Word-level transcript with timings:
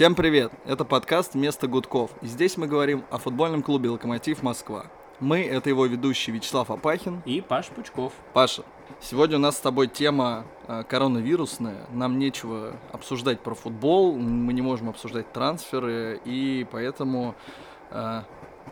Всем 0.00 0.14
привет! 0.14 0.50
Это 0.64 0.86
подкаст 0.86 1.34
«Место 1.34 1.66
гудков». 1.66 2.10
И 2.22 2.26
здесь 2.26 2.56
мы 2.56 2.66
говорим 2.66 3.04
о 3.10 3.18
футбольном 3.18 3.62
клубе 3.62 3.90
«Локомотив 3.90 4.42
Москва». 4.42 4.86
Мы— 5.20 5.42
это 5.44 5.68
его 5.68 5.84
ведущий 5.84 6.32
Вячеслав 6.32 6.70
Апахин. 6.70 7.20
И 7.26 7.42
Паш 7.42 7.66
Пучков. 7.66 8.14
Паша, 8.32 8.62
сегодня 9.02 9.36
у 9.36 9.40
нас 9.40 9.58
с 9.58 9.60
тобой 9.60 9.88
тема 9.88 10.46
э, 10.68 10.84
коронавирусная. 10.84 11.86
Нам 11.92 12.18
нечего 12.18 12.76
обсуждать 12.92 13.40
про 13.40 13.54
футбол, 13.54 14.16
мы 14.16 14.54
не 14.54 14.62
можем 14.62 14.88
обсуждать 14.88 15.30
трансферы, 15.34 16.18
и 16.24 16.66
поэтому... 16.72 17.34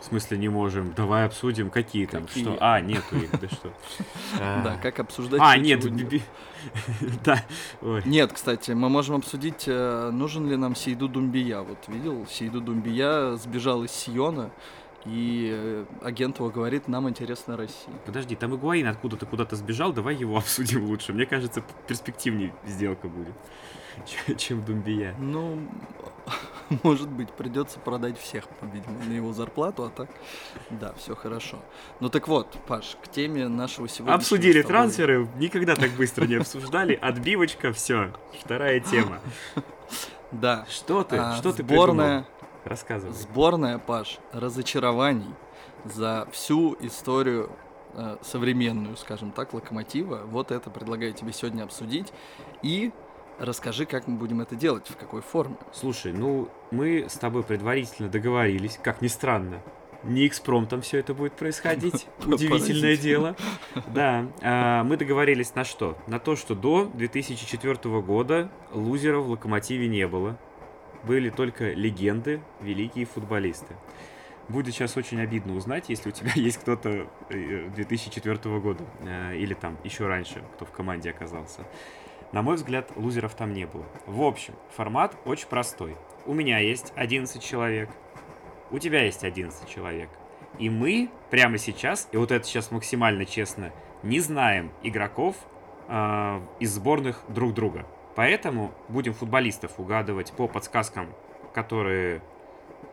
В 0.00 0.04
смысле 0.04 0.38
не 0.38 0.48
можем? 0.48 0.92
Давай 0.94 1.26
обсудим, 1.26 1.70
какие 1.70 2.06
там, 2.06 2.26
какие? 2.26 2.44
что? 2.44 2.56
А, 2.60 2.80
нету 2.80 3.16
их, 3.16 3.30
да 3.40 3.48
что? 3.48 3.72
Да, 4.64 4.78
как 4.80 5.00
обсуждать... 5.00 5.40
А, 5.42 5.56
нет, 5.56 5.84
да. 7.24 7.44
Нет, 8.04 8.32
кстати, 8.32 8.72
мы 8.72 8.88
можем 8.88 9.16
обсудить, 9.16 9.64
э, 9.66 10.10
нужен 10.12 10.48
ли 10.48 10.56
нам 10.56 10.74
Сейду 10.74 11.08
Думбия. 11.08 11.60
Вот 11.60 11.88
видел, 11.88 12.26
Сейду 12.28 12.60
Думбия 12.60 13.36
сбежал 13.36 13.84
из 13.84 13.90
Сиона, 13.90 14.50
и 15.04 15.50
э, 15.52 15.84
агент 16.02 16.38
его 16.38 16.50
говорит, 16.50 16.88
нам 16.88 17.08
интересна 17.08 17.56
Россия. 17.56 17.94
Подожди, 18.04 18.36
там 18.36 18.54
Игуаин 18.54 18.86
откуда-то 18.86 19.26
куда-то 19.26 19.56
сбежал, 19.56 19.92
давай 19.92 20.14
его 20.14 20.36
обсудим 20.38 20.84
лучше. 20.84 21.12
Мне 21.12 21.26
кажется, 21.26 21.62
перспективнее 21.86 22.52
сделка 22.66 23.08
будет, 23.08 23.34
чем 24.38 24.64
Думбия. 24.64 25.14
Ну, 25.18 25.58
может 26.82 27.08
быть, 27.08 27.30
придется 27.32 27.78
продать 27.78 28.18
всех, 28.18 28.44
видимо, 28.60 29.04
на 29.04 29.12
его 29.12 29.32
зарплату, 29.32 29.84
а 29.84 29.90
так, 29.90 30.08
да, 30.70 30.92
все 30.98 31.14
хорошо. 31.14 31.58
Ну 32.00 32.08
так 32.08 32.28
вот, 32.28 32.56
Паш, 32.66 32.96
к 33.02 33.08
теме 33.08 33.48
нашего 33.48 33.88
сегодня. 33.88 34.14
Обсудили 34.14 34.62
трансферы, 34.62 35.28
никогда 35.36 35.76
так 35.76 35.90
быстро 35.92 36.26
не 36.26 36.34
обсуждали, 36.34 36.94
отбивочка, 36.94 37.72
все, 37.72 38.12
вторая 38.40 38.80
тема. 38.80 39.20
Да. 40.30 40.66
Что 40.68 41.04
ты, 41.04 41.16
а, 41.16 41.36
что 41.36 41.54
ты 41.54 41.62
Сборная, 41.62 42.26
Рассказывай. 42.64 43.14
Сборная, 43.14 43.78
Паш, 43.78 44.18
разочарований 44.32 45.34
за 45.86 46.28
всю 46.32 46.76
историю 46.80 47.50
э, 47.94 48.18
современную, 48.20 48.96
скажем 48.98 49.30
так, 49.30 49.54
локомотива. 49.54 50.22
Вот 50.26 50.50
это 50.50 50.68
предлагаю 50.68 51.14
тебе 51.14 51.32
сегодня 51.32 51.62
обсудить. 51.62 52.12
И 52.62 52.92
расскажи, 53.38 53.86
как 53.86 54.06
мы 54.06 54.16
будем 54.16 54.40
это 54.40 54.56
делать, 54.56 54.88
в 54.88 54.96
какой 54.96 55.22
форме. 55.22 55.56
Слушай, 55.72 56.12
ну, 56.12 56.48
мы 56.70 57.06
с 57.08 57.14
тобой 57.14 57.42
предварительно 57.42 58.08
договорились, 58.08 58.78
как 58.82 59.00
ни 59.02 59.08
странно, 59.08 59.62
не 60.04 60.26
экспромтом 60.26 60.80
все 60.80 60.98
это 60.98 61.14
будет 61.14 61.34
происходить. 61.34 62.06
Удивительное 62.26 62.96
дело. 62.96 63.36
Да. 63.94 64.26
А, 64.42 64.84
мы 64.84 64.96
договорились 64.96 65.54
на 65.54 65.64
что? 65.64 65.96
На 66.06 66.18
то, 66.18 66.36
что 66.36 66.54
до 66.54 66.84
2004 66.94 68.00
года 68.00 68.50
лузеров 68.72 69.26
в 69.26 69.30
Локомотиве 69.30 69.88
не 69.88 70.06
было 70.06 70.38
были 71.04 71.30
только 71.30 71.72
легенды, 71.72 72.40
великие 72.60 73.06
футболисты. 73.06 73.76
Будет 74.48 74.74
сейчас 74.74 74.96
очень 74.96 75.20
обидно 75.20 75.54
узнать, 75.54 75.88
если 75.88 76.08
у 76.08 76.12
тебя 76.12 76.32
есть 76.34 76.58
кто-то 76.58 77.06
2004 77.28 78.38
э, 78.42 78.58
года 78.58 78.84
э, 79.00 79.36
или 79.36 79.54
там 79.54 79.78
еще 79.84 80.06
раньше, 80.06 80.42
кто 80.54 80.64
в 80.64 80.70
команде 80.70 81.10
оказался. 81.10 81.66
На 82.32 82.42
мой 82.42 82.56
взгляд, 82.56 82.90
лузеров 82.96 83.34
там 83.34 83.52
не 83.52 83.66
было. 83.66 83.86
В 84.06 84.22
общем, 84.22 84.54
формат 84.76 85.16
очень 85.24 85.48
простой. 85.48 85.96
У 86.26 86.34
меня 86.34 86.58
есть 86.58 86.92
11 86.94 87.42
человек, 87.42 87.88
у 88.70 88.78
тебя 88.78 89.04
есть 89.04 89.24
11 89.24 89.66
человек. 89.68 90.10
И 90.58 90.68
мы 90.68 91.10
прямо 91.30 91.56
сейчас, 91.56 92.08
и 92.12 92.16
вот 92.16 92.30
это 92.32 92.46
сейчас 92.46 92.70
максимально 92.70 93.24
честно, 93.24 93.72
не 94.02 94.20
знаем 94.20 94.70
игроков 94.82 95.36
э, 95.88 96.40
из 96.60 96.72
сборных 96.72 97.22
друг 97.28 97.54
друга. 97.54 97.86
Поэтому 98.14 98.72
будем 98.88 99.14
футболистов 99.14 99.78
угадывать 99.78 100.32
по 100.32 100.48
подсказкам, 100.48 101.08
которые... 101.54 102.20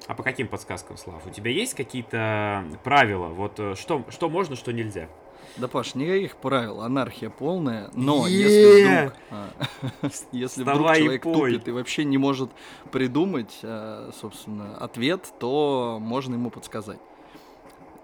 А 0.08 0.14
по 0.14 0.24
каким 0.24 0.48
подсказкам, 0.48 0.98
Слав? 0.98 1.26
У 1.26 1.30
тебя 1.30 1.52
есть 1.52 1.74
какие-то 1.74 2.66
правила? 2.84 3.28
Вот 3.28 3.60
э, 3.60 3.76
что, 3.76 4.06
что 4.10 4.30
можно, 4.30 4.56
что 4.56 4.72
нельзя? 4.72 5.10
Да, 5.58 5.70
Паш, 5.70 5.96
никаких 5.96 6.36
правил, 6.36 6.82
анархия 6.82 7.30
полная, 7.30 7.90
но 7.94 8.28
если 8.28 8.84
вдруг, 8.84 9.14
а, 9.32 10.10
если 10.34 10.64
вдруг 10.64 10.96
человек 10.96 11.24
тупит 11.24 11.68
и 11.68 11.72
вообще 11.72 12.04
не 12.04 12.18
может 12.18 12.52
придумать, 12.92 13.60
а, 13.64 14.12
собственно, 14.20 14.78
ответ, 14.78 15.34
то 15.40 15.98
можно 16.02 16.36
ему 16.36 16.50
подсказать. 16.50 17.00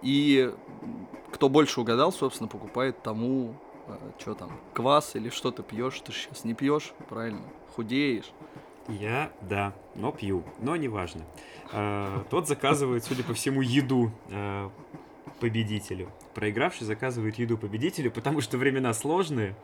И 0.01 0.51
кто 1.33 1.49
больше 1.49 1.81
угадал, 1.81 2.13
собственно, 2.13 2.47
покупает 2.47 3.03
тому 3.03 3.53
а, 3.87 3.97
что 4.17 4.33
там, 4.33 4.51
квас 4.73 5.15
или 5.17 5.29
что 5.29 5.51
ты 5.51 5.61
пьешь, 5.61 5.99
ты 6.05 6.13
сейчас 6.13 6.45
не 6.45 6.53
пьешь, 6.53 6.93
правильно, 7.09 7.41
худеешь. 7.75 8.31
Я, 8.87 9.31
да, 9.41 9.73
но 9.95 10.11
пью, 10.11 10.43
но 10.59 10.75
неважно. 10.75 11.21
Тот 12.29 12.47
заказывает, 12.47 13.03
судя 13.05 13.23
по 13.23 13.33
всему, 13.33 13.61
еду 13.61 14.11
победителю. 15.41 16.09
Проигравший 16.35 16.85
заказывает 16.85 17.37
еду 17.39 17.57
победителю, 17.57 18.11
потому 18.11 18.41
что 18.41 18.57
времена 18.57 18.93
сложные, 18.93 19.55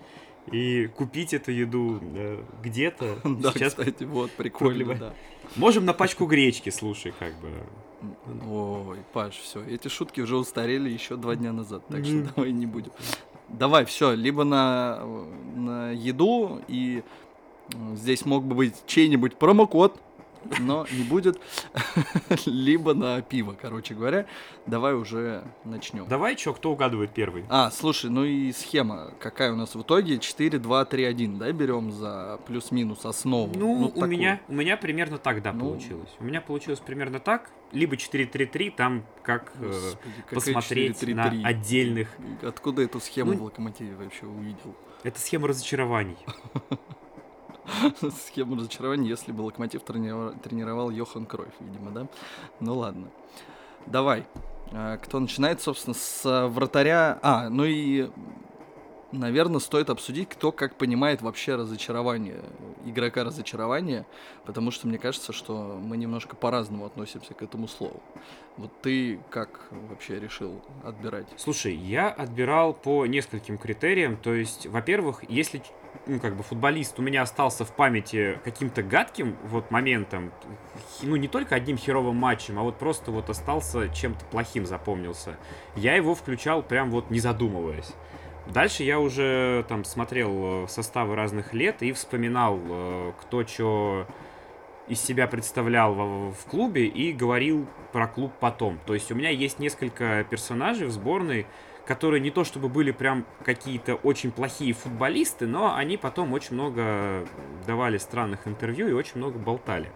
и 0.52 0.88
купить 0.88 1.34
эту 1.34 1.52
еду 1.52 2.02
э, 2.02 2.44
где-то 2.64 3.20
да, 3.24 3.52
сейчас... 3.52 3.76
кстати, 3.76 4.04
вот, 4.04 4.32
прикольно, 4.32 4.96
да. 4.96 5.14
Можем 5.56 5.86
на 5.86 5.94
пачку 5.94 6.26
гречки, 6.26 6.70
слушай, 6.70 7.14
как 7.18 7.34
бы. 7.40 7.50
Ой, 8.50 8.98
Паш, 9.14 9.36
все, 9.36 9.64
эти 9.64 9.88
шутки 9.88 10.22
уже 10.22 10.36
устарели 10.36 10.90
еще 10.90 11.16
два 11.16 11.36
дня 11.36 11.54
назад, 11.54 11.88
так 11.88 12.06
что 12.06 12.22
давай 12.36 12.52
не 12.52 12.66
будем. 12.66 12.92
Давай, 13.50 13.86
все, 13.86 14.14
либо 14.14 14.44
на, 14.44 15.04
на 15.56 15.92
еду, 15.92 16.62
и 16.68 17.04
здесь 17.96 18.26
мог 18.26 18.44
бы 18.44 18.56
быть 18.56 18.76
чей-нибудь 18.88 19.38
промокод, 19.38 20.00
но 20.60 20.86
не 20.92 21.04
будет. 21.04 21.40
Либо 22.46 22.94
на 22.94 23.22
пиво, 23.22 23.56
короче 23.60 23.94
говоря. 23.94 24.26
Давай 24.66 24.94
уже 24.94 25.44
начнем. 25.64 26.08
Давай, 26.08 26.38
что, 26.38 26.54
кто 26.54 26.72
угадывает 26.72 27.12
первый? 27.12 27.46
А, 27.50 27.72
слушай, 27.72 28.10
ну 28.10 28.24
и 28.24 28.52
схема 28.52 29.12
какая 29.20 29.52
у 29.54 29.56
нас 29.56 29.76
в 29.76 29.82
итоге? 29.82 30.20
4, 30.20 30.60
2, 30.60 30.86
3, 30.86 31.04
1, 31.04 31.38
да, 31.38 31.52
берем 31.52 31.92
за 31.92 32.40
плюс-минус 32.46 33.06
основу? 33.06 33.54
Ну, 33.58 33.80
ну 33.80 33.92
у, 33.96 34.06
меня, 34.06 34.42
у 34.48 34.54
меня 34.54 34.78
примерно 34.78 35.18
так, 35.18 35.42
да, 35.42 35.54
ну, 35.54 35.72
получилось. 35.72 36.10
У 36.20 36.24
меня 36.24 36.42
получилось 36.42 36.80
примерно 36.80 37.20
так. 37.20 37.50
Либо 37.72 37.96
4-3-3, 37.96 38.72
там 38.76 39.04
как 39.24 39.52
э, 39.56 39.68
Господи, 39.68 40.14
э, 40.32 40.36
посмотреть 40.36 41.00
4 41.00 41.14
-3 41.14 41.16
-3. 41.16 41.42
на 41.42 41.48
отдельных... 41.48 42.10
Откуда 42.42 42.82
эту 42.82 43.00
схему 43.02 43.34
ну, 43.34 43.40
в 43.40 43.44
Локомотиве 43.44 43.96
вообще 43.96 44.26
увидел? 44.26 44.76
Это 45.04 45.20
схема 45.20 45.48
разочарований. 45.50 46.18
схему 48.28 48.56
разочарования, 48.56 49.10
если 49.10 49.32
бы 49.32 49.42
Локомотив 49.42 49.82
тренировал, 49.84 50.90
Йохан 50.90 51.26
Кройф, 51.26 51.54
видимо, 51.60 51.92
да? 51.92 52.08
Ну 52.60 52.78
ладно. 52.78 53.08
Давай. 53.86 54.26
А, 54.72 54.98
кто 54.98 55.20
начинает, 55.20 55.62
собственно, 55.62 55.94
с 55.94 56.48
вратаря... 56.50 57.20
А, 57.22 57.50
ну 57.50 57.64
и, 57.66 58.10
наверное, 59.12 59.60
стоит 59.60 59.90
обсудить, 59.90 60.30
кто 60.30 60.52
как 60.52 60.76
понимает 60.76 61.22
вообще 61.22 61.56
разочарование, 61.56 62.44
игрока 62.86 63.24
разочарования, 63.24 64.06
потому 64.46 64.72
что 64.72 64.88
мне 64.88 64.98
кажется, 64.98 65.34
что 65.34 65.80
мы 65.82 65.98
немножко 65.98 66.36
по-разному 66.36 66.86
относимся 66.86 67.34
к 67.34 67.42
этому 67.42 67.68
слову. 67.68 68.02
Вот 68.58 68.72
ты 68.82 69.20
как 69.30 69.68
вообще 69.72 70.20
решил 70.20 70.62
отбирать? 70.84 71.28
Слушай, 71.38 71.76
я 71.76 72.10
отбирал 72.10 72.74
по 72.74 73.06
нескольким 73.06 73.58
критериям. 73.58 74.18
То 74.18 74.34
есть, 74.34 74.66
во-первых, 74.66 75.24
если 75.30 75.62
ну, 76.06 76.20
как 76.20 76.36
бы 76.36 76.44
футболист 76.44 77.00
у 77.00 77.02
меня 77.02 77.22
остался 77.22 77.66
в 77.66 77.76
памяти 77.76 78.40
каким-то 78.44 78.84
гадким 78.84 79.38
вот 79.44 79.72
моментом, 79.72 80.32
ну, 81.02 81.16
не 81.16 81.28
только 81.28 81.56
одним 81.56 81.78
херовым 81.78 82.16
матчем, 82.16 82.60
а 82.60 82.64
вот 82.64 82.78
просто 82.78 83.12
вот 83.12 83.30
остался 83.30 83.90
чем-то 83.90 84.26
плохим 84.26 84.66
запомнился, 84.66 85.38
я 85.76 85.96
его 85.96 86.16
включал 86.16 86.62
прям 86.64 86.92
вот 86.92 87.10
не 87.10 87.20
задумываясь. 87.20 87.94
Дальше 88.54 88.84
я 88.84 89.00
уже 89.00 89.66
там 89.68 89.84
смотрел 89.84 90.64
э, 90.64 90.68
составы 90.68 91.16
разных 91.16 91.54
лет 91.54 91.84
и 91.84 91.92
вспоминал, 91.92 92.60
э, 92.64 93.12
кто 93.22 93.46
что 93.46 94.08
из 94.88 95.02
себя 95.02 95.28
представлял 95.28 95.94
в, 95.94 96.34
в 96.34 96.46
клубе 96.46 96.88
и 96.88 97.12
говорил 97.12 97.68
про 97.92 98.08
клуб 98.08 98.32
потом. 98.40 98.80
То 98.86 98.94
есть 98.94 99.12
у 99.12 99.16
меня 99.16 99.30
есть 99.30 99.60
несколько 99.60 100.26
персонажей 100.30 100.88
в 100.88 100.92
сборной, 100.92 101.46
которые 101.86 102.22
не 102.22 102.32
то 102.32 102.44
чтобы 102.44 102.70
были 102.70 102.92
прям 102.92 103.26
какие-то 103.44 103.96
очень 103.96 104.32
плохие 104.32 104.74
футболисты, 104.74 105.46
но 105.46 105.76
они 105.76 105.98
потом 105.98 106.34
очень 106.34 106.54
много 106.54 107.28
давали 107.66 107.98
странных 107.98 108.48
интервью 108.48 108.88
и 108.88 108.94
очень 108.94 109.18
много 109.18 109.40
болтали. 109.40 109.92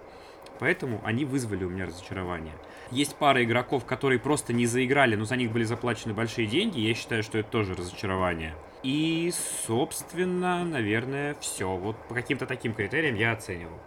Поэтому 0.60 1.02
они 1.04 1.26
вызвали 1.26 1.64
у 1.64 1.70
меня 1.70 1.86
разочарование. 1.86 2.54
Есть 2.92 3.16
пара 3.16 3.42
игроков, 3.44 3.86
которые 3.86 4.20
просто 4.20 4.52
не 4.52 4.66
заиграли, 4.66 5.16
но 5.16 5.24
за 5.24 5.38
них 5.38 5.52
были 5.52 5.64
заплачены 5.64 6.14
большие 6.14 6.46
деньги. 6.46 6.80
Я 6.80 6.94
считаю, 6.94 7.24
что 7.24 7.38
это 7.38 7.50
тоже 7.50 7.74
разочарование. 7.74 8.54
И, 8.84 9.32
собственно, 9.66 10.66
наверное, 10.66 11.36
все. 11.40 11.70
Вот 11.78 11.96
по 12.10 12.14
каким-то 12.14 12.46
таким 12.46 12.74
критериям 12.74 13.16
я 13.16 13.32
оценивал. 13.32 13.80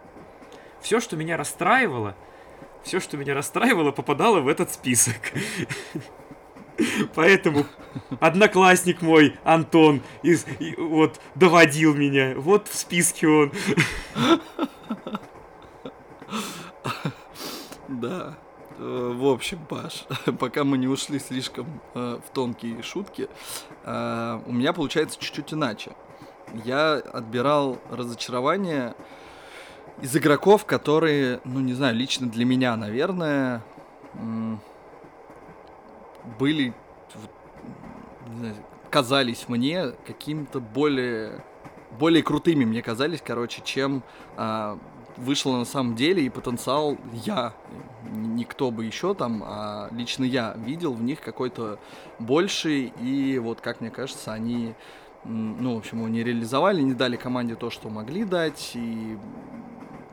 Все, 0.81 0.99
что 0.99 1.15
меня 1.17 1.37
расстраивало, 1.37 2.15
все, 2.83 2.99
что 2.99 3.17
меня 3.17 3.35
расстраивало, 3.35 3.91
попадало 3.91 4.39
в 4.39 4.47
этот 4.47 4.71
список. 4.71 5.15
Поэтому 7.15 7.65
одноклассник 8.19 9.01
мой, 9.01 9.35
Антон, 9.43 10.01
из, 10.23 10.45
и, 10.59 10.75
вот, 10.77 11.19
доводил 11.35 11.93
меня. 11.93 12.33
Вот 12.35 12.67
в 12.67 12.75
списке 12.75 13.27
он. 13.27 13.51
Да. 17.87 18.37
Э, 18.77 19.13
в 19.15 19.25
общем, 19.27 19.59
Паш, 19.67 20.05
пока 20.39 20.63
мы 20.63 20.77
не 20.77 20.87
ушли 20.87 21.19
слишком 21.19 21.81
э, 21.93 22.19
в 22.25 22.29
тонкие 22.33 22.81
шутки, 22.81 23.29
э, 23.83 24.41
у 24.45 24.51
меня 24.51 24.73
получается 24.73 25.19
чуть-чуть 25.19 25.53
иначе. 25.53 25.91
Я 26.63 26.95
отбирал 26.95 27.79
разочарование 27.89 28.95
из 30.01 30.15
игроков, 30.15 30.65
которые, 30.65 31.39
ну 31.45 31.59
не 31.59 31.73
знаю, 31.73 31.95
лично 31.95 32.29
для 32.29 32.45
меня, 32.45 32.75
наверное, 32.75 33.63
были, 36.39 36.73
не 38.27 38.37
знаю, 38.37 38.55
казались 38.89 39.47
мне 39.47 39.91
какими-то 40.05 40.59
более 40.59 41.43
более 41.95 42.23
крутыми 42.23 42.65
мне 42.65 42.81
казались, 42.81 43.21
короче, 43.25 43.61
чем 43.63 44.03
а, 44.35 44.77
вышло 45.17 45.57
на 45.57 45.65
самом 45.65 45.95
деле, 45.95 46.25
и 46.25 46.29
потенциал 46.29 46.97
я, 47.13 47.53
никто 48.11 48.71
бы 48.71 48.85
еще 48.85 49.13
там, 49.13 49.43
а 49.45 49.89
лично 49.91 50.23
я 50.23 50.53
видел 50.57 50.93
в 50.93 51.01
них 51.01 51.21
какой-то 51.21 51.79
больший, 52.19 52.93
и 53.01 53.39
вот, 53.39 53.61
как 53.61 53.81
мне 53.81 53.89
кажется, 53.89 54.33
они, 54.33 54.75
ну, 55.23 55.75
в 55.75 55.77
общем, 55.77 55.99
его 55.99 56.07
не 56.07 56.23
реализовали, 56.23 56.81
не 56.81 56.93
дали 56.93 57.15
команде 57.15 57.55
то, 57.55 57.69
что 57.69 57.89
могли 57.89 58.23
дать, 58.23 58.71
и 58.75 59.17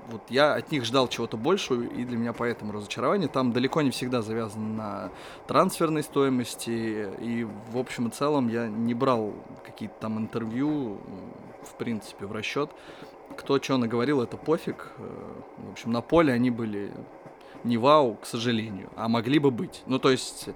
вот 0.08 0.22
я 0.28 0.54
от 0.54 0.70
них 0.70 0.84
ждал 0.84 1.08
чего-то 1.08 1.36
большего, 1.36 1.82
и 1.82 2.04
для 2.04 2.18
меня 2.18 2.32
поэтому 2.32 2.72
разочарование. 2.72 3.28
Там 3.28 3.52
далеко 3.52 3.80
не 3.80 3.90
всегда 3.90 4.20
завязано 4.20 4.68
на 4.68 5.10
трансферной 5.46 6.02
стоимости, 6.02 7.08
и 7.18 7.46
в 7.70 7.78
общем 7.78 8.08
и 8.08 8.10
целом 8.10 8.48
я 8.48 8.68
не 8.68 8.92
брал 8.92 9.32
какие-то 9.64 9.94
там 10.00 10.18
интервью, 10.18 11.00
в 11.64 11.74
принципе, 11.76 12.26
в 12.26 12.32
расчет 12.32 12.70
кто 13.36 13.60
что 13.60 13.76
наговорил, 13.76 14.22
это 14.22 14.36
пофиг. 14.36 14.92
Э, 14.98 15.40
в 15.58 15.72
общем, 15.72 15.92
на 15.92 16.00
поле 16.00 16.32
они 16.32 16.50
были 16.50 16.92
не 17.64 17.76
вау, 17.78 18.16
к 18.16 18.26
сожалению, 18.26 18.90
а 18.96 19.08
могли 19.08 19.38
бы 19.38 19.50
быть. 19.50 19.82
Ну, 19.86 19.98
то 19.98 20.10
есть, 20.10 20.48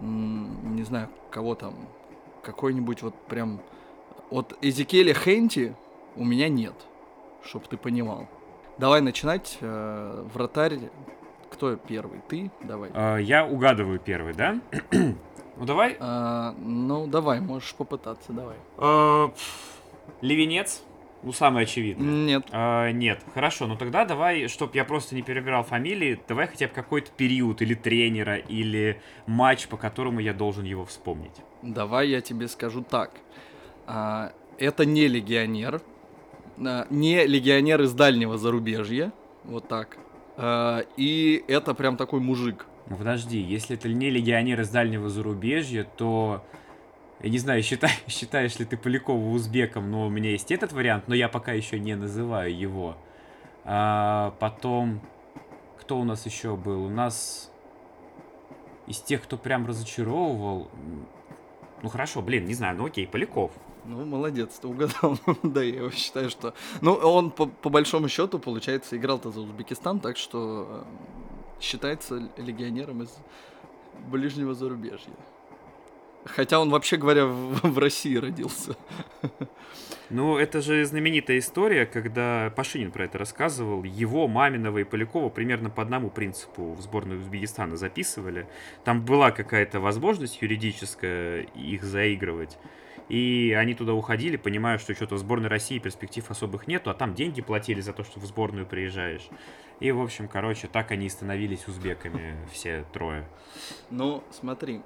не 0.00 0.82
знаю, 0.82 1.08
кого 1.30 1.54
там, 1.54 1.74
какой-нибудь 2.42 3.02
вот 3.02 3.14
прям... 3.26 3.60
от 4.30 4.56
Эзекеля 4.62 5.14
Хенти 5.14 5.74
у 6.16 6.24
меня 6.24 6.48
нет, 6.48 6.74
чтоб 7.42 7.66
ты 7.66 7.76
понимал. 7.76 8.28
Давай 8.78 9.00
начинать. 9.02 9.58
Э, 9.60 10.26
вратарь, 10.32 10.78
кто 11.50 11.76
первый? 11.76 12.20
Ты? 12.28 12.50
Давай. 12.62 12.90
А, 12.94 13.16
я 13.18 13.44
угадываю 13.44 13.98
первый, 13.98 14.32
да? 14.32 14.60
ну, 14.92 15.66
давай. 15.66 15.96
А, 16.00 16.54
ну, 16.58 17.06
давай, 17.06 17.40
можешь 17.40 17.74
попытаться, 17.74 18.32
давай. 18.32 18.56
Левенец. 20.22 20.82
Ну, 21.22 21.32
самое 21.32 21.64
очевидное. 21.64 22.06
Нет. 22.06 22.46
А, 22.50 22.90
нет. 22.92 23.22
Хорошо, 23.34 23.66
ну 23.66 23.76
тогда 23.76 24.04
давай, 24.04 24.48
чтобы 24.48 24.72
я 24.74 24.84
просто 24.84 25.14
не 25.14 25.22
перебирал 25.22 25.64
фамилии, 25.64 26.20
давай 26.26 26.46
хотя 26.46 26.66
бы 26.66 26.72
какой-то 26.72 27.10
период 27.16 27.60
или 27.60 27.74
тренера, 27.74 28.36
или 28.36 29.00
матч, 29.26 29.68
по 29.68 29.76
которому 29.76 30.20
я 30.20 30.32
должен 30.32 30.64
его 30.64 30.84
вспомнить. 30.84 31.34
Давай 31.62 32.08
я 32.08 32.20
тебе 32.20 32.48
скажу 32.48 32.82
так. 32.82 33.12
А, 33.86 34.32
это 34.58 34.86
не 34.86 35.08
легионер. 35.08 35.82
А, 36.58 36.86
не 36.90 37.26
легионер 37.26 37.82
из 37.82 37.92
дальнего 37.92 38.38
зарубежья. 38.38 39.12
Вот 39.44 39.68
так. 39.68 39.98
А, 40.36 40.84
и 40.96 41.44
это 41.48 41.74
прям 41.74 41.96
такой 41.98 42.20
мужик. 42.20 42.66
Подожди, 42.88 43.38
если 43.38 43.76
это 43.76 43.88
не 43.88 44.10
легионер 44.10 44.60
из 44.62 44.70
дальнего 44.70 45.08
зарубежья, 45.08 45.84
то 45.84 46.44
я 47.22 47.30
не 47.30 47.38
знаю, 47.38 47.62
считай, 47.62 47.90
считаешь 48.08 48.58
ли 48.58 48.64
ты 48.64 48.76
Полякова 48.76 49.30
узбеком, 49.30 49.90
но 49.90 50.06
у 50.06 50.10
меня 50.10 50.30
есть 50.30 50.50
этот 50.50 50.72
вариант, 50.72 51.08
но 51.08 51.14
я 51.14 51.28
пока 51.28 51.52
еще 51.52 51.78
не 51.78 51.94
называю 51.94 52.56
его. 52.56 52.96
А, 53.64 54.34
потом, 54.38 55.00
кто 55.78 55.98
у 55.98 56.04
нас 56.04 56.24
еще 56.26 56.56
был? 56.56 56.84
У 56.84 56.88
нас 56.88 57.52
из 58.86 58.98
тех, 59.00 59.22
кто 59.22 59.36
прям 59.36 59.66
разочаровывал... 59.66 60.70
Ну 61.82 61.88
хорошо, 61.88 62.20
блин, 62.20 62.44
не 62.44 62.54
знаю, 62.54 62.76
ну 62.76 62.86
окей, 62.86 63.06
Поляков. 63.06 63.52
Ну, 63.84 64.04
молодец, 64.04 64.58
ты 64.58 64.68
угадал. 64.68 65.18
да, 65.42 65.62
я 65.62 65.76
его 65.76 65.90
считаю, 65.90 66.30
что... 66.30 66.54
Ну, 66.80 66.92
он 66.92 67.30
по, 67.30 67.46
по 67.46 67.70
большому 67.70 68.08
счету, 68.08 68.38
получается, 68.38 68.96
играл-то 68.96 69.30
за 69.30 69.40
Узбекистан, 69.40 70.00
так 70.00 70.16
что 70.16 70.84
э, 71.58 71.62
считается 71.62 72.30
легионером 72.36 73.02
из 73.02 73.16
ближнего 74.10 74.54
зарубежья. 74.54 75.14
Хотя 76.24 76.60
он, 76.60 76.70
вообще 76.70 76.96
говоря, 76.96 77.26
в, 77.26 77.60
в 77.62 77.78
России 77.78 78.16
родился. 78.16 78.76
Ну, 80.10 80.36
это 80.36 80.60
же 80.60 80.84
знаменитая 80.84 81.38
история, 81.38 81.86
когда 81.86 82.52
Пашинин 82.56 82.90
про 82.90 83.04
это 83.04 83.16
рассказывал. 83.16 83.84
Его, 83.84 84.26
Маминова 84.26 84.78
и 84.78 84.84
Полякова 84.84 85.28
примерно 85.28 85.70
по 85.70 85.82
одному 85.82 86.10
принципу 86.10 86.72
в 86.72 86.80
сборную 86.80 87.20
Узбекистана 87.20 87.76
записывали. 87.76 88.48
Там 88.82 89.04
была 89.04 89.30
какая-то 89.30 89.78
возможность 89.78 90.42
юридическая 90.42 91.42
их 91.54 91.84
заигрывать. 91.84 92.58
И 93.08 93.56
они 93.58 93.74
туда 93.74 93.94
уходили, 93.94 94.36
понимая, 94.36 94.78
что 94.78 94.94
что-то 94.94 95.14
в 95.14 95.18
сборной 95.18 95.48
России 95.48 95.78
перспектив 95.78 96.28
особых 96.28 96.66
нету, 96.66 96.90
а 96.90 96.94
там 96.94 97.14
деньги 97.14 97.40
платили 97.40 97.80
за 97.80 97.92
то, 97.92 98.02
что 98.02 98.18
в 98.18 98.24
сборную 98.24 98.66
приезжаешь. 98.66 99.28
И, 99.78 99.92
в 99.92 100.00
общем, 100.00 100.28
короче, 100.28 100.68
так 100.68 100.90
они 100.90 101.06
и 101.06 101.08
становились 101.08 101.66
узбеками 101.66 102.36
все 102.52 102.84
трое. 102.92 103.28
Ну, 103.90 104.22
смотри, 104.30 104.82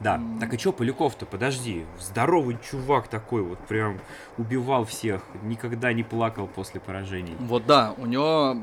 да. 0.00 0.20
Так 0.40 0.54
и 0.54 0.58
чё, 0.58 0.72
Поляков-то, 0.72 1.26
подожди. 1.26 1.84
Здоровый 1.98 2.58
чувак 2.62 3.08
такой 3.08 3.42
вот, 3.42 3.58
прям 3.58 4.00
убивал 4.38 4.84
всех, 4.86 5.22
никогда 5.42 5.92
не 5.92 6.02
плакал 6.02 6.46
после 6.46 6.80
поражений. 6.80 7.36
Вот 7.38 7.66
да, 7.66 7.94
у 7.98 8.06
него 8.06 8.56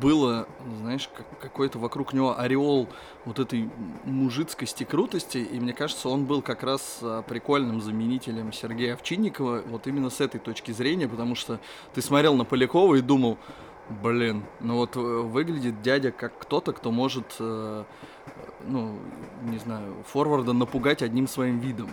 было, 0.00 0.46
знаешь, 0.80 1.08
какой-то 1.40 1.78
вокруг 1.78 2.12
него 2.12 2.38
ореол 2.38 2.88
вот 3.24 3.38
этой 3.38 3.70
мужицкости, 4.04 4.84
крутости, 4.84 5.38
и 5.38 5.60
мне 5.60 5.72
кажется, 5.72 6.08
он 6.08 6.24
был 6.26 6.42
как 6.42 6.62
раз 6.62 6.98
а, 7.02 7.22
прикольным 7.22 7.80
заменителем 7.80 8.52
Сергея 8.52 8.94
Овчинникова 8.94 9.62
вот 9.66 9.86
именно 9.86 10.10
с 10.10 10.20
этой 10.20 10.40
точки 10.40 10.72
зрения, 10.72 11.08
потому 11.08 11.34
что 11.34 11.60
ты 11.94 12.02
смотрел 12.02 12.34
на 12.34 12.44
Полякова 12.44 12.96
и 12.96 13.00
думал, 13.00 13.38
блин, 14.02 14.44
ну 14.60 14.76
вот 14.76 14.96
э, 14.96 15.00
выглядит 15.00 15.82
дядя 15.82 16.10
как 16.10 16.38
кто-то, 16.38 16.72
кто 16.72 16.90
может 16.90 17.36
э, 17.38 17.84
ну, 18.66 18.98
не 19.42 19.58
знаю, 19.58 19.94
форварда 20.06 20.52
напугать 20.52 21.02
одним 21.02 21.26
своим 21.28 21.58
видом. 21.58 21.90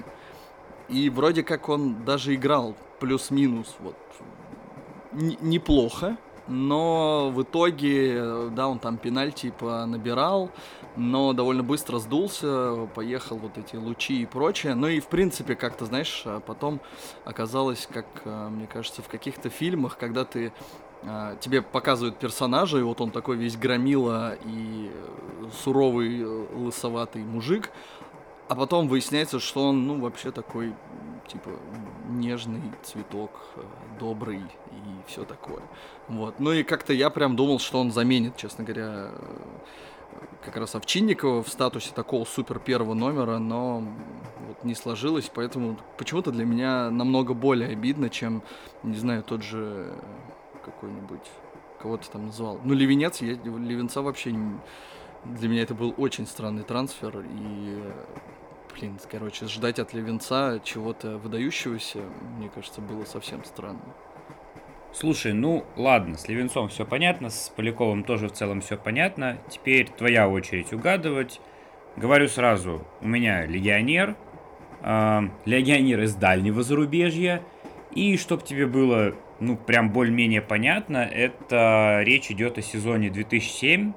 И 0.90 1.10
вроде 1.10 1.44
как 1.44 1.70
он 1.70 2.04
даже 2.04 2.36
играл 2.36 2.76
плюс-минус 3.00 3.76
вот 3.80 3.96
неплохо, 5.14 6.18
но 6.48 7.32
в 7.34 7.44
итоге, 7.44 8.50
да, 8.52 8.68
он 8.68 8.80
там 8.80 8.98
пенальти 8.98 9.54
набирал, 9.62 10.52
но 10.96 11.34
довольно 11.34 11.64
быстро 11.64 12.00
сдулся, 12.00 12.88
поехал 12.94 13.38
вот 13.38 13.58
эти 13.58 13.76
лучи 13.76 14.22
и 14.22 14.26
прочее. 14.26 14.76
Ну 14.76 14.88
и 14.88 15.00
в 15.00 15.08
принципе, 15.08 15.56
как-то, 15.56 15.86
знаешь, 15.86 16.26
потом 16.46 16.82
оказалось, 17.24 17.88
как, 17.92 18.06
э, 18.26 18.50
мне 18.50 18.68
кажется, 18.68 19.02
в 19.02 19.08
каких-то 19.08 19.50
фильмах, 19.50 19.98
когда 19.98 20.26
ты 20.26 20.52
а, 20.52 20.91
тебе 21.40 21.62
показывают 21.62 22.18
персонажа, 22.18 22.78
и 22.78 22.84
вот 22.84 23.02
он 23.02 23.12
такой 23.12 23.36
весь 23.36 23.58
громила 23.58 24.38
и 24.46 24.92
суровый 25.52 26.22
э, 26.22 26.46
лысоватый 26.54 27.24
мужик, 27.24 27.72
а 28.48 28.56
потом 28.56 28.88
выясняется, 28.88 29.40
что 29.40 29.70
он, 29.70 29.88
ну, 29.88 30.00
вообще 30.00 30.32
такой, 30.32 30.74
типа, 31.28 31.50
нежный 32.10 32.62
цветок, 32.84 33.32
э, 33.56 33.62
добрый 34.00 34.40
и 34.40 35.08
все 35.08 35.26
такое. 35.26 35.62
Вот. 36.08 36.40
Ну 36.40 36.52
и 36.52 36.64
как-то 36.64 36.94
я 36.94 37.10
прям 37.10 37.36
думал, 37.36 37.60
что 37.60 37.80
он 37.80 37.92
заменит, 37.92 38.38
честно 38.38 38.64
говоря, 38.64 39.12
э, 39.12 39.36
как 40.44 40.58
раз 40.58 40.76
Овчинникова 40.76 41.44
в 41.44 41.50
статусе 41.50 41.92
такого 41.94 42.26
супер 42.26 42.60
первого 42.60 42.94
номера, 42.94 43.38
но 43.38 43.84
вот 44.48 44.64
не 44.64 44.76
сложилось, 44.76 45.32
поэтому 45.34 45.78
почему-то 45.98 46.32
для 46.32 46.46
меня 46.46 46.90
намного 46.90 47.34
более 47.34 47.70
обидно, 47.70 48.10
чем, 48.10 48.44
не 48.84 48.98
знаю, 48.98 49.24
тот 49.24 49.44
же 49.44 49.94
какой-нибудь, 50.64 51.28
кого 51.82 51.98
то 51.98 52.10
там 52.10 52.28
называл. 52.28 52.60
Ну, 52.64 52.74
Левенец, 52.74 53.22
я, 53.22 53.34
Левенца 53.34 54.02
вообще 54.02 54.32
не, 54.32 54.60
для 55.26 55.50
меня 55.50 55.64
это 55.64 55.76
был 55.76 55.94
очень 55.98 56.26
странный 56.26 56.64
трансфер, 56.64 57.20
и, 57.20 57.84
блин, 58.74 59.00
короче, 59.10 59.48
ждать 59.48 59.80
от 59.80 59.94
Левенца 59.94 60.60
чего-то 60.64 61.18
выдающегося, 61.18 62.00
мне 62.38 62.50
кажется, 62.50 62.82
было 62.82 63.06
совсем 63.06 63.44
странно. 63.44 63.94
Слушай, 64.94 65.32
ну 65.32 65.64
ладно, 65.78 66.18
с 66.18 66.28
Левенцом 66.28 66.68
все 66.68 66.86
понятно, 66.86 67.30
с 67.30 67.50
Поляковым 67.56 68.04
тоже 68.04 68.28
в 68.28 68.34
целом 68.34 68.60
все 68.60 68.78
понятно. 68.78 69.38
Теперь 69.50 69.88
твоя 69.90 70.28
очередь 70.28 70.74
угадывать. 70.74 71.40
Говорю 71.96 72.28
сразу, 72.28 72.86
у 73.00 73.08
меня 73.08 73.46
легионер, 73.46 74.18
э, 74.82 75.22
легионер 75.46 76.02
из 76.02 76.16
дальнего 76.16 76.62
зарубежья. 76.62 77.42
И 77.92 78.18
чтоб 78.18 78.44
тебе 78.44 78.68
было 78.68 79.14
ну, 79.42 79.58
прям 79.58 79.92
более-менее 79.92 80.42
понятно, 80.42 80.98
это 80.98 82.02
речь 82.04 82.30
идет 82.32 82.58
о 82.58 82.62
сезоне 82.62 83.10
2007, 83.10 83.94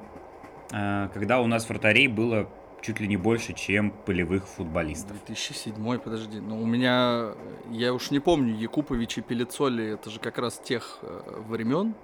э, 0.73 1.09
когда 1.13 1.41
у 1.41 1.47
нас 1.47 1.69
вратарей 1.69 2.09
было 2.09 2.49
чуть 2.81 2.99
ли 2.99 3.07
не 3.07 3.17
больше, 3.17 3.53
чем 3.53 3.91
полевых 3.91 4.47
футболистов. 4.47 5.13
2007, 5.27 5.99
подожди, 5.99 6.41
ну 6.41 6.61
у 6.61 6.67
меня, 6.67 7.33
я 7.71 7.93
уж 7.93 8.11
не 8.11 8.21
помню, 8.21 8.55
Якупович 8.57 9.19
и 9.19 9.21
Пелицоли, 9.21 9.95
это 9.95 10.11
же 10.11 10.19
как 10.19 10.39
раз 10.39 10.59
тех 10.59 10.99
э, 11.03 11.43
времен. 11.47 11.95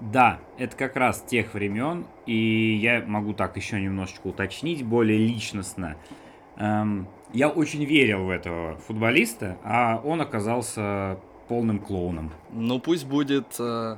Да, 0.00 0.38
это 0.58 0.76
как 0.76 0.96
раз 0.96 1.22
тех 1.22 1.54
времен, 1.54 2.06
и 2.26 2.78
я 2.80 3.02
могу 3.06 3.32
так 3.32 3.56
еще 3.56 3.80
немножечко 3.80 4.28
уточнить, 4.28 4.84
более 4.84 5.18
личностно. 5.18 5.96
Эм, 6.56 7.08
я 7.32 7.48
очень 7.48 7.84
верил 7.84 8.24
в 8.24 8.30
этого 8.30 8.76
футболиста, 8.76 9.58
а 9.64 10.00
он 10.04 10.20
оказался 10.20 11.18
полным 11.50 11.80
клоуном. 11.80 12.30
Ну 12.52 12.78
пусть 12.78 13.04
будет... 13.04 13.56
Э, 13.58 13.96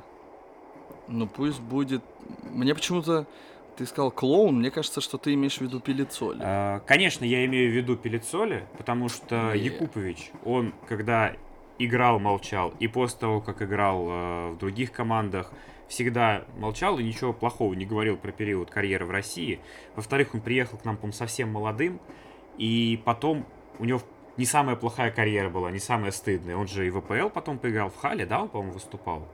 ну 1.06 1.26
пусть 1.26 1.60
будет... 1.60 2.02
Мне 2.50 2.74
почему-то... 2.74 3.26
Ты 3.76 3.84
сказал 3.84 4.10
клоун, 4.10 4.58
мне 4.58 4.70
кажется, 4.70 5.02
что 5.02 5.18
ты 5.18 5.34
имеешь 5.34 5.58
в 5.58 5.60
виду 5.60 5.78
Пелицоли. 5.78 6.40
А, 6.42 6.80
конечно, 6.80 7.26
я 7.26 7.44
имею 7.44 7.70
в 7.70 7.76
виду 7.76 7.96
Пелицоли, 7.96 8.66
потому 8.78 9.10
что 9.10 9.52
Не. 9.54 9.64
Якупович, 9.64 10.30
он 10.44 10.72
когда 10.88 11.32
играл, 11.78 12.18
молчал, 12.18 12.72
и 12.80 12.88
после 12.88 13.18
того, 13.18 13.40
как 13.42 13.60
играл 13.60 14.06
э, 14.08 14.50
в 14.52 14.58
других 14.58 14.90
командах, 14.92 15.52
всегда 15.88 16.44
молчал 16.56 16.98
и 16.98 17.02
ничего 17.02 17.34
плохого 17.34 17.74
не 17.74 17.84
говорил 17.84 18.16
про 18.16 18.32
период 18.32 18.70
карьеры 18.70 19.04
в 19.04 19.10
России. 19.10 19.60
Во-вторых, 19.94 20.34
он 20.34 20.40
приехал 20.40 20.78
к 20.78 20.86
нам, 20.86 20.96
по 20.96 21.12
совсем 21.12 21.50
молодым, 21.50 22.00
и 22.56 22.98
потом 23.04 23.44
у 23.78 23.84
него 23.84 24.00
не 24.42 24.46
самая 24.46 24.74
плохая 24.74 25.12
карьера 25.12 25.50
была, 25.50 25.70
не 25.70 25.78
самая 25.78 26.10
стыдная. 26.10 26.56
Он 26.56 26.66
же 26.66 26.84
и 26.84 26.90
в 26.90 27.00
ВПЛ 27.00 27.28
потом 27.28 27.58
поиграл 27.58 27.90
в 27.90 27.96
Хале, 27.96 28.26
да, 28.26 28.42
он, 28.42 28.48
по-моему, 28.48 28.72
выступал? 28.72 29.28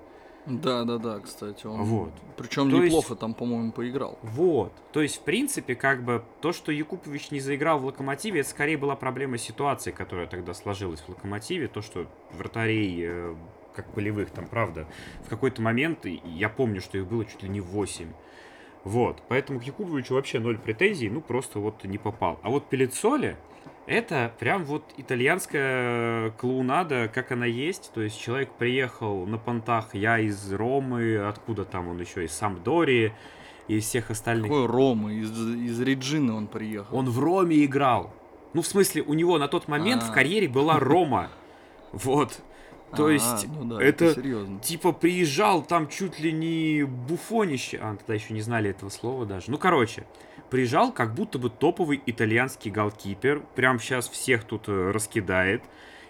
Да, 0.44 0.84
да, 0.84 0.98
да, 0.98 1.18
кстати. 1.20 1.66
Он... 1.66 1.82
Вот. 1.82 2.12
Причем 2.36 2.70
То 2.70 2.76
есть- 2.76 2.88
неплохо 2.88 3.14
там, 3.14 3.32
по-моему, 3.32 3.72
поиграл. 3.72 4.18
Вот. 4.22 4.70
То 4.92 5.00
есть, 5.00 5.16
в 5.16 5.20
принципе, 5.20 5.74
как 5.74 6.04
бы 6.04 6.22
то, 6.42 6.52
что 6.52 6.72
Якупович 6.72 7.30
не 7.30 7.40
заиграл 7.40 7.78
в 7.78 7.86
Локомотиве, 7.86 8.40
это 8.40 8.50
скорее 8.50 8.76
была 8.76 8.96
проблема 8.96 9.38
ситуации, 9.38 9.92
которая 9.92 10.26
тогда 10.26 10.52
сложилась 10.52 11.00
в 11.00 11.08
Локомотиве. 11.08 11.68
То, 11.68 11.80
что 11.80 12.06
вратарей, 12.32 13.02
э, 13.06 13.34
как 13.74 13.90
полевых, 13.94 14.28
там, 14.28 14.46
правда, 14.46 14.86
в 15.24 15.30
какой-то 15.30 15.62
момент, 15.62 16.04
я 16.04 16.50
помню, 16.50 16.82
что 16.82 16.98
их 16.98 17.06
было 17.06 17.24
чуть 17.24 17.42
ли 17.42 17.48
не 17.48 17.60
8. 17.62 18.12
Вот. 18.84 19.22
Поэтому 19.28 19.58
к 19.58 19.62
Якуповичу 19.62 20.12
вообще 20.12 20.38
ноль 20.38 20.58
претензий, 20.58 21.08
ну, 21.08 21.22
просто 21.22 21.60
вот 21.60 21.82
не 21.84 21.96
попал. 21.96 22.38
А 22.42 22.50
вот 22.50 22.68
Пелицоли, 22.68 23.38
это 23.88 24.32
прям 24.38 24.64
вот 24.64 24.84
итальянская 24.96 26.30
клоунада, 26.32 27.10
как 27.12 27.32
она 27.32 27.46
есть. 27.46 27.90
То 27.94 28.02
есть 28.02 28.20
человек 28.20 28.50
приехал 28.58 29.26
на 29.26 29.38
понтах, 29.38 29.94
я 29.94 30.18
из 30.18 30.52
Ромы, 30.52 31.16
откуда 31.16 31.64
там 31.64 31.88
он 31.88 32.00
еще, 32.00 32.24
из 32.24 32.32
Самдории, 32.32 33.12
и 33.66 33.76
из 33.78 33.84
всех 33.84 34.10
остальных. 34.10 34.46
Какой 34.50 34.66
Рома, 34.66 35.12
из, 35.12 35.30
из 35.30 35.80
Реджины 35.80 36.32
он 36.32 36.46
приехал. 36.46 36.96
Он 36.96 37.08
в 37.10 37.18
Роме 37.18 37.64
играл. 37.64 38.12
Ну, 38.54 38.62
в 38.62 38.66
смысле, 38.66 39.02
у 39.02 39.14
него 39.14 39.38
на 39.38 39.48
тот 39.48 39.68
момент 39.68 40.02
в 40.02 40.10
А. 40.10 40.14
карьере 40.14 40.48
была 40.48 40.78
Рома. 40.78 41.30
Вот. 41.92 42.40
То 42.96 43.06
А, 43.06 43.10
есть, 43.10 43.46
ну 43.48 43.64
да, 43.64 43.82
это 43.82 44.14
серьезно. 44.14 44.60
типа 44.60 44.92
приезжал 44.92 45.62
там 45.62 45.88
чуть 45.88 46.18
ли 46.20 46.32
не 46.32 46.84
буфонище. 46.84 47.78
А, 47.82 47.96
тогда 47.96 48.14
еще 48.14 48.32
не 48.32 48.40
знали 48.40 48.70
этого 48.70 48.88
слова 48.88 49.26
даже. 49.26 49.50
Ну, 49.50 49.58
короче, 49.58 50.06
приезжал 50.50 50.92
как 50.92 51.14
будто 51.14 51.38
бы 51.38 51.50
топовый 51.50 52.02
итальянский 52.06 52.70
голкипер. 52.70 53.40
Прям 53.54 53.78
сейчас 53.78 54.08
всех 54.08 54.44
тут 54.44 54.68
э, 54.68 54.90
раскидает. 54.90 55.62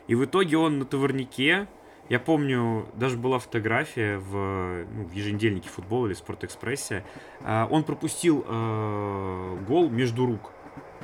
И 0.06 0.14
в 0.14 0.24
итоге 0.24 0.56
он 0.56 0.78
на 0.78 0.84
товарнике. 0.84 1.68
Я 2.08 2.18
помню, 2.18 2.86
даже 2.94 3.18
была 3.18 3.38
фотография 3.38 4.18
в, 4.18 4.84
ну, 4.90 5.04
в 5.04 5.12
еженедельнике 5.12 5.68
футбола 5.68 6.06
или 6.06 6.14
Спортэкспрессе. 6.14 7.04
А, 7.42 7.68
Он 7.70 7.84
пропустил 7.84 8.44
э, 8.48 9.58
гол 9.66 9.90
между 9.90 10.24
рук. 10.24 10.52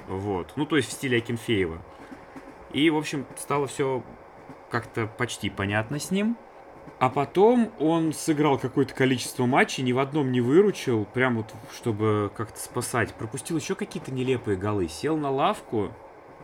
Вот. 0.08 0.52
Ну, 0.56 0.64
то 0.64 0.76
есть 0.76 0.88
в 0.88 0.92
стиле 0.92 1.18
Акинфеева. 1.18 1.82
И, 2.72 2.88
в 2.88 2.96
общем, 2.96 3.26
стало 3.36 3.66
все 3.66 4.02
как-то 4.70 5.06
почти 5.06 5.50
понятно 5.50 5.98
с 5.98 6.10
ним. 6.10 6.36
А 7.04 7.10
потом 7.10 7.70
он 7.80 8.14
сыграл 8.14 8.58
какое-то 8.58 8.94
количество 8.94 9.44
матчей, 9.44 9.82
ни 9.82 9.92
в 9.92 9.98
одном 9.98 10.32
не 10.32 10.40
выручил, 10.40 11.04
прям 11.04 11.36
вот, 11.36 11.52
чтобы 11.76 12.32
как-то 12.34 12.58
спасать. 12.58 13.12
Пропустил 13.12 13.58
еще 13.58 13.74
какие-то 13.74 14.10
нелепые 14.10 14.56
голы, 14.56 14.88
сел 14.88 15.18
на 15.18 15.30
лавку, 15.30 15.92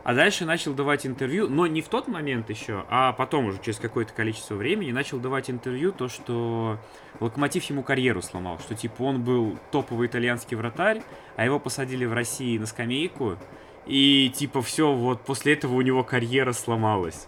а 0.03 0.13
дальше 0.13 0.45
начал 0.45 0.75
давать 0.75 1.07
интервью, 1.07 1.49
но 1.49 1.65
не 1.65 1.81
в 1.81 1.87
тот 1.87 2.07
момент 2.07 2.51
еще, 2.51 2.85
а 2.91 3.11
потом 3.11 3.47
уже 3.47 3.59
через 3.59 3.79
какое-то 3.79 4.13
количество 4.13 4.53
времени 4.53 4.91
начал 4.91 5.17
давать 5.17 5.49
интервью 5.49 5.91
то, 5.93 6.09
что 6.09 6.77
Локомотив 7.19 7.63
ему 7.63 7.81
карьеру 7.81 8.21
сломал, 8.21 8.59
что 8.59 8.75
типа 8.75 9.01
он 9.01 9.23
был 9.23 9.57
топовый 9.71 10.05
итальянский 10.05 10.55
вратарь, 10.55 11.01
а 11.37 11.43
его 11.43 11.57
посадили 11.57 12.05
в 12.05 12.13
России 12.13 12.59
на 12.59 12.67
скамейку, 12.67 13.39
и 13.87 14.31
типа 14.35 14.61
все, 14.61 14.93
вот 14.93 15.21
после 15.21 15.53
этого 15.53 15.73
у 15.73 15.81
него 15.81 16.03
карьера 16.03 16.53
сломалась. 16.53 17.27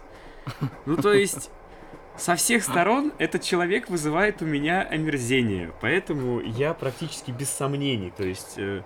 Ну 0.86 0.96
то 0.96 1.12
есть 1.12 1.50
со 2.16 2.36
всех 2.36 2.62
сторон 2.62 3.12
этот 3.18 3.42
человек 3.42 3.88
вызывает 3.90 4.40
у 4.42 4.46
меня 4.46 4.82
омерзение, 4.82 5.72
поэтому 5.80 6.40
я 6.40 6.74
практически 6.74 7.30
без 7.30 7.50
сомнений, 7.50 8.12
то 8.16 8.24
есть 8.24 8.54
э, 8.56 8.82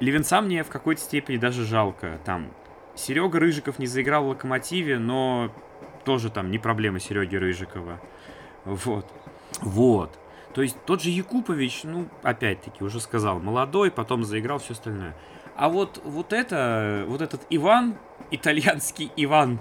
Левинца 0.00 0.40
мне 0.40 0.64
в 0.64 0.68
какой-то 0.68 1.00
степени 1.00 1.36
даже 1.36 1.64
жалко, 1.64 2.18
там 2.24 2.50
Серега 2.96 3.38
Рыжиков 3.38 3.78
не 3.78 3.86
заиграл 3.86 4.24
в 4.24 4.28
Локомотиве, 4.28 4.98
но 4.98 5.50
тоже 6.04 6.30
там 6.30 6.50
не 6.50 6.58
проблема 6.58 7.00
Сереги 7.00 7.36
Рыжикова. 7.36 8.00
Вот. 8.64 9.06
Вот. 9.60 10.18
То 10.54 10.62
есть 10.62 10.76
тот 10.86 11.02
же 11.02 11.10
Якупович, 11.10 11.84
ну, 11.84 12.08
опять-таки, 12.22 12.84
уже 12.84 13.00
сказал, 13.00 13.40
молодой, 13.40 13.90
потом 13.90 14.24
заиграл 14.24 14.58
все 14.58 14.74
остальное. 14.74 15.16
А 15.56 15.68
вот, 15.68 16.00
вот 16.04 16.32
это, 16.32 17.04
вот 17.08 17.20
этот 17.20 17.42
Иван, 17.50 17.96
итальянский 18.30 19.10
Иван, 19.16 19.58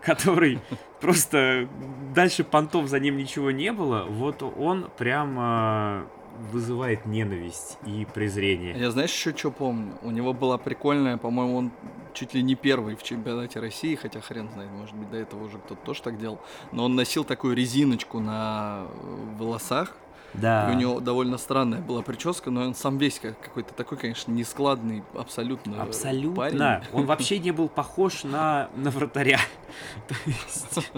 который 0.02 0.60
просто 1.00 1.68
дальше 2.14 2.44
понтов 2.44 2.88
за 2.88 3.00
ним 3.00 3.16
ничего 3.16 3.50
не 3.50 3.72
было, 3.72 4.04
вот 4.08 4.42
он 4.42 4.88
прямо 4.96 6.06
вызывает 6.52 7.06
ненависть 7.06 7.78
и 7.84 8.06
презрение. 8.12 8.74
Я 8.78 8.90
знаешь 8.90 9.12
еще 9.12 9.36
что 9.36 9.50
помню? 9.50 9.98
У 10.02 10.10
него 10.10 10.32
была 10.32 10.58
прикольная, 10.58 11.18
по-моему, 11.18 11.56
он 11.56 11.70
чуть 12.14 12.34
ли 12.34 12.42
не 12.42 12.54
первый 12.54 12.96
в 12.96 13.02
чемпионате 13.02 13.60
России, 13.60 13.94
хотя 13.94 14.20
хрен 14.20 14.48
знает, 14.50 14.70
может 14.70 14.94
быть, 14.94 15.10
до 15.10 15.18
этого 15.18 15.44
уже 15.44 15.58
кто-то 15.58 15.84
тоже 15.84 16.02
так 16.02 16.18
делал. 16.18 16.40
Но 16.72 16.84
он 16.84 16.94
носил 16.94 17.24
такую 17.24 17.54
резиночку 17.54 18.20
на 18.20 18.86
э, 18.86 19.36
волосах, 19.38 19.96
Да. 20.34 20.70
и 20.70 20.74
у 20.74 20.78
него 20.78 21.00
довольно 21.00 21.38
странная 21.38 21.80
была 21.80 22.02
прическа, 22.02 22.50
но 22.50 22.62
он 22.62 22.74
сам 22.74 22.98
весь 22.98 23.18
как 23.18 23.40
какой-то 23.40 23.74
такой, 23.74 23.98
конечно, 23.98 24.32
нескладный, 24.32 25.02
абсолютно 25.14 25.74
э, 25.74 25.80
Абсолютно. 25.80 26.36
парень. 26.36 26.84
Он 26.92 27.06
вообще 27.06 27.38
не 27.38 27.50
был 27.50 27.68
похож 27.68 28.24
на, 28.24 28.68
на 28.76 28.90
вратаря. 28.90 29.40
То 30.08 30.14
есть, 30.26 30.90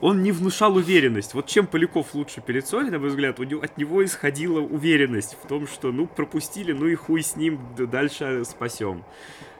Он 0.00 0.22
не 0.22 0.32
внушал 0.32 0.76
уверенность. 0.76 1.34
Вот 1.34 1.46
чем 1.46 1.66
Поляков 1.66 2.14
лучше 2.14 2.40
Пелицоли, 2.40 2.90
на 2.90 2.98
мой 2.98 3.10
взгляд, 3.10 3.38
у 3.40 3.44
него, 3.44 3.62
от 3.62 3.76
него 3.76 4.04
исходила 4.04 4.60
уверенность 4.60 5.36
в 5.42 5.46
том, 5.46 5.66
что 5.66 5.92
ну 5.92 6.06
пропустили, 6.06 6.72
ну 6.72 6.86
и 6.86 6.94
хуй 6.94 7.22
с 7.22 7.36
ним, 7.36 7.60
дальше 7.76 8.44
спасем. 8.44 9.04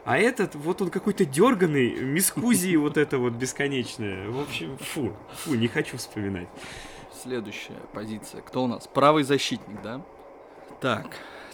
А 0.04 0.16
этот, 0.16 0.54
вот 0.54 0.80
он 0.80 0.88
какой-то 0.88 1.24
дерганый, 1.26 2.00
мискузии 2.00 2.76
вот 2.76 2.96
это 2.96 3.18
вот 3.18 3.34
бесконечное. 3.34 4.28
В 4.28 4.40
общем, 4.40 4.78
фу, 4.78 5.12
фу, 5.34 5.54
не 5.54 5.68
хочу 5.68 5.98
вспоминать. 5.98 6.48
Следующая 7.22 7.76
позиция. 7.92 8.40
Кто 8.40 8.64
у 8.64 8.66
нас? 8.66 8.86
Правый 8.86 9.24
защитник, 9.24 9.82
да? 9.82 10.00
Так, 10.80 11.06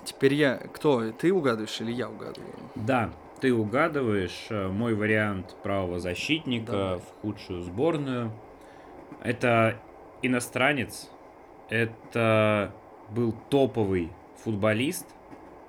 теперь 0.05 0.35
я... 0.35 0.57
Кто? 0.57 1.11
Ты 1.11 1.33
угадываешь 1.33 1.81
или 1.81 1.91
я 1.91 2.09
угадываю? 2.09 2.55
Да, 2.77 3.11
ты 3.41 3.53
угадываешь 3.53 4.47
э, 4.51 4.69
мой 4.69 4.95
вариант 4.95 5.57
правого 5.65 5.99
защитника 5.99 6.73
Давай. 6.73 6.99
в 6.99 7.21
худшую 7.21 7.63
сборную. 7.63 8.33
Это 9.23 9.81
иностранец, 10.23 11.11
это 11.69 12.73
был 13.11 13.35
топовый 13.51 14.13
футболист, 14.45 15.07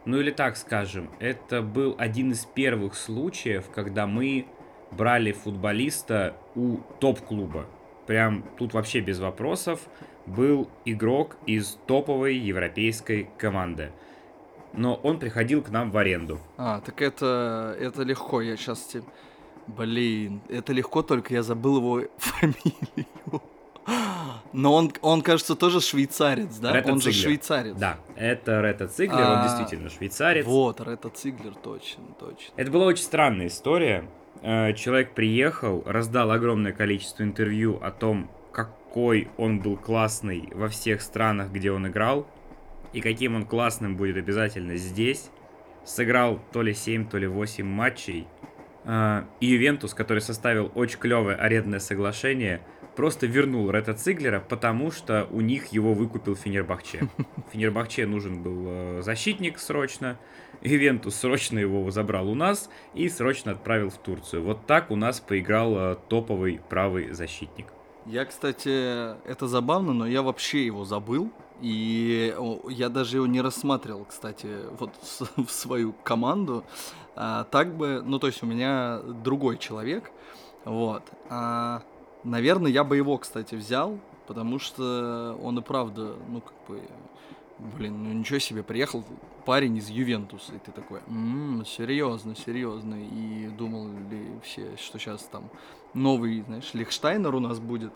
ну 0.05 0.19
или 0.19 0.31
так 0.31 0.57
скажем, 0.57 1.09
это 1.19 1.61
был 1.61 1.95
один 1.97 2.31
из 2.31 2.45
первых 2.45 2.95
случаев, 2.95 3.69
когда 3.73 4.05
мы 4.05 4.45
брали 4.91 5.31
футболиста 5.31 6.35
у 6.55 6.77
топ-клуба. 6.99 7.65
Прям 8.07 8.43
тут 8.57 8.73
вообще 8.73 9.01
без 9.01 9.19
вопросов 9.19 9.81
был 10.25 10.69
игрок 10.85 11.35
из 11.45 11.77
топовой 11.85 12.35
европейской 12.37 13.29
команды. 13.37 13.91
Но 14.73 14.95
он 14.95 15.19
приходил 15.19 15.61
к 15.61 15.69
нам 15.69 15.91
в 15.91 15.97
аренду. 15.97 16.39
А, 16.57 16.81
так 16.81 17.01
это, 17.01 17.75
это 17.79 18.03
легко, 18.03 18.41
я 18.41 18.55
сейчас 18.57 18.79
тебе... 18.83 19.03
Блин, 19.67 20.39
это 20.47 20.71
легко, 20.71 21.03
только 21.03 21.33
я 21.33 21.43
забыл 21.43 21.77
его 21.77 22.01
фамилию. 22.17 23.41
Но 24.53 24.73
он, 24.73 24.91
он, 25.01 25.21
кажется, 25.21 25.55
тоже 25.55 25.81
швейцарец, 25.81 26.55
да? 26.57 26.71
Рето 26.73 26.91
он 26.93 27.01
же 27.01 27.11
Циглер. 27.11 27.23
швейцарец. 27.23 27.75
Да, 27.75 27.97
это 28.15 28.61
Рета 28.61 28.87
Циглер, 28.87 29.19
А, 29.21 29.37
он 29.37 29.43
действительно 29.43 29.89
швейцарец. 29.89 30.45
Вот, 30.45 30.79
Рето 30.79 31.09
Циглер, 31.09 31.53
точно, 31.55 32.03
точно. 32.19 32.53
Это 32.55 32.71
была 32.71 32.85
очень 32.85 33.03
странная 33.03 33.47
история. 33.47 34.07
Э, 34.41 34.73
Человек 34.73 35.13
приехал, 35.13 35.83
раздал 35.85 36.31
огромное 36.31 36.71
количество 36.71 37.23
интервью 37.23 37.79
о 37.81 37.91
том, 37.91 38.29
какой 38.51 39.29
он 39.37 39.59
был 39.59 39.77
классный 39.77 40.49
во 40.53 40.67
всех 40.69 41.01
странах, 41.01 41.51
где 41.51 41.71
он 41.71 41.87
играл, 41.87 42.27
и 42.93 43.01
каким 43.01 43.35
он 43.35 43.45
классным 43.45 43.95
будет 43.97 44.17
обязательно 44.17 44.75
здесь. 44.77 45.29
Сыграл 45.85 46.39
то 46.51 46.61
ли 46.61 46.73
7, 46.73 47.07
то 47.07 47.17
ли 47.17 47.27
8 47.27 47.65
матчей. 47.65 48.27
Э, 48.83 49.23
И 49.39 49.47
Ювентус, 49.47 49.93
который 49.93 50.19
составил 50.19 50.71
очень 50.75 50.99
клевое 50.99 51.35
арендное 51.35 51.79
соглашение, 51.79 52.61
просто 52.97 53.27
вернул 53.27 53.69
Рета 53.69 53.93
Циглера, 53.93 54.39
потому 54.41 54.91
что 54.91 55.27
у 55.31 55.39
них 55.39 55.67
его 55.67 55.93
выкупил 55.93 56.35
Фенербахче. 56.35 57.07
Фенербахче 57.53 58.07
нужен 58.07 58.41
был 58.41 58.65
э, 58.65 59.01
защитник 59.03 59.59
срочно, 59.59 60.17
Ивентус 60.61 61.15
срочно 61.15 61.59
его 61.59 61.89
забрал 61.91 62.27
у 62.27 62.33
нас 62.33 62.69
и 62.95 63.07
срочно 63.07 63.51
отправил 63.51 63.91
в 63.91 63.97
Турцию. 63.99 64.43
Вот 64.43 64.65
так 64.65 64.89
у 64.89 64.95
нас 64.95 65.19
поиграл 65.19 65.77
э, 65.77 65.97
топовый 66.09 66.59
правый 66.69 67.13
защитник. 67.13 67.67
Я, 68.07 68.25
кстати, 68.25 69.15
это 69.27 69.47
забавно, 69.47 69.93
но 69.93 70.07
я 70.07 70.23
вообще 70.23 70.65
его 70.65 70.83
забыл. 70.83 71.31
И 71.61 72.35
я 72.69 72.89
даже 72.89 73.17
его 73.17 73.27
не 73.27 73.41
рассматривал, 73.41 74.05
кстати, 74.05 74.47
вот 74.79 74.91
в 75.35 75.49
свою 75.51 75.93
команду. 76.03 76.63
А, 77.15 77.43
так 77.45 77.75
бы, 77.75 78.01
ну 78.03 78.17
то 78.17 78.27
есть 78.27 78.41
у 78.41 78.47
меня 78.47 78.99
другой 79.23 79.57
человек, 79.57 80.11
вот. 80.65 81.03
А, 81.29 81.81
наверное, 82.23 82.71
я 82.71 82.83
бы 82.83 82.97
его, 82.97 83.17
кстати, 83.17 83.55
взял, 83.55 83.99
потому 84.27 84.59
что 84.59 85.37
он 85.41 85.57
и 85.59 85.61
правда, 85.61 86.15
ну 86.27 86.41
как 86.41 86.55
бы, 86.67 86.81
блин, 87.59 88.03
ну 88.03 88.13
ничего 88.13 88.39
себе, 88.39 88.63
приехал 88.63 89.03
парень 89.45 89.77
из 89.77 89.89
Ювентуса, 89.89 90.53
и 90.55 90.59
ты 90.59 90.71
такой, 90.71 90.99
м-м, 91.07 91.65
серьезно, 91.65 92.35
серьезно, 92.35 92.95
и 92.95 93.47
думал 93.47 93.87
ли 94.09 94.27
все, 94.43 94.75
что 94.77 94.99
сейчас 94.99 95.23
там 95.23 95.49
новый, 95.93 96.41
знаешь, 96.41 96.73
Лихштайнер 96.73 97.33
у 97.33 97.39
нас 97.39 97.59
будет, 97.59 97.93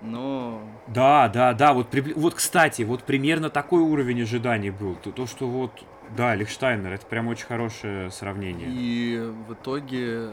но... 0.00 0.62
Да, 0.88 1.28
да, 1.28 1.54
да, 1.54 1.72
вот, 1.72 1.88
при... 1.88 2.00
вот, 2.00 2.34
кстати, 2.34 2.82
вот 2.82 3.04
примерно 3.04 3.50
такой 3.50 3.80
уровень 3.82 4.22
ожиданий 4.22 4.70
был. 4.70 4.96
То, 4.96 5.12
то, 5.12 5.26
что 5.26 5.46
вот, 5.46 5.70
да, 6.16 6.34
Лихштайнер, 6.34 6.92
это 6.92 7.06
прям 7.06 7.28
очень 7.28 7.46
хорошее 7.46 8.10
сравнение. 8.10 8.68
И 8.70 9.32
в 9.48 9.54
итоге 9.54 10.30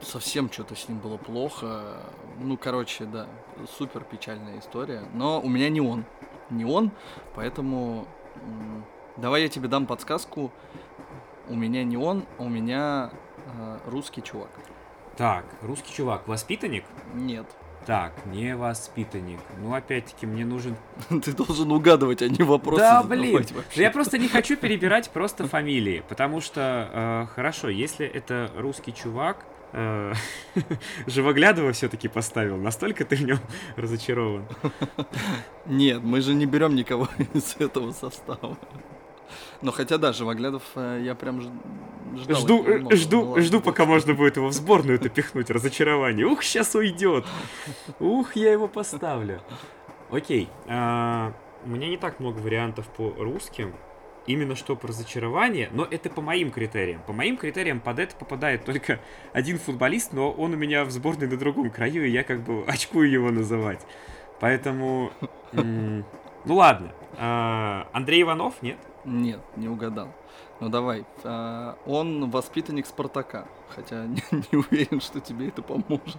совсем 0.00 0.50
что-то 0.50 0.74
с 0.74 0.88
ним 0.88 0.98
было 0.98 1.16
плохо. 1.16 1.98
Ну, 2.38 2.56
короче, 2.56 3.04
да, 3.04 3.26
супер 3.78 4.04
печальная 4.04 4.58
история. 4.58 5.02
Но 5.12 5.40
у 5.40 5.48
меня 5.48 5.68
не 5.68 5.80
он. 5.80 6.04
Не 6.50 6.64
он, 6.64 6.90
поэтому 7.34 8.06
давай 9.16 9.42
я 9.42 9.48
тебе 9.48 9.68
дам 9.68 9.86
подсказку. 9.86 10.52
У 11.48 11.54
меня 11.54 11.84
не 11.84 11.96
он, 11.96 12.24
у 12.38 12.48
меня 12.48 13.10
э, 13.46 13.78
русский 13.86 14.22
чувак. 14.22 14.50
Так, 15.16 15.44
русский 15.62 15.92
чувак, 15.92 16.26
воспитанник? 16.26 16.84
Нет. 17.12 17.46
Так, 17.86 18.12
не 18.26 18.56
воспитанник. 18.56 19.40
Ну, 19.60 19.74
опять-таки, 19.74 20.26
мне 20.26 20.46
нужен... 20.46 20.76
Ты 21.08 21.32
должен 21.32 21.70
угадывать, 21.70 22.22
а 22.22 22.28
не 22.28 22.42
вопросы 22.42 22.80
Да, 22.80 23.02
блин. 23.02 23.44
Я 23.74 23.90
просто 23.90 24.16
не 24.16 24.28
хочу 24.28 24.56
перебирать 24.56 25.10
просто 25.10 25.46
фамилии, 25.46 26.02
потому 26.08 26.40
что, 26.40 26.90
э, 26.92 27.26
хорошо, 27.34 27.68
если 27.68 28.06
это 28.06 28.50
русский 28.56 28.94
чувак, 28.94 29.44
Живоглядова 31.06 31.72
все-таки 31.72 32.08
поставил. 32.08 32.56
Настолько 32.56 33.04
ты 33.04 33.16
в 33.16 33.22
нем 33.22 33.38
разочарован. 33.76 34.46
Нет, 35.66 36.02
мы 36.02 36.20
же 36.20 36.34
не 36.34 36.46
берем 36.46 36.74
никого 36.74 37.08
из 37.34 37.56
этого 37.58 37.92
состава. 37.92 38.56
Но 39.62 39.72
хотя 39.72 39.98
да, 39.98 40.12
Живоглядов 40.12 40.62
э, 40.76 41.00
я 41.04 41.14
прям 41.14 41.40
ждал. 41.40 42.40
Жду, 42.40 42.62
много, 42.62 42.96
жду, 42.96 43.34
ну, 43.36 43.42
жду, 43.42 43.60
пока 43.60 43.84
можно 43.84 44.14
будет 44.14 44.36
его 44.36 44.48
в 44.48 44.52
сборную 44.52 44.96
это 44.96 45.08
пихнуть. 45.08 45.50
Разочарование. 45.50 46.26
Ух, 46.26 46.42
сейчас 46.42 46.74
уйдет. 46.74 47.24
Ух, 47.98 48.36
я 48.36 48.52
его 48.52 48.68
поставлю. 48.68 49.40
Окей. 50.10 50.48
А, 50.68 51.32
у 51.64 51.70
меня 51.70 51.88
не 51.88 51.96
так 51.96 52.20
много 52.20 52.38
вариантов 52.38 52.86
по 52.88 53.10
русским. 53.18 53.74
Именно 54.26 54.56
что 54.56 54.74
по 54.74 54.88
разочарование, 54.88 55.68
но 55.72 55.84
это 55.84 56.08
по 56.08 56.22
моим 56.22 56.50
критериям. 56.50 57.02
По 57.06 57.12
моим 57.12 57.36
критериям 57.36 57.80
под 57.80 57.98
это 57.98 58.16
попадает 58.16 58.64
только 58.64 59.00
один 59.32 59.58
футболист, 59.58 60.12
но 60.12 60.30
он 60.30 60.54
у 60.54 60.56
меня 60.56 60.84
в 60.84 60.90
сборной 60.90 61.28
на 61.28 61.36
другом 61.36 61.70
краю, 61.70 62.06
и 62.06 62.10
я 62.10 62.24
как 62.24 62.40
бы 62.40 62.64
очкую 62.66 63.10
его 63.10 63.30
называть. 63.30 63.80
Поэтому... 64.40 65.12
Ну 66.46 66.56
ладно. 66.56 66.92
А, 67.16 67.88
Андрей 67.94 68.20
Иванов, 68.20 68.60
нет? 68.60 68.76
Нет, 69.06 69.40
не 69.56 69.66
угадал. 69.66 70.14
Ну 70.60 70.68
давай. 70.68 71.04
А, 71.24 71.76
он 71.86 72.30
воспитанник 72.30 72.86
Спартака. 72.86 73.46
Хотя 73.68 74.06
не, 74.06 74.22
не 74.30 74.58
уверен, 74.58 75.00
что 75.00 75.20
тебе 75.20 75.48
это 75.48 75.62
поможет. 75.62 76.16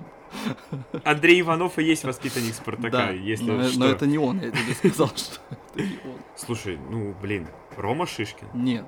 Андрей 1.04 1.42
Иванов 1.42 1.80
и 1.80 1.84
есть 1.84 2.04
воспитанник 2.04 2.54
Спартака, 2.54 2.90
да, 2.90 3.10
если 3.12 3.50
но, 3.50 3.64
что. 3.64 3.80
но 3.80 3.86
это 3.86 4.06
не 4.08 4.18
он, 4.18 4.42
я 4.42 4.52
тебе 4.52 4.74
сказал, 4.76 5.08
что 5.16 5.40
это 5.52 5.84
не 5.84 6.00
он. 6.04 6.20
Слушай, 6.36 6.78
ну 6.90 7.14
блин, 7.22 7.48
Рома 7.78 8.06
Шишкин. 8.06 8.48
Нет. 8.54 8.86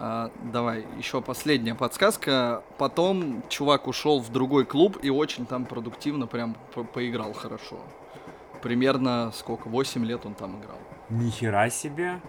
А, 0.00 0.30
давай, 0.52 0.86
еще 0.96 1.20
последняя 1.20 1.74
подсказка. 1.74 2.62
Потом 2.78 3.42
чувак 3.48 3.88
ушел 3.88 4.20
в 4.20 4.30
другой 4.30 4.64
клуб 4.64 4.96
и 5.02 5.10
очень 5.10 5.44
там 5.44 5.66
продуктивно 5.66 6.28
прям 6.28 6.56
по 6.72 6.84
поиграл 6.84 7.32
хорошо. 7.32 7.80
Примерно 8.62 9.32
сколько? 9.34 9.68
8 9.68 10.04
лет 10.04 10.24
он 10.24 10.34
там 10.34 10.60
играл. 10.60 10.78
Нихера 11.10 11.68
себе. 11.70 12.20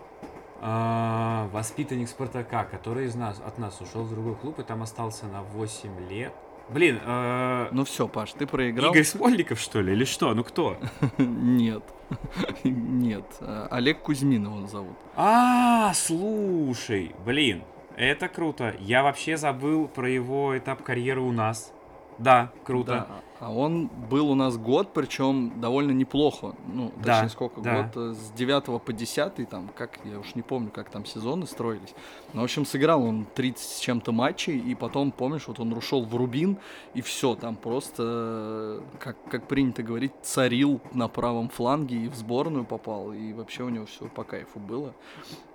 А, 0.61 1.49
воспитанник 1.53 2.09
Спартака, 2.09 2.65
который 2.65 3.05
из 3.05 3.15
нас, 3.15 3.41
от 3.45 3.57
нас 3.57 3.79
ушел 3.81 4.03
в 4.03 4.09
другой 4.09 4.35
клуб 4.35 4.59
и 4.59 4.63
там 4.63 4.81
остался 4.81 5.25
на 5.27 5.41
8 5.41 6.09
лет. 6.09 6.33
Блин, 6.69 6.99
э... 7.03 7.69
Ну 7.71 7.83
все, 7.83 8.07
Паш, 8.07 8.33
ты 8.33 8.45
проиграл. 8.45 8.91
Игорь 8.91 9.03
Смольников, 9.03 9.59
что 9.59 9.81
ли, 9.81 9.93
или 9.93 10.05
что? 10.05 10.33
Ну 10.33 10.43
кто? 10.43 10.77
Нет. 11.17 11.83
Нет. 12.63 13.25
Олег 13.71 14.01
Кузьминов 14.01 14.53
он 14.53 14.67
зовут. 14.67 14.97
А, 15.15 15.93
слушай, 15.93 17.15
блин, 17.25 17.63
это 17.95 18.27
круто. 18.27 18.75
Я 18.79 19.03
вообще 19.03 19.35
забыл 19.35 19.87
про 19.87 20.09
его 20.09 20.57
этап 20.57 20.83
карьеры 20.83 21.21
у 21.21 21.31
нас. 21.31 21.73
Да, 22.19 22.51
круто. 22.63 23.07
Да. 23.09 23.21
А 23.39 23.53
он 23.53 23.87
был 23.87 24.29
у 24.31 24.35
нас 24.35 24.57
год, 24.57 24.91
причем 24.93 25.61
довольно 25.61 25.91
неплохо. 25.91 26.55
Ну, 26.67 26.89
точнее, 26.89 27.03
да, 27.03 27.29
сколько? 27.29 27.61
Да. 27.61 27.83
Год 27.83 27.91
э, 27.95 28.13
с 28.13 28.31
9 28.31 28.81
по 28.83 28.93
10, 28.93 29.49
там, 29.49 29.69
как, 29.77 29.97
я 30.03 30.19
уж 30.19 30.35
не 30.35 30.41
помню, 30.41 30.71
как 30.71 30.89
там 30.89 31.05
сезоны 31.05 31.47
строились. 31.47 31.95
Но, 32.33 32.41
в 32.41 32.43
общем, 32.43 32.65
сыграл 32.65 33.01
он 33.01 33.25
30 33.35 33.63
с 33.63 33.79
чем-то 33.79 34.11
матчей, 34.11 34.59
и 34.59 34.75
потом, 34.75 35.11
помнишь, 35.11 35.47
вот 35.47 35.61
он 35.61 35.71
ушел 35.71 36.03
в 36.03 36.13
Рубин, 36.13 36.57
и 36.93 37.01
все, 37.01 37.35
там 37.35 37.55
просто, 37.55 38.03
э, 38.05 38.81
как, 38.99 39.15
как 39.29 39.47
принято 39.47 39.83
говорить, 39.83 40.11
царил 40.21 40.81
на 40.91 41.07
правом 41.07 41.47
фланге, 41.47 41.95
и 41.95 42.09
в 42.09 42.15
сборную 42.15 42.65
попал, 42.65 43.13
и 43.13 43.31
вообще 43.31 43.63
у 43.63 43.69
него 43.69 43.85
все 43.85 44.09
по 44.09 44.25
кайфу 44.25 44.59
было. 44.59 44.93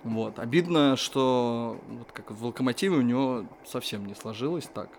Вот. 0.03 0.39
Обидно, 0.39 0.95
что 0.95 1.79
вот 1.87 2.11
как 2.11 2.31
в 2.31 2.43
Локомотиве 2.43 2.97
у 2.97 3.01
него 3.01 3.45
совсем 3.63 4.07
не 4.07 4.15
сложилось 4.15 4.67
так. 4.73 4.89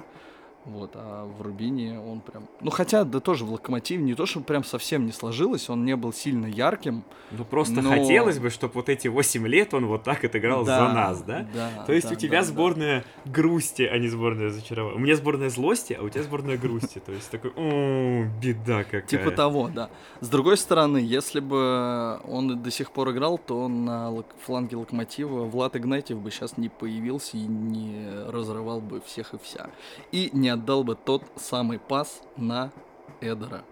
Вот, 0.66 0.90
а 0.94 1.24
в 1.26 1.42
Рубине 1.42 2.00
он 2.00 2.20
прям... 2.20 2.48
Ну, 2.60 2.70
хотя, 2.72 3.04
да 3.04 3.20
тоже 3.20 3.44
в 3.44 3.52
Локомотиве 3.52 4.02
не 4.02 4.14
то, 4.14 4.26
что 4.26 4.40
прям 4.40 4.64
совсем 4.64 5.06
не 5.06 5.12
сложилось, 5.12 5.70
он 5.70 5.84
не 5.84 5.94
был 5.94 6.12
сильно 6.12 6.46
ярким. 6.46 7.04
Ну, 7.30 7.44
просто 7.44 7.82
но... 7.82 7.90
хотелось 7.90 8.40
бы, 8.40 8.50
чтобы 8.50 8.74
вот 8.74 8.88
эти 8.88 9.06
8 9.06 9.46
лет 9.46 9.74
он 9.74 9.86
вот 9.86 10.02
так 10.02 10.24
отыграл 10.24 10.64
да, 10.64 10.88
за 10.88 10.92
нас, 10.92 11.22
да? 11.22 11.46
Да. 11.54 11.84
То 11.86 11.92
есть 11.92 12.08
да, 12.08 12.14
у 12.14 12.16
тебя 12.16 12.40
да, 12.40 12.46
сборная 12.46 13.04
да. 13.24 13.30
грусти, 13.30 13.82
а 13.82 13.96
не 13.98 14.08
сборная 14.08 14.46
разочарования. 14.46 14.96
У 14.96 14.98
меня 14.98 15.14
сборная 15.14 15.50
злости, 15.50 15.92
а 15.92 16.02
у 16.02 16.08
тебя 16.08 16.24
сборная 16.24 16.58
грусти. 16.58 16.98
То 16.98 17.12
есть 17.12 17.30
такой, 17.30 17.52
о, 17.56 18.24
беда 18.42 18.82
какая. 18.82 19.02
Типа 19.02 19.30
того, 19.30 19.68
да. 19.68 19.88
С 20.20 20.28
другой 20.28 20.56
стороны, 20.56 20.98
если 20.98 21.38
бы 21.38 22.18
он 22.24 22.60
до 22.60 22.70
сих 22.72 22.90
пор 22.90 23.12
играл, 23.12 23.38
то 23.38 23.68
на 23.68 24.12
фланге 24.44 24.76
Локомотива 24.76 25.44
Влад 25.44 25.76
Игнатьев 25.76 26.18
бы 26.18 26.32
сейчас 26.32 26.56
не 26.56 26.68
появился 26.68 27.36
и 27.36 27.42
не 27.42 28.08
разрывал 28.28 28.80
бы 28.80 29.00
всех 29.00 29.34
и 29.34 29.38
вся. 29.38 29.70
И 30.10 30.30
не 30.32 30.55
отдал 30.56 30.84
бы 30.84 30.96
тот 30.96 31.22
самый 31.36 31.78
пас 31.78 32.22
на 32.36 32.72
Эдера. 33.20 33.64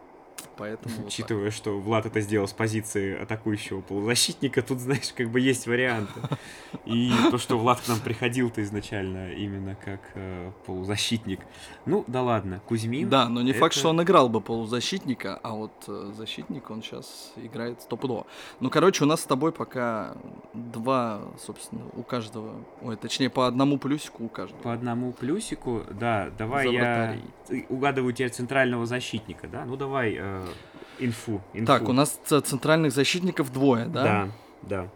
Поэтому 0.56 1.06
Учитывая, 1.06 1.46
вот 1.46 1.54
что 1.54 1.78
Влад 1.80 2.06
это 2.06 2.20
сделал 2.20 2.46
с 2.46 2.52
позиции 2.52 3.20
атакующего 3.20 3.80
полузащитника, 3.80 4.62
тут, 4.62 4.80
знаешь, 4.80 5.12
как 5.12 5.30
бы 5.30 5.40
есть 5.40 5.66
варианты. 5.66 6.20
И 6.84 7.12
то, 7.30 7.38
что 7.38 7.58
Влад 7.58 7.80
к 7.80 7.88
нам 7.88 7.98
приходил-то 8.00 8.62
изначально 8.62 9.32
именно 9.32 9.74
как 9.74 10.00
э, 10.14 10.52
полузащитник. 10.66 11.40
Ну, 11.86 12.04
да 12.06 12.22
ладно, 12.22 12.60
Кузьмин... 12.66 13.08
Да, 13.08 13.28
но 13.28 13.42
не 13.42 13.50
это... 13.50 13.60
факт, 13.60 13.74
что 13.74 13.90
он 13.90 14.02
играл 14.02 14.28
бы 14.28 14.40
полузащитника, 14.40 15.38
а 15.42 15.52
вот 15.52 15.72
э, 15.88 16.12
защитник 16.16 16.70
он 16.70 16.82
сейчас 16.82 17.32
играет 17.36 17.82
стопудово. 17.82 18.26
Ну, 18.60 18.70
короче, 18.70 19.04
у 19.04 19.06
нас 19.06 19.22
с 19.22 19.24
тобой 19.24 19.52
пока 19.52 20.16
два, 20.52 21.22
собственно, 21.44 21.82
у 21.94 22.02
каждого... 22.02 22.64
Ой, 22.82 22.96
точнее, 22.96 23.30
по 23.30 23.46
одному 23.46 23.78
плюсику 23.78 24.24
у 24.24 24.28
каждого. 24.28 24.60
По 24.62 24.72
одному 24.72 25.12
плюсику, 25.12 25.82
да. 25.90 26.30
Давай 26.38 26.72
я 26.72 27.16
угадываю 27.68 28.12
теперь 28.12 28.30
центрального 28.30 28.86
защитника, 28.86 29.48
да? 29.48 29.64
Ну, 29.64 29.76
давай... 29.76 30.16
Э, 30.18 30.43
инфу, 30.98 31.40
инфу. 31.52 31.66
Так, 31.66 31.88
у 31.88 31.92
нас 31.92 32.18
центральных 32.26 32.92
защитников 32.92 33.52
двое, 33.52 33.86
да? 33.86 34.02
Да, 34.02 34.28
да. 34.62 34.88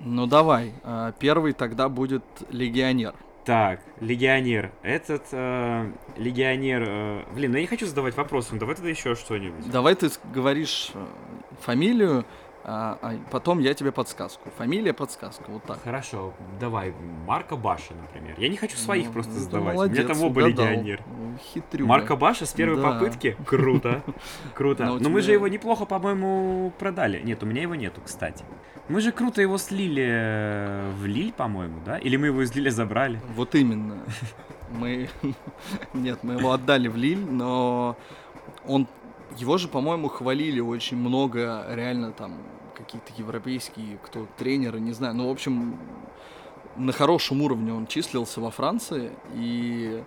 Ну 0.00 0.26
давай, 0.26 0.72
а, 0.84 1.12
первый 1.12 1.52
тогда 1.52 1.88
будет 1.88 2.24
легионер. 2.50 3.14
Так, 3.46 3.80
легионер. 4.00 4.72
Этот 4.82 5.22
э, 5.30 5.92
легионер... 6.16 6.84
Э, 6.84 7.22
блин, 7.32 7.52
ну 7.52 7.58
я 7.58 7.62
не 7.62 7.68
хочу 7.68 7.86
задавать 7.86 8.16
вопросы, 8.16 8.48
ну 8.52 8.58
давай 8.58 8.74
тогда 8.74 8.90
еще 8.90 9.14
что-нибудь. 9.14 9.70
Давай 9.70 9.94
ты 9.94 10.10
говоришь 10.34 10.90
э, 10.94 11.06
фамилию, 11.60 12.24
а, 12.68 12.98
а 13.00 13.14
потом 13.30 13.60
я 13.60 13.74
тебе 13.74 13.92
подсказку. 13.92 14.50
Фамилия, 14.58 14.92
подсказка, 14.92 15.44
вот 15.48 15.62
так. 15.62 15.80
Хорошо, 15.84 16.34
давай, 16.58 16.92
Марка 17.24 17.54
Баша, 17.54 17.94
например. 17.94 18.34
Я 18.38 18.48
не 18.48 18.56
хочу 18.56 18.76
своих 18.76 19.06
Ну, 19.06 19.12
просто 19.12 19.34
ну, 19.34 19.38
задавать. 19.38 19.74
молодец, 19.74 19.98
У 19.98 20.02
меня 20.02 20.14
там 20.14 20.22
оба 20.24 20.40
угадал. 20.40 20.66
легионер. 20.66 21.00
Ну, 21.06 21.38
Хитрюга. 21.38 21.88
Марка 21.88 22.16
Баша 22.16 22.44
с 22.44 22.52
первой 22.52 22.82
Да. 22.82 22.90
попытки? 22.90 23.36
Круто. 23.46 24.02
Круто. 24.54 24.84
Но 24.84 24.98
Но 24.98 25.10
мы 25.10 25.22
же 25.22 25.30
его 25.30 25.46
неплохо, 25.46 25.84
по-моему, 25.84 26.72
продали. 26.76 27.22
Нет, 27.22 27.40
у 27.44 27.46
меня 27.46 27.62
его 27.62 27.76
нету, 27.76 28.00
кстати. 28.04 28.44
Мы 28.88 29.00
же 29.00 29.12
круто 29.12 29.40
его 29.40 29.58
слили 29.58 30.04
э, 30.04 30.90
в 31.00 31.06
Лиль, 31.06 31.32
по-моему, 31.32 31.80
да? 31.84 31.98
Или 31.98 32.16
мы 32.16 32.26
его 32.26 32.42
из 32.42 32.52
Лиля 32.56 32.70
забрали? 32.70 33.20
Вот 33.36 33.54
именно. 33.54 33.98
Мы... 34.70 35.08
Нет, 35.94 36.18
мы 36.24 36.34
его 36.34 36.50
отдали 36.50 36.88
в 36.88 36.96
Лиль, 36.96 37.24
но 37.24 37.96
он... 38.66 38.88
Его 39.36 39.56
же, 39.58 39.68
по-моему, 39.68 40.08
хвалили 40.08 40.58
очень 40.60 40.96
много, 40.96 41.64
реально 41.70 42.10
там 42.12 42.38
какие-то 42.86 43.12
европейские, 43.16 43.98
кто 43.98 44.26
тренеры, 44.38 44.80
не 44.80 44.92
знаю. 44.92 45.14
Ну, 45.14 45.28
в 45.28 45.32
общем, 45.32 45.78
на 46.76 46.92
хорошем 46.92 47.42
уровне 47.42 47.72
он 47.72 47.86
числился 47.86 48.40
во 48.40 48.50
Франции, 48.50 49.12
и 49.34 50.02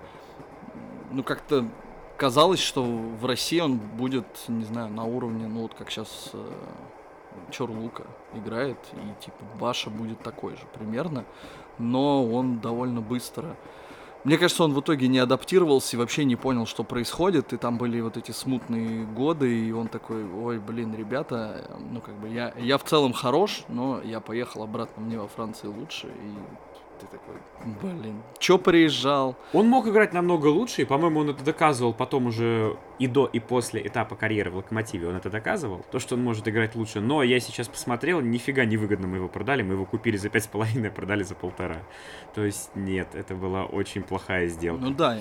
ну 1.11 1.23
как-то 1.23 1.67
казалось, 2.17 2.59
что 2.59 2.83
в 2.83 3.25
России 3.25 3.59
он 3.59 3.77
будет, 3.77 4.25
не 4.47 4.63
знаю, 4.63 4.89
на 4.89 5.03
уровне, 5.03 5.47
ну 5.47 5.63
вот 5.63 5.73
как 5.73 5.89
сейчас 5.89 6.31
Чор 7.51 7.71
Лука 7.71 8.03
играет, 8.33 8.77
и 8.93 9.23
типа 9.23 9.43
Баша 9.59 9.89
будет 9.89 10.21
такой 10.21 10.55
же 10.55 10.63
примерно, 10.73 11.25
но 11.77 12.25
он 12.25 12.59
довольно 12.59 13.01
быстро. 13.01 13.55
Мне 14.25 14.37
кажется, 14.37 14.63
он 14.65 14.73
в 14.73 14.81
итоге 14.81 15.07
не 15.07 15.19
адаптировался 15.19 15.95
и 15.95 15.99
вообще 15.99 16.25
не 16.25 16.35
понял, 16.35 16.65
что 16.65 16.83
происходит, 16.83 17.53
и 17.53 17.57
там 17.57 17.77
были 17.77 18.01
вот 18.01 18.17
эти 18.17 18.31
смутные 18.31 19.05
годы, 19.05 19.67
и 19.67 19.71
он 19.71 19.87
такой, 19.87 20.25
ой, 20.29 20.59
блин, 20.59 20.93
ребята, 20.93 21.71
ну 21.89 22.01
как 22.01 22.15
бы 22.15 22.27
я, 22.27 22.53
я 22.57 22.77
в 22.77 22.83
целом 22.83 23.13
хорош, 23.13 23.63
но 23.69 24.01
я 24.03 24.19
поехал 24.19 24.63
обратно, 24.63 25.01
мне 25.01 25.17
во 25.17 25.29
Франции 25.29 25.67
лучше, 25.67 26.07
и 26.07 26.68
ты 26.99 27.05
такой, 27.07 27.35
блин, 27.81 28.21
чё 28.39 28.57
приезжал? 28.57 29.35
Он 29.53 29.67
мог 29.67 29.87
играть 29.87 30.13
намного 30.13 30.47
лучше, 30.47 30.81
и, 30.81 30.85
по-моему, 30.85 31.21
он 31.21 31.29
это 31.29 31.43
доказывал 31.43 31.93
потом 31.93 32.27
уже 32.27 32.77
и 32.99 33.07
до, 33.07 33.25
и 33.25 33.39
после 33.39 33.85
этапа 33.85 34.15
карьеры 34.15 34.51
в 34.51 34.57
Локомотиве. 34.57 35.07
Он 35.07 35.15
это 35.15 35.29
доказывал, 35.29 35.85
то, 35.91 35.99
что 35.99 36.15
он 36.15 36.23
может 36.23 36.47
играть 36.47 36.75
лучше. 36.75 36.99
Но 36.99 37.23
я 37.23 37.39
сейчас 37.39 37.67
посмотрел, 37.67 38.21
нифига 38.21 38.65
невыгодно 38.65 39.07
мы 39.07 39.17
его 39.17 39.27
продали. 39.27 39.61
Мы 39.61 39.73
его 39.73 39.85
купили 39.85 40.17
за 40.17 40.29
пять 40.29 40.43
с 40.43 40.47
половиной, 40.47 40.89
а 40.89 40.91
продали 40.91 41.23
за 41.23 41.35
полтора. 41.35 41.77
То 42.35 42.43
есть, 42.43 42.71
нет, 42.75 43.07
это 43.13 43.35
была 43.35 43.65
очень 43.65 44.03
плохая 44.03 44.47
сделка. 44.47 44.83
Ну 44.83 44.91
да, 44.91 45.17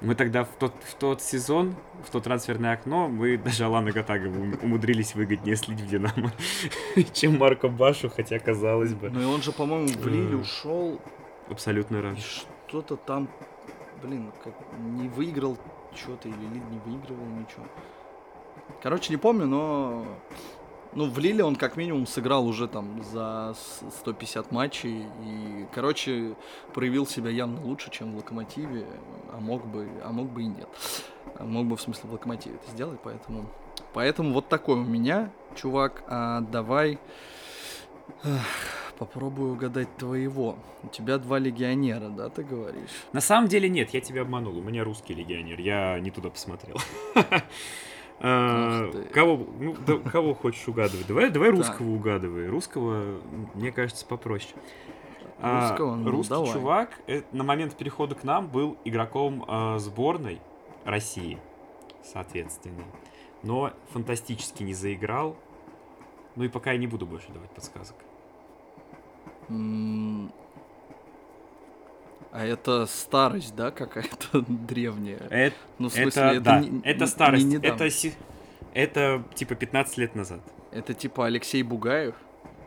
Мы 0.00 0.14
тогда 0.14 0.44
в 0.44 0.48
тот, 0.58 0.72
в 0.84 0.94
тот 0.94 1.20
сезон, 1.22 1.74
в 2.06 2.10
то 2.10 2.20
трансферное 2.20 2.72
окно, 2.74 3.08
мы 3.08 3.36
даже 3.36 3.64
Алана 3.64 3.90
Гатага 3.90 4.28
ум- 4.28 4.56
умудрились 4.62 5.14
выгоднее 5.16 5.56
слить 5.56 5.80
в 5.80 5.88
Динамо, 5.88 6.32
чем 7.12 7.36
Марко 7.38 7.68
Башу, 7.68 8.08
хотя 8.08 8.38
казалось 8.38 8.94
бы. 8.94 9.10
ну 9.10 9.20
и 9.20 9.24
он 9.24 9.42
же, 9.42 9.50
по-моему, 9.50 9.88
в 9.88 10.06
Лиле 10.06 10.36
ушел, 10.36 11.00
Абсолютно 11.50 12.00
рад. 12.00 12.16
что-то 12.18 12.94
там, 12.96 13.28
блин, 14.02 14.30
как 14.44 14.54
не 14.78 15.08
выиграл 15.08 15.58
что-то, 15.96 16.28
или 16.28 16.36
Лиль 16.36 16.62
не 16.70 16.78
выигрывал 16.84 17.26
ничего. 17.26 17.66
Короче, 18.82 19.12
не 19.12 19.16
помню, 19.16 19.46
но 19.46 20.06
ну, 20.98 21.08
в 21.08 21.16
Лиле 21.20 21.44
он 21.44 21.54
как 21.54 21.76
минимум 21.76 22.08
сыграл 22.08 22.44
уже 22.48 22.66
там 22.66 23.04
за 23.04 23.54
с- 23.56 23.98
150 24.00 24.50
матчей 24.50 25.06
и, 25.22 25.66
короче, 25.72 26.34
проявил 26.74 27.06
себя 27.06 27.30
явно 27.30 27.62
лучше, 27.64 27.88
чем 27.92 28.14
в 28.14 28.16
Локомотиве, 28.16 28.84
а 29.32 29.38
мог 29.38 29.64
бы, 29.64 29.88
а 30.04 30.10
мог 30.10 30.28
бы 30.28 30.42
и 30.42 30.46
нет. 30.46 30.68
А 31.36 31.44
мог 31.44 31.66
бы, 31.66 31.76
в 31.76 31.80
смысле, 31.80 32.10
в 32.10 32.12
Локомотиве 32.14 32.56
это 32.56 32.70
сделать, 32.72 32.98
поэтому... 33.04 33.48
Поэтому 33.94 34.32
вот 34.32 34.48
такой 34.48 34.74
у 34.74 34.84
меня, 34.84 35.30
чувак. 35.54 36.02
А 36.08 36.40
давай 36.40 36.98
эх, 38.24 38.42
попробую 38.98 39.52
угадать 39.52 39.96
твоего. 39.96 40.58
У 40.82 40.88
тебя 40.88 41.18
два 41.18 41.38
легионера, 41.38 42.08
да, 42.08 42.28
ты 42.28 42.42
говоришь? 42.42 42.90
На 43.12 43.20
самом 43.20 43.48
деле 43.48 43.68
нет, 43.68 43.90
я 43.90 44.00
тебя 44.00 44.22
обманул. 44.22 44.58
У 44.58 44.62
меня 44.62 44.82
русский 44.82 45.14
легионер, 45.14 45.60
я 45.60 46.00
не 46.00 46.10
туда 46.10 46.28
посмотрел. 46.28 46.76
А. 48.20 48.90
Кого, 49.12 49.46
ну, 49.60 49.76
да, 49.86 49.98
кого 49.98 50.34
хочешь 50.34 50.66
угадывать? 50.66 51.06
Давай, 51.06 51.30
давай 51.30 51.50
русского 51.50 51.88
угадывай. 51.88 52.48
Русского, 52.48 53.20
мне 53.54 53.70
кажется, 53.70 54.04
попроще. 54.04 54.54
А, 55.40 55.68
Русского? 55.68 55.94
Ну, 55.94 56.10
русский 56.10 56.34
давай. 56.34 56.52
чувак 56.52 57.00
э, 57.06 57.22
на 57.30 57.44
момент 57.44 57.76
перехода 57.76 58.16
к 58.16 58.24
нам 58.24 58.48
был 58.48 58.76
игроком 58.84 59.44
э, 59.46 59.78
сборной 59.78 60.40
России, 60.84 61.38
соответственно. 62.02 62.82
Но 63.44 63.72
фантастически 63.92 64.64
не 64.64 64.74
заиграл. 64.74 65.36
Ну 66.34 66.44
и 66.44 66.48
пока 66.48 66.72
я 66.72 66.78
не 66.78 66.88
буду 66.88 67.06
больше 67.06 67.30
давать 67.32 67.50
подсказок. 67.50 67.96
А 72.32 72.44
это 72.44 72.86
старость, 72.86 73.54
да, 73.56 73.70
какая-то 73.70 74.40
древняя? 74.48 75.20
Это, 75.30 75.56
Ну, 75.78 75.88
в 75.88 75.92
смысле, 75.92 76.22
это, 76.22 76.40
да, 76.40 76.60
не- 76.60 76.80
это 76.84 77.00
не- 77.04 77.06
старость. 77.10 77.44
не 77.46 77.54
недавно. 77.54 77.84
это, 77.84 78.16
это 78.74 79.24
типа 79.34 79.54
15 79.54 79.98
лет 79.98 80.14
назад. 80.14 80.40
Это 80.70 80.92
типа 80.94 81.26
Алексей 81.26 81.62
Бугаев? 81.62 82.14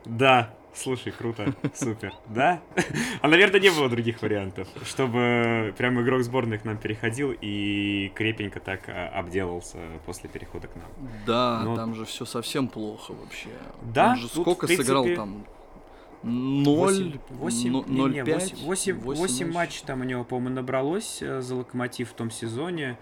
Да, 0.05 0.49
слушай, 0.73 1.11
круто, 1.11 1.53
супер. 1.75 2.11
Да? 2.27 2.59
А, 3.21 3.27
наверное, 3.27 3.59
не 3.59 3.69
было 3.69 3.87
других 3.87 4.23
вариантов, 4.23 4.67
чтобы 4.83 5.75
прям 5.77 6.01
игрок 6.01 6.23
сборной 6.23 6.57
к 6.57 6.65
нам 6.65 6.77
переходил 6.79 7.35
и 7.39 8.11
крепенько 8.15 8.59
так 8.59 8.89
а, 8.89 9.09
обделался 9.09 9.77
после 10.07 10.27
перехода 10.27 10.67
к 10.69 10.75
нам. 10.75 10.87
Да, 11.27 11.61
Ну, 11.63 11.75
там 11.75 11.93
же 11.93 12.05
все 12.05 12.25
совсем 12.25 12.67
плохо 12.67 13.13
вообще. 13.13 13.49
Да, 13.83 14.11
Он 14.13 14.17
же 14.17 14.27
сколько 14.27 14.65
принципе, 14.65 14.87
сыграл 14.87 15.05
там? 15.15 15.45
Ноль, 16.23 17.19
Восемь, 17.29 17.71
но- 17.71 17.83
не, 17.87 17.97
ноль 17.97 18.13
не, 18.13 18.23
пять, 18.23 18.53
восемь- 18.53 18.65
восемь- 18.65 18.95
восемь 18.99 19.21
восемь 19.21 19.45
матчей. 19.47 19.53
матчей 19.55 19.83
там 19.85 20.01
у 20.01 20.03
него, 20.03 20.23
по-моему, 20.23 20.55
набралось 20.55 21.21
э, 21.21 21.41
за 21.41 21.55
Локомотив 21.55 22.09
в 22.11 22.13
том 22.13 22.29
сезоне. 22.29 22.97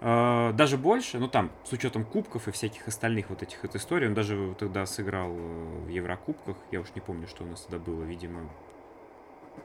Э, 0.00 0.52
Даже 0.52 0.76
больше, 0.76 1.18
ну 1.18 1.28
там, 1.28 1.50
с 1.64 1.72
учетом 1.72 2.04
кубков 2.04 2.48
и 2.48 2.50
всяких 2.50 2.86
остальных 2.88 3.30
вот 3.30 3.42
этих 3.42 3.62
вот 3.62 3.74
историй, 3.74 4.08
он 4.08 4.14
даже 4.14 4.54
тогда 4.58 4.84
сыграл 4.84 5.30
э, 5.34 5.78
в 5.86 5.88
Еврокубках, 5.88 6.56
я 6.70 6.80
уж 6.80 6.88
не 6.94 7.00
помню, 7.00 7.26
что 7.26 7.44
у 7.44 7.46
нас 7.46 7.62
тогда 7.62 7.78
было, 7.78 8.02
видимо, 8.02 8.48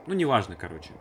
ну, 0.05 0.13
неважно, 0.13 0.55
короче. 0.55 0.91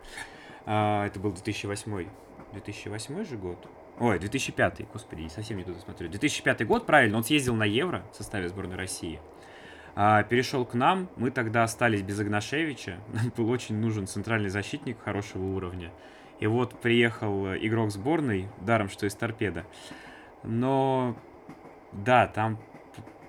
Это 0.65 1.13
был 1.21 1.31
2008, 1.31 2.07
2008 2.51 3.23
же 3.25 3.37
год? 3.37 3.57
Ой, 3.99 4.19
2005, 4.19 4.81
господи, 4.91 5.27
совсем 5.29 5.57
не 5.57 5.63
туда 5.63 5.79
смотрю. 5.79 6.09
2005 6.09 6.65
год, 6.67 6.85
правильно, 6.85 7.15
он 7.17 7.23
съездил 7.23 7.55
на 7.55 7.63
Евро 7.63 8.03
в 8.11 8.15
составе 8.17 8.49
сборной 8.49 8.75
России. 8.75 9.19
А, 9.99 10.21
перешел 10.21 10.63
к 10.63 10.75
нам, 10.75 11.09
мы 11.15 11.31
тогда 11.31 11.63
остались 11.63 12.03
без 12.03 12.21
Игнашевича, 12.21 12.99
нам 13.13 13.31
был 13.35 13.49
очень 13.49 13.77
нужен 13.77 14.05
центральный 14.05 14.49
защитник 14.49 15.01
хорошего 15.03 15.43
уровня. 15.43 15.91
И 16.39 16.45
вот 16.45 16.79
приехал 16.79 17.47
э, 17.47 17.57
игрок 17.61 17.89
сборной, 17.89 18.47
даром 18.61 18.89
что 18.89 19.07
из 19.07 19.15
торпеда. 19.15 19.65
Но 20.43 21.17
да, 21.93 22.27
там 22.27 22.59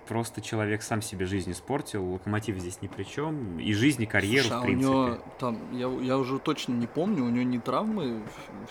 просто 0.09 0.41
человек 0.41 0.83
сам 0.83 1.03
себе 1.03 1.27
жизнь 1.27 1.53
испортил, 1.53 2.05
локомотив 2.13 2.57
здесь 2.59 2.81
ни 2.83 2.89
при 2.89 3.05
чем, 3.05 3.59
и 3.61 3.73
жизнь, 3.75 4.03
и 4.03 4.07
карьеру, 4.07 4.49
Слушай, 4.49 4.57
а 4.57 4.59
в 4.59 4.63
у 4.63 4.65
принципе. 4.67 4.91
него 4.93 5.19
там, 5.39 5.59
я, 5.73 5.89
я 6.05 6.19
уже 6.19 6.39
точно 6.39 6.73
не 6.73 6.87
помню, 6.87 7.25
у 7.25 7.29
него 7.29 7.45
не 7.45 7.59
травмы, 7.59 8.23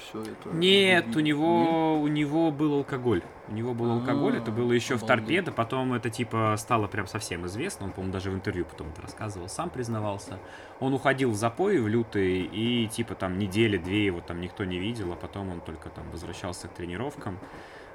все 0.10 0.22
это? 0.24 0.50
Нет, 0.50 1.16
у 1.16 1.20
Не- 1.20 1.30
него, 1.30 2.02
у 2.02 2.08
него 2.08 2.52
был 2.52 2.74
алкоголь. 2.74 3.22
У 3.50 3.54
него 3.54 3.74
был 3.74 3.90
алкоголь, 3.92 4.36
это 4.38 4.52
А, 4.52 4.54
было 4.54 4.74
еще 4.74 4.98
в 4.98 5.04
обалдеть. 5.04 5.26
торпедо, 5.26 5.52
потом 5.54 5.94
это 5.94 6.10
типа 6.10 6.56
стало 6.58 6.88
прям 6.88 7.08
совсем 7.08 7.46
известно. 7.46 7.86
Он, 7.86 7.92
по-моему, 7.94 8.12
даже 8.12 8.30
в 8.30 8.34
интервью 8.34 8.66
потом 8.66 8.90
это 8.90 9.02
рассказывал, 9.04 9.48
сам 9.48 9.70
признавался. 9.70 10.38
Он 10.82 10.94
уходил 10.94 11.32
в 11.32 11.36
запой 11.36 11.80
в 11.80 11.88
лютый, 11.88 12.42
и 12.42 12.88
типа 12.88 13.16
там 13.16 13.38
недели-две 13.40 14.06
его 14.06 14.20
там 14.20 14.42
никто 14.42 14.66
не 14.66 14.80
видел, 14.80 15.14
а 15.14 15.16
потом 15.16 15.50
он 15.50 15.62
только 15.62 15.90
там 15.90 16.10
возвращался 16.12 16.68
к 16.68 16.74
тренировкам. 16.74 17.38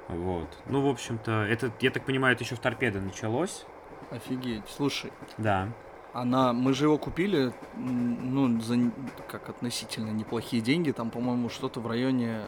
Вот. 0.09 0.47
Ну, 0.67 0.81
в 0.81 0.87
общем-то, 0.89 1.31
это, 1.43 1.71
я 1.79 1.91
так 1.91 2.05
понимаю, 2.05 2.35
это 2.35 2.43
еще 2.43 2.55
в 2.55 2.59
торпедо 2.59 2.99
началось. 2.99 3.65
Офигеть. 4.11 4.63
Слушай, 4.67 5.11
Да. 5.37 5.69
она, 6.13 6.53
мы 6.53 6.73
же 6.73 6.85
его 6.85 6.97
купили, 6.97 7.51
ну, 7.75 8.59
за 8.61 8.91
как 9.27 9.49
относительно 9.49 10.11
неплохие 10.11 10.61
деньги, 10.61 10.91
там, 10.91 11.09
по-моему, 11.09 11.49
что-то 11.49 11.79
в 11.79 11.87
районе 11.87 12.41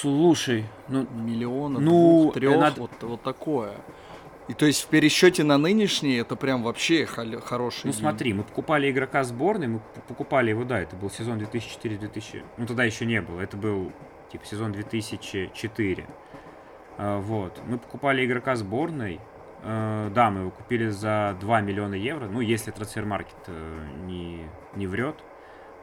Слушай, 0.00 0.66
ну, 0.88 1.06
миллиона, 1.14 1.80
Ну, 1.80 1.90
двух, 2.24 2.34
трех, 2.34 2.54
э, 2.56 2.58
надо- 2.58 2.80
вот, 2.80 2.90
вот 3.02 3.22
такое. 3.22 3.72
И 4.48 4.52
то 4.52 4.66
есть 4.66 4.82
в 4.82 4.88
пересчете 4.88 5.42
на 5.42 5.56
нынешний 5.56 6.16
это 6.16 6.36
прям 6.36 6.62
вообще 6.62 7.06
хороший. 7.06 7.86
Ну 7.86 7.92
день. 7.92 8.00
смотри, 8.00 8.32
мы 8.34 8.42
покупали 8.42 8.90
игрока 8.90 9.24
сборной, 9.24 9.68
мы 9.68 9.80
покупали 10.06 10.50
его, 10.50 10.64
да, 10.64 10.80
это 10.80 10.96
был 10.96 11.08
сезон 11.10 11.38
2004-2000, 11.38 12.42
ну 12.58 12.66
тогда 12.66 12.84
еще 12.84 13.06
не 13.06 13.22
было, 13.22 13.40
это 13.40 13.56
был 13.56 13.90
типа 14.30 14.44
сезон 14.44 14.72
2004. 14.72 16.06
А, 16.96 17.18
вот, 17.18 17.60
мы 17.66 17.78
покупали 17.78 18.24
игрока 18.24 18.56
сборной, 18.56 19.20
э, 19.62 20.10
да, 20.14 20.30
мы 20.30 20.40
его 20.40 20.50
купили 20.50 20.88
за 20.88 21.36
2 21.40 21.60
миллиона 21.60 21.94
евро, 21.94 22.26
ну 22.26 22.40
если 22.40 22.70
трансфермаркет 22.70 23.36
э, 23.48 23.86
не, 24.06 24.48
не 24.76 24.86
врет, 24.86 25.16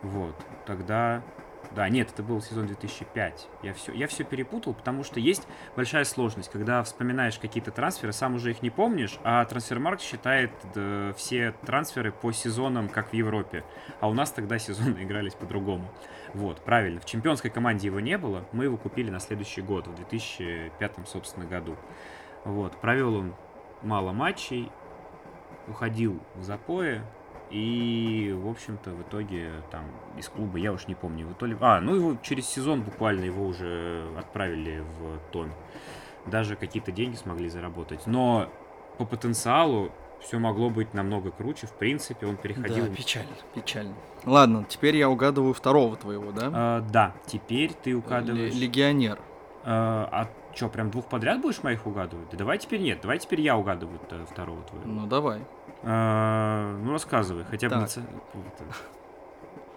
вот, 0.02 0.36
тогда 0.66 1.24
Да, 1.72 1.88
нет, 1.88 2.10
это 2.12 2.22
был 2.22 2.42
сезон 2.42 2.68
2005. 2.68 3.48
Я 3.64 3.74
все, 3.74 3.94
я 3.94 4.08
все 4.08 4.26
перепутал, 4.26 4.74
потому 4.74 5.04
что 5.06 5.20
есть 5.22 5.48
большая 5.76 6.04
сложность, 6.04 6.52
когда 6.52 6.84
вспоминаешь 6.84 7.40
какие-то 7.40 7.72
трансферы, 7.72 8.12
сам 8.12 8.36
уже 8.36 8.52
их 8.52 8.62
не 8.62 8.70
помнишь, 8.70 9.18
а 9.24 9.46
трансфермарк 9.46 10.02
считает 10.02 10.52
да, 10.76 11.14
все 11.16 11.54
трансферы 11.66 12.12
по 12.12 12.32
сезонам, 12.34 12.90
как 12.90 13.12
в 13.12 13.14
Европе. 13.14 13.64
А 14.02 14.10
у 14.10 14.14
нас 14.14 14.32
тогда 14.32 14.60
сезоны 14.60 15.00
игрались 15.04 15.34
по-другому. 15.34 15.90
Вот, 16.34 16.62
правильно. 16.62 17.00
В 17.00 17.06
чемпионской 17.06 17.52
команде 17.52 17.88
его 17.88 18.00
не 18.00 18.18
было, 18.18 18.46
мы 18.52 18.66
его 18.66 18.78
купили 18.78 19.10
на 19.10 19.20
следующий 19.20 19.62
год, 19.62 19.88
в 19.88 19.96
2005, 19.96 21.08
собственно, 21.08 21.46
году. 21.46 21.76
Вот, 22.46 22.80
провел 22.80 23.16
он 23.16 23.36
мало 23.82 24.12
матчей, 24.14 24.72
уходил 25.68 26.20
в 26.36 26.44
запое, 26.44 27.04
и, 27.52 28.34
в 28.34 28.48
общем-то, 28.48 28.92
в 28.92 29.02
итоге 29.02 29.52
там 29.72 29.84
из 30.18 30.30
клуба, 30.30 30.58
я 30.58 30.72
уж 30.72 30.88
не 30.88 30.96
помню, 30.96 31.28
в 31.28 31.34
итоге... 31.34 31.58
А, 31.60 31.82
ну 31.82 31.96
его 31.96 32.18
через 32.24 32.48
сезон 32.48 32.82
буквально 32.82 33.26
его 33.26 33.46
уже 33.46 34.08
отправили 34.18 34.80
в 34.80 35.20
Томи. 35.32 35.52
Даже 36.26 36.56
какие-то 36.56 36.94
деньги 36.94 37.16
смогли 37.16 37.50
заработать. 37.50 38.08
Но 38.08 38.50
по 38.98 39.06
потенциалу 39.06 39.92
все 40.22 40.40
могло 40.40 40.70
быть 40.70 40.94
намного 40.94 41.32
круче. 41.32 41.68
В 41.68 41.74
принципе, 41.74 42.26
он 42.26 42.38
переходил... 42.38 42.86
Да, 42.86 42.96
печально, 42.96 43.32
печально. 43.54 43.96
Ладно, 44.26 44.66
теперь 44.70 44.96
я 44.96 45.10
угадываю 45.10 45.54
второго 45.54 45.96
твоего, 45.96 46.32
да? 46.32 46.52
А, 46.54 46.82
да, 46.82 47.14
теперь 47.26 47.74
ты 47.74 47.96
угадываешь... 47.96 48.54
Легионер. 48.54 49.20
А, 49.64 50.10
а 50.12 50.56
что, 50.56 50.70
прям 50.70 50.92
двух 50.92 51.06
подряд 51.06 51.42
будешь 51.42 51.64
моих 51.64 51.86
угадывать? 51.86 52.30
Да 52.30 52.38
давай 52.38 52.58
теперь 52.58 52.82
нет, 52.82 53.00
давай 53.02 53.20
теперь 53.20 53.42
я 53.42 53.58
угадываю 53.58 54.00
второго 54.30 54.62
твоего. 54.64 54.88
Ну, 54.88 55.08
давай. 55.08 55.46
А, 55.84 56.78
ну, 56.78 56.92
рассказывай, 56.92 57.44
хотя 57.44 57.70
бы... 57.70 57.88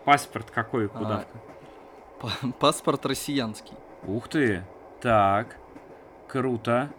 Паспорт 0.05 0.51
какой, 0.51 0.89
куда? 0.89 1.25
А, 2.21 2.27
паспорт 2.59 3.07
россиянский. 3.07 3.75
Ух 4.07 4.29
ты, 4.29 4.63
так, 5.01 5.57
круто, 6.29 6.91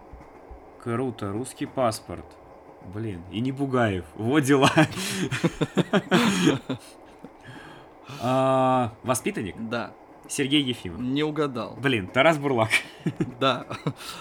круто, 0.84 1.32
русский 1.32 1.68
паспорт. 1.68 2.26
Блин, 2.94 3.22
и 3.32 3.40
не 3.40 3.52
Бугаев, 3.52 4.06
вот 4.16 4.42
дела. 4.42 4.72
а, 8.22 8.94
воспитанник? 9.04 9.56
Да. 9.70 9.94
Сергей 10.28 10.64
Ефимов. 10.64 11.00
Не 11.00 11.24
угадал. 11.24 11.78
Блин, 11.80 12.08
Тарас 12.08 12.38
Бурлак. 12.38 12.70
Да. 13.40 13.68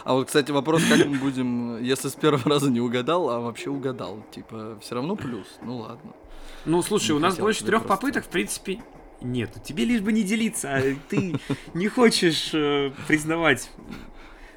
А 0.04 0.14
вот, 0.14 0.26
кстати, 0.26 0.50
вопрос, 0.50 0.82
как 0.84 1.06
мы 1.06 1.16
будем, 1.18 1.82
если 1.82 2.08
с 2.08 2.14
первого 2.14 2.42
раза 2.50 2.70
не 2.70 2.80
угадал, 2.80 3.30
а 3.30 3.40
вообще 3.40 3.70
угадал. 3.70 4.22
Типа, 4.30 4.76
все 4.80 4.96
равно 4.96 5.16
плюс. 5.16 5.46
Ну 5.62 5.78
ладно. 5.78 6.12
Ну, 6.64 6.82
слушай, 6.82 7.12
не 7.12 7.16
у 7.16 7.18
нас 7.20 7.38
больше 7.38 7.64
трех 7.64 7.84
просто... 7.84 7.96
попыток, 7.96 8.24
в 8.24 8.28
принципе, 8.28 8.82
нет. 9.20 9.50
Тебе 9.62 9.84
лишь 9.84 10.00
бы 10.00 10.12
не 10.12 10.22
делиться, 10.22 10.74
а 10.74 10.82
ты 11.08 11.36
не 11.74 11.88
хочешь 11.88 12.50
э, 12.52 12.90
признавать. 13.06 13.70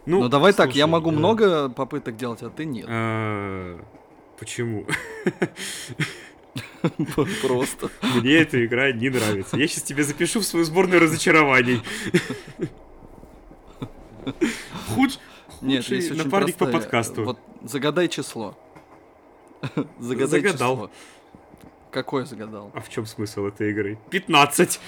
Ну, 0.06 0.24
ну 0.24 0.30
давай 0.30 0.54
слушай, 0.54 0.67
так, 0.67 0.76
я 0.76 0.88
могу 0.88 1.12
много 1.12 1.70
попыток 1.70 2.15
делать, 2.15 2.41
а 2.41 2.50
ты 2.50 2.65
нет. 2.65 2.88
Почему? 4.39 4.86
Просто. 7.41 7.89
Мне 8.02 8.36
эта 8.38 8.63
игра 8.65 8.91
не 8.91 9.10
нравится. 9.10 9.58
Я 9.58 9.67
сейчас 9.67 9.84
тебе 9.84 10.04
запишу 10.04 10.39
в 10.39 10.45
свою 10.45 10.65
сборную 10.65 11.02
разочарований. 11.02 11.82
Худ... 14.89 15.19
Нет, 15.62 15.86
напарник 16.15 16.56
по 16.56 16.67
подкасту. 16.67 17.23
Вот 17.23 17.39
загадай 17.63 18.08
число. 18.08 18.56
Загадай 20.00 20.41
Загадал. 20.41 20.76
число. 20.76 20.91
Какое 21.91 22.26
загадал? 22.26 22.71
А 22.76 22.82
в 22.82 22.89
чем 22.89 23.06
смысл 23.08 23.47
этой 23.47 23.71
игры? 23.71 23.97
15. 24.12 24.80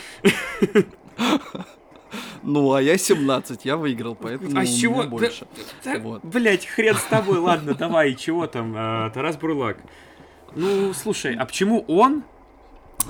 Ну, 2.43 2.73
а 2.73 2.81
я 2.81 2.97
17, 2.97 3.65
я 3.65 3.77
выиграл, 3.77 4.15
поэтому 4.15 4.57
а 4.57 4.65
чего? 4.65 5.03
больше. 5.03 5.47
Да, 5.83 5.99
вот. 5.99 6.23
Блять, 6.23 6.65
хрен 6.65 6.95
с 6.95 7.03
тобой, 7.03 7.39
ладно, 7.39 7.73
давай, 7.79 8.15
чего 8.15 8.47
там, 8.47 8.73
а, 8.75 9.09
Тарас 9.11 9.37
Бурлак. 9.37 9.77
Ну, 10.55 10.93
слушай, 10.93 11.35
а 11.35 11.45
почему 11.45 11.83
он? 11.87 12.23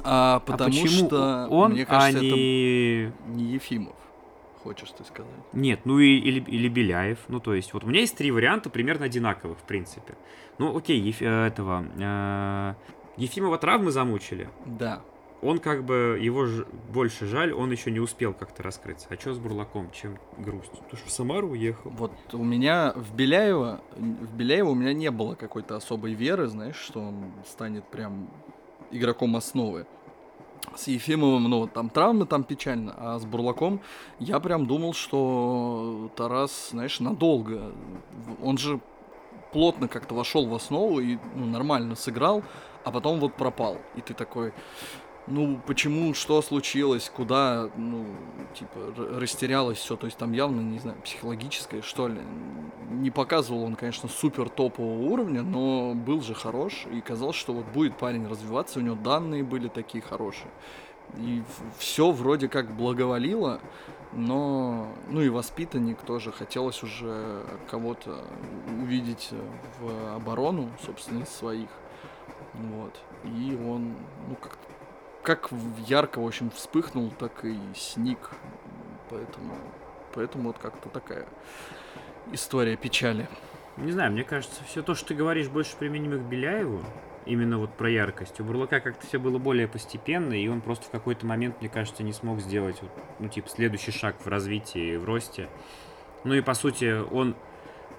А, 0.03 0.35
а 0.35 0.39
потому 0.39 0.69
а 0.69 0.81
почему 0.81 1.07
что, 1.07 1.47
он, 1.49 1.71
мне 1.71 1.85
кажется, 1.85 2.19
а 2.19 2.21
не... 2.21 3.05
это 3.05 3.13
не 3.27 3.45
Ефимов. 3.53 3.95
Хочешь 4.63 4.89
ты 4.91 5.05
сказать? 5.05 5.31
Нет, 5.53 5.81
ну 5.85 5.99
и, 5.99 6.17
или, 6.17 6.41
или 6.41 6.67
Беляев. 6.67 7.19
Ну, 7.29 7.39
то 7.39 7.53
есть, 7.53 7.73
вот 7.73 7.85
у 7.85 7.87
меня 7.87 8.01
есть 8.01 8.17
три 8.17 8.29
варианта 8.29 8.69
примерно 8.69 9.05
одинаковых, 9.05 9.57
в 9.57 9.63
принципе. 9.63 10.15
Ну, 10.57 10.75
окей, 10.75 10.99
Еф, 10.99 11.21
э, 11.21 11.47
этого... 11.47 11.85
Э, 11.97 12.73
Ефимова 13.15 13.57
травмы 13.57 13.91
замучили. 13.91 14.49
Да 14.65 15.01
он 15.41 15.59
как 15.59 15.83
бы, 15.83 16.17
его 16.21 16.45
ж, 16.45 16.65
больше 16.91 17.25
жаль, 17.25 17.53
он 17.53 17.71
еще 17.71 17.91
не 17.91 17.99
успел 17.99 18.33
как-то 18.33 18.61
раскрыться. 18.63 19.07
А 19.09 19.15
что 19.15 19.33
с 19.33 19.37
Бурлаком? 19.37 19.89
Чем 19.91 20.17
грусть? 20.37 20.71
Ты 20.91 20.97
что, 20.97 21.07
в 21.07 21.11
Самару 21.11 21.49
уехал? 21.49 21.91
Вот 21.91 22.11
у 22.33 22.43
меня 22.43 22.93
в 22.95 23.15
Беляева, 23.15 23.81
в 23.95 24.35
Беляева 24.35 24.69
у 24.69 24.75
меня 24.75 24.93
не 24.93 25.11
было 25.11 25.35
какой-то 25.35 25.75
особой 25.75 26.13
веры, 26.13 26.47
знаешь, 26.47 26.75
что 26.75 26.99
он 26.99 27.31
станет 27.47 27.85
прям 27.85 28.29
игроком 28.91 29.35
основы. 29.35 29.85
С 30.75 30.87
Ефимовым, 30.87 31.43
ну, 31.45 31.67
там 31.67 31.89
травмы, 31.89 32.25
там 32.25 32.43
печально, 32.43 32.93
а 32.97 33.17
с 33.17 33.25
Бурлаком 33.25 33.81
я 34.19 34.39
прям 34.39 34.67
думал, 34.67 34.93
что 34.93 36.11
Тарас, 36.15 36.69
знаешь, 36.71 36.99
надолго. 36.99 37.73
Он 38.43 38.57
же 38.57 38.81
плотно 39.53 39.87
как-то 39.87 40.13
вошел 40.15 40.45
в 40.45 40.53
основу 40.53 40.99
и 40.99 41.17
ну, 41.33 41.45
нормально 41.45 41.95
сыграл, 41.95 42.43
а 42.83 42.91
потом 42.91 43.19
вот 43.19 43.33
пропал. 43.35 43.77
И 43.95 44.01
ты 44.01 44.13
такой, 44.13 44.53
ну, 45.29 45.59
почему, 45.65 46.13
что 46.13 46.41
случилось, 46.41 47.09
куда, 47.15 47.69
ну, 47.77 48.05
типа, 48.55 48.93
растерялось 49.19 49.77
все, 49.77 49.95
то 49.95 50.05
есть 50.07 50.17
там 50.17 50.33
явно, 50.33 50.59
не 50.61 50.79
знаю, 50.79 50.97
психологическое, 51.03 51.81
что 51.81 52.07
ли. 52.07 52.19
Не 52.89 53.11
показывал 53.11 53.63
он, 53.63 53.75
конечно, 53.75 54.09
супер 54.09 54.49
топового 54.49 55.01
уровня, 55.11 55.43
но 55.43 55.93
был 55.93 56.21
же 56.21 56.33
хорош, 56.33 56.87
и 56.91 56.99
казалось, 57.01 57.35
что 57.35 57.53
вот 57.53 57.65
будет 57.67 57.97
парень 57.97 58.27
развиваться, 58.27 58.79
у 58.79 58.81
него 58.81 58.95
данные 58.95 59.43
были 59.43 59.67
такие 59.67 60.01
хорошие. 60.01 60.49
И 61.17 61.43
все 61.77 62.11
вроде 62.11 62.47
как 62.47 62.75
благоволило, 62.75 63.61
но, 64.13 64.87
ну 65.09 65.21
и 65.21 65.29
воспитанник 65.29 66.01
тоже, 66.01 66.31
хотелось 66.31 66.81
уже 66.83 67.45
кого-то 67.69 68.23
увидеть 68.81 69.29
в 69.79 70.15
оборону, 70.15 70.69
собственно, 70.83 71.23
из 71.23 71.29
своих. 71.29 71.69
Вот. 72.53 72.99
И 73.25 73.57
он, 73.67 73.95
ну, 74.27 74.35
как-то 74.35 74.68
как 75.23 75.49
ярко, 75.87 76.19
в 76.19 76.27
общем, 76.27 76.49
вспыхнул, 76.51 77.11
так 77.11 77.45
и 77.45 77.57
сник. 77.75 78.31
Поэтому, 79.09 79.55
поэтому 80.13 80.43
вот 80.45 80.57
как-то 80.59 80.89
такая 80.89 81.25
история 82.31 82.75
печали. 82.77 83.27
Не 83.77 83.91
знаю, 83.91 84.11
мне 84.11 84.23
кажется, 84.23 84.63
все 84.65 84.81
то, 84.81 84.93
что 84.93 85.09
ты 85.09 85.15
говоришь, 85.15 85.47
больше 85.47 85.75
применимо 85.77 86.17
к 86.17 86.21
Беляеву. 86.21 86.83
Именно 87.25 87.59
вот 87.59 87.73
про 87.73 87.89
яркость. 87.89 88.39
У 88.39 88.43
Бурлака 88.43 88.79
как-то 88.79 89.05
все 89.05 89.19
было 89.19 89.37
более 89.37 89.67
постепенно, 89.67 90.33
и 90.33 90.47
он 90.47 90.61
просто 90.61 90.85
в 90.85 90.89
какой-то 90.89 91.25
момент, 91.25 91.57
мне 91.59 91.69
кажется, 91.69 92.01
не 92.01 92.13
смог 92.13 92.39
сделать, 92.39 92.81
ну, 93.19 93.27
типа, 93.27 93.49
следующий 93.49 93.91
шаг 93.91 94.15
в 94.23 94.27
развитии, 94.27 94.97
в 94.97 95.05
росте. 95.05 95.47
Ну 96.23 96.33
и, 96.33 96.41
по 96.41 96.53
сути, 96.53 96.99
он... 97.11 97.35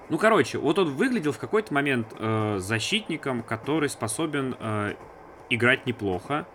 Ну, 0.09 0.19
короче, 0.19 0.59
вот 0.59 0.79
он 0.79 0.95
выглядел 0.95 1.33
в 1.33 1.39
какой-то 1.39 1.73
момент 1.73 2.09
э, 2.19 2.59
защитником, 2.59 3.43
который 3.43 3.89
способен 3.89 4.57
э, 4.59 4.95
играть 5.49 5.87
неплохо, 5.87 6.47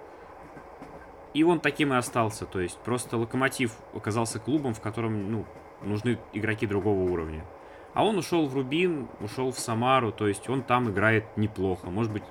и 1.36 1.44
он 1.44 1.60
таким 1.60 1.94
и 1.94 1.98
остался. 1.98 2.46
То 2.46 2.62
есть 2.62 2.78
просто 2.80 3.18
Локомотив 3.18 3.74
оказался 3.94 4.40
клубом, 4.40 4.74
в 4.74 4.80
котором 4.80 5.32
ну, 5.32 5.46
нужны 5.84 6.18
игроки 6.34 6.66
другого 6.66 7.12
уровня. 7.12 7.46
А 7.94 8.06
он 8.06 8.18
ушел 8.18 8.48
в 8.48 8.56
Рубин, 8.56 9.10
ушел 9.20 9.52
в 9.52 9.60
Самару, 9.60 10.12
то 10.12 10.28
есть 10.28 10.50
он 10.50 10.64
там 10.64 10.90
играет 10.90 11.26
неплохо. 11.38 11.90
Может 11.90 12.12
быть, 12.14 12.24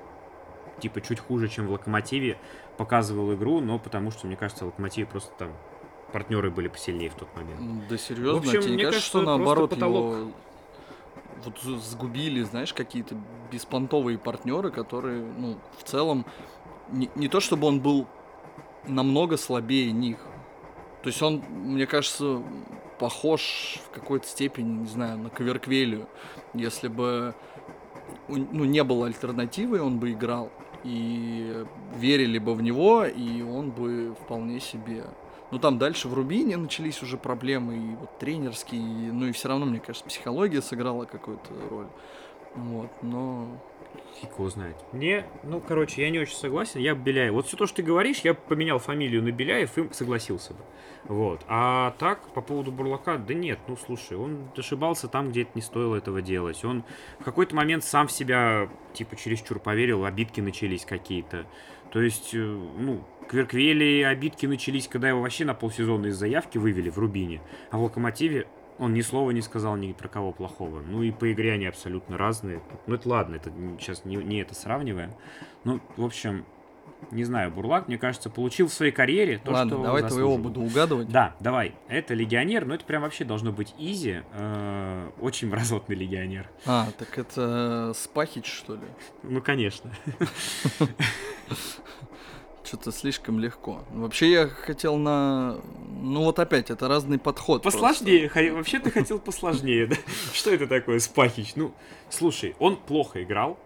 типа 0.81 1.03
чуть 1.03 1.21
хуже, 1.21 1.49
чем 1.49 1.67
в 1.67 1.73
Локомотиве 1.73 2.39
показывал 2.79 3.35
игру, 3.35 3.61
но 3.61 3.79
потому 3.79 4.11
что, 4.11 4.27
мне 4.27 4.37
кажется, 4.37 4.65
в 4.65 4.69
Локомотиве 4.69 5.07
просто 5.07 5.33
там 5.39 5.51
партнеры 6.11 6.51
были 6.51 6.69
посильнее 6.69 7.11
в 7.11 7.15
тот 7.15 7.29
момент. 7.37 7.87
Да 7.89 7.99
серьезно, 7.99 8.41
в 8.41 8.47
общем, 8.47 8.63
тебе 8.63 8.73
мне 8.73 8.85
кажется, 8.85 9.07
что 9.07 9.21
наоборот 9.21 9.71
потолок... 9.71 10.17
его 10.17 10.33
вот 11.45 11.59
сгубили, 11.83 12.43
знаешь, 12.43 12.73
какие-то 12.73 13.17
беспонтовые 13.53 14.17
партнеры, 14.17 14.71
которые, 14.71 15.23
ну, 15.23 15.59
в 15.79 15.83
целом, 15.85 16.25
не, 16.91 17.11
не 17.17 17.29
то 17.29 17.41
чтобы 17.41 17.67
он 17.67 17.81
был 17.81 18.07
намного 18.87 19.37
слабее 19.37 19.93
них. 19.93 20.19
То 21.03 21.09
есть 21.09 21.23
он, 21.23 21.43
мне 21.51 21.87
кажется, 21.87 22.43
похож 22.99 23.79
в 23.87 23.91
какой-то 23.95 24.27
степени, 24.27 24.81
не 24.81 24.87
знаю, 24.87 25.19
на 25.19 25.31
Коверквелию. 25.31 26.09
Если 26.55 26.89
бы 26.89 27.35
ну, 28.29 28.65
не 28.65 28.83
было 28.85 29.07
альтернативы, 29.07 29.83
он 29.83 29.99
бы 29.99 30.13
играл. 30.13 30.51
И 30.83 31.65
верили 31.97 32.39
бы 32.39 32.55
в 32.55 32.63
него, 32.63 33.05
и 33.05 33.43
он 33.43 33.71
бы 33.71 34.15
вполне 34.23 34.61
себе... 34.61 35.05
Ну, 35.51 35.59
там 35.59 35.79
дальше 35.79 36.09
в 36.09 36.15
Рубине 36.15 36.57
начались 36.57 37.03
уже 37.03 37.17
проблемы, 37.17 37.77
и 37.77 37.95
вот 37.97 38.19
тренерские, 38.19 38.81
ну 38.81 39.27
и 39.27 39.33
все 39.33 39.49
равно, 39.49 39.67
мне 39.67 39.79
кажется, 39.79 40.07
психология 40.07 40.61
сыграла 40.61 41.05
какую-то 41.05 41.51
роль. 41.71 41.87
Вот, 42.55 42.91
но... 43.03 43.49
Фиг 44.21 44.51
знает. 44.51 44.77
Не, 44.93 45.25
ну, 45.43 45.61
короче, 45.61 46.03
я 46.03 46.11
не 46.11 46.19
очень 46.19 46.37
согласен. 46.37 46.81
Я 46.81 46.95
Беляев. 46.95 47.33
Вот 47.33 47.47
все 47.47 47.57
то, 47.57 47.67
что 47.67 47.77
ты 47.77 47.83
говоришь, 47.83 48.21
я 48.21 48.35
поменял 48.35 48.79
фамилию 48.79 49.23
на 49.23 49.33
Беляев 49.33 49.77
и 49.77 49.93
согласился 49.93 50.55
бы. 50.55 50.61
Вот. 51.05 51.43
А 51.49 51.95
так, 51.99 52.33
по 52.33 52.41
поводу 52.41 52.73
Бурлака, 52.73 53.19
да 53.19 53.35
нет, 53.35 53.59
ну, 53.69 53.77
слушай, 53.77 54.17
он 54.17 54.49
ошибался 54.57 55.09
там, 55.09 55.31
где 55.31 55.43
это 55.43 55.51
не 55.55 55.63
стоило 55.63 55.97
этого 55.97 56.23
делать. 56.23 56.65
Он 56.65 56.85
в 57.19 57.25
какой-то 57.25 57.55
момент 57.55 57.85
сам 57.85 58.07
в 58.07 58.13
себя, 58.13 58.69
типа, 58.95 59.17
чересчур 59.17 59.59
поверил, 59.59 60.05
обидки 60.05 60.41
начались 60.41 60.85
какие-то. 60.85 61.47
То 61.93 62.01
есть, 62.01 62.35
э, 62.35 62.39
ну, 62.39 63.05
Кверквели 63.29 64.03
обидки 64.03 64.47
начались, 64.47 64.89
когда 64.89 65.09
его 65.09 65.23
вообще 65.23 65.45
на 65.45 65.55
полсезона 65.55 66.07
из 66.07 66.17
заявки 66.17 66.59
вывели 66.59 66.91
в 66.91 66.99
Рубине. 66.99 67.41
А 67.71 67.79
в 67.79 67.83
Локомотиве 67.83 68.47
он 68.79 68.95
ни 68.95 69.01
слова 69.01 69.31
не 69.31 69.43
сказал 69.43 69.77
ни 69.77 69.93
про 69.93 70.09
кого 70.09 70.33
плохого. 70.33 70.81
Ну 70.81 71.03
и 71.03 71.11
по 71.11 71.33
игре 71.33 71.53
они 71.53 71.67
абсолютно 71.67 72.19
разные. 72.19 72.63
Ну 72.87 72.95
это 72.95 73.09
ладно, 73.09 73.37
это 73.37 73.51
сейчас 73.79 74.05
не, 74.05 74.17
не 74.17 74.41
это 74.41 74.55
сравниваем. 74.55 75.13
Ну, 75.65 75.81
в 75.97 76.05
общем, 76.05 76.45
не 77.11 77.25
знаю, 77.25 77.51
Бурлак, 77.51 77.89
мне 77.89 77.99
кажется, 77.99 78.31
получил 78.31 78.69
в 78.69 78.73
своей 78.73 78.93
карьере 78.93 79.39
то, 79.39 79.53
Ладно, 79.53 79.75
что 79.75 79.83
давай 79.83 80.03
твоего 80.03 80.39
буду 80.39 80.61
угадывать. 80.61 81.09
Да, 81.09 81.35
давай. 81.41 81.75
Это 81.89 82.15
легионер, 82.15 82.65
но 82.65 82.75
это 82.75 82.85
прям 82.85 83.03
вообще 83.03 83.25
должно 83.25 83.53
быть 83.53 83.75
изи. 83.79 84.23
Э, 84.33 85.11
очень 85.21 85.49
мразотный 85.51 85.97
легионер. 85.97 86.51
А, 86.67 86.89
так 86.99 87.19
это 87.19 87.93
Спахич, 87.95 88.47
что 88.47 88.75
ли? 88.75 88.83
Ну, 89.23 89.41
конечно. 89.43 89.91
Что-то 92.65 92.93
слишком 92.93 93.39
легко. 93.41 93.85
Вообще 93.93 94.31
я 94.33 94.49
хотел 94.49 94.97
на... 94.97 95.59
Ну 96.01 96.25
вот 96.25 96.39
опять, 96.39 96.71
это 96.71 96.89
разный 96.89 97.19
подход. 97.19 97.63
Посложнее. 97.63 98.29
Х- 98.29 98.53
Вообще 98.55 98.79
ты 98.79 98.91
хотел 98.91 99.19
посложнее, 99.19 99.87
да? 99.87 99.97
Что 100.33 100.51
это 100.51 100.67
такое, 100.67 100.99
Спахич? 100.99 101.57
Ну, 101.57 101.75
слушай, 102.09 102.57
он 102.59 102.77
плохо 102.77 103.23
играл, 103.23 103.59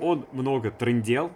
он 0.00 0.26
много 0.32 0.70
трындел, 0.70 1.30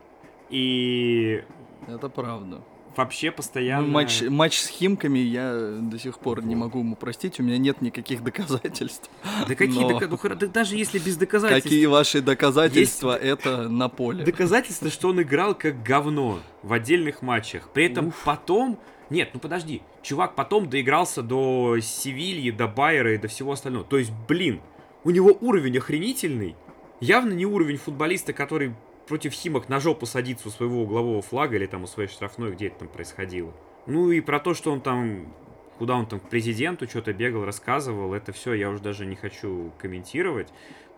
и. 0.48 1.44
Это 1.86 2.08
правда. 2.08 2.62
Вообще 2.96 3.30
постоянно... 3.30 3.86
Ну, 3.86 3.92
матч, 3.92 4.22
матч 4.22 4.58
с 4.58 4.68
Химками 4.68 5.18
я 5.18 5.78
до 5.80 5.98
сих 5.98 6.18
пор 6.18 6.44
не 6.44 6.54
могу 6.54 6.80
ему 6.80 6.96
простить, 6.96 7.38
у 7.40 7.42
меня 7.42 7.58
нет 7.58 7.82
никаких 7.82 8.22
доказательств. 8.22 9.10
Да 9.46 9.54
какие 9.54 9.82
Но 9.82 9.98
дока- 9.98 10.08
ну, 10.08 10.48
даже 10.48 10.76
если 10.76 10.98
без 10.98 11.16
доказательств... 11.16 11.64
Какие 11.64 11.86
ваши 11.86 12.20
доказательства 12.20 13.16
это 13.16 13.68
на 13.68 13.88
поле? 13.88 14.24
Доказательство, 14.24 14.90
что 14.90 15.08
он 15.08 15.22
играл 15.22 15.54
как 15.54 15.82
говно 15.82 16.40
в 16.62 16.72
отдельных 16.72 17.22
матчах. 17.22 17.70
При 17.72 17.86
этом 17.86 18.12
потом... 18.24 18.78
Нет, 19.08 19.30
ну 19.34 19.40
подожди. 19.40 19.82
Чувак 20.02 20.34
потом 20.34 20.68
доигрался 20.68 21.22
до 21.22 21.78
Севильи, 21.80 22.50
до 22.50 22.66
Байера 22.66 23.14
и 23.14 23.18
до 23.18 23.28
всего 23.28 23.52
остального. 23.52 23.84
То 23.84 23.98
есть, 23.98 24.10
блин, 24.28 24.60
у 25.04 25.10
него 25.10 25.36
уровень 25.40 25.78
охренительный. 25.78 26.56
Явно 27.00 27.32
не 27.32 27.46
уровень 27.46 27.76
футболиста, 27.76 28.32
который 28.32 28.74
против 29.06 29.32
Химок 29.32 29.68
на 29.68 29.80
жопу 29.80 30.06
садится 30.06 30.48
у 30.48 30.50
своего 30.50 30.82
углового 30.82 31.22
флага 31.22 31.56
или 31.56 31.66
там 31.66 31.84
у 31.84 31.86
своей 31.86 32.08
штрафной, 32.08 32.52
где 32.52 32.68
это 32.68 32.80
там 32.80 32.88
происходило. 32.88 33.52
Ну 33.86 34.10
и 34.10 34.20
про 34.20 34.40
то, 34.40 34.54
что 34.54 34.72
он 34.72 34.80
там 34.80 35.32
куда 35.78 35.94
он 35.96 36.06
там 36.06 36.20
к 36.20 36.28
президенту 36.28 36.88
что-то 36.88 37.12
бегал, 37.12 37.44
рассказывал, 37.44 38.14
это 38.14 38.32
все 38.32 38.54
я 38.54 38.70
уже 38.70 38.82
даже 38.82 39.06
не 39.06 39.16
хочу 39.16 39.72
комментировать. 39.78 40.48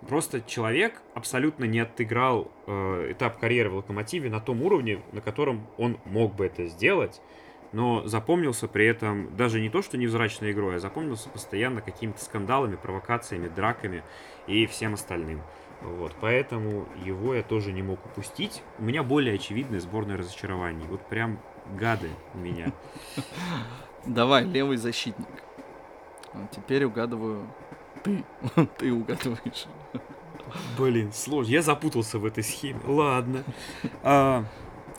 Просто 0.09 0.41
человек 0.41 1.03
абсолютно 1.15 1.65
не 1.65 1.81
отыграл 1.81 2.51
э, 2.67 3.13
этап 3.13 3.39
карьеры 3.41 3.71
в 3.71 3.77
Локомотиве 3.77 4.31
на 4.31 4.41
том 4.41 4.63
уровне, 4.63 5.03
на 5.13 5.21
котором 5.21 5.67
он 5.77 5.99
мог 6.05 6.37
бы 6.37 6.47
это 6.47 6.67
сделать, 6.67 7.21
но 7.73 8.07
запомнился 8.07 8.69
при 8.69 8.87
этом 8.87 9.37
даже 9.37 9.61
не 9.61 9.69
то, 9.69 9.83
что 9.83 9.99
невзрачной 9.99 10.53
игрой, 10.53 10.77
а 10.77 10.79
запомнился 10.79 11.29
постоянно 11.29 11.81
какими-то 11.81 12.23
скандалами, 12.23 12.77
провокациями, 12.77 13.49
драками 13.49 14.05
и 14.47 14.67
всем 14.67 14.95
остальным. 14.95 15.43
Вот, 15.83 16.15
поэтому 16.21 16.87
его 17.05 17.35
я 17.35 17.43
тоже 17.43 17.73
не 17.73 17.83
мог 17.83 18.05
упустить. 18.05 18.63
У 18.79 18.83
меня 18.83 19.03
более 19.03 19.35
очевидное 19.37 19.81
сборное 19.81 20.17
разочарование. 20.17 20.89
Вот 20.89 21.07
прям 21.09 21.39
гады 21.79 22.11
у 22.35 22.39
меня. 22.39 22.73
Давай, 24.07 24.45
левый 24.45 24.77
защитник. 24.77 25.27
А 26.33 26.47
теперь 26.51 26.85
угадываю 26.85 27.47
ты. 28.03 28.25
Ты 28.79 28.93
угадываешь. 28.93 29.67
Блин, 30.79 31.13
сложно. 31.13 31.51
Я 31.51 31.63
запутался 31.63 32.19
в 32.19 32.25
этой 32.25 32.43
схеме. 32.43 32.81
Ладно. 32.87 33.45
А, 34.03 34.45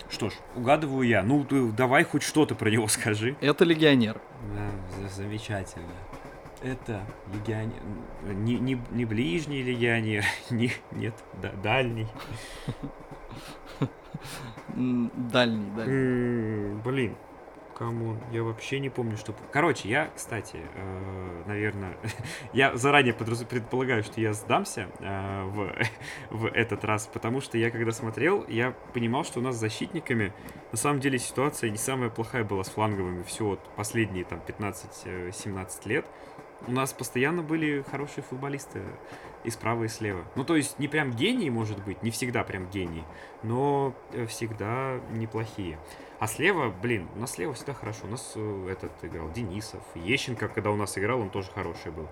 что 0.10 0.30
ж, 0.30 0.34
угадываю 0.56 1.08
я. 1.08 1.24
Ну, 1.24 1.44
ты 1.44 1.72
давай 1.72 2.04
хоть 2.04 2.24
что-то 2.24 2.56
про 2.56 2.70
него 2.70 2.88
скажи. 2.88 3.36
Это 3.42 3.64
легионер. 3.66 4.22
Да, 4.54 4.70
за- 5.02 5.16
замечательно. 5.24 5.88
Это 6.62 7.06
легионер. 7.34 7.82
Не, 8.24 8.60
не, 8.60 8.82
не 8.92 9.06
ближний 9.06 9.64
легионер, 9.64 10.26
не, 10.50 10.72
нет, 10.92 11.14
да, 11.42 11.52
дальний. 11.54 12.08
Дальний, 14.76 15.72
дальний. 15.72 16.82
Блин, 16.84 17.16
come 17.80 18.03
on, 18.03 18.20
я 18.32 18.44
вообще 18.44 18.80
не 18.80 18.90
помню, 18.90 19.16
что... 19.16 19.34
Короче, 19.54 19.88
я, 19.88 20.10
кстати, 20.14 20.58
наверное, 21.46 21.96
я 22.54 22.76
заранее 22.76 23.14
подраз- 23.14 23.46
предполагаю, 23.46 24.04
что 24.04 24.20
я 24.20 24.34
сдамся 24.34 24.90
э, 25.00 25.44
в, 25.46 25.74
в 26.30 26.46
этот 26.48 26.84
раз, 26.84 27.08
потому 27.08 27.40
что 27.40 27.58
я 27.58 27.72
когда 27.72 27.92
смотрел, 27.94 28.46
я 28.50 28.76
понимал, 28.94 29.24
что 29.24 29.40
у 29.40 29.42
нас 29.42 29.56
с 29.56 29.60
защитниками 29.60 30.34
на 30.74 30.78
самом 30.78 31.00
деле 31.00 31.18
ситуация 31.20 31.70
не 31.70 31.78
самая 31.78 32.10
плохая 32.10 32.44
была 32.44 32.66
с 32.66 32.70
фланговыми 32.70 33.24
все 33.24 33.46
вот 33.46 33.62
последние 33.78 34.26
там 34.26 34.42
15-17 34.46 35.88
лет. 35.88 36.06
У 36.68 36.72
нас 36.72 36.94
постоянно 36.94 37.42
были 37.42 37.84
хорошие 37.90 38.24
футболисты 38.24 38.82
и 39.44 39.50
справа, 39.50 39.86
и 39.86 39.88
слева. 39.88 40.24
Ну, 40.36 40.44
то 40.44 40.56
есть, 40.56 40.78
не 40.80 40.88
прям 40.88 41.12
гении, 41.12 41.50
может 41.50 41.84
быть, 41.84 42.04
не 42.04 42.12
всегда 42.12 42.44
прям 42.44 42.70
гении, 42.70 43.04
но 43.44 43.94
э, 44.12 44.26
всегда 44.26 45.00
неплохие. 45.12 45.80
А 46.20 46.28
слева, 46.28 46.70
блин, 46.70 47.08
у 47.16 47.20
нас 47.20 47.32
слева 47.32 47.54
всегда 47.54 47.74
хорошо. 47.74 48.06
У 48.06 48.10
нас 48.10 48.34
э, 48.36 48.70
этот 48.70 48.92
играл 49.04 49.32
Денисов, 49.32 49.82
Ещенко, 49.96 50.50
когда 50.50 50.72
у 50.72 50.76
нас 50.76 50.98
играл, 50.98 51.22
он 51.22 51.30
тоже 51.30 51.50
хороший 51.52 51.92
был. 51.92 52.08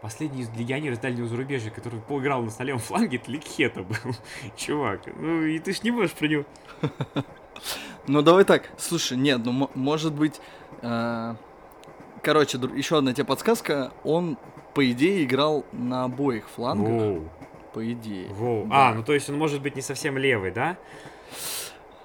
Последний 0.00 0.42
из 0.42 0.50
легионер 0.50 0.92
из 0.92 0.98
дальнего 0.98 1.26
зарубежья, 1.26 1.70
который 1.70 2.00
поиграл 2.00 2.42
на 2.42 2.62
левом 2.62 2.80
фланге, 2.80 3.16
это 3.16 3.30
Ликхета 3.30 3.82
был. 3.82 3.96
Чувак, 4.56 5.02
ну 5.16 5.42
и 5.42 5.58
ты 5.58 5.72
ж 5.72 5.82
не 5.82 5.90
можешь 5.90 6.12
про 6.12 6.28
него... 6.28 6.44
Ну 8.08 8.22
давай 8.22 8.44
так, 8.44 8.70
слушай, 8.78 9.16
нет, 9.18 9.40
ну 9.44 9.52
мо- 9.52 9.70
может 9.74 10.14
быть, 10.14 10.40
э, 10.82 11.34
короче, 12.22 12.58
еще 12.74 12.98
одна 12.98 13.12
тебе 13.12 13.24
подсказка, 13.26 13.92
он 14.02 14.38
по 14.74 14.90
идее 14.90 15.24
играл 15.24 15.64
на 15.72 16.04
обоих 16.04 16.48
флангах, 16.48 16.88
Воу, 16.90 17.28
по 17.74 17.92
идее. 17.92 18.32
воу. 18.32 18.64
Да. 18.66 18.88
А, 18.90 18.94
ну 18.94 19.02
то 19.02 19.12
есть 19.12 19.28
он 19.28 19.36
может 19.36 19.60
быть 19.60 19.76
не 19.76 19.82
совсем 19.82 20.16
левый, 20.16 20.50
да? 20.52 20.78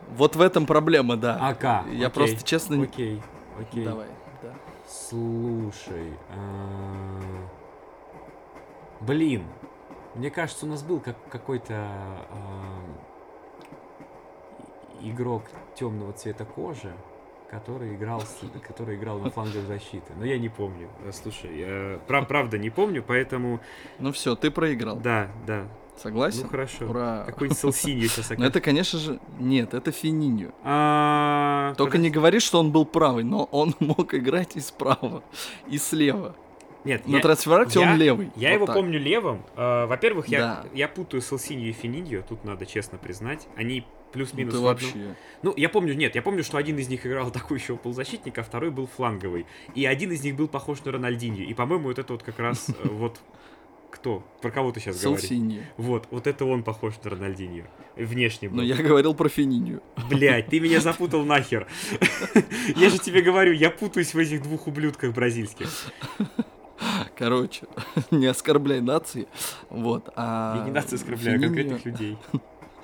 Вот 0.09 0.35
в 0.35 0.41
этом 0.41 0.65
проблема, 0.65 1.15
да. 1.15 1.37
Ака. 1.41 1.85
Я 1.91 2.07
окей, 2.07 2.09
просто 2.09 2.43
честно 2.45 2.75
не- 2.75 2.83
Окей, 2.83 3.21
окей. 3.57 3.85
Давай, 3.85 4.07
да. 4.41 4.49
Слушай, 4.85 6.11
а, 6.35 7.19
блин, 8.99 9.45
мне 10.15 10.29
кажется, 10.29 10.65
у 10.65 10.69
нас 10.69 10.83
был 10.83 10.99
как 10.99 11.15
какой-то 11.29 11.73
и- 12.33 13.12
игрок 15.01 15.43
темного 15.75 16.13
цвета 16.13 16.45
кожи, 16.45 16.93
который 17.49 17.95
играл, 17.95 18.23
который 18.67 18.95
играл 18.95 19.19
на 19.19 19.29
флангах 19.29 19.63
защиты. 19.67 20.13
Но 20.17 20.25
я 20.25 20.37
не 20.39 20.49
помню. 20.49 20.89
Слушай, 21.11 21.59
я 21.59 21.99
прав- 22.07 22.27
правда 22.27 22.57
не 22.57 22.69
помню, 22.69 23.03
поэтому 23.05 23.59
Ну 23.99 24.11
все, 24.11 24.35
ты 24.35 24.49
проиграл. 24.51 24.97
да, 24.97 25.29
да. 25.45 25.67
Согласен? 25.95 26.41
Ну 26.43 26.49
хорошо. 26.49 26.85
Ура. 26.89 27.23
Какой-нибудь 27.27 27.59
Селсиньо 27.59 28.07
сейчас 28.07 28.31
Ну 28.35 28.43
это, 28.45 28.59
конечно 28.61 28.97
же, 28.97 29.19
нет, 29.39 29.75
это 29.75 29.91
Фининьо. 29.91 30.49
А, 30.63 31.75
Только 31.77 31.99
не 31.99 32.09
говори, 32.09 32.39
что 32.39 32.59
он 32.59 32.71
был 32.71 32.85
правый, 32.85 33.23
но 33.23 33.43
он 33.51 33.75
мог 33.79 34.13
играть 34.15 34.55
и 34.55 34.59
справа, 34.59 35.21
и 35.67 35.77
слева. 35.77 36.35
Нет, 36.83 37.07
На 37.07 37.17
я- 37.17 37.21
трансферакте 37.21 37.79
я- 37.79 37.91
он 37.91 37.97
левый. 37.97 38.31
Я 38.35 38.49
Вот 38.49 38.55
его 38.55 38.65
так. 38.65 38.75
помню 38.75 38.99
левым. 38.99 39.43
Э, 39.55 39.85
Во-первых, 39.85 40.27
я, 40.27 40.39
Да. 40.39 40.65
я 40.73 40.87
путаю 40.87 41.21
Селсинью 41.21 41.69
и 41.69 41.73
Финидио, 41.73 42.23
тут 42.27 42.43
надо 42.43 42.65
честно 42.65 42.97
признать. 42.97 43.47
Они 43.55 43.85
Ну 44.13 44.19
плюс-минус 44.19 44.53
ты 44.53 44.59
в 44.59 44.67
одну- 44.67 44.87
вообще. 44.87 45.15
Ну, 45.41 45.53
я 45.57 45.69
помню, 45.69 45.93
нет, 45.93 46.15
я 46.15 46.21
помню, 46.21 46.43
что 46.43 46.57
один 46.57 46.77
из 46.77 46.87
них 46.87 47.05
играл 47.05 47.27
атакующего 47.29 47.77
полузащитника, 47.77 48.41
а 48.41 48.43
второй 48.43 48.69
был 48.71 48.87
фланговый. 48.87 49.45
И 49.75 49.85
один 49.85 50.11
из 50.11 50.23
них 50.23 50.35
был 50.35 50.47
похож 50.47 50.83
на 50.85 50.91
Рональдиньо. 50.91 51.43
И, 51.43 51.53
по-моему, 51.53 51.87
вот 51.87 51.99
это 51.99 52.13
вот 52.13 52.23
как 52.23 52.39
раз 52.39 52.69
э, 52.69 52.73
вот 52.89 53.19
кто? 53.89 54.23
Про 54.41 54.51
кого 54.51 54.71
ты 54.71 54.79
сейчас 54.79 55.01
говоришь? 55.01 55.21
Селсиньо. 55.21 55.61
Вот, 55.77 56.07
вот 56.11 56.27
это 56.27 56.45
он 56.45 56.63
похож 56.63 56.93
на 57.03 57.11
Рональдиньо. 57.11 57.65
Внешне 57.95 58.49
был. 58.49 58.57
Но 58.57 58.63
я 58.63 58.75
говорил 58.75 59.13
про 59.13 59.29
Фининью. 59.29 59.83
Блять, 60.09 60.47
ты 60.47 60.59
меня 60.59 60.79
запутал 60.81 61.23
нахер. 61.23 61.67
Я 62.75 62.89
же 62.89 62.97
тебе 62.97 63.21
говорю, 63.21 63.53
я 63.53 63.69
путаюсь 63.69 64.13
в 64.13 64.17
этих 64.17 64.41
двух 64.43 64.67
ублюдках 64.67 65.13
бразильских. 65.13 65.69
Короче, 67.15 67.67
не 68.11 68.25
оскорбляй 68.25 68.81
нации. 68.81 69.27
Вот. 69.69 70.09
А 70.15 70.57
Я 70.57 70.65
не 70.65 70.71
нации 70.71 70.95
оскорбляю, 70.95 71.37
а 71.39 71.41
конкретных 71.41 71.85
людей. 71.85 72.17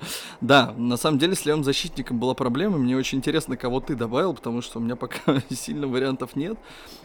Да, 0.40 0.72
на 0.76 0.96
самом 0.96 1.18
деле 1.18 1.34
с 1.34 1.44
левым 1.44 1.64
защитником 1.64 2.18
была 2.18 2.34
проблема. 2.34 2.78
Мне 2.78 2.96
очень 2.96 3.18
интересно, 3.18 3.56
кого 3.56 3.80
ты 3.80 3.94
добавил, 3.94 4.34
потому 4.34 4.62
что 4.62 4.78
у 4.78 4.82
меня 4.82 4.96
пока 4.96 5.40
сильно 5.50 5.86
вариантов 5.86 6.36
нет. 6.36 6.58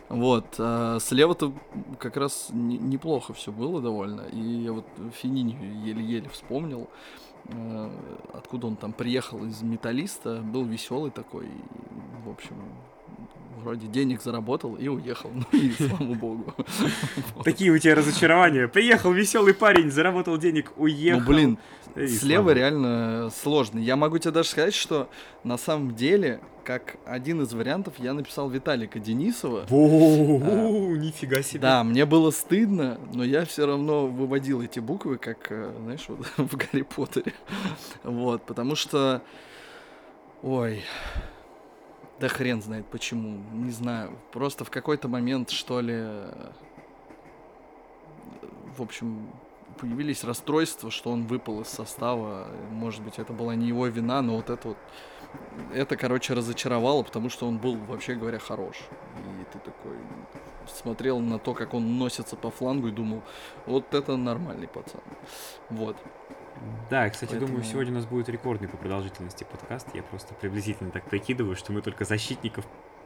Вот. 0.09 0.45
А 0.57 0.99
слева-то 0.99 1.53
как 1.99 2.17
раз 2.17 2.49
неплохо 2.51 3.33
все 3.33 3.51
было 3.51 3.81
довольно. 3.81 4.21
И 4.31 4.39
я 4.39 4.73
вот 4.73 4.85
Финини 5.21 5.57
еле-еле 5.85 6.29
вспомнил. 6.29 6.89
Э, 7.47 7.91
откуда 8.33 8.67
он 8.67 8.75
там 8.75 8.93
приехал 8.93 9.43
из 9.45 9.61
металлиста, 9.61 10.41
был 10.41 10.63
веселый 10.63 11.11
такой, 11.11 11.49
в 12.25 12.29
общем, 12.29 12.55
вроде 13.61 13.87
денег 13.87 14.21
заработал 14.21 14.75
и 14.75 14.87
уехал. 14.87 15.31
Ну 15.51 15.59
и 15.59 15.71
слава 15.71 16.13
богу. 16.13 16.53
Такие 17.43 17.71
у 17.71 17.77
тебя 17.77 17.95
разочарования. 17.95 18.67
Приехал 18.67 19.11
веселый 19.11 19.53
парень, 19.53 19.91
заработал 19.91 20.37
денег, 20.37 20.71
уехал. 20.77 21.19
Ну 21.21 21.25
блин, 21.25 21.57
слева 22.07 22.51
реально 22.51 23.31
сложно. 23.35 23.79
Я 23.79 23.95
могу 23.95 24.17
тебе 24.17 24.31
даже 24.31 24.49
сказать, 24.49 24.73
что 24.73 25.09
на 25.43 25.57
самом 25.57 25.95
деле 25.95 26.41
как 26.65 26.97
один 27.05 27.43
из 27.43 27.53
вариантов 27.53 27.93
я 27.99 28.13
написал 28.13 28.49
Виталика 28.49 28.99
Денисова. 28.99 29.67
О, 29.69 30.95
нифига 30.95 31.43
себе. 31.43 31.59
Да, 31.59 31.83
мне 31.83 32.05
было 32.05 32.31
стыдно, 32.31 32.99
но 33.13 33.23
я 33.23 33.45
все 33.45 33.67
равно 33.67 34.07
выводил 34.07 34.61
эти 34.63 34.79
буквы, 34.79 35.17
как, 35.17 35.51
э, 35.51 35.71
знаешь, 35.83 36.05
вот 36.07 36.25
в 36.37 36.57
Гарри 36.57 36.81
Поттере. 36.81 37.33
Вот, 38.03 38.41
потому 38.43 38.75
что... 38.75 39.21
Ой, 40.41 40.83
да 42.19 42.27
хрен 42.27 42.61
знает 42.61 42.85
почему, 42.87 43.43
не 43.53 43.71
знаю. 43.71 44.17
Просто 44.31 44.65
в 44.65 44.69
какой-то 44.69 45.07
момент, 45.07 45.49
что 45.49 45.81
ли, 45.81 46.03
в 48.77 48.81
общем, 48.81 49.29
появились 49.79 50.23
расстройства, 50.23 50.91
что 50.91 51.11
он 51.11 51.25
выпал 51.27 51.61
из 51.61 51.67
состава. 51.67 52.47
Может 52.71 53.03
быть, 53.03 53.19
это 53.19 53.33
была 53.33 53.55
не 53.55 53.67
его 53.67 53.87
вина, 53.87 54.21
но 54.21 54.37
вот 54.37 54.49
это 54.49 54.69
вот... 54.69 54.77
Это, 55.73 55.97
короче, 55.97 56.33
разочаровало, 56.33 57.03
потому 57.03 57.29
что 57.29 57.47
он 57.47 57.57
был, 57.57 57.75
вообще 57.75 58.15
говоря, 58.15 58.39
хорош. 58.39 58.77
И 59.17 59.53
ты 59.53 59.59
такой 59.59 59.97
смотрел 60.67 61.19
на 61.19 61.39
то, 61.39 61.53
как 61.53 61.73
он 61.73 61.97
носится 61.97 62.37
по 62.37 62.49
флангу 62.49 62.87
и 62.87 62.91
думал, 62.91 63.21
вот 63.65 63.93
это 63.93 64.15
нормальный 64.15 64.67
пацан. 64.67 65.01
Вот. 65.69 65.97
Да, 66.89 67.09
кстати, 67.09 67.31
Поэтому... 67.31 67.47
думаю, 67.47 67.65
сегодня 67.65 67.91
у 67.91 67.95
нас 67.95 68.05
будет 68.05 68.29
рекордный 68.29 68.67
по 68.67 68.77
продолжительности 68.77 69.43
подкаст. 69.43 69.87
Я 69.93 70.03
просто 70.03 70.33
приблизительно 70.33 70.91
так 70.91 71.03
прикидываю, 71.05 71.55
что 71.55 71.71
мы 71.71 71.81
только 71.81 72.05
защитников 72.05 72.65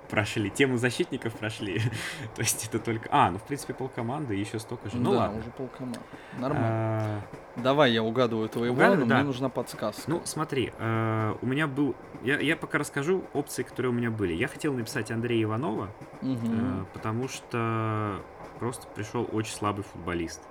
прошли, 0.10 0.50
тему 0.50 0.78
защитников 0.78 1.34
прошли. 1.34 1.80
То 2.36 2.41
есть 2.41 2.68
это 2.68 2.80
только... 2.80 3.08
А, 3.12 3.32
ну 3.32 3.38
в 3.38 3.43
принципе 3.43 3.74
полкоманды 3.74 4.36
и 4.36 4.39
еще 4.39 4.60
столько 4.60 4.89
же. 4.89 4.97
Ну 4.97 5.12
да, 5.12 5.18
ладно. 5.20 5.39
уже 5.39 5.50
полкоманды. 5.52 6.00
Нормально. 6.38 6.68
А... 6.70 7.22
Давай 7.56 7.91
я 7.93 8.04
угадываю 8.04 8.50
твоего, 8.50 8.74
Угадывай, 8.74 9.04
но 9.04 9.06
да. 9.06 9.16
мне 9.16 9.26
нужна 9.26 9.50
подсказка. 9.50 10.04
Ну 10.08 10.22
смотри, 10.26 10.74
э, 10.78 11.36
у 11.41 11.45
меня 11.45 11.68
был... 11.68 11.95
Я, 12.24 12.39
я 12.39 12.58
пока 12.58 12.80
расскажу 12.80 13.24
опции, 13.34 13.64
которые 13.64 13.91
у 13.91 13.95
меня 13.95 14.12
были. 14.12 14.34
Я 14.34 14.47
хотел 14.47 14.74
написать 14.74 15.12
Андрея 15.12 15.43
Иванова, 15.43 15.89
угу. 16.22 16.39
э, 16.43 16.86
потому 16.93 17.28
что 17.28 18.22
просто 18.60 18.88
пришел 18.88 19.28
очень 19.32 19.54
слабый 19.54 19.84
футболист. 19.84 20.41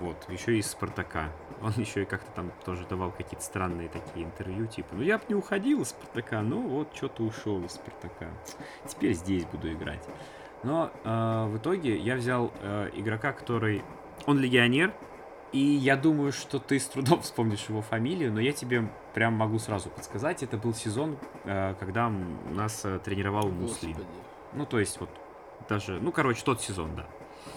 Вот, 0.00 0.16
еще 0.28 0.58
из 0.58 0.66
Спартака. 0.70 1.30
Он 1.62 1.72
еще 1.76 2.02
и 2.02 2.04
как-то 2.04 2.30
там 2.32 2.52
тоже 2.64 2.86
давал 2.88 3.10
какие-то 3.10 3.44
странные 3.44 3.88
такие 3.88 4.24
интервью, 4.24 4.66
типа, 4.66 4.94
ну 4.94 5.02
я 5.02 5.18
бы 5.18 5.24
не 5.28 5.34
уходил 5.34 5.82
из 5.82 5.88
Спартака, 5.88 6.40
ну 6.40 6.66
вот 6.66 6.88
что-то 6.94 7.22
ушел 7.22 7.62
из 7.62 7.72
Спартака. 7.72 8.30
Теперь 8.86 9.12
здесь 9.14 9.44
буду 9.44 9.72
играть. 9.72 10.02
Но 10.62 10.90
э, 11.04 11.46
в 11.46 11.58
итоге 11.58 11.96
я 11.96 12.16
взял 12.16 12.52
э, 12.60 12.90
игрока, 12.94 13.32
который... 13.32 13.82
Он 14.26 14.38
легионер, 14.38 14.92
и 15.52 15.58
я 15.58 15.96
думаю, 15.96 16.32
что 16.32 16.58
ты 16.58 16.78
с 16.78 16.86
трудом 16.86 17.20
вспомнишь 17.22 17.64
его 17.68 17.82
фамилию, 17.82 18.32
но 18.32 18.40
я 18.40 18.52
тебе 18.52 18.88
прям 19.14 19.34
могу 19.34 19.58
сразу 19.58 19.88
подсказать. 19.88 20.42
Это 20.42 20.56
был 20.56 20.74
сезон, 20.74 21.16
э, 21.44 21.74
когда 21.78 22.10
нас 22.50 22.84
э, 22.84 22.98
тренировал 22.98 23.48
Муслим. 23.48 23.96
Ну, 24.52 24.66
то 24.66 24.78
есть 24.78 25.00
вот 25.00 25.10
даже... 25.68 26.00
Ну, 26.00 26.12
короче, 26.12 26.42
тот 26.44 26.60
сезон, 26.60 26.94
да. 26.94 27.06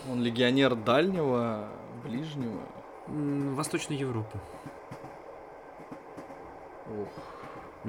Он 0.09 0.21
легионер 0.21 0.75
дальнего, 0.75 1.69
ближнего? 2.03 2.61
Восточной 3.07 3.97
Европы. 3.97 4.39
Ох. 6.87 7.09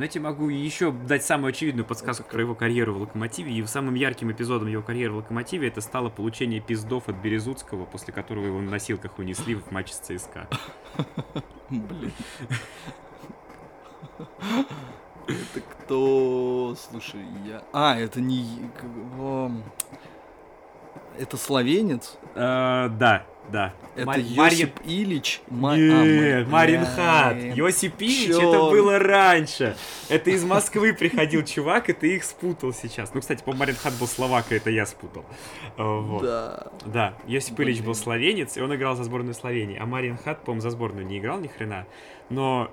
Тебе 0.08 0.22
могу 0.22 0.48
еще 0.48 0.90
дать 0.90 1.24
самую 1.24 1.50
очевидную 1.50 1.86
подсказку 1.86 2.24
про 2.28 2.40
его 2.40 2.56
карьеру 2.56 2.94
в 2.94 3.00
Локомотиве. 3.02 3.52
И 3.52 3.64
самым 3.64 3.94
ярким 3.94 4.32
эпизодом 4.32 4.66
его 4.66 4.82
карьеры 4.82 5.12
в 5.12 5.16
Локомотиве 5.18 5.68
это 5.68 5.80
стало 5.80 6.08
получение 6.08 6.60
пиздов 6.60 7.08
от 7.08 7.14
Березутского, 7.16 7.84
после 7.84 8.12
которого 8.12 8.46
его 8.46 8.60
на 8.60 8.72
носилках 8.72 9.18
унесли 9.18 9.54
в 9.54 9.70
матче 9.70 9.94
с 9.94 9.98
ЦСКА. 9.98 10.48
Блин. 11.70 12.12
Это 15.28 15.60
кто? 15.60 16.76
Слушай, 16.76 17.24
я... 17.46 17.62
А, 17.72 17.96
это 17.96 18.20
не... 18.20 18.70
Это 21.16 21.36
словенец? 21.36 22.18
Э, 22.34 22.88
да, 22.88 23.24
да. 23.50 23.74
Это 23.94 24.06
Мар... 24.06 24.18
Йосип 24.18 24.36
Марьин... 24.38 24.70
Ильич? 24.84 25.40
Ма... 25.48 25.76
Нет, 25.76 26.46
а, 26.46 26.50
Маринхат. 26.50 27.36
Йосип 27.56 27.94
Ильич, 28.00 28.28
Чё? 28.28 28.50
это 28.50 28.58
было 28.70 28.98
раньше. 28.98 29.76
Это 30.08 30.30
из 30.30 30.44
Москвы 30.44 30.92
приходил 30.92 31.44
чувак, 31.44 31.90
и 31.90 31.92
ты 31.92 32.16
их 32.16 32.24
спутал 32.24 32.72
сейчас. 32.72 33.14
Ну, 33.14 33.20
кстати, 33.20 33.42
по 33.42 33.52
Маринхат 33.52 33.94
был 33.94 34.06
словак, 34.06 34.50
и 34.50 34.56
это 34.56 34.70
я 34.70 34.86
спутал. 34.86 35.24
Э, 35.76 35.82
вот. 35.82 36.22
Да. 36.22 36.66
Да, 36.86 37.14
Йосип 37.26 37.54
Блин. 37.54 37.68
Ильич 37.68 37.82
был 37.82 37.94
словенец, 37.94 38.56
и 38.56 38.60
он 38.60 38.74
играл 38.74 38.96
за 38.96 39.04
сборную 39.04 39.34
Словении. 39.34 39.78
А 39.78 39.86
Маринхат, 39.86 40.44
по-моему, 40.44 40.60
за 40.60 40.70
сборную 40.70 41.06
не 41.06 41.18
играл 41.18 41.38
ни 41.38 41.48
хрена. 41.48 41.86
Но 42.30 42.70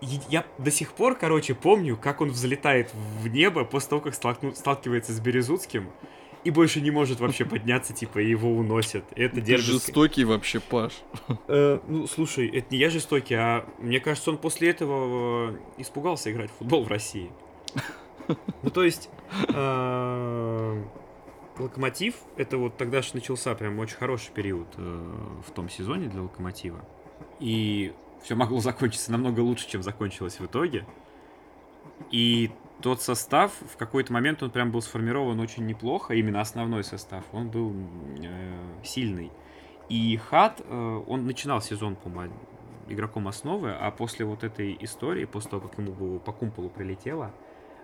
я 0.00 0.44
до 0.58 0.70
сих 0.70 0.92
пор, 0.92 1.14
короче, 1.14 1.54
помню, 1.54 1.96
как 1.96 2.20
он 2.20 2.30
взлетает 2.30 2.90
в 3.20 3.28
небо 3.28 3.64
после 3.64 3.90
того, 3.90 4.00
как 4.00 4.14
столкну... 4.14 4.52
сталкивается 4.54 5.12
с 5.12 5.20
Березутским 5.20 5.90
и 6.44 6.50
больше 6.50 6.80
не 6.80 6.90
может 6.90 7.20
вообще 7.20 7.44
подняться, 7.44 7.92
типа, 7.92 8.18
его 8.18 8.50
уносят. 8.50 9.04
Это 9.14 9.40
Ты 9.40 9.56
жестокий 9.58 10.24
вообще, 10.24 10.60
Паш. 10.60 10.92
Э, 11.48 11.78
ну, 11.86 12.06
слушай, 12.06 12.48
это 12.48 12.66
не 12.70 12.78
я 12.78 12.90
жестокий, 12.90 13.34
а 13.34 13.66
мне 13.78 14.00
кажется, 14.00 14.30
он 14.30 14.38
после 14.38 14.70
этого 14.70 15.50
э, 15.50 15.56
испугался 15.78 16.32
играть 16.32 16.50
в 16.50 16.54
футбол 16.54 16.84
в 16.84 16.88
России. 16.88 17.30
Ну, 18.62 18.70
то 18.70 18.84
есть, 18.84 19.10
э, 19.48 20.82
Локомотив, 21.58 22.14
это 22.36 22.56
вот 22.56 22.76
тогда 22.76 23.02
же 23.02 23.10
начался 23.14 23.54
прям 23.54 23.78
очень 23.78 23.96
хороший 23.96 24.32
период 24.32 24.68
э, 24.76 25.40
в 25.46 25.50
том 25.50 25.68
сезоне 25.68 26.08
для 26.08 26.22
Локомотива. 26.22 26.84
И 27.40 27.92
все 28.22 28.34
могло 28.34 28.60
закончиться 28.60 29.12
намного 29.12 29.40
лучше, 29.40 29.68
чем 29.68 29.82
закончилось 29.82 30.38
в 30.38 30.46
итоге. 30.46 30.86
И 32.10 32.50
тот 32.82 33.00
состав, 33.00 33.52
в 33.72 33.76
какой-то 33.76 34.12
момент 34.12 34.42
он 34.42 34.50
прям 34.50 34.70
был 34.70 34.82
сформирован 34.82 35.40
очень 35.40 35.64
неплохо, 35.66 36.14
именно 36.14 36.40
основной 36.40 36.84
состав, 36.84 37.24
он 37.32 37.48
был 37.48 37.72
э, 38.22 38.84
сильный. 38.84 39.30
И 39.88 40.16
Хат, 40.16 40.60
э, 40.64 41.02
он 41.06 41.26
начинал 41.26 41.62
сезон, 41.62 41.96
по-моему, 41.96 42.34
игроком 42.88 43.28
основы, 43.28 43.72
а 43.72 43.90
после 43.90 44.26
вот 44.26 44.44
этой 44.44 44.76
истории, 44.80 45.24
после 45.24 45.50
того, 45.50 45.68
как 45.68 45.78
ему 45.78 46.18
по 46.18 46.32
кумполу 46.32 46.68
прилетело, 46.68 47.32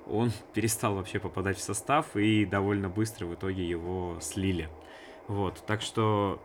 он 0.07 0.33
перестал 0.53 0.95
вообще 0.95 1.19
попадать 1.19 1.57
в 1.57 1.63
состав 1.63 2.17
и 2.17 2.45
довольно 2.45 2.89
быстро 2.89 3.27
в 3.27 3.35
итоге 3.35 3.69
его 3.69 4.19
слили. 4.21 4.69
Вот, 5.29 5.63
так 5.67 5.83
что 5.83 6.41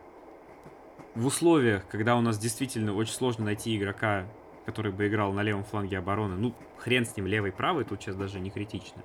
в 1.16 1.26
условиях, 1.26 1.88
когда 1.88 2.16
у 2.16 2.22
нас 2.22 2.38
действительно 2.38 2.93
очень 2.93 3.14
сложно 3.14 3.45
найти 3.45 3.76
игрока 3.78 4.26
который 4.66 4.91
бы 4.91 5.07
играл 5.07 5.32
на 5.34 5.41
левом 5.41 5.64
фланге 5.64 5.97
обороны, 5.97 6.36
ну, 6.36 6.53
хрен 6.78 7.05
с 7.05 7.16
ним, 7.16 7.28
левый-правый, 7.28 7.86
тут 7.86 8.01
сейчас 8.01 8.16
даже 8.16 8.39
не 8.39 8.49
критично, 8.49 9.01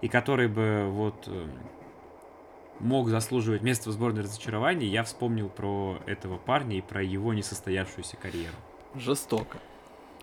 и 0.00 0.08
который 0.08 0.48
бы 0.48 0.86
вот 0.90 1.24
э, 1.26 1.46
мог 2.80 3.08
заслуживать 3.08 3.62
место 3.62 3.90
в 3.90 3.92
сборной 3.92 4.22
разочарования, 4.22 4.86
я 4.86 5.02
вспомнил 5.02 5.48
про 5.48 5.98
этого 6.06 6.36
парня 6.36 6.78
и 6.78 6.80
про 6.80 7.02
его 7.02 7.32
несостоявшуюся 7.32 8.16
карьеру. 8.16 8.56
Жестоко. 8.94 9.58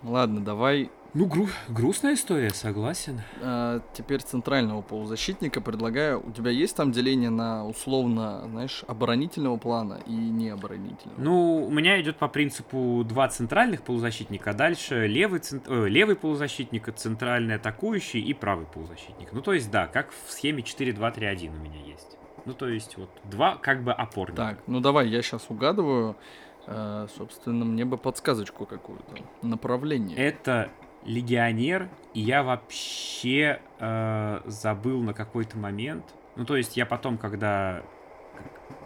Ладно, 0.02 0.40
давай 0.40 0.90
ну, 1.14 1.26
гру- 1.26 1.48
грустная 1.68 2.14
история, 2.14 2.50
согласен. 2.50 3.20
А, 3.42 3.82
теперь 3.92 4.22
центрального 4.22 4.80
полузащитника 4.80 5.60
предлагаю. 5.60 6.26
У 6.26 6.32
тебя 6.32 6.50
есть 6.50 6.74
там 6.74 6.90
деление 6.90 7.28
на 7.28 7.66
условно, 7.66 8.44
знаешь, 8.48 8.82
оборонительного 8.88 9.58
плана 9.58 10.00
и 10.06 10.12
необоронительного? 10.12 11.20
Ну, 11.20 11.66
у 11.66 11.70
меня 11.70 12.00
идет 12.00 12.16
по 12.16 12.28
принципу 12.28 13.04
два 13.06 13.28
центральных 13.28 13.82
полузащитника, 13.82 14.50
а 14.50 14.54
дальше 14.54 15.06
левый, 15.06 15.40
цент... 15.40 15.64
э, 15.68 15.86
левый 15.88 16.16
полузащитник, 16.16 16.94
центральный 16.94 17.56
атакующий 17.56 18.20
и 18.20 18.32
правый 18.32 18.64
полузащитник. 18.64 19.32
Ну, 19.32 19.42
то 19.42 19.52
есть, 19.52 19.70
да, 19.70 19.88
как 19.88 20.12
в 20.12 20.32
схеме 20.32 20.62
4-2-3-1 20.62 21.50
у 21.50 21.60
меня 21.60 21.80
есть. 21.84 22.16
Ну, 22.46 22.54
то 22.54 22.68
есть, 22.68 22.96
вот 22.96 23.10
два 23.24 23.56
как 23.56 23.84
бы 23.84 23.92
опорника. 23.92 24.42
Так, 24.42 24.58
ну 24.66 24.80
давай, 24.80 25.08
я 25.08 25.20
сейчас 25.20 25.44
угадываю. 25.50 26.16
Uh, 26.64 27.10
собственно, 27.18 27.64
мне 27.64 27.84
бы 27.84 27.98
подсказочку 27.98 28.66
какую-то, 28.66 29.16
направление. 29.42 30.16
Это 30.16 30.70
легионер, 31.04 31.88
и 32.14 32.20
я 32.20 32.42
вообще 32.42 33.60
э, 33.78 34.40
забыл 34.46 35.02
на 35.02 35.14
какой-то 35.14 35.56
момент. 35.58 36.04
Ну, 36.36 36.44
то 36.44 36.56
есть 36.56 36.76
я 36.76 36.86
потом, 36.86 37.18
когда 37.18 37.82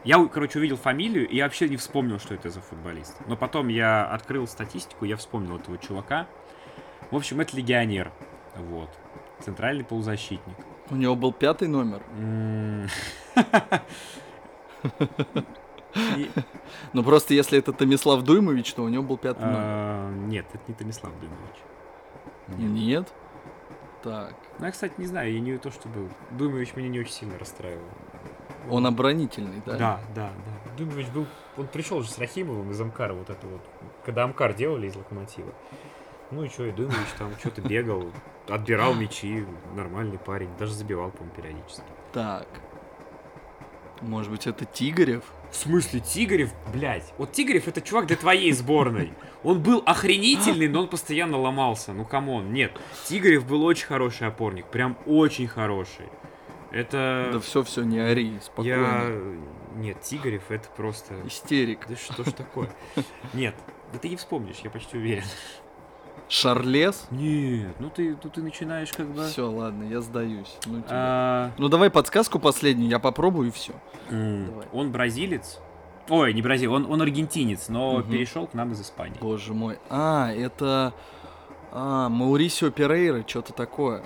Я, 0.04 0.24
короче, 0.26 0.58
увидел 0.58 0.76
фамилию, 0.76 1.28
и 1.28 1.36
я 1.36 1.44
вообще 1.44 1.68
не 1.68 1.76
вспомнил, 1.76 2.18
что 2.18 2.34
это 2.34 2.50
за 2.50 2.60
футболист. 2.60 3.16
Но 3.26 3.36
потом 3.36 3.68
я 3.68 4.06
открыл 4.06 4.46
статистику, 4.46 5.04
я 5.04 5.16
вспомнил 5.16 5.56
этого 5.58 5.78
чувака. 5.78 6.26
В 7.10 7.16
общем, 7.16 7.40
это 7.40 7.56
легионер. 7.56 8.12
Вот. 8.56 8.90
Центральный 9.40 9.84
полузащитник. 9.84 10.56
У 10.90 10.96
него 10.96 11.14
был 11.16 11.32
пятый 11.32 11.68
номер. 11.68 12.02
Ну 16.92 17.02
просто 17.02 17.32
если 17.32 17.58
это 17.58 17.72
Томислав 17.72 18.22
Дуймович, 18.22 18.74
то 18.74 18.82
у 18.82 18.88
него 18.88 19.02
был 19.02 19.16
пятый 19.16 19.44
номер. 19.46 19.58
а, 19.58 20.12
Нет, 20.12 20.46
это 20.52 20.62
не 20.68 20.74
Томислав 20.74 21.12
Дуймович. 21.18 21.56
Нет? 22.48 23.12
Так. 24.02 24.34
Ну, 24.58 24.66
я, 24.66 24.72
кстати, 24.72 24.94
не 24.98 25.06
знаю, 25.06 25.32
я 25.32 25.40
не 25.40 25.58
то, 25.58 25.70
что 25.70 25.88
был. 25.88 26.08
Дуймович 26.30 26.76
меня 26.76 26.88
не 26.88 27.00
очень 27.00 27.12
сильно 27.12 27.38
расстраивал. 27.38 27.88
Он 28.70 28.86
оборонительный, 28.86 29.62
да? 29.64 29.76
Да, 29.76 30.00
да, 30.14 30.30
да. 30.30 30.70
Дубович 30.76 31.08
был... 31.08 31.26
Он 31.56 31.66
пришел 31.68 32.02
же 32.02 32.10
с 32.10 32.18
Рахимовым 32.18 32.70
из 32.70 32.80
Амкара, 32.80 33.14
вот 33.14 33.30
это 33.30 33.46
вот. 33.46 33.60
Когда 34.04 34.24
Амкар 34.24 34.54
делали 34.54 34.88
из 34.88 34.96
Локомотива. 34.96 35.52
Ну 36.30 36.42
и 36.42 36.48
что, 36.48 36.64
и 36.64 36.72
Дубович 36.72 37.08
там 37.18 37.32
что-то 37.38 37.62
бегал, 37.62 38.10
отбирал 38.48 38.94
мячи, 38.94 39.46
нормальный 39.74 40.18
парень. 40.18 40.50
Даже 40.58 40.72
забивал, 40.72 41.10
по-моему, 41.10 41.36
периодически. 41.36 41.84
Так. 42.12 42.46
Может 44.00 44.30
быть, 44.30 44.46
это 44.46 44.64
Тигарев? 44.64 45.24
В 45.56 45.58
смысле, 45.58 46.00
Тигарев, 46.00 46.50
блядь. 46.70 47.14
Вот 47.16 47.32
Тигарев 47.32 47.66
это 47.66 47.80
чувак 47.80 48.06
для 48.06 48.16
твоей 48.16 48.52
сборной. 48.52 49.14
Он 49.42 49.62
был 49.62 49.82
охренительный, 49.86 50.68
но 50.68 50.80
он 50.80 50.88
постоянно 50.88 51.38
ломался. 51.38 51.94
Ну, 51.94 52.04
come 52.04 52.32
on, 52.32 52.52
нет. 52.52 52.78
Тигорев 53.06 53.46
был 53.46 53.64
очень 53.64 53.86
хороший 53.86 54.28
опорник, 54.28 54.66
прям 54.66 54.98
очень 55.06 55.48
хороший. 55.48 56.10
Это... 56.72 57.30
Да 57.32 57.40
все, 57.40 57.62
все, 57.62 57.84
не 57.84 57.98
ори, 57.98 58.38
спокойно. 58.42 58.68
Я... 58.68 59.22
Нет, 59.76 60.02
Тигорев 60.02 60.42
это 60.50 60.68
просто... 60.76 61.14
Истерик. 61.26 61.86
Да 61.88 61.96
что 61.96 62.22
ж 62.22 62.34
такое? 62.34 62.68
Нет, 63.32 63.54
да 63.94 63.98
ты 63.98 64.10
не 64.10 64.16
вспомнишь, 64.16 64.56
я 64.62 64.68
почти 64.68 64.98
уверен. 64.98 65.24
Шарлес? 66.28 67.06
Нет, 67.10 67.76
ну 67.78 67.88
ты, 67.90 68.16
ну 68.22 68.30
ты 68.30 68.42
начинаешь 68.42 68.92
как 68.92 69.06
бы... 69.06 69.26
Все, 69.26 69.48
ладно, 69.48 69.84
я 69.84 70.00
сдаюсь. 70.00 70.56
Ну, 70.66 70.78
тебе. 70.80 70.86
А, 70.90 71.52
ну 71.58 71.68
давай 71.68 71.88
подсказку 71.90 72.38
последнюю, 72.38 72.90
я 72.90 72.98
попробую 72.98 73.48
и 73.48 73.50
все. 73.50 73.72
Давай. 74.10 74.66
Он 74.72 74.90
бразилец. 74.90 75.60
Ой, 76.08 76.32
не 76.34 76.42
бразилец, 76.42 76.70
он, 76.72 76.86
он 76.90 77.02
аргентинец, 77.02 77.68
но 77.68 77.98
Мгм. 77.98 78.10
перешел 78.10 78.46
к 78.46 78.54
нам 78.54 78.72
из 78.72 78.80
Испании. 78.80 79.18
Боже 79.20 79.54
мой. 79.54 79.78
А, 79.88 80.32
это... 80.32 80.92
А, 81.72 82.08
Маурисио 82.08 82.70
Перейра, 82.70 83.24
что-то 83.26 83.52
такое. 83.52 84.02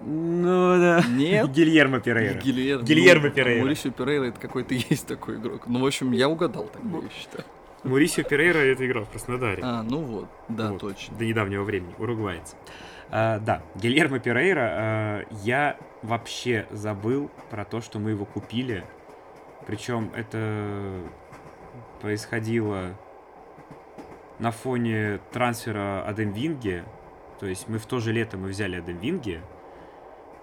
Ну 0.00 0.78
да. 0.78 1.02
Нет? 1.08 1.50
Гильермо 1.50 2.00
Перейра. 2.00 2.38
Гильер- 2.40 2.82
Гильермо 2.82 3.28
ну, 3.28 3.30
Перейра. 3.34 3.60
Маурисио 3.60 3.90
Перейра 3.90 4.24
это 4.24 4.40
какой-то 4.40 4.74
есть 4.90 5.06
такой 5.06 5.36
игрок. 5.36 5.62
Ну, 5.66 5.80
в 5.80 5.86
общем, 5.86 6.12
я 6.12 6.28
угадал 6.28 6.68
тогда, 6.72 6.98
я 6.98 7.08
считаю. 7.10 7.44
Мурисио 7.84 8.24
Перейра 8.24 8.58
это 8.58 8.86
играл 8.86 9.04
в 9.04 9.10
Краснодаре. 9.10 9.62
А, 9.62 9.82
ну 9.82 9.98
вот, 9.98 10.28
да, 10.48 10.72
Вот, 10.72 10.80
точно. 10.80 11.16
До 11.16 11.24
недавнего 11.24 11.62
времени, 11.62 11.94
уругвайец. 11.98 12.56
А, 13.10 13.38
да, 13.38 13.62
Гильермо 13.74 14.18
Перейра, 14.18 14.68
а, 14.72 15.22
я 15.42 15.76
вообще 16.02 16.66
забыл 16.70 17.30
про 17.50 17.64
то, 17.64 17.80
что 17.80 17.98
мы 17.98 18.10
его 18.10 18.24
купили. 18.24 18.84
Причем 19.66 20.10
это 20.14 21.00
происходило 22.00 22.96
на 24.38 24.50
фоне 24.50 25.20
трансфера 25.32 26.04
Адемвинги. 26.06 26.84
То 27.38 27.46
есть 27.46 27.68
мы 27.68 27.78
в 27.78 27.86
то 27.86 28.00
же 28.00 28.12
лето 28.12 28.36
мы 28.36 28.48
взяли 28.48 28.76
Адемвинги. 28.76 29.40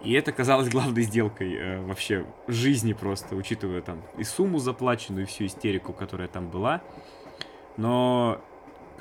И 0.03 0.13
это 0.13 0.31
казалось 0.31 0.69
главной 0.69 1.03
сделкой 1.03 1.53
э, 1.53 1.81
вообще 1.81 2.25
жизни 2.47 2.93
просто, 2.93 3.35
учитывая 3.35 3.81
там 3.81 4.01
и 4.17 4.23
сумму 4.23 4.57
заплаченную, 4.57 5.25
и 5.25 5.27
всю 5.27 5.45
истерику, 5.45 5.93
которая 5.93 6.27
там 6.27 6.49
была. 6.49 6.81
Но 7.77 8.41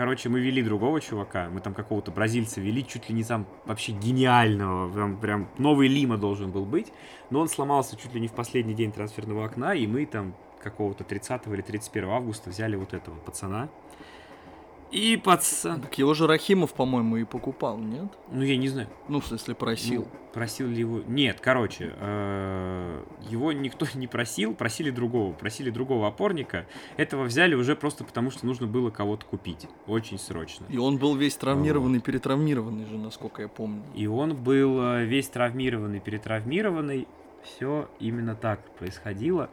Короче, 0.01 0.31
мы 0.31 0.41
вели 0.41 0.63
другого 0.63 0.99
чувака, 0.99 1.51
мы 1.51 1.61
там 1.61 1.75
какого-то 1.75 2.11
бразильца 2.11 2.59
вели, 2.63 2.87
чуть 2.87 3.11
ли 3.11 3.15
не 3.15 3.23
там 3.23 3.45
вообще 3.67 3.93
гениального, 3.93 4.91
прям, 4.91 5.17
прям 5.19 5.49
новый 5.59 5.89
Лима 5.89 6.17
должен 6.17 6.51
был 6.51 6.65
быть, 6.65 6.91
но 7.29 7.41
он 7.41 7.51
сломался 7.51 7.97
чуть 7.99 8.15
ли 8.15 8.21
не 8.21 8.27
в 8.27 8.33
последний 8.33 8.73
день 8.73 8.93
трансферного 8.93 9.45
окна, 9.45 9.75
и 9.75 9.87
мы 9.87 10.07
там 10.07 10.35
какого-то 10.63 11.05
30 11.05 11.47
или 11.49 11.61
31 11.61 12.09
августа 12.09 12.49
взяли 12.49 12.77
вот 12.77 12.95
этого 12.95 13.17
пацана. 13.17 13.69
И 14.91 15.17
пацан... 15.17 15.83
Так 15.83 15.99
его 15.99 16.15
же 16.15 16.27
Рахимов, 16.27 16.75
по-моему, 16.75 17.17
и 17.17 17.25
покупал, 17.25 17.79
нет? 17.79 18.09
Ну, 18.33 18.43
я 18.43 18.57
не 18.57 18.69
знаю. 18.69 18.89
Ну, 19.09 19.21
в 19.21 19.27
смысле, 19.27 19.55
просил. 19.55 20.03
Ну, 20.03 20.09
просил 20.33 20.67
ли 20.67 20.81
его... 20.81 21.01
Нет, 21.07 21.39
короче, 21.41 21.93
э, 21.97 23.05
его 23.29 23.53
никто 23.53 23.87
не 23.95 24.09
просил, 24.09 24.53
просили 24.53 24.91
другого. 24.91 25.33
Просили 25.33 25.71
другого 25.71 26.09
опорника. 26.09 26.67
Этого 26.97 27.25
взяли 27.25 27.55
уже 27.55 27.77
просто 27.77 28.03
потому, 28.05 28.31
что 28.33 28.47
нужно 28.47 28.67
было 28.67 28.91
кого-то 28.91 29.27
купить. 29.27 29.69
Очень 29.87 30.19
срочно. 30.19 30.67
И 30.69 30.77
он 30.77 30.99
был 30.99 31.15
весь 31.15 31.37
травмированный, 31.37 32.01
перетравмированный 32.01 32.87
же, 32.87 32.99
насколько 32.99 33.43
я 33.43 33.49
помню. 33.49 33.85
И 33.95 34.09
он 34.09 34.35
был 34.35 34.83
э, 34.83 35.05
весь 35.05 35.29
травмированный, 35.29 36.01
перетравмированный. 36.01 37.07
Все 37.45 37.89
именно 38.01 38.35
так 38.35 38.61
происходило. 38.77 39.51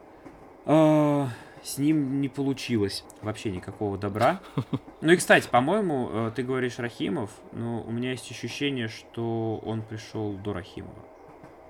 А, 0.66 1.28
С 1.62 1.78
ним 1.78 2.20
не 2.20 2.28
получилось 2.28 3.04
вообще 3.22 3.50
никакого 3.50 3.98
добра. 3.98 4.40
Ну 5.00 5.12
и, 5.12 5.16
кстати, 5.16 5.48
по-моему, 5.48 6.08
э, 6.10 6.32
ты 6.34 6.42
говоришь 6.42 6.80
Рахимов, 6.80 7.30
но 7.52 7.82
у 7.82 7.92
меня 7.92 8.10
есть 8.10 8.28
ощущение, 8.32 8.88
что 8.88 9.62
он 9.64 9.82
пришел 9.82 10.32
до 10.32 10.52
Рахимова. 10.52 11.04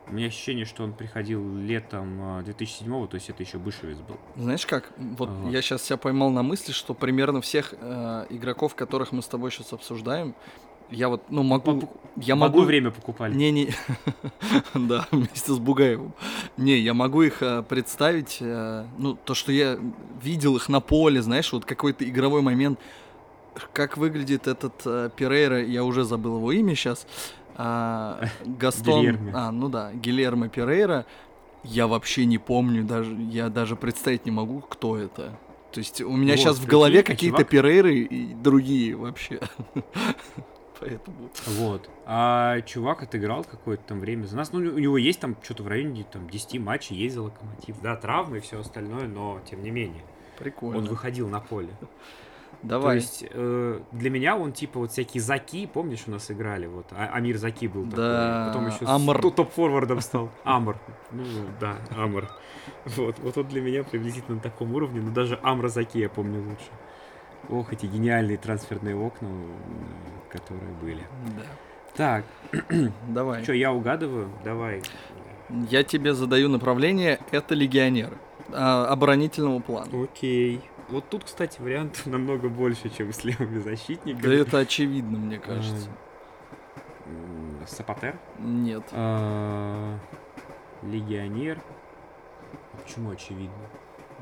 У 0.07 0.15
меня 0.15 0.29
ощущение, 0.29 0.65
что 0.65 0.83
он 0.85 0.95
приходил 0.95 1.55
летом 1.59 2.43
2007 2.45 3.07
то 3.09 3.15
есть 3.17 3.29
это 3.29 3.43
еще 3.43 3.59
Бышевец 3.59 3.99
был. 3.99 4.17
Знаешь 4.37 4.65
как? 4.65 4.93
Вот 4.97 5.29
Ага. 5.29 5.51
я 5.51 5.61
сейчас 5.61 5.83
себя 5.83 5.99
поймал 5.99 6.31
на 6.31 6.43
мысли, 6.43 6.73
что 6.73 6.95
примерно 6.95 7.43
всех 7.43 7.75
э, 7.79 8.27
игроков, 8.31 8.75
которых 8.75 9.13
мы 9.13 9.21
с 9.21 9.27
тобой 9.29 9.51
сейчас 9.51 9.75
обсуждаем, 9.75 10.35
я 10.91 11.09
вот, 11.09 11.23
ну, 11.31 11.43
могу... 11.43 11.73
Пок- 11.73 11.89
Я 12.17 12.35
могу... 12.37 12.59
одно 12.59 12.67
время 12.67 12.91
покупали. 12.91 13.35
Не-не, 13.35 13.75
да, 14.75 15.07
вместе 15.11 15.53
с 15.53 15.59
Бугаевым. 15.59 16.13
Не, 16.57 16.79
я 16.79 16.95
могу 16.95 17.23
их 17.23 17.43
э, 17.43 17.63
представить, 17.63 18.39
э, 18.41 18.85
ну, 18.99 19.15
то, 19.15 19.35
что 19.35 19.53
я 19.53 19.79
видел 20.23 20.57
их 20.57 20.69
на 20.69 20.81
поле, 20.81 21.23
знаешь, 21.23 21.53
вот 21.53 21.65
какой-то 21.65 22.09
игровой 22.09 22.43
момент, 22.43 22.79
как 23.73 23.97
выглядит 23.97 24.47
этот 24.47 24.75
э, 24.85 25.11
Перейра, 25.17 25.63
я 25.65 25.85
уже 25.85 26.05
забыл 26.05 26.37
его 26.37 26.53
имя 26.53 26.75
сейчас, 26.75 27.07
Гастон, 27.59 29.01
Гильермо. 29.03 29.33
а, 29.35 29.51
ну 29.51 29.69
да, 29.69 29.93
Гильермо 29.93 30.49
Перейра, 30.49 31.07
я 31.65 31.87
вообще 31.87 32.25
не 32.25 32.39
помню, 32.39 32.85
даже, 32.85 33.15
я 33.15 33.49
даже 33.49 33.75
представить 33.77 34.25
не 34.27 34.31
могу, 34.31 34.61
кто 34.61 34.97
это. 34.97 35.37
То 35.73 35.81
есть 35.81 36.01
у 36.01 36.17
меня 36.17 36.33
Вот, 36.35 36.41
сейчас 36.41 36.59
в 36.59 36.67
голове 36.67 37.01
а 37.01 37.03
какие-то 37.03 37.45
Перейры 37.45 37.99
и 37.99 38.33
другие 38.35 38.97
вообще. 38.97 39.41
Поэтому... 40.81 41.31
Вот. 41.47 41.91
А 42.07 42.61
чувак 42.63 43.03
отыграл 43.03 43.45
какое-то 43.45 43.83
там 43.85 44.01
время 44.01 44.25
за 44.25 44.37
нас. 44.37 44.53
Ну, 44.53 44.61
у 44.61 44.79
него 44.79 44.97
есть 44.99 45.21
там 45.21 45.37
что-то 45.43 45.63
в 45.63 45.69
районе 45.69 46.05
там, 46.11 46.29
10 46.29 46.61
матчей, 46.61 46.97
есть 46.97 47.15
за 47.15 47.23
локомотив. 47.23 47.81
Да, 47.81 47.97
травмы 47.97 48.39
и 48.39 48.41
все 48.41 48.61
остальное, 48.61 49.09
но 49.09 49.41
тем 49.49 49.63
не 49.63 49.71
менее. 49.71 50.03
Прикольно. 50.39 50.79
Он 50.79 50.85
выходил 50.85 51.29
на 51.29 51.41
поле. 51.41 51.71
Давай. 52.63 52.97
То 52.99 53.03
есть 53.03 53.25
э, 53.31 53.81
для 53.93 54.11
меня 54.11 54.37
он 54.37 54.53
типа 54.53 54.81
вот 54.81 54.91
всякие 54.91 55.23
Заки, 55.23 55.67
помнишь, 55.67 56.05
у 56.07 56.11
нас 56.11 56.29
играли, 56.31 56.67
вот 56.67 56.87
а- 56.91 57.11
Амир 57.13 57.37
Заки 57.37 57.69
был 57.69 57.85
Да, 57.85 58.47
такой, 58.47 58.47
потом 58.49 58.67
еще 58.67 58.93
Амр. 58.93 59.31
топ-форвардом 59.31 60.01
стал. 60.01 60.31
Амр. 60.43 60.77
Ну 61.13 61.25
да, 61.61 61.77
Амр. 61.91 62.29
Вот, 62.85 63.19
вот 63.21 63.39
он 63.39 63.47
для 63.47 63.61
меня 63.61 63.85
приблизительно 63.85 64.37
на 64.37 64.41
таком 64.43 64.75
уровне, 64.75 65.01
но 65.01 65.13
даже 65.13 65.39
Амра 65.43 65.69
Заки 65.69 65.99
я 65.99 66.09
помню 66.09 66.43
лучше. 66.43 66.71
Ох, 67.49 67.73
эти 67.73 67.87
гениальные 67.87 68.39
трансферные 68.39 68.97
окна, 68.97 69.29
которые 70.31 70.73
были. 70.81 71.03
Да. 71.37 71.43
Так, 71.97 72.25
Давай. 73.09 73.43
что, 73.43 73.53
я 73.53 73.73
угадываю? 73.73 74.31
Давай. 74.45 74.83
Я 75.71 75.83
тебе 75.83 76.15
задаю 76.15 76.49
направление. 76.49 77.19
Это 77.31 77.55
легионеры 77.55 78.17
а, 78.53 78.87
оборонительного 78.87 79.61
плана. 79.61 79.91
Окей. 80.05 80.61
Вот 80.91 81.09
тут, 81.09 81.25
кстати, 81.25 81.61
вариантов 81.61 82.07
намного 82.07 82.49
больше, 82.49 82.89
чем 82.91 83.13
с 83.13 83.25
левыми 83.25 83.59
защитниками. 83.59 84.23
Да 84.23 84.33
это 84.35 84.59
очевидно, 84.59 85.19
мне 85.19 85.39
кажется. 85.39 85.89
М, 87.07 87.67
Сапатер? 87.67 88.17
Нет. 88.39 88.85
А, 88.93 89.99
Легионер. 90.83 91.61
Почему 92.85 93.11
очевидно? 93.11 93.53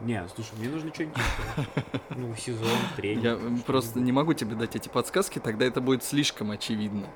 Не, 0.05 0.27
слушай, 0.35 0.53
мне 0.59 0.69
нужно 0.69 0.93
что-нибудь. 0.93 1.17
Ну, 2.11 2.35
сезон, 2.37 2.69
тренер. 2.97 3.39
Я 3.39 3.63
просто 3.67 4.01
не 4.01 4.13
могу 4.13 4.35
тебе 4.35 4.55
дать 4.55 4.77
эти 4.77 4.89
подсказки, 4.89 5.39
тогда 5.39 5.65
это 5.65 5.81
будет 5.81 6.05
слишком 6.05 6.51
очевидно. 6.51 7.07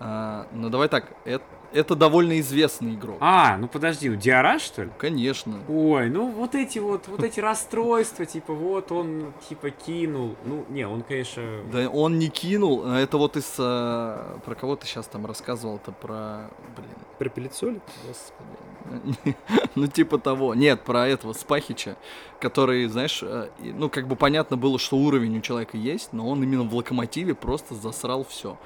А, 0.00 0.46
ну 0.52 0.68
давай 0.68 0.88
так, 0.88 1.12
это, 1.24 1.44
это 1.72 1.96
довольно 1.96 2.38
известный 2.38 2.94
игрок. 2.94 3.18
А, 3.20 3.56
ну 3.56 3.66
подожди, 3.66 4.08
у 4.08 4.14
Диара, 4.14 4.60
что 4.60 4.84
ли? 4.84 4.90
Конечно. 4.96 5.58
Ой, 5.68 6.08
ну 6.08 6.30
вот 6.30 6.54
эти 6.54 6.78
вот, 6.78 7.08
вот 7.08 7.24
эти 7.24 7.40
расстройства, 7.40 8.24
типа 8.24 8.54
вот 8.54 8.92
он 8.92 9.32
типа 9.48 9.70
кинул. 9.70 10.36
Ну, 10.44 10.64
не, 10.68 10.86
он, 10.86 11.02
конечно, 11.02 11.42
Да 11.72 11.88
он 11.90 12.18
не 12.18 12.28
кинул. 12.28 12.82
а 12.84 12.98
Это 12.98 13.18
вот 13.18 13.36
из... 13.36 13.56
а, 13.58 14.38
про 14.44 14.54
кого 14.54 14.76
ты 14.76 14.86
сейчас 14.86 15.06
там 15.08 15.26
рассказывал-то? 15.26 15.90
Про... 15.92 16.48
Блин. 16.76 16.88
пропилит 17.18 17.54
соль. 17.54 17.80
Господи. 18.06 18.67
Ну, 19.74 19.86
типа 19.86 20.18
того. 20.18 20.54
Нет, 20.54 20.82
про 20.82 21.06
этого 21.06 21.32
Спахича, 21.32 21.96
который, 22.40 22.86
знаешь, 22.86 23.20
э, 23.22 23.48
ну, 23.60 23.88
как 23.88 24.08
бы 24.08 24.16
понятно 24.16 24.56
было, 24.56 24.78
что 24.78 24.96
уровень 24.96 25.38
у 25.38 25.40
человека 25.40 25.76
есть, 25.76 26.12
но 26.12 26.28
он 26.28 26.42
именно 26.42 26.64
в 26.64 26.74
локомотиве 26.74 27.34
просто 27.34 27.74
засрал 27.74 28.24
все. 28.24 28.58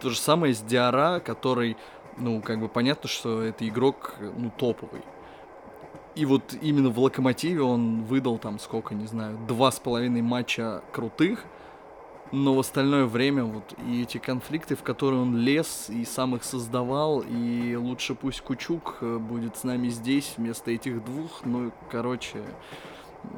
То 0.00 0.10
же 0.10 0.18
самое 0.18 0.54
с 0.54 0.60
Диара, 0.60 1.20
который, 1.20 1.76
ну, 2.18 2.40
как 2.42 2.60
бы 2.60 2.68
понятно, 2.68 3.08
что 3.08 3.42
это 3.42 3.66
игрок, 3.66 4.14
ну, 4.36 4.50
топовый. 4.56 5.02
И 6.14 6.26
вот 6.26 6.54
именно 6.60 6.90
в 6.90 6.98
локомотиве 6.98 7.62
он 7.62 8.02
выдал 8.04 8.38
там 8.38 8.58
сколько, 8.58 8.94
не 8.94 9.06
знаю, 9.06 9.38
два 9.46 9.70
с 9.70 9.78
половиной 9.78 10.22
матча 10.22 10.82
крутых, 10.92 11.44
но 12.32 12.54
в 12.54 12.60
остальное 12.60 13.06
время 13.06 13.44
вот 13.44 13.74
и 13.86 14.02
эти 14.02 14.18
конфликты, 14.18 14.76
в 14.76 14.82
которые 14.82 15.20
он 15.20 15.36
лез 15.36 15.86
и 15.88 16.04
сам 16.04 16.36
их 16.36 16.44
создавал, 16.44 17.20
и 17.20 17.74
лучше 17.76 18.14
пусть 18.14 18.40
Кучук 18.40 18.98
э, 19.00 19.18
будет 19.18 19.56
с 19.56 19.64
нами 19.64 19.88
здесь 19.88 20.34
вместо 20.36 20.70
этих 20.70 21.04
двух, 21.04 21.44
ну, 21.44 21.72
короче, 21.90 22.38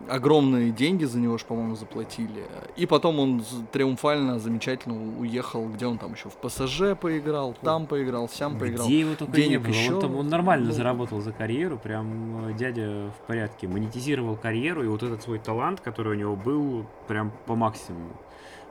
огромные 0.09 0.70
деньги 0.70 1.05
за 1.05 1.18
него 1.18 1.38
же, 1.38 1.45
по-моему, 1.45 1.74
заплатили. 1.74 2.45
И 2.76 2.86
потом 2.86 3.18
он 3.18 3.45
триумфально, 3.72 4.38
замечательно 4.38 5.18
уехал, 5.18 5.68
где 5.68 5.86
он 5.86 5.99
там 5.99 6.12
еще 6.12 6.28
в 6.28 6.36
ПСЖ 6.36 6.97
поиграл, 7.01 7.57
там 7.62 7.86
поиграл, 7.86 8.28
сям 8.28 8.59
поиграл. 8.59 8.86
Где 8.86 9.01
его 9.01 9.14
только 9.14 9.32
Денег 9.32 9.51
не 9.51 9.59
было. 9.59 9.68
еще 9.68 9.95
Он, 9.95 10.01
там, 10.01 10.16
он 10.16 10.28
нормально 10.28 10.66
ну. 10.66 10.72
заработал 10.72 11.20
за 11.20 11.32
карьеру, 11.32 11.78
прям 11.78 12.49
э, 12.49 12.53
дядя 12.55 13.11
в 13.18 13.26
порядке. 13.26 13.68
Монетизировал 13.68 14.36
карьеру, 14.36 14.84
и 14.84 14.86
вот 14.86 15.03
этот 15.03 15.22
свой 15.22 15.38
талант, 15.38 15.80
который 15.80 16.16
у 16.16 16.18
него 16.18 16.36
был, 16.36 16.86
прям 17.09 17.32
по 17.47 17.55
максимуму. 17.55 18.12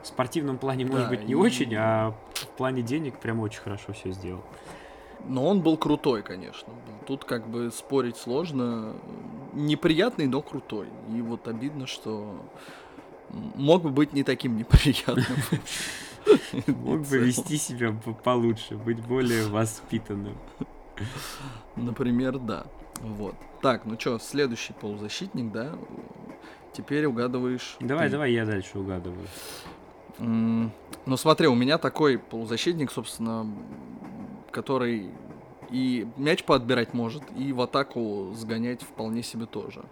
В 0.03 0.07
спортивном 0.07 0.57
плане, 0.57 0.85
может 0.85 1.03
Да, 1.05 1.09
быть, 1.09 1.23
не 1.25 1.31
и- 1.33 1.35
очень, 1.35 1.73
а 1.75 2.15
в 2.33 2.47
плане 2.57 2.81
денег 2.81 3.19
прям 3.19 3.39
очень 3.39 3.61
хорошо 3.61 3.93
все 3.93 4.11
сделал. 4.11 4.41
Но 5.27 5.45
он 5.47 5.61
был 5.61 5.77
крутой, 5.77 6.23
конечно. 6.23 6.73
Тут 7.05 7.25
как 7.25 7.47
бы 7.47 7.69
спорить 7.71 8.17
сложно. 8.17 8.95
Неприятный, 9.53 10.25
но 10.27 10.41
крутой. 10.41 10.87
И 11.15 11.21
вот 11.21 11.47
обидно, 11.47 11.85
что 11.85 12.41
мог 13.29 13.83
бы 13.83 13.89
быть 13.89 14.13
не 14.13 14.23
таким 14.23 14.57
неприятным. 14.57 15.25
Мог 16.67 17.01
бы 17.01 17.17
вести 17.17 17.57
себя 17.57 17.91
по- 17.93 18.13
получше, 18.13 18.75
быть 18.75 18.99
более 18.99 19.47
воспитанным. 19.47 20.37
Например, 21.75 22.37
да. 22.37 22.65
Вот. 23.01 23.33
Так, 23.61 23.85
ну 23.85 23.99
что, 23.99 24.19
следующий 24.19 24.73
полузащитник, 24.73 25.51
да? 25.51 25.71
Теперь 26.73 27.05
угадываешь. 27.07 27.75
Давай, 27.79 28.05
ты. 28.07 28.11
давай, 28.11 28.33
я 28.33 28.45
дальше 28.45 28.77
угадываю. 28.79 29.27
М, 30.19 30.71
Ну 31.05 31.17
смотри, 31.17 31.47
у 31.47 31.55
меня 31.55 31.77
такой 31.77 32.17
полузащитник, 32.19 32.91
собственно, 32.91 33.47
который 34.51 35.09
и 35.71 36.07
мяч 36.17 36.43
поотбирать 36.43 36.93
может, 36.93 37.23
и 37.35 37.53
в 37.53 37.61
атаку 37.61 38.31
сгонять 38.35 38.81
вполне 38.83 39.23
себе 39.23 39.45
тоже. 39.45 39.83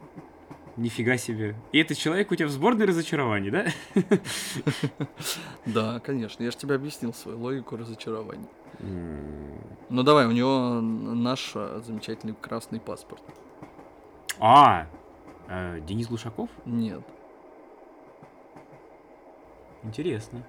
Нифига 0.77 1.17
себе. 1.17 1.55
И 1.71 1.79
этот 1.79 1.97
человек 1.97 2.31
у 2.31 2.35
тебя 2.35 2.47
в 2.47 2.51
сборной 2.51 2.85
разочарований, 2.85 3.49
да? 3.49 3.65
Да, 5.65 5.99
конечно, 5.99 6.43
я 6.43 6.51
же 6.51 6.57
тебе 6.57 6.75
объяснил 6.75 7.13
свою 7.13 7.39
логику 7.39 7.75
разочарования. 7.77 8.47
М, 8.79 9.59
Ну 9.89 10.03
давай, 10.03 10.25
у 10.27 10.31
него 10.31 10.79
наш 10.81 11.51
а, 11.55 11.81
замечательный 11.85 12.33
красный 12.39 12.79
паспорт. 12.79 13.23
А, 14.39 14.87
э, 15.49 15.79
Денис 15.81 16.07
Глушаков? 16.07 16.49
Нет. 16.65 17.01
Интересно. 19.83 20.43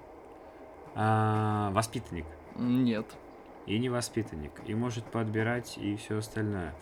А, 0.95 1.71
воспитанник. 1.71 2.25
Нет. 2.55 3.05
И 3.65 3.77
не 3.79 3.89
воспитанник. 3.89 4.51
И 4.65 4.75
может 4.75 5.05
подбирать 5.05 5.77
и 5.77 5.95
все 5.95 6.17
остальное. 6.17 6.73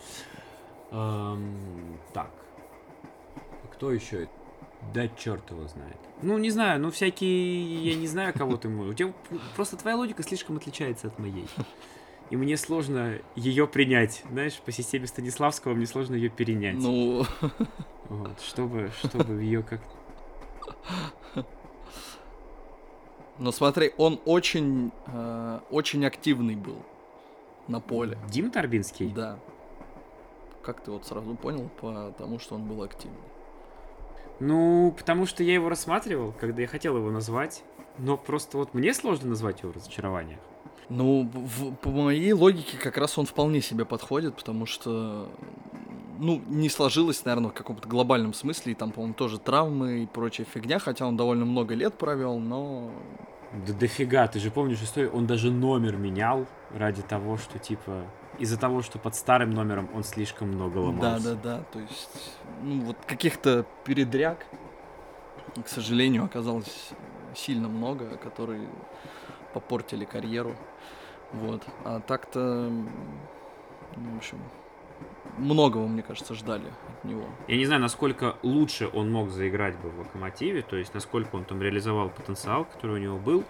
Эм, 0.90 1.98
так. 2.12 2.30
Кто 3.72 3.92
еще? 3.92 4.28
Да 4.94 5.06
черт 5.08 5.50
его 5.50 5.66
знает. 5.68 5.98
Ну, 6.22 6.38
не 6.38 6.50
знаю, 6.50 6.80
ну 6.80 6.90
всякие. 6.90 7.84
Я 7.84 7.94
не 7.94 8.06
знаю, 8.06 8.32
кого 8.34 8.56
ты 8.56 8.68
можешь. 8.68 8.92
У 8.92 8.96
тебя 8.96 9.12
просто 9.54 9.76
твоя 9.76 9.96
логика 9.96 10.22
слишком 10.22 10.56
отличается 10.56 11.08
от 11.08 11.18
моей. 11.18 11.46
И 12.30 12.36
мне 12.36 12.56
сложно 12.56 13.18
ее 13.36 13.66
принять. 13.66 14.22
Знаешь, 14.30 14.58
по 14.60 14.72
системе 14.72 15.06
Станиславского 15.06 15.74
мне 15.74 15.86
сложно 15.86 16.14
ее 16.14 16.30
перенять. 16.30 16.76
Ну, 16.76 17.24
Вот, 18.08 18.40
чтобы, 18.40 18.90
чтобы 19.02 19.42
ее 19.42 19.62
как 19.62 19.80
но 23.40 23.50
смотри, 23.52 23.92
он 23.96 24.20
очень, 24.24 24.92
э, 25.06 25.58
очень 25.70 26.04
активный 26.06 26.54
был 26.56 26.76
на 27.66 27.80
поле. 27.80 28.16
Дим 28.28 28.50
Торбинский? 28.50 29.08
Да. 29.08 29.38
Как 30.62 30.80
ты 30.82 30.90
вот 30.90 31.06
сразу 31.06 31.34
понял, 31.34 31.68
потому 31.80 32.38
что 32.38 32.54
он 32.54 32.64
был 32.64 32.82
активный. 32.82 33.16
Ну, 34.40 34.94
потому 34.96 35.26
что 35.26 35.42
я 35.42 35.54
его 35.54 35.68
рассматривал, 35.68 36.32
когда 36.38 36.62
я 36.62 36.68
хотел 36.68 36.96
его 36.96 37.10
назвать. 37.10 37.62
Но 37.98 38.16
просто 38.16 38.56
вот 38.56 38.72
мне 38.72 38.94
сложно 38.94 39.30
назвать 39.30 39.62
его 39.62 39.72
разочарование. 39.72 40.38
Ну, 40.88 41.28
в- 41.32 41.74
по 41.76 41.90
моей 41.90 42.32
логике, 42.32 42.76
как 42.78 42.96
раз 42.96 43.16
он 43.18 43.26
вполне 43.26 43.60
себе 43.60 43.84
подходит, 43.84 44.34
потому 44.36 44.66
что, 44.66 45.28
ну, 46.18 46.42
не 46.48 46.68
сложилось, 46.68 47.24
наверное, 47.24 47.50
в 47.50 47.54
каком-то 47.54 47.88
глобальном 47.88 48.32
смысле, 48.34 48.72
и 48.72 48.74
там, 48.74 48.90
по-моему, 48.90 49.14
тоже 49.14 49.38
травмы 49.38 50.02
и 50.02 50.06
прочая 50.06 50.46
фигня, 50.46 50.78
хотя 50.78 51.06
он 51.06 51.16
довольно 51.16 51.44
много 51.44 51.74
лет 51.74 51.94
провел, 51.94 52.38
но 52.38 52.90
Да 53.52 53.72
дофига, 53.72 54.28
ты 54.28 54.38
же 54.38 54.50
помнишь 54.50 54.80
историю, 54.80 55.12
он 55.12 55.26
даже 55.26 55.50
номер 55.50 55.96
менял 55.96 56.46
ради 56.72 57.02
того, 57.02 57.36
что 57.36 57.58
типа 57.58 58.04
из-за 58.38 58.56
того, 58.56 58.80
что 58.82 58.98
под 58.98 59.14
старым 59.14 59.50
номером 59.50 59.88
он 59.94 60.04
слишком 60.04 60.48
много 60.48 60.74
да, 60.74 60.80
ломался. 60.80 61.34
да, 61.34 61.40
да, 61.42 61.64
то 61.72 61.80
есть, 61.80 62.38
ну, 62.62 62.80
вот 62.82 62.96
каких-то 63.06 63.66
передряг, 63.84 64.46
к 65.64 65.68
сожалению, 65.68 66.24
оказалось 66.24 66.90
сильно 67.34 67.68
много, 67.68 68.16
которые 68.16 68.68
попортили 69.52 70.04
карьеру, 70.04 70.54
вот, 71.32 71.62
а 71.84 72.00
так-то, 72.00 72.40
ну, 73.96 74.14
в 74.14 74.16
общем, 74.16 74.38
многого, 75.36 75.86
мне 75.86 76.02
кажется, 76.02 76.34
ждали 76.34 76.72
от 77.00 77.04
него. 77.04 77.24
Я 77.48 77.56
не 77.56 77.66
знаю, 77.66 77.80
насколько 77.80 78.36
лучше 78.42 78.88
он 78.92 79.10
мог 79.10 79.30
заиграть 79.30 79.76
бы 79.78 79.90
в 79.90 79.98
Локомотиве, 79.98 80.62
то 80.62 80.76
есть 80.76 80.94
насколько 80.94 81.36
он 81.36 81.44
там 81.44 81.60
реализовал 81.62 82.10
потенциал, 82.10 82.64
который 82.64 82.96
у 82.96 82.98
него 82.98 83.18
был. 83.18 83.44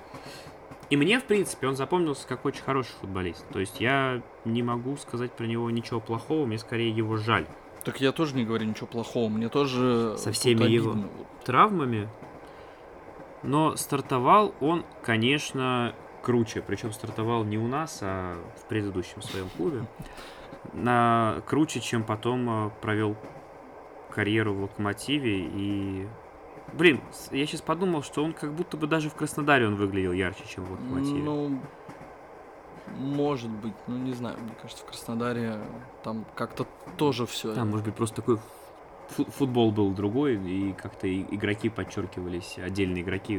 И 0.88 0.96
мне, 0.96 1.20
в 1.20 1.24
принципе, 1.24 1.68
он 1.68 1.76
запомнился 1.76 2.26
как 2.26 2.44
очень 2.44 2.62
хороший 2.62 2.92
футболист. 3.00 3.46
То 3.52 3.60
есть 3.60 3.80
я 3.80 4.22
не 4.44 4.62
могу 4.62 4.96
сказать 4.96 5.30
про 5.32 5.46
него 5.46 5.70
ничего 5.70 6.00
плохого, 6.00 6.46
мне 6.46 6.58
скорее 6.58 6.90
его 6.90 7.16
жаль. 7.16 7.46
Так 7.84 8.00
я 8.00 8.12
тоже 8.12 8.34
не 8.34 8.44
говорю 8.44 8.66
ничего 8.66 8.86
плохого, 8.86 9.28
мне 9.28 9.48
тоже 9.48 10.16
Со 10.18 10.32
всеми 10.32 10.64
его 10.64 10.90
обидно, 10.90 11.08
травмами. 11.44 12.08
Но 13.42 13.76
стартовал 13.76 14.54
он, 14.60 14.84
конечно, 15.02 15.94
круче. 16.22 16.60
Причем 16.60 16.92
стартовал 16.92 17.44
не 17.44 17.56
у 17.56 17.68
нас, 17.68 18.00
а 18.02 18.36
в 18.58 18.68
предыдущем 18.68 19.22
своем 19.22 19.48
клубе. 19.56 19.86
На 20.74 21.42
круче, 21.46 21.80
чем 21.80 22.04
потом 22.04 22.66
э, 22.66 22.70
провел 22.82 23.16
карьеру 24.10 24.52
в 24.54 24.62
Локомотиве. 24.62 25.38
И, 25.38 26.06
блин, 26.72 27.00
я 27.30 27.46
сейчас 27.46 27.62
подумал, 27.62 28.02
что 28.02 28.22
он 28.24 28.32
как 28.32 28.52
будто 28.52 28.76
бы 28.76 28.86
даже 28.86 29.08
в 29.10 29.14
Краснодаре 29.14 29.66
он 29.66 29.76
выглядел 29.76 30.12
ярче, 30.12 30.44
чем 30.48 30.64
в 30.64 30.72
Локомотиве. 30.72 31.22
Ну, 31.22 31.60
может 32.98 33.50
быть, 33.50 33.74
ну 33.86 33.96
не 33.96 34.12
знаю, 34.12 34.36
мне 34.40 34.52
кажется, 34.60 34.82
в 34.84 34.86
Краснодаре 34.86 35.60
там 36.02 36.24
как-то 36.34 36.66
тоже 36.96 37.26
все. 37.26 37.54
Там, 37.54 37.70
может 37.70 37.86
быть, 37.86 37.94
просто 37.94 38.16
такой 38.16 38.38
фу- 39.10 39.24
футбол 39.30 39.70
был 39.70 39.92
другой, 39.92 40.36
и 40.36 40.72
как-то 40.72 41.12
игроки 41.12 41.68
подчеркивались, 41.68 42.58
отдельные 42.58 43.02
игроки 43.02 43.38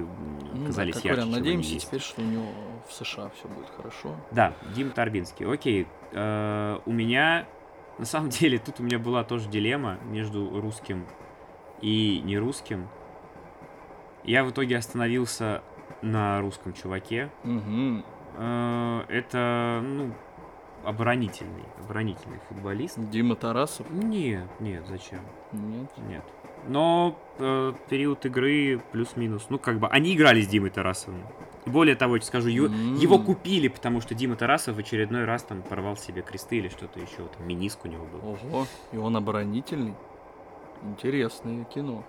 ну, 0.53 0.65
казались 0.67 0.95
как 0.95 1.05
ярче, 1.05 1.21
вариант. 1.21 1.37
Надеемся 1.37 1.79
теперь, 1.79 1.99
что 2.01 2.21
у 2.21 2.25
него 2.25 2.45
в 2.87 2.93
США 2.93 3.29
все 3.37 3.47
будет 3.47 3.69
хорошо. 3.75 4.15
Да, 4.31 4.53
Дима 4.75 4.91
Торбинский. 4.91 5.51
Окей. 5.51 5.87
Э, 6.13 6.79
у 6.85 6.91
меня, 6.91 7.45
на 8.01 8.07
самом 8.07 8.29
деле, 8.29 8.57
тут 8.57 8.79
у 8.79 8.83
меня 8.83 8.97
была 8.97 9.23
тоже 9.23 9.47
дилемма 9.47 9.99
между 10.05 10.59
русским 10.59 11.05
и 11.81 12.19
нерусским. 12.25 12.87
Я 14.23 14.43
в 14.43 14.49
итоге 14.49 14.75
остановился 14.75 15.61
на 16.01 16.41
русском 16.41 16.73
чуваке. 16.73 17.29
Э, 18.37 19.03
это, 19.07 19.81
ну, 19.83 20.15
оборонительный, 20.83 21.65
оборонительный 21.79 22.39
футболист. 22.49 22.97
Дима 23.11 23.35
Тарасов? 23.35 23.87
Нет, 23.91 24.49
нет, 24.59 24.83
зачем? 24.87 25.19
Нет. 25.51 25.91
Нет. 26.09 26.23
Но 26.67 27.19
э, 27.37 27.73
период 27.87 28.25
игры 28.25 28.81
плюс-минус. 28.91 29.45
Ну, 29.49 29.59
как 29.59 29.77
бы, 29.77 29.87
они 29.89 30.15
играли 30.15 30.41
с 30.41 30.47
Димой 30.47 30.71
Тарасовым. 30.71 31.21
Более 31.65 31.95
того, 31.95 32.15
я 32.15 32.21
скажу, 32.21 32.49
М. 32.49 32.95
его 32.95 33.19
купили, 33.19 33.67
потому 33.67 34.01
что 34.01 34.15
Дима 34.15 34.35
Тарасов 34.35 34.75
в 34.75 34.79
очередной 34.79 35.25
раз 35.25 35.43
там 35.43 35.61
порвал 35.61 35.95
себе 35.95 36.21
кресты 36.21 36.57
или 36.57 36.69
что-то 36.69 36.99
еще. 36.99 37.27
Там 37.37 37.47
миниск 37.47 37.85
у 37.85 37.87
него 37.87 38.05
был. 38.05 38.19
Ого, 38.31 38.67
и 38.91 38.97
он 38.97 39.15
оборонительный. 39.15 39.93
Интересное 40.83 41.63
кино. 41.65 42.03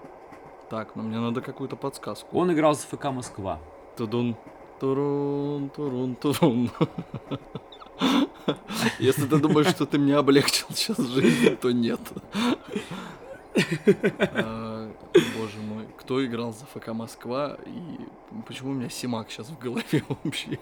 Так, 0.71 0.97
ну 0.97 1.03
мне 1.03 1.19
надо 1.21 1.43
какую-то 1.43 1.77
подсказку. 1.77 2.39
Он 2.39 2.51
играл 2.53 2.75
за 2.75 2.87
ФК 2.87 3.07
Москва. 3.07 3.61
Тудун. 3.97 4.37
Турун, 4.81 5.69
турун, 5.69 6.17
турун. 6.17 6.71
Если 8.99 9.27
ты 9.27 9.37
думаешь, 9.39 9.69
что 9.69 9.87
ты 9.87 9.99
мне 9.99 10.17
облегчил 10.17 10.67
сейчас 10.71 10.99
жизнь, 10.99 11.57
то 11.57 11.71
нет. 11.71 12.01
Боже 15.15 15.59
мой, 15.59 15.87
кто 15.99 16.25
играл 16.25 16.53
за 16.53 16.65
ФК 16.67 16.89
Москва 16.89 17.59
и 17.67 18.41
почему 18.47 18.71
у 18.71 18.75
меня 18.75 18.89
Симак 18.89 19.31
сейчас 19.31 19.49
в 19.49 19.59
голове 19.59 20.03
вообще? 20.09 20.59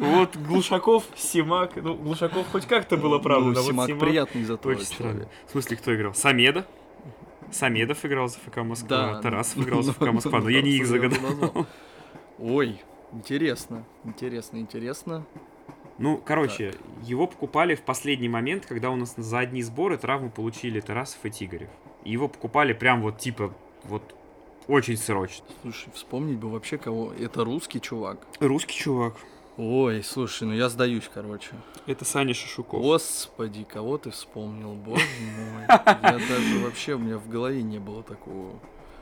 Вот 0.00 0.36
Глушаков, 0.36 1.04
Симак. 1.16 1.76
Ну, 1.76 1.94
Глушаков 1.94 2.46
хоть 2.50 2.66
как-то 2.66 2.96
было 2.96 3.18
правда, 3.18 3.48
Ну, 3.48 3.54
но 3.54 3.60
вот 3.60 3.70
Симак 3.70 3.88
Симак 3.88 4.00
приятный 4.00 4.44
зато 4.44 4.68
Очень 4.68 4.84
странно. 4.84 5.28
В 5.46 5.50
смысле, 5.50 5.76
кто 5.76 5.94
играл? 5.94 6.14
Самеда? 6.14 6.66
Самедов 7.50 8.04
играл 8.04 8.28
за 8.28 8.38
ФК 8.38 8.58
Москва, 8.58 9.20
Тарасов 9.20 9.58
играл 9.58 9.82
за 9.82 9.92
ФК 9.92 10.02
Москва, 10.12 10.40
но 10.40 10.48
я 10.48 10.62
не 10.62 10.70
их 10.70 10.86
загадал. 10.86 11.66
Ой, 12.38 12.80
интересно, 13.12 13.84
интересно, 14.04 14.56
интересно. 14.56 15.26
Ну, 16.02 16.16
короче, 16.16 16.74
его 17.04 17.28
покупали 17.28 17.76
в 17.76 17.82
последний 17.82 18.28
момент, 18.28 18.66
когда 18.66 18.90
у 18.90 18.96
нас 18.96 19.14
за 19.16 19.38
одни 19.38 19.62
сборы 19.62 19.96
травму 19.96 20.30
получили 20.30 20.80
Тарасов 20.80 21.24
и 21.24 21.30
Тигорев. 21.30 21.70
И 22.02 22.10
его 22.10 22.26
покупали 22.26 22.72
прям 22.72 23.02
вот 23.02 23.18
типа 23.18 23.54
вот 23.84 24.02
очень 24.66 24.96
срочно. 24.96 25.44
Слушай, 25.62 25.92
вспомнить 25.94 26.38
бы 26.38 26.50
вообще 26.50 26.76
кого. 26.76 27.12
Это 27.12 27.44
русский 27.44 27.80
чувак. 27.80 28.26
Русский 28.40 28.74
чувак. 28.74 29.14
Ой, 29.56 30.02
слушай, 30.02 30.42
ну 30.42 30.54
я 30.54 30.68
сдаюсь, 30.68 31.08
короче. 31.12 31.50
Это 31.86 32.04
Саня 32.04 32.34
Шишуков. 32.34 32.80
Господи, 32.80 33.62
кого 33.62 33.96
ты 33.96 34.10
вспомнил, 34.10 34.72
боже 34.74 35.04
мой. 35.52 35.66
Я 35.68 36.18
даже 36.18 36.58
вообще, 36.64 36.94
у 36.94 36.98
меня 36.98 37.18
в 37.18 37.28
голове 37.28 37.62
не 37.62 37.78
было 37.78 38.02
такого. 38.02 38.58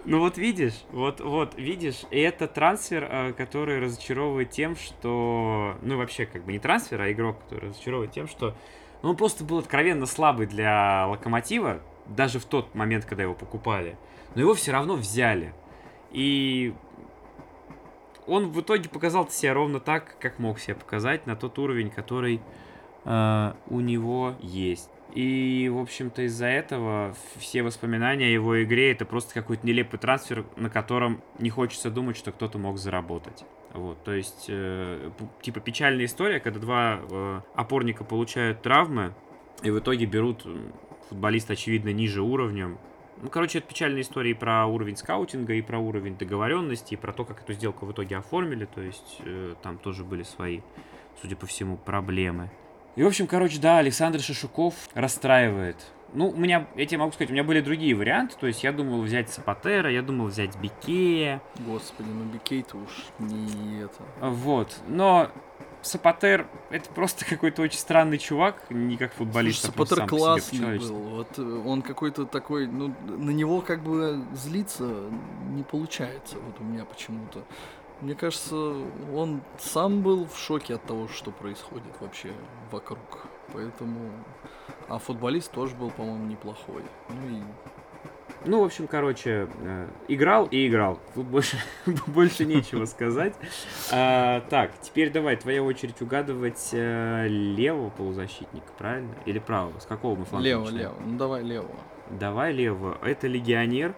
Ну 0.07 0.19
вот 0.19 0.39
видишь, 0.39 0.85
вот, 0.93 1.21
вот, 1.21 1.55
видишь, 1.57 2.05
и 2.11 2.19
это 2.19 2.49
трансфер, 2.49 3.05
э, 3.05 3.33
который 3.35 3.81
разочаровывает 3.81 4.51
тем, 4.51 4.75
что, 4.75 5.77
ну 5.83 5.99
вообще 5.99 6.25
как 6.25 6.45
бы 6.45 6.53
не 6.53 6.59
трансфер, 6.59 7.03
а 7.03 7.13
игрок, 7.13 7.39
который 7.43 7.69
разочаровывает 7.69 8.11
тем, 8.11 8.27
что 8.27 8.55
ну, 9.03 9.11
он 9.11 9.17
просто 9.17 9.45
был 9.45 9.59
откровенно 9.59 10.07
слабый 10.07 10.47
для 10.47 11.07
Локомотива, 11.07 11.81
даже 12.07 12.39
в 12.39 12.47
тот 12.47 12.75
момент, 12.75 13.05
когда 13.05 13.25
его 13.25 13.35
покупали, 13.35 13.99
но 14.35 14.41
его 14.41 14.55
все 14.55 14.73
равно 14.73 14.95
взяли. 14.95 15.53
И 16.13 16.75
он 18.27 18.51
в 18.51 18.61
итоге 18.61 18.89
показал 18.89 19.29
себя 19.29 19.53
ровно 19.53 19.81
так, 19.81 20.17
как 20.19 20.39
мог 20.39 20.61
себя 20.61 20.77
показать, 20.77 21.27
на 21.27 21.37
тот 21.37 21.59
уровень, 21.59 21.91
который 21.91 22.41
э, 23.05 23.53
у 23.69 23.81
него 23.81 24.35
есть. 24.41 24.91
И, 25.15 25.69
в 25.73 25.79
общем-то, 25.79 26.23
из-за 26.23 26.47
этого 26.47 27.15
все 27.37 27.63
воспоминания 27.63 28.27
о 28.27 28.31
его 28.31 28.63
игре 28.63 28.93
это 28.93 29.05
просто 29.05 29.35
какой-то 29.35 29.67
нелепый 29.67 29.99
трансфер, 29.99 30.45
на 30.57 30.71
котором 30.71 31.23
не 31.39 31.51
хочется 31.51 31.91
думать, 31.91 32.17
что 32.17 32.33
кто-то 32.33 32.59
мог 32.59 32.79
заработать. 32.79 33.45
Вот, 33.73 34.03
то 34.03 34.13
есть, 34.13 34.47
э, 34.49 35.11
типа 35.43 35.61
печальная 35.61 36.07
история, 36.07 36.41
когда 36.41 36.59
два 36.59 37.01
э, 37.01 37.41
опорника 37.55 38.05
получают 38.05 38.63
травмы, 38.63 39.15
и 39.63 39.71
в 39.71 39.79
итоге 39.79 40.07
берут 40.07 40.45
футболиста, 41.09 41.53
очевидно, 41.53 41.91
ниже 41.93 42.23
уровнем. 42.23 42.79
Ну, 43.23 43.29
короче, 43.29 43.59
это 43.59 43.69
печальная 43.69 44.01
история 44.01 44.31
и 44.31 44.35
про 44.35 44.67
уровень 44.67 44.97
скаутинга, 44.97 45.53
и 45.53 45.63
про 45.63 45.79
уровень 45.79 46.17
договоренности, 46.17 46.95
и 46.95 46.97
про 46.97 47.13
то, 47.13 47.25
как 47.25 47.43
эту 47.43 47.53
сделку 47.53 47.85
в 47.85 47.93
итоге 47.93 48.17
оформили. 48.17 48.65
То 48.65 48.81
есть, 48.81 49.19
э, 49.21 49.55
там 49.63 49.79
тоже 49.79 50.05
были 50.05 50.23
свои, 50.23 50.61
судя 51.21 51.37
по 51.37 51.47
всему, 51.47 51.77
проблемы. 51.77 52.51
И, 52.97 53.03
в 53.03 53.07
общем, 53.07 53.27
короче, 53.27 53.59
да, 53.59 53.79
Александр 53.79 54.21
Шишуков 54.21 54.75
расстраивает. 54.95 55.77
Ну, 56.13 56.29
у 56.31 56.37
меня, 56.37 56.67
я 56.75 56.87
тебе 56.87 56.99
могу 56.99 57.13
сказать, 57.13 57.31
у 57.31 57.33
меня 57.33 57.45
были 57.45 57.61
другие 57.61 57.95
варианты. 57.95 58.35
То 58.39 58.47
есть 58.47 58.65
я 58.65 58.73
думал 58.73 59.01
взять 59.03 59.31
Сапатера, 59.31 59.91
я 59.91 60.03
думал 60.03 60.27
взять 60.27 60.57
Бикея. 60.57 61.41
Господи, 61.61 62.09
ну 62.09 62.25
Бикей-то 62.25 62.77
уж 62.79 63.07
не 63.21 63.83
это. 63.83 64.03
Вот. 64.21 64.77
Но 64.89 65.31
Сапатер 65.83 66.47
это 66.71 66.91
просто 66.91 67.25
какой-то 67.25 67.63
очень 67.63 67.79
странный 67.79 68.19
чувак, 68.19 68.63
не 68.71 68.97
как 68.97 69.15
футболист, 69.15 69.61
Слушай, 69.61 69.73
а 69.73 69.77
просто 69.77 69.95
Сапатер 69.95 70.19
классный 70.19 70.79
был. 70.79 70.95
Вот 70.95 71.39
э, 71.39 71.43
он 71.43 71.83
какой-то 71.83 72.27
такой, 72.27 72.67
ну, 72.67 72.95
на 73.07 73.31
него 73.31 73.61
как 73.61 73.83
бы 73.83 74.23
злиться 74.35 75.11
не 75.51 75.63
получается. 75.63 76.37
Вот 76.39 76.61
у 76.61 76.65
меня 76.65 76.85
почему-то. 76.85 77.45
Мне 78.01 78.15
кажется, 78.15 78.57
он 79.15 79.43
сам 79.59 80.01
был 80.03 80.27
в 80.27 80.39
шоке 80.39 80.75
от 80.75 80.85
того, 80.85 81.09
что 81.09 81.31
происходит 81.31 81.93
вообще 82.01 82.31
вокруг. 82.71 83.27
Поэтому... 83.53 84.11
А 84.89 84.99
футболист 84.99 85.53
тоже 85.53 85.75
был, 85.77 85.91
по-моему, 85.91 86.27
неплохой. 86.27 86.83
Ну 87.09 87.29
и 87.29 87.43
Ну, 88.47 88.63
в 88.63 88.65
общем, 88.65 88.87
короче, 88.87 89.49
э, 89.61 89.89
играл 90.09 90.47
и 90.47 90.67
играл. 90.67 90.99
Тут 91.15 91.27
больше, 91.27 91.59
больше 92.07 92.47
нечего 92.47 92.87
сказать. 92.87 93.35
А, 93.93 94.41
так, 94.49 94.73
теперь 94.81 95.13
давай, 95.13 95.37
твоя 95.37 95.63
очередь 95.63 96.01
угадывать 96.01 96.71
э, 96.73 97.27
левого 97.29 97.91
полузащитника, 97.91 98.73
правильно? 98.79 99.15
Или 99.27 99.39
правого? 99.39 99.79
С 99.79 99.85
какого 99.85 100.19
мы 100.19 100.25
фланга 100.25 100.49
лево, 100.49 100.69
лево. 100.71 100.95
Ну 101.05 101.19
давай 101.19 101.43
лево. 101.43 101.69
Давай 102.09 102.53
левого. 102.53 102.99
Это 103.03 103.27
легионер. 103.27 103.95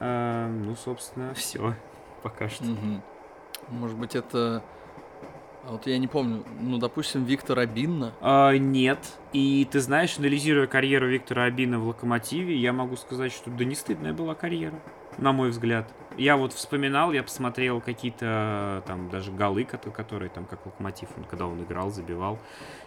А, 0.00 0.48
ну, 0.48 0.74
собственно, 0.74 1.34
все. 1.34 1.74
Пока 2.24 2.48
что. 2.48 2.64
Мгм. 2.64 3.02
Может 3.68 3.98
быть, 3.98 4.16
это... 4.16 4.64
А 5.66 5.72
вот 5.72 5.86
я 5.86 5.98
не 5.98 6.08
помню. 6.08 6.42
Ну, 6.58 6.78
допустим, 6.78 7.24
Виктор 7.24 7.58
Абинна. 7.58 8.12
А, 8.22 8.52
нет. 8.52 8.98
И 9.34 9.68
ты 9.70 9.80
знаешь, 9.80 10.18
анализируя 10.18 10.66
карьеру 10.66 11.06
Виктора 11.06 11.44
Абина 11.44 11.78
в 11.78 11.86
Локомотиве, 11.86 12.56
я 12.56 12.72
могу 12.72 12.96
сказать, 12.96 13.32
что 13.32 13.50
да 13.50 13.64
не 13.64 13.74
стыдная 13.74 14.14
была 14.14 14.34
карьера, 14.34 14.78
на 15.18 15.32
мой 15.32 15.50
взгляд. 15.50 15.92
Я 16.16 16.36
вот 16.36 16.52
вспоминал, 16.54 17.12
я 17.12 17.22
посмотрел 17.22 17.80
какие-то 17.80 18.82
там 18.86 19.10
даже 19.10 19.32
голы, 19.32 19.64
кото- 19.64 19.90
которые 19.90 20.30
там 20.30 20.44
как 20.46 20.64
Локомотив, 20.64 21.08
он, 21.16 21.24
когда 21.24 21.46
он 21.46 21.62
играл, 21.62 21.90
забивал. 21.90 22.38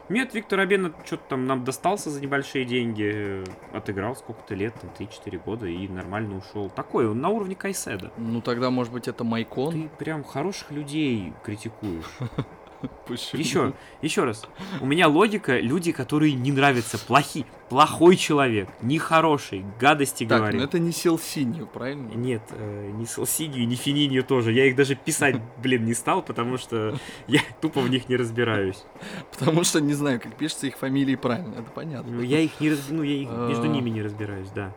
Нет, 0.10 0.34
Виктор 0.34 0.60
Абина 0.60 0.94
что-то 1.06 1.24
там 1.30 1.48
нам 1.48 1.64
достался 1.64 2.10
за 2.10 2.22
небольшие 2.22 2.64
деньги, 2.64 3.44
отыграл 3.74 4.16
сколько-то 4.16 4.56
лет, 4.56 4.74
там 4.80 4.90
3-4 4.98 5.44
года 5.44 5.66
и 5.66 5.88
нормально 5.88 6.38
ушел. 6.38 6.70
Такой, 6.70 7.08
он 7.08 7.20
на 7.20 7.30
уровне 7.30 7.56
Кайседа. 7.56 8.12
Ну, 8.18 8.42
тогда, 8.42 8.70
может 8.70 8.94
быть, 8.94 9.08
это 9.08 9.24
Майкон. 9.24 9.74
Ты 9.74 9.90
прям 9.98 10.24
хороших 10.24 10.72
людей 10.72 11.34
критикуешь. 11.44 12.06
Почему? 13.08 13.40
Еще, 13.42 13.74
еще 14.02 14.24
раз. 14.24 14.46
У 14.82 14.86
меня 14.86 15.08
логика, 15.08 15.60
люди, 15.60 15.92
которые 15.92 16.34
не 16.34 16.52
нравятся, 16.52 16.98
плохи, 17.00 17.46
плохой 17.70 18.16
человек, 18.18 18.70
нехороший, 18.82 19.66
гадости 19.80 20.26
Так, 20.26 20.40
говорит. 20.40 20.60
ну 20.62 20.66
это 20.68 20.78
не 20.80 20.92
Селсинью, 20.92 21.66
правильно? 21.68 22.10
Нет, 22.14 22.44
э, 22.52 22.92
не 22.94 23.06
Салсинью, 23.06 23.68
не 23.68 23.76
Фининью 23.76 24.24
тоже. 24.24 24.52
Я 24.52 24.66
их 24.66 24.76
даже 24.76 24.96
писать, 24.96 25.38
блин, 25.62 25.86
не 25.86 25.94
стал, 25.96 26.22
потому 26.22 26.58
что 26.58 26.96
я 27.28 27.40
тупо 27.62 27.82
в 27.82 27.90
них 27.90 28.10
не 28.10 28.16
разбираюсь. 28.16 28.84
Потому 29.38 29.64
что 29.64 29.82
не 29.82 29.94
знаю, 29.94 30.20
как 30.22 30.36
пишется 30.36 30.68
их 30.68 30.78
фамилии 30.78 31.16
правильно, 31.16 31.56
это 31.56 31.72
понятно. 31.72 32.12
Ну, 32.12 32.22
я 32.22 32.40
их 32.40 32.60
не 32.60 32.70
раз- 32.70 32.88
ну, 32.90 33.02
я 33.04 33.16
их 33.16 33.30
между 33.50 33.64
А. 33.64 33.68
ними 33.68 33.90
не 33.90 34.02
разбираюсь, 34.04 34.50
да. 34.50 34.74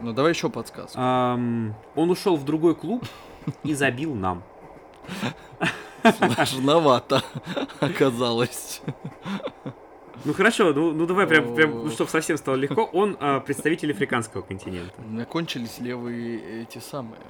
Ну 0.00 0.12
давай 0.12 0.32
еще 0.32 0.48
подсказку. 0.50 0.98
Он 0.98 1.74
ушел 1.96 2.36
в 2.36 2.44
другой 2.44 2.74
клуб 2.74 3.04
и 3.64 3.74
забил 3.74 4.14
нам. 4.14 4.42
Сложновато 6.12 7.22
оказалось. 7.80 8.82
Ну 10.24 10.34
хорошо, 10.34 10.72
ну, 10.72 10.92
ну 10.92 11.06
давай 11.06 11.26
прям, 11.26 11.54
прям 11.54 11.84
ну, 11.84 11.90
чтобы 11.90 12.10
совсем 12.10 12.36
стало 12.36 12.56
легко. 12.56 12.84
Он 12.92 13.16
а, 13.20 13.40
представитель 13.40 13.92
африканского 13.92 14.42
континента. 14.42 14.92
У 14.98 15.10
меня 15.10 15.24
кончились 15.24 15.78
левые 15.78 16.62
эти 16.62 16.78
самые. 16.78 17.20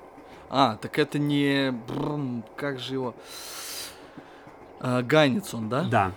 А, 0.49 0.77
так 0.77 0.99
это 0.99 1.19
не... 1.19 1.73
брм, 1.73 2.45
как 2.57 2.79
же 2.79 2.95
его... 2.95 3.15
А, 4.81 5.03
Ганец 5.03 5.53
он, 5.53 5.69
да? 5.69 5.83
Да. 5.83 6.13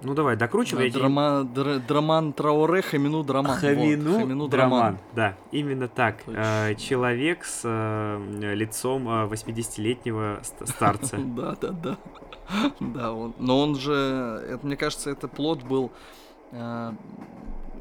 Ну 0.00 0.14
давай, 0.14 0.36
докручивай. 0.36 0.90
Драма, 0.90 1.42
Др- 1.44 1.80
Драман 1.80 2.32
Трауре, 2.32 2.82
Хамину 2.82 3.24
Драман. 3.24 3.50
Вот, 3.52 3.60
Хамину, 3.60 4.18
Хамину 4.20 4.48
Драман. 4.48 4.98
Да, 5.14 5.34
именно 5.50 5.88
так. 5.88 6.16
Э, 6.28 6.74
человек 6.76 7.44
с 7.44 7.62
э, 7.64 8.54
лицом 8.54 9.08
э, 9.08 9.26
80-летнего 9.26 10.38
ст- 10.42 10.68
старца. 10.68 11.16
Да, 11.36 11.56
да, 11.60 11.70
да. 11.70 11.96
Да, 12.80 13.12
он. 13.12 13.34
Но 13.38 13.58
он 13.60 13.74
же, 13.74 13.92
это, 14.48 14.64
мне 14.64 14.76
кажется, 14.76 15.10
это 15.10 15.28
плод 15.28 15.64
был 15.64 15.90
а, 16.52 16.94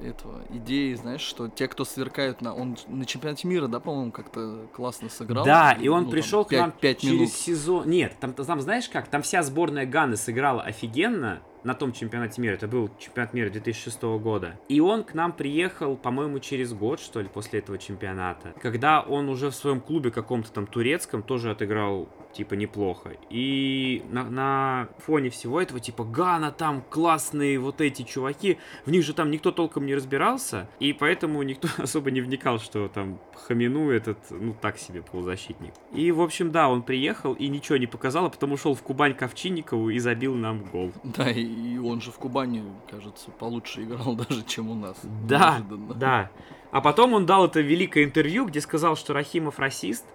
этого 0.04 0.42
идеи, 0.50 0.94
знаешь, 0.96 1.22
что 1.22 1.48
те, 1.48 1.68
кто 1.70 1.86
сверкают 1.86 2.42
на, 2.42 2.54
он 2.54 2.76
на 2.90 3.06
чемпионате 3.06 3.48
мира, 3.48 3.68
да, 3.68 3.80
по-моему, 3.80 4.12
как-то 4.12 4.68
классно 4.76 5.08
сыграл. 5.10 5.46
Да, 5.46 5.72
и 5.72 5.88
он 5.88 6.00
Ну, 6.00 6.06
там, 6.06 6.12
пришел 6.12 6.44
к 6.44 6.50
пять- 6.50 6.60
нам 6.60 6.72
пять 6.72 7.00
через 7.00 7.14
минут. 7.14 7.30
сезон. 7.30 7.90
Нет, 7.90 8.16
там, 8.20 8.34
там 8.34 8.60
знаешь 8.60 8.90
как? 8.90 9.08
Там 9.08 9.22
вся 9.22 9.42
сборная 9.44 9.86
Ганы 9.86 10.18
сыграла 10.18 10.62
офигенно, 10.64 11.40
на 11.64 11.74
том 11.74 11.92
чемпионате 11.92 12.42
мира. 12.42 12.54
Это 12.54 12.68
был 12.68 12.90
чемпионат 13.00 13.34
мира 13.34 13.50
2006 13.50 14.02
года. 14.20 14.60
И 14.70 14.80
он 14.80 15.04
к 15.04 15.14
нам 15.14 15.34
приехал, 15.34 15.96
по-моему, 15.96 16.40
через 16.40 16.74
год, 16.74 17.00
что 17.00 17.22
ли, 17.22 17.28
после 17.28 17.60
этого 17.60 17.78
чемпионата. 17.78 18.54
Когда 18.62 19.02
он 19.02 19.30
уже 19.30 19.50
в 19.50 19.56
своем 19.56 19.82
клубе 19.82 20.12
каком-то 20.12 20.52
там 20.52 20.68
турецком 20.68 21.24
тоже 21.24 21.52
отыграл 21.52 22.10
типа 22.38 22.54
неплохо. 22.54 23.14
И 23.32 24.04
на, 24.12 24.24
на 24.30 24.90
фоне 25.00 25.32
всего 25.32 25.60
этого, 25.60 25.80
типа, 25.80 26.04
Гана 26.04 26.52
там 26.52 26.84
классные 26.88 27.58
вот 27.58 27.82
эти 27.82 28.04
чуваки, 28.04 28.60
в 28.86 28.92
них 28.92 29.04
же 29.04 29.14
там 29.14 29.32
никто 29.32 29.52
толком 29.52 29.88
не 29.88 29.96
разбирался, 29.96 30.70
и 30.80 30.94
поэтому 30.94 31.42
никто 31.42 31.68
особо 31.82 32.12
не 32.12 32.22
вникал, 32.22 32.60
что 32.60 32.88
там 32.90 33.20
Хамину 33.48 33.90
этот, 33.90 34.20
ну, 34.30 34.56
так 34.62 34.78
себе 34.78 35.02
полузащитник. 35.02 35.74
И, 35.94 36.12
в 36.12 36.22
общем, 36.22 36.52
да, 36.52 36.70
он 36.70 36.84
приехал 36.84 37.34
и 37.34 37.48
ничего 37.48 37.78
не 37.78 37.88
показал, 37.88 38.26
а 38.26 38.30
потом 38.30 38.52
ушел 38.52 38.76
в 38.76 38.84
Кубань 38.84 39.16
к 39.16 39.24
Овчинникову 39.24 39.90
и 39.90 39.98
забил 39.98 40.36
нам 40.36 40.64
гол. 40.66 40.92
Да, 41.04 41.32
и 41.32 41.78
он 41.80 42.02
же 42.02 42.12
в 42.12 42.20
Кубани, 42.20 42.64
кажется, 42.90 43.32
получше 43.32 43.84
играл 43.84 44.16
даже, 44.30 44.44
чем 44.44 44.70
у 44.70 44.76
нас. 44.76 44.98
Да, 45.28 45.58
Неожиданно. 45.58 45.94
да. 45.96 46.32
А 46.70 46.82
потом 46.82 47.14
он 47.14 47.26
дал 47.26 47.46
это 47.46 47.62
великое 47.62 48.04
интервью, 48.04 48.46
где 48.46 48.62
сказал, 48.62 48.96
что 48.96 49.14
Рахимов 49.14 49.58
расист, 49.58 50.06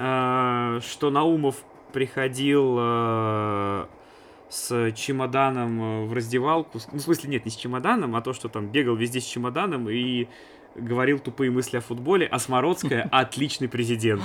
что 0.00 1.10
Наумов 1.10 1.62
приходил 1.90 2.76
э, 2.78 3.86
с 4.48 4.92
чемоданом 4.92 5.82
э, 5.82 6.06
в 6.06 6.12
раздевалку. 6.12 6.78
Ну, 6.92 6.98
в 6.98 7.02
смысле, 7.02 7.30
нет, 7.30 7.44
не 7.44 7.50
с 7.50 7.56
чемоданом, 7.56 8.16
а 8.16 8.22
то, 8.22 8.32
что 8.32 8.48
там 8.48 8.68
бегал 8.68 8.96
везде 8.96 9.20
с 9.20 9.24
чемоданом 9.24 9.88
и 9.88 10.28
говорил 10.74 11.18
тупые 11.18 11.50
мысли 11.50 11.76
о 11.76 11.80
футболе, 11.80 12.26
а 12.26 12.38
Смородская 12.38 13.08
отличный 13.12 13.68
президент. 13.68 14.22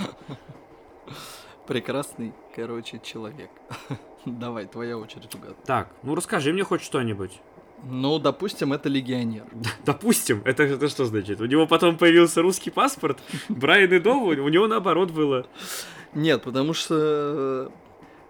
Прекрасный, 1.67 2.33
короче, 2.55 2.99
человек. 3.03 3.49
Давай, 4.25 4.65
твоя 4.65 4.97
очередь 4.97 5.33
угадать. 5.35 5.63
Так, 5.63 5.89
ну 6.03 6.15
расскажи 6.15 6.53
мне 6.53 6.63
хоть 6.63 6.81
что-нибудь. 6.81 7.39
Ну, 7.83 8.19
допустим, 8.19 8.73
это 8.73 8.89
легионер. 8.89 9.45
Допустим, 9.85 10.41
это, 10.45 10.63
это 10.63 10.87
что 10.87 11.05
значит? 11.05 11.39
У 11.41 11.45
него 11.45 11.67
потом 11.67 11.97
появился 11.97 12.41
русский 12.41 12.71
паспорт, 12.71 13.19
Брайан 13.49 13.93
и 13.93 13.99
Дову, 13.99 14.29
у 14.29 14.49
него 14.49 14.67
наоборот 14.67 15.11
было. 15.11 15.45
Нет, 16.13 16.43
потому 16.43 16.73
что, 16.73 17.71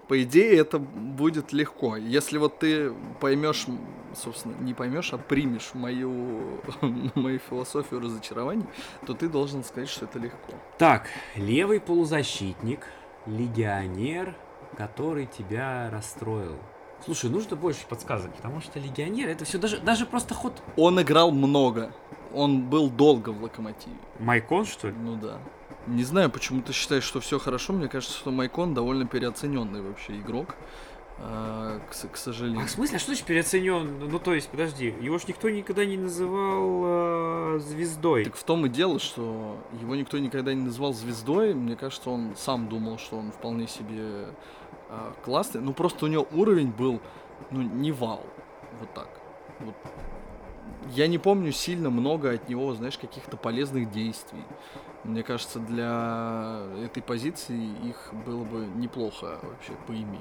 по 0.08 0.22
идее, 0.22 0.58
это 0.58 0.80
будет 0.80 1.54
легко. 1.54 1.96
Если 1.96 2.38
вот 2.38 2.60
ты 2.60 2.92
поймешь, 3.22 3.68
собственно, 4.16 4.56
не 4.60 4.74
поймешь, 4.74 5.14
а 5.14 5.18
примешь 5.18 5.72
мою, 5.74 6.62
мою 7.16 7.40
философию 7.40 8.02
разочарований, 8.02 8.66
то 9.06 9.14
ты 9.14 9.30
должен 9.30 9.64
сказать, 9.64 9.90
что 9.90 10.06
это 10.06 10.20
легко. 10.20 10.54
Так, 10.78 11.08
левый 11.36 11.80
полузащитник, 11.80 12.82
легионер, 13.26 14.36
который 14.76 15.28
тебя 15.28 15.90
расстроил. 15.92 16.58
Слушай, 17.06 17.30
нужно 17.30 17.56
больше 17.56 17.86
подсказок, 17.88 18.34
потому 18.34 18.62
что 18.62 18.80
легионер 18.80 19.30
это 19.30 19.46
все 19.46 19.60
даже, 19.60 19.80
даже 19.80 20.08
просто 20.08 20.34
ход. 20.34 20.54
Он 20.76 21.00
играл 21.00 21.32
много. 21.32 21.92
Он 22.34 22.64
был 22.64 22.90
долго 22.90 23.30
в 23.30 23.44
локомотиве. 23.44 23.96
Майкон, 24.20 24.66
что 24.66 24.90
ли? 24.90 24.96
Ну 24.96 25.16
да. 25.16 25.38
Не 25.86 26.04
знаю, 26.04 26.32
почему 26.32 26.64
ты 26.64 26.74
считаешь, 26.74 27.04
что 27.04 27.20
все 27.20 27.38
хорошо. 27.38 27.74
Мне 27.74 27.88
кажется, 27.88 28.18
что 28.18 28.32
Майкон 28.32 28.74
довольно 28.74 29.06
переоцененный 29.06 29.82
вообще 29.82 30.18
игрок. 30.20 30.56
А, 31.18 31.80
к, 31.80 32.12
к 32.12 32.18
сожалению. 32.18 32.64
А 32.64 32.66
в 32.66 32.70
смысле, 32.72 32.98
а 32.98 33.00
что 33.00 33.08
значит 33.08 33.26
переоценен? 33.26 34.10
Ну, 34.10 34.20
то 34.20 34.34
есть, 34.34 34.50
подожди, 34.50 34.94
его 35.00 35.18
ж 35.18 35.28
никто 35.28 35.50
никогда 35.50 35.86
не 35.86 35.96
называл 35.96 36.82
э, 37.56 37.60
звездой. 37.60 38.26
Так 38.26 38.36
в 38.36 38.44
том 38.44 38.66
и 38.66 38.70
дело, 38.70 39.00
что 39.00 39.58
его 39.80 39.96
никто 39.96 40.18
никогда 40.18 40.54
не 40.54 40.64
называл 40.64 40.94
звездой. 40.94 41.54
Мне 41.54 41.78
кажется, 41.78 42.10
он 42.10 42.36
сам 42.36 42.68
думал, 42.68 42.98
что 42.98 43.18
он 43.18 43.32
вполне 43.32 43.68
себе 43.68 44.28
э, 44.96 45.14
классный, 45.24 45.62
ну 45.62 45.74
просто 45.74 46.06
у 46.06 46.08
него 46.08 46.28
уровень 46.32 46.72
был, 46.72 47.02
ну, 47.52 47.62
не 47.62 47.92
вау. 47.92 48.26
Вот 48.80 48.94
так. 48.94 49.10
Вот. 49.60 49.76
Я 50.90 51.08
не 51.08 51.18
помню 51.18 51.52
сильно 51.52 51.90
много 51.90 52.32
от 52.32 52.50
него, 52.50 52.74
знаешь, 52.74 52.98
каких-то 52.98 53.38
полезных 53.38 53.92
действий. 53.92 54.44
Мне 55.04 55.24
кажется, 55.24 55.60
для 55.60 56.64
этой 56.84 57.02
позиции 57.02 57.70
их 57.88 58.12
было 58.26 58.44
бы 58.44 58.66
неплохо 58.76 59.40
вообще 59.44 59.74
поиметь. 59.88 60.20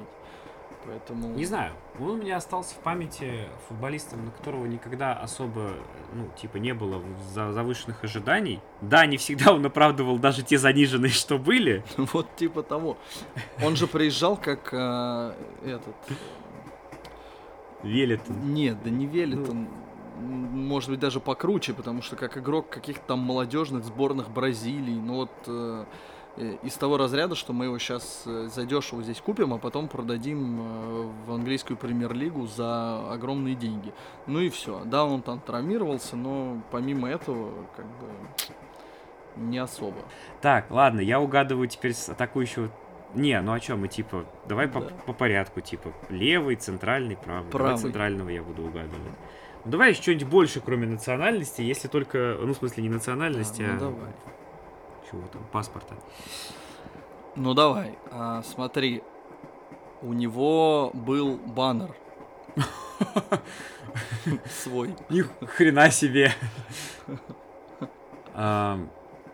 Поэтому... 0.86 1.28
Не 1.34 1.44
знаю. 1.44 1.72
Он 1.98 2.10
у 2.10 2.16
меня 2.16 2.36
остался 2.36 2.74
в 2.74 2.78
памяти 2.78 3.48
футболистом, 3.68 4.24
на 4.24 4.30
которого 4.30 4.66
никогда 4.66 5.14
особо, 5.14 5.72
ну, 6.12 6.28
типа, 6.40 6.58
не 6.58 6.74
было 6.74 7.02
завышенных 7.32 8.04
ожиданий. 8.04 8.60
Да, 8.80 9.06
не 9.06 9.16
всегда 9.16 9.52
он 9.52 9.64
оправдывал 9.64 10.18
даже 10.18 10.42
те 10.42 10.58
заниженные, 10.58 11.10
что 11.10 11.38
были. 11.38 11.84
Вот 11.96 12.36
типа 12.36 12.62
того. 12.62 12.98
Он 13.62 13.76
же 13.76 13.86
приезжал 13.86 14.36
как 14.36 14.68
э, 14.72 15.34
этот... 15.64 15.96
Велитон. 17.82 18.54
Нет, 18.54 18.82
да 18.82 18.90
не 18.90 19.06
Велитон. 19.06 19.64
Ну... 19.64 19.68
Может 20.16 20.90
быть, 20.90 21.00
даже 21.00 21.18
покруче, 21.18 21.74
потому 21.74 22.00
что 22.00 22.14
как 22.14 22.38
игрок 22.38 22.70
каких-то 22.70 23.02
там 23.08 23.18
молодежных 23.18 23.84
сборных 23.84 24.30
Бразилии, 24.30 24.94
ну 24.94 25.16
вот... 25.16 25.30
Э, 25.46 25.54
Э, 25.54 25.84
из 26.36 26.74
того 26.74 26.96
разряда, 26.96 27.34
что 27.34 27.52
мы 27.52 27.66
его 27.66 27.78
сейчас 27.78 28.24
э, 28.26 28.48
задешево 28.52 29.02
здесь 29.02 29.20
купим, 29.20 29.54
а 29.54 29.58
потом 29.58 29.88
продадим 29.88 30.60
э, 30.60 31.12
в 31.26 31.32
английскую 31.32 31.76
премьер-лигу 31.76 32.46
за 32.46 33.12
огромные 33.12 33.54
деньги. 33.54 33.92
Ну 34.26 34.40
и 34.40 34.48
все. 34.48 34.82
Да, 34.84 35.04
он 35.04 35.22
там 35.22 35.40
травмировался, 35.40 36.16
но 36.16 36.60
помимо 36.72 37.08
этого, 37.08 37.52
как 37.76 37.86
бы, 37.86 38.08
не 39.36 39.58
особо. 39.58 39.98
Так, 40.40 40.70
ладно, 40.70 41.00
я 41.00 41.20
угадываю 41.20 41.68
теперь 41.68 41.94
с 41.94 42.08
атакующего 42.08 42.70
не, 43.14 43.40
ну 43.40 43.52
а 43.52 43.60
что, 43.60 43.76
мы 43.76 43.86
типа, 43.86 44.24
давай 44.48 44.66
да. 44.66 44.80
по, 44.80 44.80
по 44.80 45.12
порядку, 45.12 45.60
типа, 45.60 45.92
левый, 46.08 46.56
центральный, 46.56 47.16
правый. 47.16 47.48
правый. 47.48 47.68
Давай 47.68 47.82
центрального 47.82 48.28
я 48.28 48.42
буду 48.42 48.64
угадывать. 48.64 48.98
Ну 49.64 49.70
давай 49.70 49.90
еще 49.90 50.02
что-нибудь 50.02 50.26
больше, 50.26 50.60
кроме 50.60 50.88
национальности, 50.88 51.62
если 51.62 51.86
только, 51.86 52.36
ну 52.40 52.52
в 52.52 52.56
смысле 52.56 52.82
не 52.82 52.88
национальности, 52.88 53.62
а, 53.62 53.68
ну, 53.68 53.74
а 53.74 53.78
давай 53.78 54.12
чего 55.14 55.28
там, 55.28 55.44
паспорта. 55.52 55.96
Ну 57.36 57.54
давай, 57.54 57.98
а, 58.10 58.42
смотри, 58.42 59.02
у 60.02 60.12
него 60.12 60.90
был 60.94 61.36
баннер. 61.36 61.94
Свой. 64.62 64.94
Ни 65.08 65.22
хрена 65.46 65.90
себе. 65.90 66.32
А, 68.34 68.78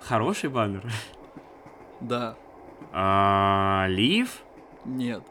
хороший 0.01 0.51
баннер. 0.51 0.91
Да. 2.01 2.37
А, 2.93 3.87
Лив? 3.89 4.43
Нет. 4.85 5.23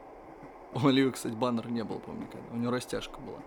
У 0.74 0.88
Лива, 0.90 1.12
кстати, 1.12 1.34
баннер 1.34 1.70
не 1.70 1.84
был, 1.84 2.00
помню, 2.00 2.28
У 2.52 2.58
него 2.58 2.72
растяжка 2.72 3.20
была. 3.20 3.40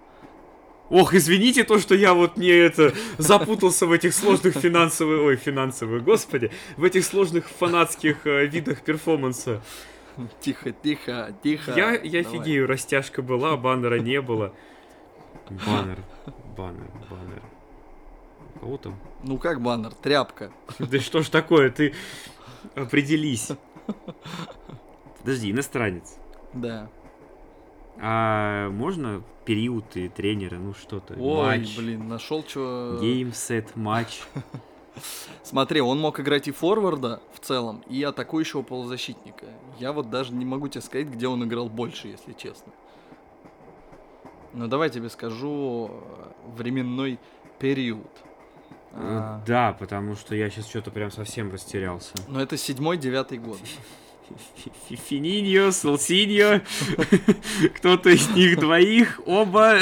Ох, 0.92 1.14
извините 1.14 1.64
то, 1.64 1.78
что 1.78 1.94
я 1.94 2.12
вот 2.12 2.36
не 2.36 2.48
это 2.50 2.92
запутался 3.16 3.86
в 3.86 3.92
этих 3.92 4.12
сложных 4.12 4.54
финансовых, 4.58 5.22
ой, 5.22 5.36
финансовых, 5.36 6.04
господи, 6.04 6.50
в 6.76 6.84
этих 6.84 7.06
сложных 7.06 7.48
фанатских 7.48 8.26
э, 8.26 8.44
видах 8.44 8.82
перформанса. 8.82 9.62
Тихо, 10.42 10.70
тихо, 10.72 11.34
тихо. 11.42 11.72
Я, 11.74 11.92
я 11.92 12.22
Давай. 12.22 12.38
офигею, 12.38 12.66
растяжка 12.66 13.22
была, 13.22 13.56
баннера 13.56 14.00
не 14.00 14.20
было. 14.20 14.52
Баннер, 15.48 15.98
баннер, 16.58 16.90
баннер. 17.08 17.42
У 18.56 18.58
кого 18.58 18.76
там? 18.76 19.00
Ну 19.22 19.38
как 19.38 19.62
баннер? 19.62 19.94
Тряпка. 19.94 20.52
Да 20.78 21.00
что 21.00 21.22
ж 21.22 21.30
такое, 21.30 21.70
ты 21.70 21.94
определись. 22.74 23.48
Подожди, 25.20 25.52
иностранец. 25.52 26.18
Да. 26.52 26.90
А 27.98 28.70
можно 28.70 29.22
период 29.44 29.96
и 29.96 30.08
тренера, 30.08 30.56
ну 30.56 30.74
что-то. 30.74 31.14
Ой, 31.14 31.58
матч. 31.58 31.76
блин, 31.76 32.08
нашел 32.08 32.44
что. 32.46 32.98
Game, 33.00 33.42
set, 33.42 33.76
match. 33.76 34.22
Смотри, 35.42 35.80
он 35.80 35.98
мог 36.00 36.20
играть 36.20 36.48
и 36.48 36.52
форварда 36.52 37.20
в 37.32 37.40
целом, 37.40 37.82
и 37.88 38.02
атакующего 38.02 38.62
полузащитника. 38.62 39.46
Я 39.78 39.92
вот 39.92 40.10
даже 40.10 40.32
не 40.32 40.44
могу 40.44 40.68
тебе 40.68 40.82
сказать, 40.82 41.08
где 41.08 41.28
он 41.28 41.44
играл 41.44 41.68
больше, 41.68 42.08
если 42.08 42.32
честно. 42.32 42.72
Но 44.52 44.66
давай 44.66 44.90
тебе 44.90 45.08
скажу 45.08 45.90
э, 45.90 46.52
временной 46.56 47.18
период. 47.58 48.10
Э, 48.92 48.96
а... 48.98 49.42
Да, 49.46 49.72
потому 49.72 50.14
что 50.14 50.34
я 50.34 50.50
сейчас 50.50 50.68
что-то 50.68 50.90
прям 50.90 51.10
совсем 51.10 51.50
растерялся. 51.50 52.14
Но 52.28 52.40
это 52.40 52.56
седьмой-девятый 52.58 53.38
год. 53.38 53.58
Фининьо, 55.08 55.70
Солсиньо, 55.70 56.60
кто-то 57.76 58.10
из 58.10 58.28
них 58.30 58.58
двоих, 58.58 59.20
оба. 59.26 59.78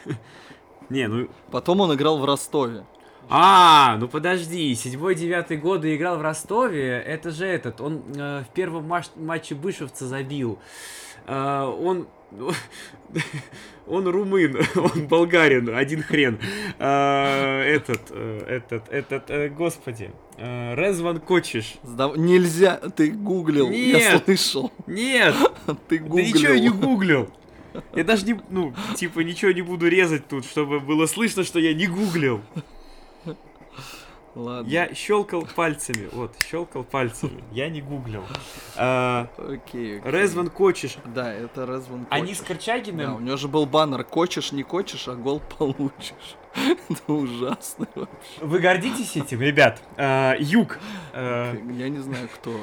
Не, 0.88 1.06
ну... 1.08 1.28
Потом 1.50 1.80
он 1.80 1.94
играл 1.94 2.18
в 2.18 2.24
Ростове. 2.24 2.84
А, 3.30 3.96
ну 3.98 4.08
подожди, 4.08 4.74
седьмой-девятый 4.74 5.58
годы 5.58 5.94
играл 5.94 6.16
в 6.16 6.22
Ростове, 6.22 6.98
это 6.98 7.30
же 7.30 7.44
этот, 7.44 7.78
он 7.80 8.02
э, 8.16 8.42
в 8.42 8.54
первом 8.54 8.88
матч, 8.88 9.06
матче 9.16 9.54
Бышевца 9.54 10.06
забил. 10.06 10.58
Э, 11.26 11.64
он 11.64 12.08
он 13.86 14.06
румын, 14.06 14.58
он 14.76 15.06
болгарин, 15.06 15.74
один 15.74 16.02
хрен. 16.02 16.38
А, 16.78 17.62
этот, 17.62 18.00
э, 18.10 18.44
этот, 18.48 18.88
этот, 18.90 19.30
э, 19.30 19.48
господи, 19.48 20.10
э, 20.36 20.74
Резван 20.74 21.20
Кочиш. 21.20 21.76
Сдав... 21.82 22.16
Нельзя, 22.16 22.76
ты 22.76 23.10
гуглил, 23.10 23.70
нет, 23.70 24.00
я 24.00 24.18
слышал. 24.18 24.72
Нет, 24.86 25.34
ты 25.88 25.98
гуглил. 25.98 26.16
Да 26.16 26.38
ничего 26.38 26.52
я 26.52 26.60
не 26.60 26.68
гуглил. 26.70 27.30
Я 27.94 28.04
даже 28.04 28.26
не, 28.26 28.40
ну, 28.50 28.74
типа, 28.96 29.20
ничего 29.20 29.52
не 29.52 29.62
буду 29.62 29.88
резать 29.88 30.26
тут, 30.26 30.44
чтобы 30.44 30.80
было 30.80 31.06
слышно, 31.06 31.44
что 31.44 31.58
я 31.58 31.74
не 31.74 31.86
гуглил. 31.86 32.40
Ладно. 34.38 34.70
Я 34.70 34.94
щелкал 34.94 35.44
пальцами, 35.56 36.08
вот, 36.12 36.32
щелкал 36.48 36.84
пальцами. 36.84 37.42
Я 37.50 37.68
не 37.68 37.80
гуглил. 37.80 38.22
А, 38.76 39.26
Окей. 39.36 40.00
Резван 40.04 40.48
Кочиш. 40.48 40.96
Да, 41.06 41.34
это 41.34 41.64
Резван 41.64 42.06
Они 42.08 42.34
с 42.34 42.38
Кочеш. 42.38 42.46
Да, 42.46 42.54
у 42.54 42.56
Корчагиным 42.56 43.24
него 43.24 43.36
же 43.36 43.48
был 43.48 43.66
баннер 43.66 44.04
«Кочешь, 44.04 44.52
не 44.52 44.62
кочешь, 44.62 45.08
а 45.08 45.16
гол 45.16 45.42
получишь». 45.58 46.36
Это 46.88 47.12
ужасно 47.12 47.88
вообще. 47.96 48.40
Вы 48.40 48.60
гордитесь 48.60 49.16
этим, 49.16 49.40
ребят? 49.40 49.82
А, 49.96 50.36
Юг. 50.38 50.78
а, 51.12 51.56
Я 51.72 51.88
не 51.88 51.98
знаю, 51.98 52.28
кто, 52.32 52.56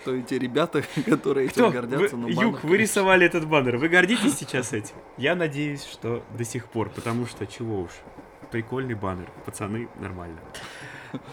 кто 0.00 0.14
эти 0.14 0.34
ребята, 0.34 0.82
которые 1.06 1.46
этим 1.48 1.70
гордятся, 1.70 2.16
но 2.18 2.28
Юг, 2.28 2.62
вы 2.62 2.76
рисовали 2.76 3.24
этот 3.24 3.46
баннер. 3.48 3.78
Вы 3.78 3.88
гордитесь 3.88 4.36
сейчас 4.36 4.74
этим? 4.74 4.94
Я 5.16 5.34
надеюсь, 5.34 5.84
что 5.84 6.22
до 6.36 6.44
сих 6.44 6.66
пор, 6.66 6.90
потому 6.90 7.26
что 7.26 7.46
чего 7.46 7.80
уж. 7.80 7.90
Прикольный 8.50 8.94
баннер. 8.94 9.30
Пацаны, 9.46 9.88
нормально. 9.98 10.38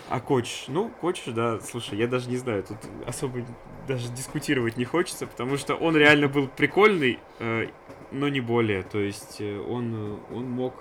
А 0.09 0.19
коч? 0.19 0.65
Ну, 0.67 0.91
коч, 1.01 1.23
да, 1.27 1.59
слушай, 1.59 1.97
я 1.97 2.07
даже 2.07 2.29
не 2.29 2.37
знаю, 2.37 2.63
тут 2.63 2.77
особо 3.05 3.45
даже 3.87 4.09
дискутировать 4.09 4.77
не 4.77 4.85
хочется, 4.85 5.25
потому 5.27 5.57
что 5.57 5.75
он 5.75 5.95
реально 5.95 6.27
был 6.27 6.47
прикольный, 6.47 7.19
э, 7.39 7.67
но 8.11 8.29
не 8.29 8.41
более. 8.41 8.83
То 8.83 8.99
есть 8.99 9.37
э, 9.39 9.59
он, 9.59 9.93
э, 9.93 10.17
он 10.35 10.49
мог 10.49 10.73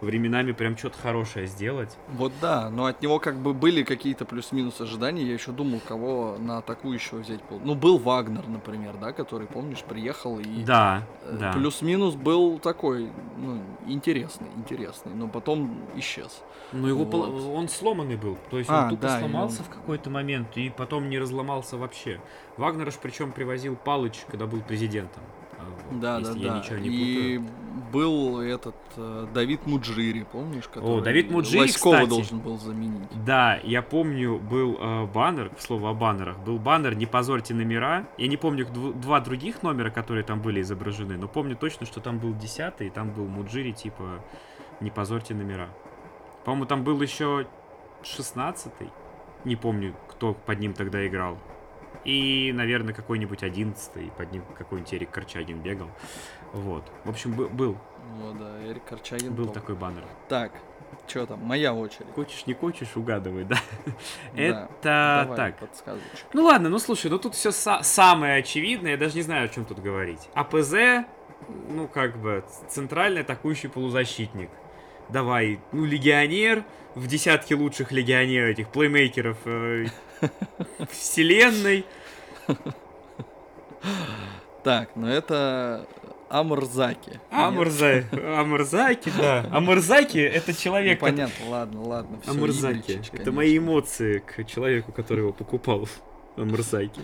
временами 0.00 0.52
прям 0.52 0.76
что-то 0.76 0.98
хорошее 0.98 1.46
сделать. 1.46 1.96
Вот 2.08 2.32
да, 2.40 2.70
но 2.70 2.86
от 2.86 3.02
него 3.02 3.18
как 3.18 3.36
бы 3.38 3.52
были 3.54 3.82
какие-то 3.82 4.24
плюс-минус 4.24 4.80
ожидания. 4.80 5.22
Я 5.22 5.34
еще 5.34 5.52
думал, 5.52 5.80
кого 5.86 6.36
на 6.38 6.58
атакующего 6.58 7.18
взять. 7.18 7.40
Ну, 7.64 7.74
был 7.74 7.98
Вагнер, 7.98 8.46
например, 8.48 8.96
да, 9.00 9.12
который, 9.12 9.46
помнишь, 9.46 9.82
приехал 9.82 10.38
и 10.38 10.62
Да, 10.64 11.02
э, 11.24 11.36
да. 11.38 11.52
плюс-минус 11.52 12.14
был 12.14 12.58
такой, 12.58 13.10
ну, 13.38 13.60
интересный, 13.86 14.48
интересный, 14.56 15.12
но 15.14 15.28
потом 15.28 15.76
исчез. 15.96 16.42
Ну, 16.72 16.86
его 16.86 17.04
пол- 17.04 17.26
Вот. 17.30 17.56
он 17.58 17.68
сломанный 17.68 18.16
был. 18.16 18.38
То 18.50 18.58
есть 18.58 18.70
А, 18.70 18.84
он 18.84 18.90
тупо 18.90 19.02
да, 19.02 19.18
сломался 19.18 19.58
он- 19.60 19.64
в 19.66 19.68
какой-то 19.70 20.08
момент 20.10 20.56
и 20.56 20.70
потом 20.70 21.08
не 21.10 21.18
разломался 21.18 21.76
вообще. 21.76 22.20
Вагнер 22.56 22.90
ж 22.90 22.94
причем 23.02 23.32
привозил 23.32 23.76
Палыч, 23.76 24.20
когда 24.28 24.46
был 24.46 24.60
президентом. 24.62 25.22
Вот, 25.90 26.00
Да, 26.00 26.20
да, 26.20 26.34
да. 26.34 26.58
ничего 26.58 26.78
не 26.78 26.88
и 26.88 27.38
путаю. 27.38 27.90
был 27.92 28.40
этот 28.40 28.74
э, 28.96 29.26
Давид 29.34 29.66
Муджири, 29.66 30.24
помнишь? 30.30 30.68
Который 30.68 31.02
Давид 31.02 31.30
Муджири, 31.30 31.60
Лоськова 31.62 31.94
кстати. 31.94 32.08
должен 32.10 32.38
был 32.40 32.58
заменить. 32.58 33.24
Да, 33.24 33.58
я 33.64 33.82
помню, 33.82 34.38
был 34.38 34.76
э, 34.80 35.06
баннер, 35.06 35.50
к 35.50 35.60
слову 35.60 35.86
о 35.88 35.94
баннерах, 35.94 36.38
был 36.40 36.58
баннер 36.58 36.94
«Не 36.94 37.06
позорьте 37.06 37.54
номера». 37.54 38.06
Я 38.18 38.28
не 38.28 38.36
помню 38.36 38.66
дв- 38.66 38.94
два 39.00 39.20
других 39.20 39.62
номера, 39.62 39.90
которые 39.90 40.24
там 40.24 40.40
были 40.40 40.60
изображены, 40.60 41.16
но 41.16 41.28
помню 41.28 41.56
точно, 41.56 41.86
что 41.86 42.00
там 42.00 42.18
был 42.18 42.34
десятый, 42.34 42.86
и 42.88 42.90
там 42.90 43.10
был 43.10 43.26
Муджири, 43.26 43.72
типа 43.72 44.20
«Не 44.80 44.90
позорьте 44.90 45.34
номера». 45.34 45.68
По-моему, 46.44 46.66
там 46.66 46.84
был 46.84 47.00
еще 47.02 47.46
шестнадцатый, 48.02 48.88
не 49.44 49.56
помню, 49.56 49.94
кто 50.08 50.32
под 50.34 50.58
ним 50.58 50.72
тогда 50.72 51.06
играл. 51.06 51.36
И, 52.04 52.50
наверное, 52.54 52.94
какой-нибудь 52.94 53.42
одиннадцатый, 53.42 54.10
под 54.16 54.32
ним 54.32 54.42
какой-нибудь 54.56 54.92
Эрик 54.94 55.10
Корчагин 55.10 55.60
бегал. 55.60 55.90
Вот. 56.52 56.84
В 57.04 57.10
общем, 57.10 57.32
бы- 57.32 57.48
был, 57.48 57.76
Вот, 58.16 58.38
да, 58.38 58.66
Эрик 58.66 58.84
Корчагин. 58.84 59.34
был 59.34 59.46
топ. 59.46 59.54
такой 59.54 59.74
баннер. 59.74 60.02
Так, 60.28 60.52
что 61.06 61.26
там, 61.26 61.40
моя 61.40 61.74
очередь. 61.74 62.06
Хочешь, 62.14 62.46
не 62.46 62.54
хочешь, 62.54 62.96
угадывай, 62.96 63.44
да? 63.44 63.56
Да, 64.34 64.40
Это 64.40 65.26
Давай, 65.28 65.36
так. 65.36 65.68
Ну 66.32 66.44
ладно, 66.44 66.68
ну 66.70 66.78
слушай, 66.78 67.10
ну 67.10 67.18
тут 67.18 67.34
все 67.34 67.50
самое 67.52 68.36
очевидное, 68.38 68.92
я 68.92 68.96
даже 68.96 69.16
не 69.16 69.22
знаю, 69.22 69.44
о 69.44 69.48
чем 69.48 69.64
тут 69.66 69.80
говорить. 69.80 70.28
АПЗ, 70.34 71.04
ну 71.68 71.86
как 71.86 72.16
бы, 72.18 72.44
центральный 72.68 73.20
атакующий 73.20 73.68
полузащитник. 73.68 74.48
Давай, 75.10 75.60
ну 75.72 75.84
легионер, 75.84 76.64
в 76.94 77.06
десятке 77.08 77.56
лучших 77.56 77.92
легионеров, 77.92 78.50
этих 78.50 78.68
плеймейкеров 78.68 79.36
э, 79.44 79.86
вселенной. 80.90 81.84
Так, 84.62 84.90
ну 84.94 85.06
это 85.06 85.86
Амурзаки. 86.28 87.18
Амурза, 87.30 88.04
Амурзаки, 88.12 89.10
да. 89.18 89.46
Амурзаки 89.50 90.18
это 90.18 90.52
Ну, 90.52 90.56
человек, 90.56 91.00
понятно, 91.00 91.48
ладно, 91.48 91.82
ладно. 91.82 92.20
всё, 92.22 92.30
Амурзаки. 92.30 92.92
Игоречич, 92.92 93.10
Это 93.12 93.32
мои 93.32 93.58
эмоции 93.58 94.18
к 94.18 94.44
человеку, 94.44 94.92
который 94.92 95.20
его 95.20 95.32
покупал. 95.32 95.88
Амурзаки. 96.36 97.00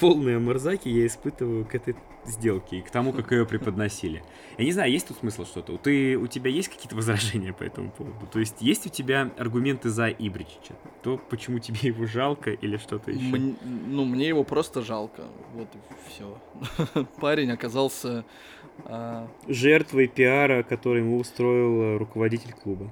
Полные 0.00 0.36
Амурзаки 0.36 0.88
я 0.88 1.06
испытываю 1.06 1.64
к 1.66 1.74
этой 1.74 1.94
сделке 2.24 2.78
и 2.78 2.82
к 2.82 2.90
тому, 2.90 3.12
как 3.12 3.32
ее 3.32 3.46
преподносили. 3.46 4.22
Я 4.58 4.64
не 4.64 4.72
знаю, 4.72 4.90
есть 4.90 5.08
тут 5.08 5.18
смысл 5.18 5.44
что-то? 5.44 5.76
Ты, 5.78 6.16
у 6.16 6.26
тебя 6.26 6.50
есть 6.50 6.68
какие-то 6.68 6.96
возражения 6.96 7.52
по 7.52 7.62
этому 7.62 7.90
поводу? 7.90 8.26
То 8.26 8.38
есть 8.40 8.56
есть 8.60 8.86
у 8.86 8.88
тебя 8.90 9.30
аргументы 9.38 9.88
за 9.90 10.08
Ибричича? 10.08 10.74
То, 11.02 11.18
почему 11.30 11.58
тебе 11.58 11.78
его 11.82 12.06
жалко 12.06 12.50
или 12.50 12.76
что-то 12.76 13.10
еще? 13.10 13.20
Мн- 13.22 13.56
ну, 13.62 14.04
мне 14.04 14.28
его 14.28 14.44
просто 14.44 14.82
жалко. 14.82 15.24
Вот 15.54 15.68
и 15.74 16.10
все. 16.10 17.04
Парень 17.20 17.50
оказался... 17.52 18.24
а, 18.84 19.28
Жертвой 19.48 20.08
пиара, 20.08 20.62
который 20.62 21.00
ему 21.00 21.18
устроил 21.18 21.82
э, 21.82 21.96
руководитель 21.98 22.52
клуба. 22.52 22.90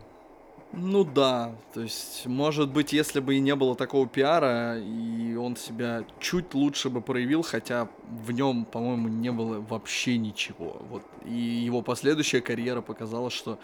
Ну 0.73 1.03
да, 1.05 1.55
то 1.73 1.81
есть, 1.81 2.27
может 2.27 2.71
быть, 2.71 2.93
если 2.93 3.21
бы 3.21 3.37
и 3.37 3.41
не 3.41 3.55
было 3.55 3.75
такого 3.75 4.07
пиара, 4.07 4.79
и 4.79 5.35
он 5.35 5.57
себя 5.57 6.05
чуть 6.21 6.53
лучше 6.55 6.91
бы 6.91 7.01
проявил, 7.01 7.43
хотя 7.43 7.89
в 8.07 8.33
нем, 8.33 8.65
по-моему, 8.65 9.09
не 9.09 9.33
было 9.33 9.61
вообще 9.61 10.19
ничего. 10.19 10.83
Вот. 10.91 11.03
И 11.25 11.33
его 11.33 11.81
последующая 11.81 12.43
карьера 12.43 12.83
показала, 12.83 13.31
что 13.31 13.59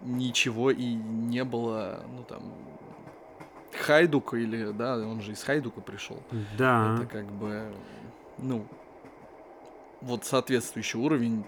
ничего 0.00 0.70
и 0.70 0.94
не 0.94 1.44
было, 1.44 2.02
ну 2.16 2.22
там, 2.24 2.42
Хайдука 3.72 4.38
или, 4.38 4.72
да, 4.72 4.96
он 4.96 5.20
же 5.20 5.32
из 5.32 5.42
Хайдука 5.42 5.80
пришел. 5.82 6.22
Да. 6.56 6.94
Это 6.96 7.06
как 7.06 7.30
бы, 7.32 7.70
ну, 8.38 8.66
вот 10.00 10.24
соответствующий 10.24 10.98
уровень. 10.98 11.44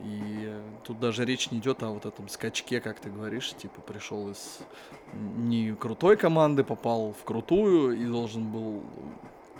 И 0.00 0.44
э, 0.46 0.62
тут 0.84 1.00
даже 1.00 1.24
речь 1.24 1.50
не 1.50 1.58
идет 1.58 1.82
о 1.82 1.90
вот 1.90 2.04
этом 2.04 2.28
скачке, 2.28 2.80
как 2.80 3.00
ты 3.00 3.10
говоришь, 3.10 3.54
типа 3.54 3.80
пришел 3.80 4.30
из 4.30 4.60
не 5.12 5.74
крутой 5.74 6.16
команды, 6.16 6.64
попал 6.64 7.14
в 7.18 7.24
крутую 7.24 7.98
и 7.98 8.04
должен 8.04 8.50
был 8.50 8.82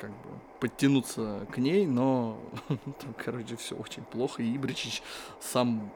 как 0.01 0.11
бы 0.11 0.31
подтянуться 0.61 1.47
к 1.53 1.59
ней, 1.59 1.87
но 1.87 2.39
там, 2.69 3.15
короче, 3.17 3.57
все 3.57 3.75
очень 3.77 4.03
плохо. 4.03 4.43
И 4.43 4.57
Ибричич 4.57 5.03
сам 5.41 5.91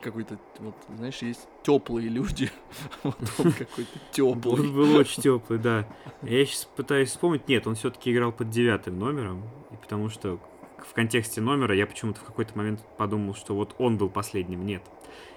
какой-то, 0.00 0.38
вот, 0.58 0.74
знаешь, 0.96 1.22
есть 1.22 1.46
теплые 1.62 2.08
люди. 2.08 2.50
Вот 3.02 3.16
он 3.38 3.52
какой-то 3.58 3.98
теплый. 4.10 4.54
Он 4.54 4.74
был 4.74 4.96
очень 4.96 5.22
теплый, 5.22 5.58
да. 5.58 5.86
Я 6.22 6.44
сейчас 6.44 6.68
пытаюсь 6.76 7.10
вспомнить. 7.10 7.48
Нет, 7.48 7.66
он 7.66 7.74
все-таки 7.76 8.12
играл 8.12 8.32
под 8.32 8.50
девятым 8.50 8.98
номером. 8.98 9.42
Потому 9.80 10.08
что 10.08 10.38
в 10.86 10.92
контексте 10.92 11.40
номера 11.40 11.74
я 11.74 11.86
почему-то 11.86 12.20
в 12.20 12.24
какой-то 12.24 12.56
момент 12.56 12.80
подумал, 12.96 13.34
что 13.34 13.54
вот 13.54 13.74
он 13.78 13.96
был 13.98 14.08
последним. 14.08 14.64
Нет. 14.66 14.82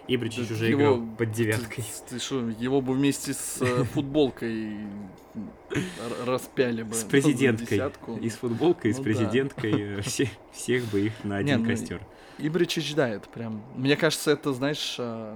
Ибричич 0.08 0.48
Да 0.50 0.54
уже 0.56 0.68
его- 0.68 0.82
играл 0.82 1.02
под 1.18 1.32
девяткой. 1.32 1.84
Ты, 2.10 2.20
что, 2.20 2.48
его 2.50 2.80
бы 2.82 2.94
вместе 2.94 3.34
с 3.34 3.60
э, 3.62 3.84
футболкой 3.94 4.78
распяли 6.26 6.84
бы. 6.84 6.94
С 6.94 7.04
президенткой. 7.04 7.82
И 8.22 8.30
с 8.30 8.36
футболкой, 8.36 8.92
и 8.92 8.94
с 8.94 8.98
Ну 8.98 9.04
президенткой. 9.04 9.98
э, 9.98 10.02
все- 10.04 10.30
Всех 10.54 10.86
бы 10.92 11.00
их 11.08 11.14
на 11.24 11.38
один 11.38 11.64
ну 11.64 11.70
костер. 11.70 12.02
Ибричич, 12.38 12.94
да, 12.96 13.08
это 13.10 13.28
прям... 13.30 13.64
Мне 13.76 13.96
кажется, 13.96 14.30
это, 14.32 14.54
знаешь, 14.54 14.96
э, 15.00 15.36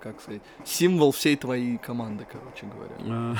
как 0.00 0.20
сказать, 0.20 0.42
символ 0.64 1.12
всей 1.12 1.36
твоей 1.36 1.78
команды, 1.78 2.26
короче 2.30 2.66
говоря. 2.66 3.38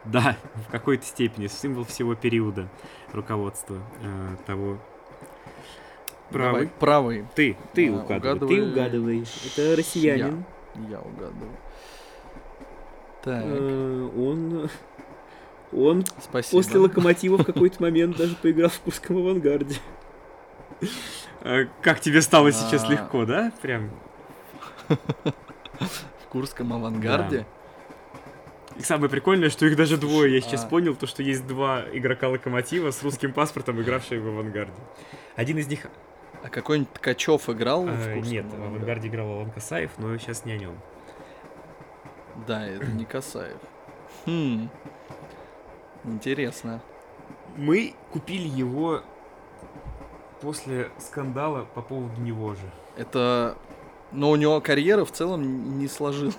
Да, 0.06 0.36
в 0.66 0.70
какой-то 0.70 1.04
степени 1.04 1.46
символ 1.46 1.84
всего 1.84 2.14
периода 2.14 2.68
руководства 3.12 3.76
э, 4.02 4.36
того. 4.46 4.78
Давай, 6.30 6.68
Правый. 6.68 6.70
правый. 6.78 7.26
Ты, 7.34 7.56
ты 7.74 7.88
А, 7.88 7.96
угадывай. 7.96 8.38
Ты 8.38 8.62
угадываешь 8.62 9.28
угадывай. 9.28 9.68
Это 9.68 9.76
россиянин. 9.76 10.44
Я 10.88 11.00
угадываю. 11.00 11.50
Так, 13.22 13.42
Э, 13.44 14.08
Он, 14.16 14.70
он 15.72 16.04
спасибо. 16.22 16.58
после 16.62 16.78
локомотива 16.80 17.36
в 17.36 17.44
какой-то 17.44 17.82
момент 17.82 18.16
даже 18.16 18.36
поиграл 18.36 18.70
в 18.70 18.80
Курском 18.80 19.18
авангарде. 19.18 19.76
Э, 21.42 21.66
Как 21.82 22.00
тебе 22.00 22.22
стало 22.22 22.52
сейчас 22.52 22.84
А. 22.84 22.92
легко, 22.92 23.26
да? 23.26 23.52
Прям. 23.60 23.90
В 24.88 26.28
Курском 26.30 26.72
авангарде. 26.72 27.44
И 28.80 28.82
самое 28.82 29.10
прикольное, 29.10 29.50
что 29.50 29.66
их 29.66 29.76
даже 29.76 29.98
двое. 29.98 30.34
Я 30.34 30.40
сейчас 30.40 30.64
а- 30.64 30.66
понял, 30.66 30.96
то, 30.96 31.06
что 31.06 31.22
есть 31.22 31.46
два 31.46 31.84
игрока 31.92 32.28
локомотива 32.28 32.90
с 32.90 33.02
русским 33.02 33.34
паспортом, 33.34 33.78
игравшие 33.78 34.22
в 34.22 34.28
авангарде. 34.28 34.72
Один 35.36 35.58
из 35.58 35.68
них 35.68 35.86
А 36.42 36.48
какой-нибудь 36.48 36.90
Ткачев 36.94 37.50
играл 37.50 37.84
в 37.84 37.90
э, 37.90 38.14
Курском 38.14 38.32
нет, 38.32 38.46
в 38.46 38.54
авангарде 38.54 39.08
играл 39.08 39.32
Алан 39.32 39.50
Касаев, 39.50 39.90
но 39.98 40.16
сейчас 40.16 40.46
не 40.46 40.52
о 40.52 40.56
нем. 40.56 40.78
Да, 42.46 42.66
это 42.66 42.86
не 42.86 43.04
Касаев. 43.04 43.58
Хм. 44.24 44.70
Интересно. 46.04 46.80
Мы 47.58 47.94
купили 48.12 48.48
его 48.48 49.02
после 50.40 50.90
скандала 50.98 51.66
по 51.74 51.82
поводу 51.82 52.18
него 52.22 52.54
же. 52.54 52.70
Это... 52.96 53.58
Но 54.12 54.30
у 54.30 54.36
него 54.36 54.60
карьера 54.60 55.04
в 55.04 55.12
целом 55.12 55.78
не 55.78 55.88
сложилась. 55.88 56.36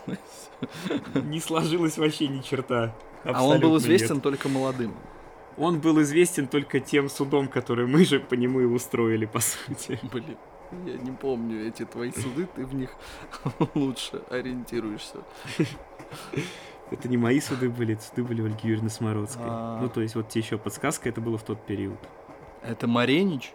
Не 1.16 1.40
сложилось 1.40 1.98
вообще 1.98 2.28
ни 2.28 2.42
черта. 2.42 2.94
А 3.24 3.46
он 3.46 3.60
был 3.60 3.78
известен 3.78 4.16
нет. 4.16 4.24
только 4.24 4.50
молодым. 4.50 4.94
Он 5.58 5.80
был 5.80 6.02
известен 6.02 6.48
только 6.48 6.80
тем 6.80 7.10
судом, 7.10 7.48
который 7.48 7.88
мы 7.88 8.06
же 8.06 8.20
по 8.20 8.36
нему 8.36 8.62
и 8.62 8.66
устроили, 8.66 9.26
по 9.26 9.40
сути. 9.40 10.00
Блин, 10.12 10.38
я 10.86 10.98
не 10.98 11.12
помню 11.12 11.68
эти 11.68 11.86
твои 11.86 12.12
суды, 12.12 12.48
ты 12.56 12.66
в 12.66 12.74
них 12.74 12.92
лучше 13.76 14.22
ориентируешься. 14.30 15.18
Это 16.90 17.08
не 17.08 17.18
мои 17.18 17.40
суды 17.40 17.70
были, 17.70 17.94
это 17.94 18.04
суды 18.04 18.24
были 18.24 18.42
Ольги 18.42 18.68
Юрьевны 18.68 18.90
Смородской. 18.90 19.46
А. 19.46 19.80
Ну, 19.82 19.88
то 19.90 20.02
есть, 20.02 20.16
вот 20.16 20.28
тебе 20.30 20.44
еще 20.44 20.58
подсказка, 20.58 21.08
это 21.08 21.22
было 21.22 21.38
в 21.38 21.44
тот 21.44 21.66
период. 21.66 21.98
Это 22.64 22.86
Маренич? 22.88 23.54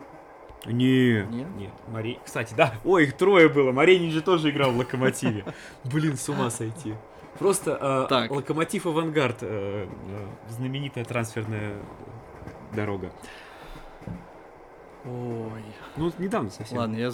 Не, 0.65 1.23
Нет? 1.23 1.49
нет. 1.57 1.73
Мари... 1.89 2.19
Кстати, 2.25 2.55
да. 2.55 2.75
Ой, 2.85 3.05
их 3.05 3.17
трое 3.17 3.49
было. 3.49 3.71
Маренин 3.73 4.11
же 4.11 4.21
тоже 4.23 4.51
играл 4.51 4.73
в 4.73 4.79
Локомотиве. 4.79 5.45
Блин, 5.85 6.17
с 6.17 6.29
ума 6.29 6.51
сойти. 6.51 6.95
Просто 7.39 7.79
э, 7.81 8.07
Так. 8.09 8.31
Локомотив 8.31 8.87
Авангард. 8.87 9.43
э, 9.43 9.87
э, 9.87 10.27
знаменитая 10.49 11.05
трансферная 11.05 11.77
дорога. 12.75 13.13
Ой. 15.05 15.63
Ну, 15.97 16.13
недавно 16.19 16.51
совсем. 16.51 16.79
Ладно, 16.79 16.97
я... 16.97 17.13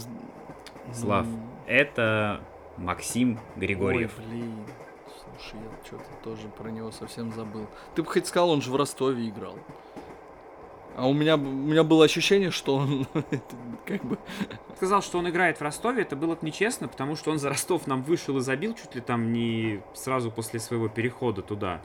Слав, 0.93 1.27
ну, 1.27 1.39
Это 1.67 2.41
Максим 2.77 3.39
Григорьев. 3.57 4.13
Ой, 4.19 4.25
блин. 4.27 4.55
Слушай, 5.07 5.61
я 5.63 5.87
что-то 5.87 6.05
тоже 6.25 6.49
про 6.49 6.71
него 6.71 6.91
совсем 6.91 7.33
забыл. 7.33 7.67
Ты 7.95 8.03
бы 8.03 8.09
хоть 8.09 8.27
сказал, 8.27 8.51
он 8.51 8.63
же 8.63 8.71
в 8.71 8.77
Ростове 8.77 9.29
играл. 9.29 9.59
А 10.97 11.09
у 11.09 11.13
меня, 11.13 11.37
у 11.37 11.39
меня 11.39 11.85
было 11.85 12.05
ощущение, 12.05 12.51
что 12.51 12.77
он 12.77 13.07
как 13.87 14.05
бы... 14.05 14.19
Сказал, 14.77 15.03
что 15.03 15.19
он 15.19 15.29
играет 15.29 15.59
в 15.59 15.63
Ростове, 15.63 16.03
это 16.03 16.17
было 16.17 16.35
бы 16.35 16.41
нечестно, 16.43 16.89
потому 16.89 17.17
что 17.17 17.31
он 17.31 17.39
за 17.39 17.49
Ростов 17.49 17.87
нам 17.87 18.03
вышел 18.03 18.37
и 18.39 18.41
забил 18.41 18.75
чуть 18.75 18.95
ли 18.95 19.01
там 19.01 19.33
не 19.33 19.81
сразу 19.95 20.31
после 20.31 20.61
своего 20.61 20.89
перехода 20.89 21.43
туда. 21.43 21.81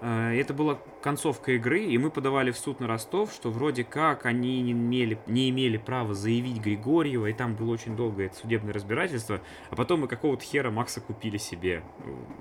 Э, 0.00 0.32
Это 0.38 0.54
была 0.54 0.78
концовка 1.02 1.52
игры, 1.52 1.84
и 1.84 1.98
мы 1.98 2.10
подавали 2.10 2.50
в 2.50 2.58
суд 2.58 2.80
на 2.80 2.86
Ростов, 2.86 3.32
что 3.32 3.50
вроде 3.50 3.84
как 3.84 4.26
они 4.26 4.62
не 4.62 4.72
имели, 4.72 5.18
не 5.26 5.50
имели 5.50 5.76
права 5.76 6.14
заявить 6.14 6.60
Григорьева, 6.60 7.26
и 7.26 7.32
там 7.32 7.54
было 7.54 7.72
очень 7.72 7.96
долгое 7.96 8.26
это 8.26 8.36
судебное 8.36 8.72
разбирательство, 8.72 9.40
а 9.70 9.76
потом 9.76 10.00
мы 10.00 10.08
какого-то 10.08 10.44
хера 10.44 10.70
Макса 10.70 11.00
купили 11.00 11.36
себе. 11.36 11.82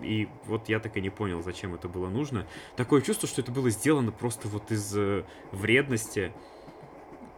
И 0.01 0.27
вот 0.45 0.69
я 0.69 0.79
так 0.79 0.95
и 0.97 1.01
не 1.01 1.09
понял, 1.09 1.41
зачем 1.41 1.73
это 1.73 1.87
было 1.87 2.09
нужно. 2.09 2.47
Такое 2.75 3.01
чувство, 3.01 3.27
что 3.27 3.41
это 3.41 3.51
было 3.51 3.69
сделано 3.69 4.11
просто 4.11 4.47
вот 4.47 4.71
из 4.71 4.95
э, 4.95 5.23
вредности, 5.51 6.31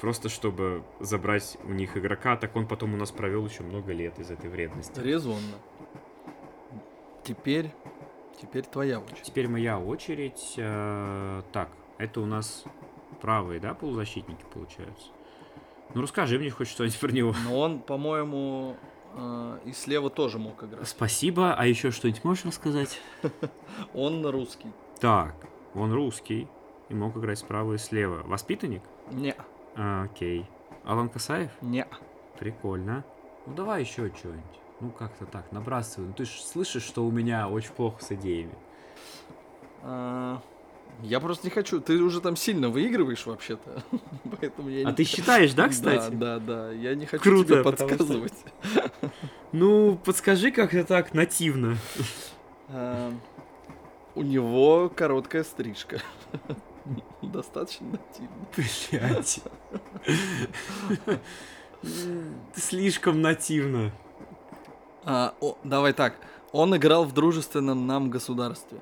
просто 0.02 0.30
чтобы 0.30 0.84
забрать 1.00 1.58
у 1.64 1.72
них 1.72 1.98
игрока, 1.98 2.36
так 2.38 2.56
он 2.56 2.68
потом 2.68 2.94
у 2.94 2.98
нас 2.98 3.12
провел 3.12 3.46
еще 3.46 3.64
много 3.64 3.94
лет 3.94 4.20
из 4.20 4.32
этой 4.32 4.50
вредности. 4.50 5.00
Резонно. 5.00 5.58
Теперь... 7.24 7.72
Теперь 8.42 8.64
твоя 8.66 9.00
очередь. 9.00 9.24
Теперь 9.24 9.48
моя 9.48 9.80
очередь. 9.80 10.54
Э, 10.58 11.42
Так, 11.52 11.70
это 11.98 12.22
у 12.22 12.26
нас 12.26 12.64
правые, 13.22 13.60
да, 13.60 13.74
полузащитники 13.74 14.46
получаются? 14.54 15.08
Ну 15.94 16.02
расскажи 16.02 16.38
мне 16.40 16.50
хоть 16.52 16.68
что-нибудь 16.68 17.00
про 17.00 17.12
него. 17.12 17.34
Но 17.46 17.60
он, 17.60 17.80
по-моему, 17.80 18.78
э, 19.16 19.60
и 19.66 19.74
слева 19.74 20.10
тоже 20.10 20.38
мог 20.38 20.64
играть. 20.64 20.88
Спасибо, 20.88 21.54
а 21.54 21.66
еще 21.66 21.92
что-нибудь 21.92 22.24
можешь 22.24 22.46
рассказать? 22.46 23.02
Он 23.94 24.26
русский. 24.26 24.72
Так, 25.00 25.36
он 25.74 25.94
русский 25.94 26.48
и 26.90 26.94
мог 26.94 27.16
играть 27.16 27.40
справа 27.40 27.74
и 27.74 27.78
слева. 27.78 28.22
Воспитанник? 28.26 28.84
Не, 29.12 29.34
А, 29.76 30.04
окей. 30.04 30.46
Алан 30.84 31.08
Касаев? 31.10 31.52
не. 31.62 31.86
Прикольно. 32.38 33.04
Ну 33.46 33.54
давай 33.54 33.82
еще 33.82 34.10
что-нибудь. 34.16 34.60
Ну 34.82 34.92
как-то 34.92 35.26
так, 35.26 35.52
набрасывай. 35.52 36.08
Ну 36.08 36.14
ты 36.14 36.26
же 36.26 36.32
слышишь, 36.42 36.84
что 36.84 37.06
у 37.06 37.12
меня 37.12 37.48
очень 37.50 37.72
плохо 37.72 38.04
с 38.04 38.12
идеями. 38.12 38.54
А, 39.84 40.42
Я 41.04 41.20
просто 41.20 41.48
не 41.48 41.52
хочу. 41.52 41.80
Ты 41.82 42.02
уже 42.02 42.22
там 42.22 42.36
сильно 42.36 42.70
выигрываешь 42.70 43.26
вообще-то. 43.26 43.84
Поэтому 44.40 44.70
я 44.70 44.88
А 44.88 44.92
не- 44.92 44.96
ты 44.96 45.04
считаешь, 45.06 45.54
да, 45.54 45.68
кстати? 45.70 46.14
Да, 46.14 46.40
да, 46.40 46.68
да. 46.68 46.72
Я 46.72 46.96
не 46.96 47.06
хочу 47.06 47.24
Круто, 47.24 47.54
тебе 47.54 47.64
потому 47.64 47.90
что- 47.90 47.98
подсказывать. 47.98 48.34
Ну, 49.52 49.98
подскажи 50.06 50.52
как-то 50.52 50.84
так, 50.84 51.14
нативно. 51.16 51.76
А, 52.68 53.12
У 54.16 54.22
него 54.22 54.90
короткая 54.96 55.44
стрижка. 55.44 56.02
Достаточно 57.24 57.88
нативно. 57.88 58.48
Блять. 58.56 59.42
Слишком 62.56 63.22
нативно. 63.22 63.92
А, 65.06 65.34
о, 65.42 65.58
давай 65.64 65.94
так. 65.94 66.16
Он 66.52 66.76
играл 66.76 67.06
в 67.06 67.14
дружественном 67.14 67.88
нам 67.88 68.10
государстве. 68.10 68.80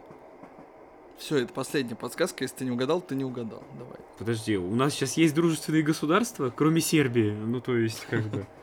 Все, 1.17 1.37
это 1.37 1.51
последняя 1.53 1.95
подсказка. 1.95 2.43
Если 2.43 2.57
ты 2.57 2.65
не 2.65 2.71
угадал, 2.71 3.01
ты 3.01 3.15
не 3.15 3.23
угадал. 3.25 3.63
Давай. 3.77 3.97
Подожди, 4.17 4.55
у 4.57 4.75
нас 4.75 4.93
сейчас 4.93 5.13
есть 5.17 5.33
дружественные 5.33 5.83
государства, 5.83 6.53
кроме 6.55 6.79
Сербии. 6.81 7.31
Ну, 7.31 7.59
то 7.59 7.75
есть, 7.75 8.05
как 8.09 8.23
бы. 8.23 8.45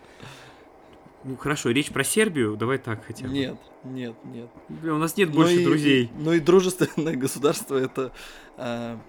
Ну, 1.26 1.38
хорошо, 1.38 1.70
речь 1.70 1.90
про 1.90 2.04
Сербию, 2.04 2.54
давай 2.54 2.76
так 2.76 3.02
хотя 3.06 3.26
бы. 3.26 3.32
Нет, 3.32 3.56
нет, 3.82 4.14
нет. 4.24 4.50
Бля, 4.68 4.92
у 4.92 4.98
нас 4.98 5.16
нет 5.16 5.30
Ну 5.30 5.36
больше 5.36 5.62
и- 5.62 5.64
друзей. 5.64 6.10
Ну 6.18 6.34
и 6.34 6.38
дружественное 6.40 7.16
государство 7.16 7.76
это, 7.76 8.12
а, 8.58 9.00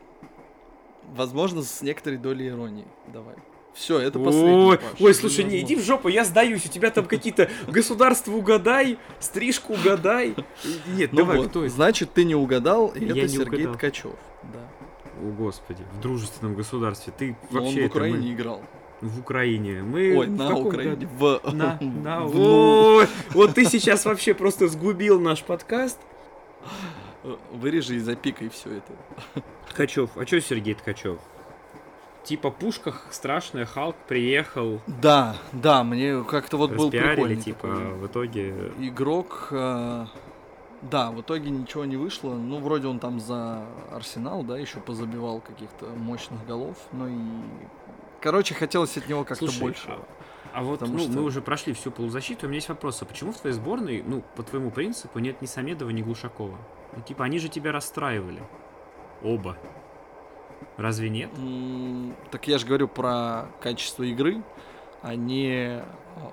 возможно, 1.13 1.61
с 1.61 1.81
некоторой 1.81 2.17
долей 2.17 2.47
иронии. 2.47 2.87
Давай. 3.11 3.35
Все, 3.75 3.99
это 3.99 4.17
последний. 4.19 4.53
Ой, 4.53 4.79
ой, 5.01 5.13
слушай, 5.13 5.43
не 5.43 5.59
иди 5.59 5.75
в 5.75 5.81
жопу, 5.83 6.07
я 6.07 6.23
сдаюсь. 6.23 6.65
У 6.65 6.69
тебя 6.69 6.89
там 6.91 7.05
какие-то 7.05 7.49
государства 7.67 8.31
угадай, 8.31 8.97
стрижку 9.19 9.73
угадай. 9.73 10.33
Нет, 10.95 11.11
Ну 11.11 11.17
давай, 11.19 11.37
вот, 11.39 11.49
кто 11.49 11.65
это? 11.65 11.73
значит, 11.73 12.13
ты 12.13 12.23
не 12.23 12.35
угадал, 12.35 12.87
и 12.95 13.03
Я 13.05 13.11
это 13.23 13.27
Сергей 13.27 13.59
угадал. 13.65 13.73
Ткачев. 13.75 14.11
Да. 14.53 14.59
О, 15.21 15.31
господи, 15.31 15.83
в 15.97 15.99
дружественном 16.01 16.55
государстве. 16.55 17.13
Ты 17.17 17.35
Но 17.51 17.59
он 17.59 17.65
вообще 17.65 17.79
в 17.79 17.81
мы- 17.83 17.87
Украине 17.87 18.33
играл. 18.33 18.61
В 19.01 19.19
Украине. 19.19 19.83
Мы 19.83 20.17
Ой, 20.17 20.27
в 20.27 20.31
на 20.31 20.55
Украине. 20.55 20.95
году? 20.95 21.07
В... 21.19 21.41
На, 21.53 21.77
на, 21.81 22.21
в- 22.23 22.39
Ой, 22.39 23.07
вот 23.31 23.53
ты 23.55 23.65
сейчас 23.65 24.05
вообще 24.05 24.33
просто 24.33 24.69
сгубил 24.69 25.19
наш 25.19 25.43
подкаст. 25.43 25.99
Вырежи 27.51 27.95
и 27.95 27.99
запикай 27.99 28.49
все 28.49 28.69
это. 28.77 29.41
Ткачев. 29.69 30.11
А 30.15 30.25
что 30.25 30.39
Сергей 30.39 30.75
Ткачев? 30.75 31.17
Типа 32.25 32.49
пушках 32.49 33.05
страшная, 33.11 33.65
Халк 33.67 33.95
приехал, 34.07 34.81
Да, 34.87 35.35
да, 35.53 35.83
мне 35.83 36.23
как-то 36.23 36.57
вот 36.57 36.71
был 36.71 36.89
прикольный 36.89 37.35
типа, 37.37 37.67
такой 37.67 37.93
в 37.93 38.07
итоге... 38.07 38.71
игрок. 38.79 39.49
э, 39.51 40.05
Да, 40.81 41.11
в 41.11 41.21
итоге 41.21 41.51
ничего 41.51 41.85
не 41.85 41.97
вышло. 41.97 42.33
Ну, 42.33 42.59
вроде 42.59 42.87
он 42.87 42.97
там 42.99 43.19
за 43.19 43.65
Арсенал, 43.91 44.41
да, 44.43 44.57
еще 44.57 44.79
позабивал 44.79 45.39
каких-то 45.39 45.85
мощных 45.85 46.43
голов. 46.47 46.75
Ну 46.91 47.07
и... 47.07 47.13
Короче, 48.21 48.55
хотелось 48.55 48.97
от 48.97 49.07
него 49.07 49.23
как-то 49.23 49.47
больше. 49.59 49.87
а- 49.89 50.03
А 50.53 50.63
вот 50.63 50.79
Потому 50.79 50.97
ну, 50.97 51.03
что- 51.03 51.11
мы 51.11 51.21
уже 51.23 51.41
прошли 51.41 51.73
всю 51.73 51.91
полузащиту, 51.91 52.47
у 52.47 52.49
меня 52.49 52.55
есть 52.57 52.69
вопрос, 52.69 53.01
а 53.03 53.05
почему 53.05 53.33
в 53.33 53.37
твоей 53.37 53.53
сборной, 53.53 54.01
ну, 54.03 54.23
по 54.35 54.41
твоему 54.41 54.71
принципу, 54.71 55.19
нет 55.19 55.41
ни 55.43 55.45
Самедова, 55.45 55.91
ни 55.91 56.01
Глушакова? 56.01 56.57
Ну, 56.95 57.01
типа, 57.03 57.25
они 57.25 57.37
же 57.37 57.49
тебя 57.49 57.71
расстраивали. 57.71 58.41
Оба. 59.21 59.57
Разве 60.77 61.09
нет? 61.09 61.29
Так 62.31 62.47
я 62.47 62.57
же 62.57 62.65
говорю 62.65 62.87
про 62.87 63.47
качество 63.61 64.03
игры, 64.03 64.43
а 65.01 65.15
не 65.15 65.83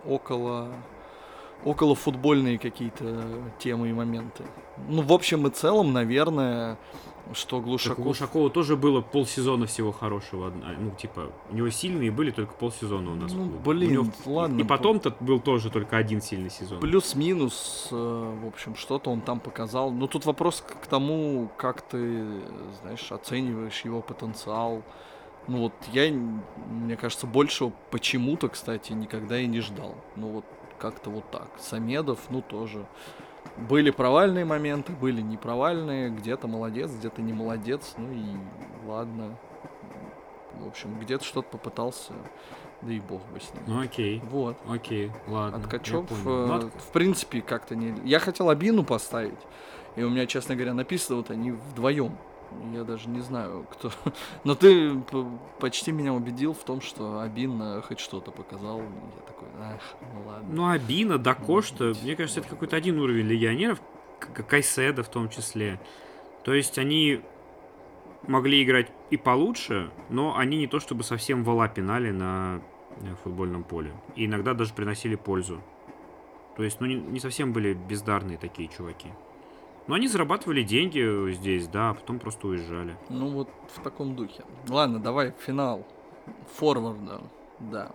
около 0.04 0.72
около 1.64 1.94
футбольные 1.94 2.58
какие-то 2.58 3.24
темы 3.58 3.90
и 3.90 3.92
моменты. 3.92 4.44
Ну, 4.88 5.02
в 5.02 5.12
общем 5.12 5.46
и 5.46 5.50
целом, 5.50 5.92
наверное, 5.92 6.76
что 7.32 7.56
Так 7.56 7.66
у 7.66 7.68
Глушаков... 7.70 8.04
Глушакова 8.04 8.50
тоже 8.50 8.76
было 8.76 9.00
полсезона 9.00 9.66
всего 9.66 9.92
хорошего. 9.92 10.52
Ну, 10.78 10.90
типа, 10.90 11.30
у 11.50 11.54
него 11.54 11.70
сильные 11.70 12.10
были 12.10 12.30
только 12.30 12.52
полсезона 12.54 13.12
у 13.12 13.14
нас. 13.14 13.32
Ну, 13.32 13.44
клубе. 13.44 13.56
У 13.56 13.60
блин, 13.60 13.92
него- 13.92 14.12
ладно. 14.26 14.60
И 14.60 14.64
потом-то 14.64 15.14
был 15.20 15.40
тоже 15.40 15.70
только 15.70 15.96
один 15.96 16.20
сильный 16.20 16.50
сезон. 16.50 16.80
Плюс-минус, 16.80 17.88
э, 17.90 18.38
в 18.42 18.46
общем, 18.46 18.74
что-то 18.76 19.10
он 19.10 19.20
там 19.20 19.40
показал. 19.40 19.90
Но 19.90 20.06
тут 20.06 20.26
вопрос 20.26 20.62
к 20.62 20.86
тому, 20.86 21.48
как 21.56 21.82
ты, 21.82 22.24
знаешь, 22.82 23.10
оцениваешь 23.12 23.80
его 23.82 24.00
потенциал. 24.00 24.82
Ну 25.48 25.58
вот 25.58 25.72
я, 25.92 26.10
мне 26.10 26.96
кажется, 26.96 27.26
большего 27.26 27.72
почему-то, 27.90 28.48
кстати, 28.48 28.92
никогда 28.92 29.40
и 29.40 29.46
не 29.46 29.60
ждал. 29.60 29.96
Ну 30.16 30.28
вот 30.28 30.44
как-то 30.78 31.10
вот 31.10 31.30
так. 31.30 31.48
Самедов, 31.58 32.18
ну 32.30 32.42
тоже. 32.42 32.86
Были 33.68 33.90
провальные 33.90 34.44
моменты, 34.44 34.92
были 34.92 35.20
непровальные. 35.20 36.10
Где-то 36.10 36.48
молодец, 36.48 36.90
где-то 36.90 37.20
не 37.22 37.32
молодец. 37.32 37.94
Ну 37.98 38.10
и 38.12 38.24
ладно. 38.86 39.36
В 40.54 40.66
общем, 40.68 40.98
где-то 41.00 41.24
что-то 41.24 41.48
попытался. 41.48 42.12
Да 42.82 42.92
и 42.92 43.00
бог 43.00 43.20
бы 43.32 43.40
с 43.40 43.52
ним. 43.54 43.62
Ну, 43.66 43.80
окей. 43.80 44.20
Вот. 44.30 44.56
Окей, 44.68 45.12
ладно. 45.28 45.58
Я 45.58 45.62
Ткачев, 45.62 46.06
понял. 46.06 46.20
э, 46.44 46.46
Ну, 46.46 46.54
от- 46.54 46.74
в 46.82 46.88
принципе, 46.92 47.40
как-то 47.40 47.76
не... 47.76 47.94
Я 48.04 48.18
хотел 48.18 48.48
Абину 48.50 48.82
поставить, 48.84 49.38
и 49.94 50.02
у 50.02 50.10
меня, 50.10 50.26
честно 50.26 50.56
говоря, 50.56 50.74
написано, 50.74 51.18
вот 51.18 51.30
они 51.30 51.52
вдвоем 51.52 52.16
Я 52.72 52.84
даже 52.84 53.08
не 53.08 53.20
знаю, 53.20 53.66
кто. 53.70 53.90
Но 54.44 54.54
ты 54.54 54.94
почти 55.60 55.92
меня 55.92 56.12
убедил 56.12 56.54
в 56.54 56.64
том, 56.64 56.80
что 56.80 57.20
Абин 57.20 57.60
э, 57.60 57.82
хоть 57.82 58.00
что-то 58.00 58.30
показал. 58.30 58.80
Я 58.80 59.22
такой, 59.26 59.48
ах, 59.60 59.94
ну 60.14 60.26
ладно. 60.26 60.48
Ну, 60.50 60.68
Абина, 60.68 61.18
Дакошта, 61.18 61.92
мне 62.02 62.16
кажется, 62.16 62.40
это 62.40 62.48
какой-то 62.48 62.76
один 62.76 62.98
уровень 62.98 63.26
легионеров, 63.26 63.80
Кайседа 64.48 65.02
в 65.02 65.08
том 65.08 65.28
числе. 65.28 65.80
То 66.44 66.54
есть 66.54 66.78
они 66.78 67.22
могли 68.26 68.62
играть 68.62 68.88
и 69.10 69.16
получше, 69.16 69.90
но 70.08 70.36
они 70.36 70.58
не 70.58 70.66
то 70.66 70.80
чтобы 70.80 71.02
совсем 71.02 71.44
вала 71.44 71.68
пинали 71.68 72.10
на 72.10 72.60
э, 73.00 73.14
футбольном 73.22 73.64
поле. 73.64 73.92
И 74.16 74.26
иногда 74.26 74.54
даже 74.54 74.74
приносили 74.74 75.16
пользу. 75.16 75.60
То 76.56 76.62
есть, 76.62 76.80
ну, 76.80 76.86
не, 76.86 76.96
не 76.96 77.20
совсем 77.20 77.52
были 77.52 77.72
бездарные 77.72 78.38
такие 78.38 78.68
чуваки. 78.68 79.08
Но 79.86 79.94
они 79.94 80.08
зарабатывали 80.08 80.62
деньги 80.62 81.32
здесь, 81.32 81.66
да, 81.68 81.90
а 81.90 81.94
потом 81.94 82.18
просто 82.18 82.46
уезжали. 82.46 82.96
Ну 83.08 83.28
вот 83.28 83.48
в 83.74 83.82
таком 83.82 84.14
духе. 84.14 84.44
Ладно, 84.68 85.00
давай 85.00 85.34
финал. 85.44 85.86
Форварда, 86.56 87.20
да. 87.58 87.90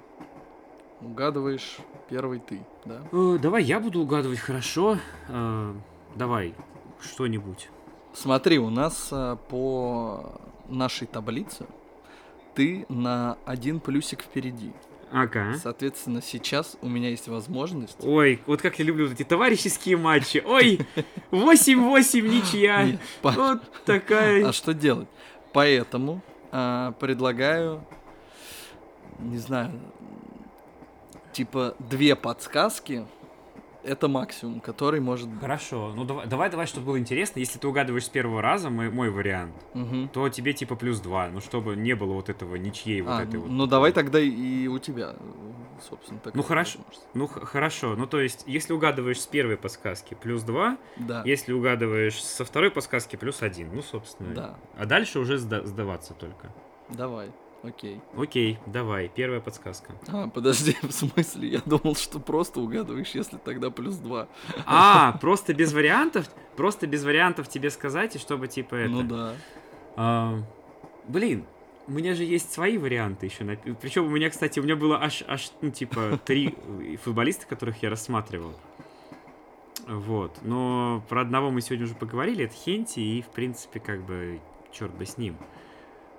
Угадываешь 1.02 1.78
первый 2.10 2.40
ты, 2.40 2.66
да? 2.86 3.04
Э, 3.12 3.38
давай 3.42 3.64
я 3.64 3.80
буду 3.80 4.02
угадывать 4.02 4.40
хорошо. 4.40 4.98
Э, 5.30 5.74
давай, 6.16 6.56
что-нибудь. 7.00 7.70
Смотри, 8.14 8.58
у 8.58 8.72
нас 8.72 9.10
а, 9.12 9.36
по 9.36 10.42
нашей 10.68 11.06
таблице 11.06 11.68
ты 12.56 12.88
на 12.90 13.38
один 13.46 13.80
плюсик 13.80 14.24
впереди. 14.24 14.74
Ага. 15.12 15.56
Соответственно, 15.62 16.22
сейчас 16.22 16.78
у 16.82 16.90
меня 16.90 17.10
есть 17.10 17.28
возможность... 17.28 17.98
Ой, 18.02 18.42
вот 18.46 18.62
как 18.62 18.78
я 18.80 18.86
люблю 18.86 19.08
вот 19.08 19.14
эти 19.14 19.24
товарищеские 19.24 19.98
матчи. 19.98 20.44
Ой, 20.46 20.80
8-8 21.32 22.22
ничья. 22.22 23.00
Вот 23.22 23.62
такая. 23.86 24.48
А 24.48 24.54
что 24.54 24.74
делать? 24.74 25.08
Поэтому 25.54 26.22
а, 26.52 26.92
предлагаю, 26.94 27.84
не 29.20 29.38
знаю, 29.38 29.80
типа 31.32 31.76
две 31.80 32.16
подсказки. 32.16 33.06
Это 33.88 34.08
максимум, 34.10 34.60
который 34.60 35.00
может 35.00 35.30
быть. 35.30 35.40
Хорошо, 35.40 35.94
ну 35.96 36.04
давай, 36.04 36.28
давай, 36.28 36.50
давай, 36.50 36.68
чтобы 36.68 36.88
было 36.88 37.00
интересно. 37.00 37.40
Если 37.40 37.58
ты 37.58 37.68
угадываешь 37.68 38.06
с 38.06 38.10
первого 38.10 38.42
раза 38.42 38.70
мой, 38.70 38.90
мой 38.90 39.10
вариант, 39.10 39.56
Мгм. 39.74 40.10
то 40.10 40.28
тебе 40.30 40.54
типа 40.54 40.76
плюс 40.76 41.00
2. 41.00 41.30
Ну, 41.30 41.40
чтобы 41.42 41.76
не 41.76 41.94
было 41.96 42.14
вот 42.14 42.30
этого 42.30 42.56
ничьей 42.56 43.02
вот 43.02 43.12
А, 43.12 43.24
этой 43.24 43.40
вот. 43.40 43.50
ну 43.50 43.66
давай 43.66 43.92
тогда 43.94 44.20
и 44.20 44.68
у 44.68 44.78
тебя, 44.80 45.16
собственно, 45.90 46.20
такая 46.20 46.44
хорошо. 46.44 46.80
Ну, 47.14 47.28
хорошо. 47.28 47.96
Ну, 47.96 48.08
то 48.08 48.20
есть, 48.20 48.44
если 48.46 48.74
угадываешь 48.74 49.22
с 49.22 49.28
первой 49.28 49.58
подсказки, 49.58 50.14
плюс 50.16 50.44
2. 50.44 50.78
Да. 50.98 51.22
Если 51.26 51.54
угадываешь 51.54 52.22
со 52.22 52.44
второй 52.44 52.72
подсказки, 52.72 53.16
плюс 53.16 53.42
1. 53.42 53.74
Ну, 53.74 53.82
собственно. 53.82 54.34
Да. 54.36 54.56
А 54.78 54.86
дальше 54.86 55.20
уже 55.20 55.36
сда- 55.38 55.66
сдаваться 55.66 56.14
только. 56.14 56.52
Давай. 56.90 57.32
Окей. 57.64 58.00
Окей, 58.16 58.60
давай, 58.66 59.10
первая 59.14 59.42
подсказка. 59.42 59.94
А, 60.08 60.28
подожди, 60.28 60.76
в 60.82 60.92
смысле? 60.92 61.50
Я 61.50 61.62
думал, 61.66 61.96
что 61.96 62.20
просто 62.20 62.60
угадываешь, 62.60 63.12
если 63.12 63.38
тогда 63.38 63.70
плюс 63.72 63.96
два. 63.96 64.28
А, 64.66 65.18
просто 65.22 65.54
без 65.54 65.74
вариантов? 65.74 66.30
Просто 66.56 66.88
без 66.88 67.04
вариантов 67.04 67.50
тебе 67.50 67.70
сказать, 67.70 68.16
и 68.16 68.20
чтобы 68.20 68.48
типа 68.48 68.76
это... 68.76 68.90
Ну 68.92 69.04
да. 69.04 69.34
А, 69.96 70.40
блин, 71.08 71.46
у 71.88 71.92
меня 71.92 72.14
же 72.14 72.24
есть 72.24 72.52
свои 72.52 72.78
варианты 72.78 73.26
еще. 73.26 73.44
Причем 73.82 74.06
у 74.06 74.10
меня, 74.10 74.30
кстати, 74.30 74.60
у 74.60 74.64
меня 74.64 74.76
было 74.76 75.02
аж, 75.02 75.24
аж 75.28 75.52
ну, 75.62 75.72
типа, 75.72 76.20
три 76.26 76.56
футболиста, 77.04 77.46
которых 77.48 77.82
я 77.82 77.90
рассматривал. 77.90 78.54
Вот. 79.88 80.38
Но 80.42 81.02
про 81.10 81.22
одного 81.22 81.50
мы 81.50 81.62
сегодня 81.62 81.86
уже 81.86 81.96
поговорили, 81.96 82.46
это 82.46 82.54
Хенти, 82.54 83.00
и, 83.00 83.22
в 83.22 83.28
принципе, 83.28 83.80
как 83.80 84.04
бы, 84.04 84.40
черт 84.72 84.94
бы 84.94 85.06
с 85.06 85.18
ним. 85.18 85.38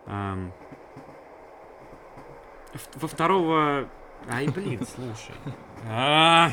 В- 0.06 0.50
Во 2.94 3.08
второго... 3.08 3.88
Ай, 4.28 4.48
блин, 4.48 4.86
слушай. 4.94 5.34
А, 5.88 6.50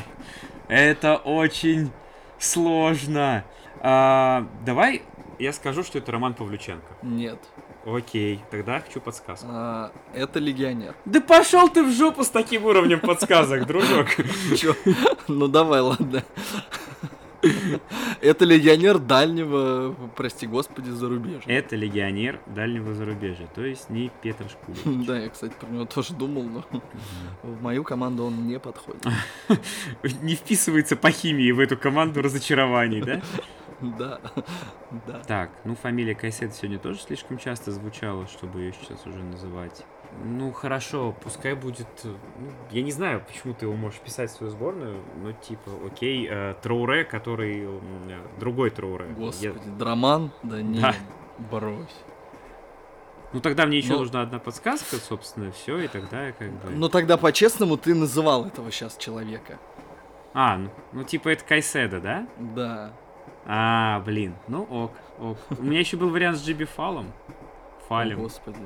это 0.68 1.16
очень 1.16 1.90
сложно. 2.38 3.44
А, 3.80 4.46
давай 4.64 5.02
я 5.38 5.52
скажу, 5.52 5.82
что 5.82 5.98
это 5.98 6.12
Роман 6.12 6.34
Павлюченко. 6.34 6.86
Нет. 7.02 7.38
Окей, 7.84 8.40
тогда 8.50 8.80
хочу 8.80 9.00
подсказку. 9.00 9.46
А, 9.50 9.92
это 10.12 10.38
легионер. 10.38 10.94
Да 11.04 11.20
пошел 11.20 11.68
ты 11.68 11.84
в 11.84 11.92
жопу 11.92 12.24
с 12.24 12.28
таким 12.28 12.64
уровнем 12.64 13.00
подсказок, 13.00 13.66
дружок. 13.66 14.08
Ну 15.28 15.48
давай, 15.48 15.80
ладно. 15.80 16.22
Это 18.20 18.44
легионер 18.44 18.98
дальнего, 18.98 19.94
прости 20.16 20.46
господи, 20.46 20.90
зарубежья. 20.90 21.42
Это 21.46 21.76
легионер 21.76 22.40
дальнего 22.46 22.94
зарубежья, 22.94 23.48
то 23.54 23.64
есть 23.64 23.90
не 23.90 24.10
Петр 24.22 24.46
Шкулевич. 24.48 25.06
Да, 25.06 25.18
я, 25.18 25.28
кстати, 25.28 25.52
про 25.58 25.68
него 25.68 25.84
тоже 25.84 26.14
думал, 26.14 26.42
но 26.42 26.64
в 27.42 27.62
мою 27.62 27.84
команду 27.84 28.24
он 28.24 28.46
не 28.46 28.58
подходит. 28.58 29.06
Не 30.22 30.34
вписывается 30.34 30.96
по 30.96 31.10
химии 31.10 31.50
в 31.52 31.60
эту 31.60 31.76
команду 31.76 32.22
разочарований, 32.22 33.02
да? 33.02 33.22
Да, 33.80 34.20
да. 35.06 35.22
Так, 35.26 35.50
ну 35.64 35.74
фамилия 35.74 36.14
Кайсет 36.14 36.54
сегодня 36.54 36.78
тоже 36.78 36.98
слишком 36.98 37.36
часто 37.36 37.72
звучала, 37.72 38.26
чтобы 38.26 38.60
ее 38.60 38.72
сейчас 38.72 39.06
уже 39.06 39.18
называть. 39.18 39.84
Ну 40.24 40.52
хорошо, 40.52 41.14
пускай 41.22 41.54
будет. 41.54 41.86
э, 42.04 42.08
ну, 42.38 42.50
я 42.70 42.82
не 42.82 42.90
знаю, 42.92 43.22
почему 43.26 43.54
ты 43.54 43.66
его 43.66 43.74
можешь 43.76 44.00
писать 44.00 44.30
в 44.30 44.34
свою 44.34 44.50
сборную, 44.50 45.02
но 45.22 45.32
типа, 45.32 45.70
окей, 45.86 46.26
э, 46.30 46.54
Трауре, 46.62 47.04
который 47.04 47.64
э, 47.64 48.20
другой 48.40 48.70
Трауре. 48.70 49.06
Я- 49.08 49.14
Господи, 49.14 49.54
Драман? 49.78 50.30
Да 50.42 50.62
не, 50.62 50.80
Да. 50.80 50.94
брось. 51.50 51.94
Ну 53.32 53.40
тогда 53.40 53.66
мне 53.66 53.78
еще 53.78 53.92
Ну- 53.92 53.98
нужна 53.98 54.22
одна 54.22 54.38
подсказка, 54.38 54.96
собственно, 54.96 55.50
все, 55.52 55.78
и 55.80 55.88
тогда 55.88 56.26
я 56.28 56.32
как 56.32 56.50
бы. 56.50 56.70
Ну 56.70 56.88
тогда 56.88 57.16
по-честному 57.16 57.76
ты 57.76 57.94
называл 57.94 58.46
этого 58.46 58.70
сейчас 58.70 58.96
человека. 58.96 59.58
А, 60.32 60.56
ну, 60.58 60.70
ну 60.92 61.04
типа 61.04 61.28
это 61.30 61.44
Кайседа, 61.44 62.00
да? 62.00 62.26
Да. 62.38 62.92
А, 63.44 64.00
блин, 64.00 64.34
ну 64.48 64.62
ок, 64.64 64.92
ок. 65.18 65.38
У 65.58 65.62
меня 65.62 65.80
еще 65.80 65.96
был 65.96 66.10
вариант 66.10 66.38
с 66.38 66.44
Джиби 66.46 66.64
Фалом. 66.64 67.12
О, 67.28 67.88
Фалем. 67.88 68.18
Господи. 68.18 68.58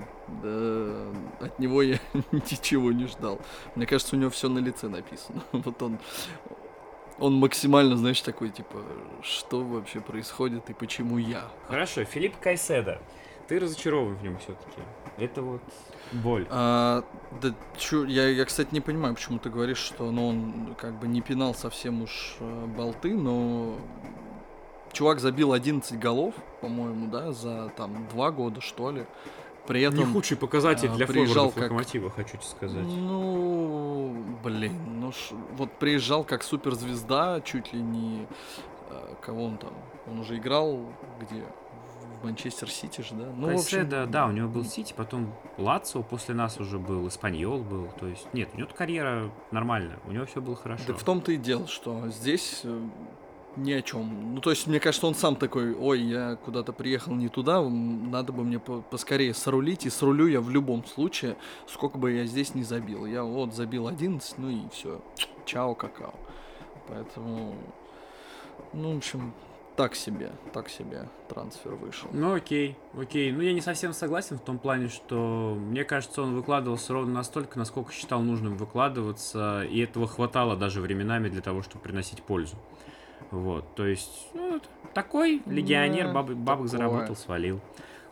Да, 0.42 1.44
от 1.44 1.58
него 1.58 1.82
я 1.82 1.98
ничего 2.32 2.92
не 2.92 3.06
ждал. 3.06 3.40
Мне 3.74 3.86
кажется, 3.86 4.16
у 4.16 4.18
него 4.18 4.30
все 4.30 4.48
на 4.48 4.58
лице 4.58 4.88
написано. 4.88 5.42
Вот 5.52 5.82
он, 5.82 5.98
он 7.18 7.34
максимально, 7.34 7.96
знаешь, 7.96 8.20
такой, 8.20 8.50
типа, 8.50 8.82
что 9.22 9.62
вообще 9.62 10.00
происходит 10.00 10.70
и 10.70 10.74
почему 10.74 11.18
я? 11.18 11.44
Хорошо, 11.68 12.04
Филипп 12.04 12.38
Кайседа. 12.38 13.00
Ты 13.48 13.58
разочарован 13.58 14.14
в 14.14 14.22
нем 14.22 14.38
все-таки. 14.38 14.80
Это 15.18 15.42
вот 15.42 15.62
боль. 16.12 16.46
А, 16.50 17.04
да 17.42 17.52
чё, 17.76 18.04
я, 18.04 18.28
я, 18.28 18.44
кстати, 18.44 18.68
не 18.72 18.80
понимаю, 18.80 19.14
почему 19.14 19.38
ты 19.38 19.50
говоришь, 19.50 19.78
что 19.78 20.10
ну, 20.10 20.28
он 20.28 20.74
как 20.78 20.98
бы 20.98 21.08
не 21.08 21.20
пинал 21.20 21.54
совсем 21.54 22.02
уж 22.02 22.36
э, 22.38 22.66
болты, 22.66 23.12
но 23.12 23.76
чувак 24.92 25.20
забил 25.20 25.52
11 25.52 25.98
голов, 25.98 26.34
по-моему, 26.60 27.08
да, 27.08 27.32
за 27.32 27.72
там 27.76 28.06
два 28.08 28.30
года, 28.30 28.60
что 28.60 28.90
ли. 28.90 29.04
При 29.70 29.78
Не 29.78 29.84
этом... 29.84 30.12
худший 30.12 30.36
показатель 30.36 30.88
а, 30.88 30.96
для 30.96 31.06
приезжал 31.06 31.52
как- 31.52 31.62
локомотива, 31.62 32.10
хочу 32.10 32.32
тебе 32.32 32.42
сказать. 32.42 32.82
Ну, 32.84 34.16
блин, 34.42 35.00
ну 35.00 35.12
ш- 35.12 35.36
вот 35.56 35.70
приезжал 35.78 36.24
как 36.24 36.42
суперзвезда, 36.42 37.40
чуть 37.44 37.72
ли 37.72 37.80
не 37.80 38.26
э, 38.90 39.14
кого 39.20 39.44
он 39.44 39.58
там, 39.58 39.70
он 40.08 40.18
уже 40.18 40.38
играл 40.38 40.92
где 41.20 41.44
в 42.20 42.24
Манчестер 42.24 42.68
Сити 42.68 43.00
же, 43.00 43.14
да? 43.14 43.26
Ну, 43.36 43.46
в 43.46 43.60
общем, 43.60 43.78
Кайседа, 43.78 44.06
да, 44.06 44.26
у 44.26 44.32
него 44.32 44.48
был 44.48 44.64
Сити, 44.64 44.92
потом 44.96 45.32
Лацио, 45.56 46.02
после 46.02 46.34
нас 46.34 46.58
уже 46.58 46.80
был, 46.80 47.06
Испаньол 47.06 47.62
был. 47.62 47.90
То 48.00 48.08
есть, 48.08 48.26
нет, 48.32 48.48
у 48.52 48.58
него 48.58 48.68
карьера 48.76 49.30
нормальная, 49.52 50.00
у 50.04 50.10
него 50.10 50.26
все 50.26 50.40
было 50.40 50.56
хорошо. 50.56 50.82
Так 50.88 50.98
в 50.98 51.04
том-то 51.04 51.30
и 51.30 51.36
дело, 51.36 51.68
что 51.68 52.08
здесь 52.08 52.62
э, 52.64 52.88
ни 53.62 53.72
о 53.72 53.82
чем. 53.82 54.34
Ну, 54.34 54.40
то 54.40 54.50
есть, 54.50 54.66
мне 54.66 54.80
кажется, 54.80 55.06
он 55.06 55.14
сам 55.14 55.36
такой, 55.36 55.74
ой, 55.74 56.00
я 56.00 56.36
куда-то 56.36 56.72
приехал 56.72 57.14
не 57.14 57.28
туда, 57.28 57.62
надо 57.62 58.32
бы 58.32 58.44
мне 58.44 58.58
по- 58.58 58.82
поскорее 58.82 59.34
срулить, 59.34 59.86
и 59.86 59.90
срулю 59.90 60.26
я 60.26 60.40
в 60.40 60.50
любом 60.50 60.84
случае, 60.84 61.36
сколько 61.66 61.98
бы 61.98 62.12
я 62.12 62.26
здесь 62.26 62.54
не 62.54 62.62
забил. 62.62 63.06
Я 63.06 63.22
вот 63.22 63.54
забил 63.54 63.88
11, 63.88 64.38
ну 64.38 64.48
и 64.50 64.68
все. 64.72 65.00
Чао, 65.44 65.74
какао. 65.74 66.14
Поэтому, 66.88 67.54
ну, 68.72 68.94
в 68.94 68.96
общем, 68.98 69.32
так 69.76 69.94
себе, 69.94 70.32
так 70.52 70.68
себе 70.68 71.08
трансфер 71.28 71.74
вышел. 71.74 72.10
Ну 72.12 72.34
окей, 72.34 72.76
окей. 72.98 73.32
Ну 73.32 73.40
я 73.40 73.52
не 73.54 73.62
совсем 73.62 73.92
согласен 73.92 74.36
в 74.36 74.42
том 74.42 74.58
плане, 74.58 74.88
что 74.88 75.56
мне 75.58 75.84
кажется, 75.84 76.22
он 76.22 76.34
выкладывался 76.34 76.92
ровно 76.92 77.14
настолько, 77.14 77.58
насколько 77.58 77.92
считал 77.92 78.20
нужным 78.20 78.56
выкладываться, 78.56 79.62
и 79.62 79.78
этого 79.80 80.06
хватало 80.06 80.54
даже 80.56 80.80
временами 80.82 81.28
для 81.28 81.40
того, 81.40 81.62
чтобы 81.62 81.82
приносить 81.82 82.22
пользу. 82.22 82.56
Вот, 83.30 83.74
то 83.74 83.86
есть, 83.86 84.28
ну, 84.34 84.60
такой 84.94 85.42
легионер, 85.46 86.06
Да, 86.08 86.12
бабы- 86.14 86.34
бабок 86.34 86.66
такое. 86.66 86.68
заработал, 86.68 87.16
свалил. 87.16 87.60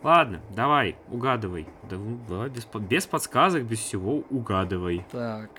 Ладно, 0.01 0.39
давай, 0.55 0.95
угадывай. 1.09 1.67
Да, 1.89 1.97
ну, 1.97 2.17
давай 2.27 2.49
без, 2.49 2.65
без 2.65 3.05
подсказок, 3.05 3.63
без 3.63 3.79
всего 3.79 4.23
угадывай. 4.29 5.05
Так, 5.11 5.49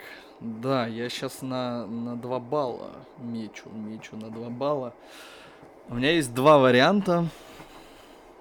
да, 0.41 0.87
я 0.87 1.09
сейчас 1.11 1.43
на, 1.43 1.87
на 1.87 2.17
2 2.17 2.39
балла 2.41 2.93
мечу, 3.19 3.69
мечу 3.71 4.17
на 4.17 4.31
2 4.31 4.49
балла. 4.49 4.95
У 5.89 5.95
меня 5.97 6.13
есть 6.13 6.33
два 6.33 6.59
варианта. 6.59 7.27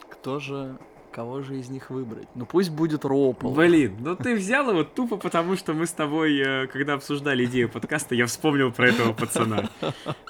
Кто 0.09 0.39
же 0.39 0.77
Кого 1.11 1.41
же 1.41 1.57
из 1.59 1.69
них 1.69 1.89
выбрать? 1.89 2.27
Ну 2.35 2.45
пусть 2.45 2.69
будет 2.69 3.03
Ропол. 3.03 3.53
Блин, 3.53 3.97
ну 3.99 4.15
ты 4.15 4.35
взял 4.35 4.69
его 4.69 4.83
тупо 4.83 5.17
потому, 5.17 5.55
что 5.55 5.73
мы 5.73 5.87
с 5.87 5.91
тобой, 5.91 6.37
э, 6.37 6.67
когда 6.67 6.93
обсуждали 6.93 7.45
идею 7.45 7.67
подкаста, 7.67 8.13
я 8.13 8.27
вспомнил 8.27 8.71
про 8.71 8.89
этого 8.89 9.13
пацана. 9.13 9.69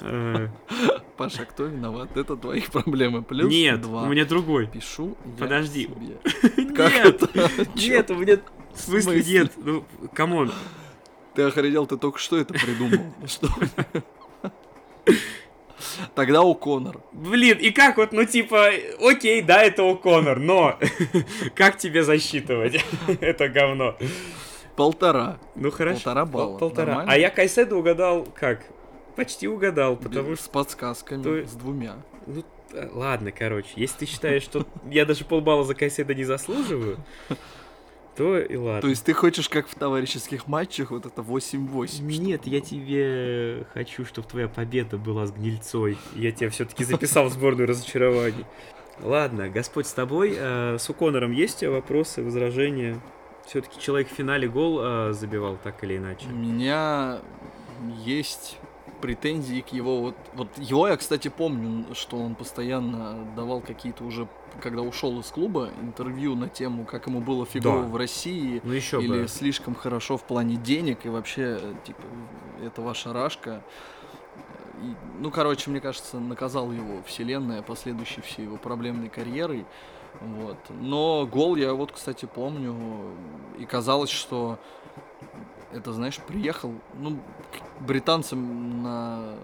Э, 0.02 0.48
Паша, 1.18 1.44
кто 1.44 1.66
виноват? 1.66 2.16
Это 2.16 2.38
твоих 2.38 2.72
проблемы. 2.72 3.22
Плюс 3.24 3.52
Нет, 3.52 3.82
два. 3.82 4.04
у 4.04 4.08
меня 4.08 4.24
другой. 4.26 4.68
Пишу 4.68 5.18
Подожди. 5.38 5.90
Нет, 6.00 7.70
нет, 7.76 8.12
у 8.12 8.16
меня... 8.16 8.40
В 8.74 8.80
смысле? 8.80 9.24
нет? 9.24 9.52
Ну, 9.58 9.84
come 10.14 10.35
on. 10.35 10.52
Ты 11.36 11.42
охренел, 11.44 11.86
ты 11.86 11.98
только 11.98 12.20
что 12.20 12.38
это 12.38 12.54
придумал. 12.54 13.14
Что? 13.26 13.50
Тогда 16.16 16.42
О'Коннор. 16.42 17.02
Блин, 17.12 17.58
и 17.58 17.72
как 17.72 17.98
вот, 17.98 18.12
ну 18.12 18.26
типа, 18.26 18.70
окей, 19.02 19.42
да, 19.42 19.62
это 19.64 19.84
О'Коннор, 19.84 20.40
но 20.40 20.78
как 21.56 21.78
тебе 21.78 22.04
засчитывать 22.04 22.84
это 23.22 23.50
говно? 23.50 23.96
Полтора. 24.76 25.40
Ну 25.56 25.72
хорошо. 25.72 25.96
Полтора 26.04 26.26
Пол- 26.26 26.32
балла. 26.42 26.58
Полтора. 26.58 26.86
Нормально? 26.88 27.12
А 27.12 27.18
я 27.18 27.30
Кайседо 27.30 27.76
угадал 27.76 28.26
как? 28.34 28.66
Почти 29.16 29.48
угадал, 29.48 29.98
потому 29.98 30.36
С 30.36 30.42
что... 30.42 30.50
подсказками, 30.52 31.24
То- 31.24 31.46
с 31.46 31.52
двумя. 31.54 31.96
Ну, 32.26 32.44
ладно, 32.94 33.32
короче, 33.32 33.70
если 33.76 34.00
ты 34.00 34.06
считаешь, 34.06 34.44
что 34.44 34.66
я 34.90 35.06
даже 35.06 35.26
полбалла 35.26 35.64
за 35.66 35.74
Кайседо 35.76 36.14
не 36.14 36.24
заслуживаю, 36.24 36.98
то 38.16 38.38
и 38.38 38.56
ладно. 38.56 38.82
То 38.82 38.88
есть 38.88 39.06
ты 39.06 39.14
хочешь, 39.14 39.50
как 39.50 39.68
в 39.68 39.76
товарищеских 39.76 40.48
матчах, 40.48 40.92
вот 40.92 41.06
это 41.06 41.22
8-8? 41.22 42.02
Нет, 42.18 42.48
я 42.48 42.62
тебе 42.62 43.66
хочу, 43.74 44.06
чтобы 44.06 44.28
твоя 44.28 44.48
победа 44.48 44.98
была 44.98 45.26
с 45.26 45.32
гнильцой. 45.32 45.98
Я 46.16 46.32
тебя 46.32 46.50
все-таки 46.50 46.84
записал 46.84 47.26
в 47.26 47.32
сборную 47.32 47.68
разочарований. 47.68 48.46
Ладно, 49.02 49.50
Господь 49.50 49.88
с 49.88 49.94
тобой. 49.94 50.36
Э, 50.36 50.78
С 50.78 50.90
Уконором 50.90 51.32
есть 51.32 51.64
вопросы, 51.64 52.22
возражения? 52.22 53.00
Все-таки 53.46 53.80
человек 53.80 54.10
в 54.12 54.14
финале 54.14 54.48
гол 54.48 54.80
э, 54.82 55.14
забивал 55.14 55.58
так 55.64 55.84
или 55.84 55.98
иначе. 55.98 56.28
У 56.28 56.36
меня 56.36 57.20
есть 58.04 58.58
претензии 59.02 59.62
к 59.62 59.70
его 59.70 60.02
вот 60.02 60.16
вот 60.34 60.50
его 60.58 60.86
я 60.88 60.98
кстати 60.98 61.30
помню 61.30 61.86
что 61.96 62.18
он 62.18 62.36
постоянно 62.36 63.26
давал 63.34 63.62
какие-то 63.62 64.04
уже 64.04 64.28
когда 64.62 64.82
ушел 64.82 65.20
из 65.20 65.28
клуба 65.28 65.70
интервью 65.82 66.36
на 66.36 66.48
тему 66.50 66.86
как 66.86 67.08
ему 67.08 67.22
было 67.22 67.46
фигово 67.46 67.82
Да. 67.84 67.88
в 67.88 67.96
России 67.96 68.62
Ну 68.64 68.72
еще 68.74 69.02
или 69.02 69.22
бы. 69.24 69.28
слишком 69.28 69.76
хорошо 69.76 70.18
в 70.18 70.24
плане 70.24 70.56
денег 70.56 71.06
и 71.06 71.10
вообще 71.10 71.60
типа 71.86 72.02
это 72.64 72.82
ваша 72.82 73.14
рашка 73.14 73.62
И, 74.82 74.94
ну 75.20 75.32
короче 75.32 75.70
мне 75.70 75.80
кажется 75.82 76.20
наказал 76.20 76.72
его 76.72 77.02
вселенная 77.06 77.62
последующей 77.62 78.22
всей 78.22 78.44
его 78.46 78.58
проблемной 78.58 79.10
карьерой 79.10 79.66
вот 80.22 80.58
но 80.70 81.28
гол 81.28 81.56
я 81.56 81.74
вот 81.74 81.92
кстати 81.92 82.26
помню 82.26 82.76
и 83.58 83.66
казалось 83.66 84.10
что 84.10 84.58
это, 85.72 85.94
знаешь, 85.94 86.18
приехал, 86.18 86.74
ну, 86.98 87.20
к 87.52 87.82
британцам 87.84 88.82
на, 88.82 89.36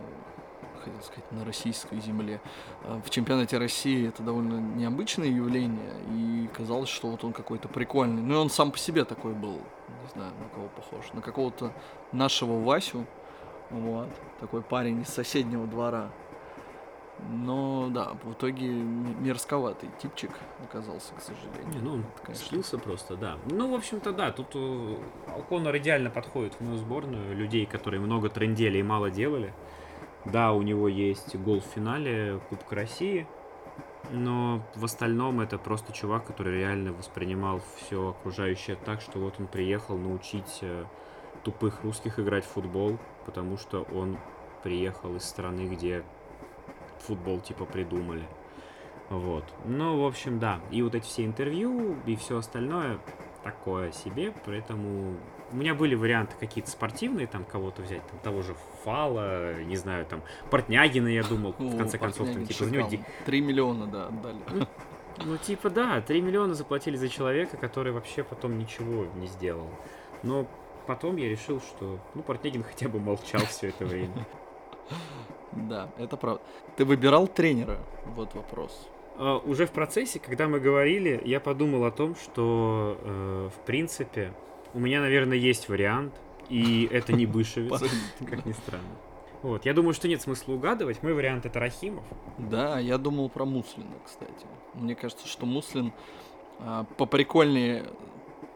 хотел 0.86 1.02
сказать, 1.02 1.32
на 1.32 1.46
российской 1.46 2.00
земле. 2.00 2.42
А 2.84 3.02
В 3.04 3.10
чемпионате 3.10 3.58
России 3.58 4.08
это 4.08 4.24
довольно 4.24 4.60
необычное 4.60 5.28
явление, 5.28 5.94
и 6.12 6.50
казалось, 6.56 6.90
что 6.90 7.10
вот 7.10 7.24
он 7.24 7.34
какой-то 7.34 7.68
прикольный. 7.68 8.22
Ну 8.22 8.36
и 8.36 8.38
он 8.38 8.50
сам 8.50 8.72
по 8.72 8.78
себе 8.78 9.06
такой 9.06 9.34
был, 9.34 9.54
не 9.54 10.10
знаю, 10.14 10.32
на 10.40 10.50
кого 10.50 10.68
похож, 10.70 11.12
на 11.14 11.22
какого-то 11.22 11.74
нашего 12.12 12.64
Васю, 12.64 13.06
вот, 13.70 14.10
такой 14.40 14.62
парень 14.62 15.02
из 15.02 15.10
соседнего 15.10 15.66
двора. 15.68 16.12
Но 17.30 17.88
да, 17.90 18.12
в 18.24 18.34
итоге 18.34 18.68
мерзковатый 18.68 19.90
типчик 20.02 20.32
оказался, 20.64 21.14
к 21.16 21.22
сожалению. 21.22 21.74
Не, 21.74 21.80
ну, 21.80 21.94
он 21.94 22.00
Это, 22.02 22.26
конечно, 22.26 22.48
слился 22.48 22.78
просто, 22.78 23.16
да. 23.16 23.38
Ну, 23.50 23.72
в 23.72 23.76
общем-то, 23.76 24.12
да, 24.12 24.32
тут 24.32 24.48
э, 24.54 24.98
О'Коннор 25.38 25.78
идеально 25.78 26.10
подходит 26.10 26.56
в 26.56 26.62
мою 26.62 26.78
сборную. 26.78 27.34
Людей, 27.36 27.66
которые 27.66 28.02
много 28.02 28.30
трендели 28.30 28.80
и 28.80 28.84
мало 28.84 29.10
делали. 29.10 29.54
Да, 30.26 30.54
у 30.54 30.62
него 30.64 30.88
есть 30.88 31.36
гол 31.36 31.60
в 31.60 31.66
финале 31.66 32.40
Кубка 32.50 32.76
России, 32.76 33.28
но 34.12 34.62
в 34.76 34.84
остальном 34.84 35.40
это 35.40 35.58
просто 35.58 35.94
чувак, 35.94 36.26
который 36.26 36.60
реально 36.60 36.94
воспринимал 36.94 37.62
все 37.78 38.10
окружающее 38.10 38.76
так, 38.76 39.02
что 39.02 39.20
вот 39.20 39.36
он 39.40 39.48
приехал 39.48 39.98
научить 39.98 40.60
э, 40.62 40.86
тупых 41.44 41.84
русских 41.84 42.20
играть 42.20 42.44
в 42.44 42.50
футбол, 42.50 42.98
потому 43.26 43.58
что 43.58 43.84
он 43.94 44.18
приехал 44.64 45.16
из 45.16 45.24
страны, 45.24 45.68
где 45.68 46.04
футбол 47.00 47.40
типа 47.40 47.66
придумали. 47.66 48.28
Вот. 49.10 49.44
Ну, 49.66 50.02
в 50.02 50.06
общем, 50.06 50.40
да. 50.40 50.60
И 50.72 50.82
вот 50.82 50.96
эти 50.96 51.06
все 51.06 51.26
интервью 51.26 51.98
и 52.08 52.16
все 52.16 52.38
остальное 52.38 53.00
такое 53.44 53.92
себе, 53.92 54.34
поэтому 54.46 55.18
у 55.56 55.58
меня 55.58 55.74
были 55.74 55.96
варианты 55.96 56.36
какие-то 56.38 56.70
спортивные, 56.70 57.28
там 57.28 57.46
кого-то 57.46 57.82
взять, 57.82 58.06
там 58.08 58.20
того 58.20 58.42
же 58.42 58.56
Фала, 58.84 59.64
не 59.64 59.78
знаю, 59.78 60.06
там 60.06 60.22
Портнягина, 60.52 61.08
я 61.08 61.24
думал, 61.24 61.56
в 61.58 61.76
О, 61.76 61.78
конце 61.78 61.98
концов, 61.98 62.28
там 62.28 62.46
типа 62.46 62.66
за 62.66 62.72
него 62.72 62.90
шикарно. 62.90 63.06
Три 63.26 63.40
миллиона, 63.42 63.88
да, 63.88 64.08
отдали. 64.08 64.68
ну, 65.26 65.38
типа, 65.38 65.70
да, 65.70 66.02
3 66.02 66.22
миллиона 66.22 66.54
заплатили 66.56 66.98
за 66.98 67.08
человека, 67.08 67.56
который 67.56 67.94
вообще 67.94 68.24
потом 68.26 68.58
ничего 68.58 69.06
не 69.16 69.28
сделал. 69.28 69.70
Но 70.24 70.46
потом 70.88 71.16
я 71.16 71.30
решил, 71.30 71.62
что, 71.62 72.00
ну, 72.16 72.22
Портнягин 72.22 72.64
хотя 72.64 72.90
бы 72.90 73.00
молчал 73.00 73.42
все 73.46 73.70
это 73.70 73.86
время. 73.86 74.28
Да, 75.54 75.90
это 75.98 76.18
правда. 76.18 76.42
Ты 76.76 76.84
выбирал 76.84 77.28
тренера? 77.30 77.78
Вот 78.06 78.36
вопрос. 78.36 78.90
А, 79.18 79.38
Уже 79.38 79.66
в 79.68 79.72
процессе, 79.72 80.20
когда 80.20 80.50
мы 80.50 80.60
говорили, 80.60 81.22
я 81.24 81.40
подумал 81.40 81.86
о 81.86 81.92
том, 81.92 82.14
что, 82.16 82.98
э, 83.02 83.50
в 83.56 83.66
принципе, 83.66 84.34
у 84.76 84.80
меня, 84.80 85.02
наверное, 85.02 85.38
есть 85.38 85.70
вариант, 85.70 86.14
и 86.50 86.88
это 86.92 87.14
не 87.14 87.26
Бышевец, 87.26 87.82
как 88.30 88.46
ни 88.46 88.52
странно. 88.52 88.84
Вот, 89.42 89.66
я 89.66 89.74
думаю, 89.74 89.94
что 89.94 90.08
нет 90.08 90.22
смысла 90.22 90.54
угадывать. 90.54 91.02
Мой 91.02 91.14
вариант 91.14 91.46
это 91.46 91.60
Рахимов. 91.60 92.04
Да, 92.38 92.80
я 92.80 92.98
думал 92.98 93.30
про 93.30 93.46
Муслина, 93.46 93.94
кстати. 94.04 94.46
Мне 94.74 94.96
кажется, 94.96 95.28
что 95.28 95.46
Муслин 95.46 95.94
а, 96.60 96.84
поприкольнее 96.98 97.86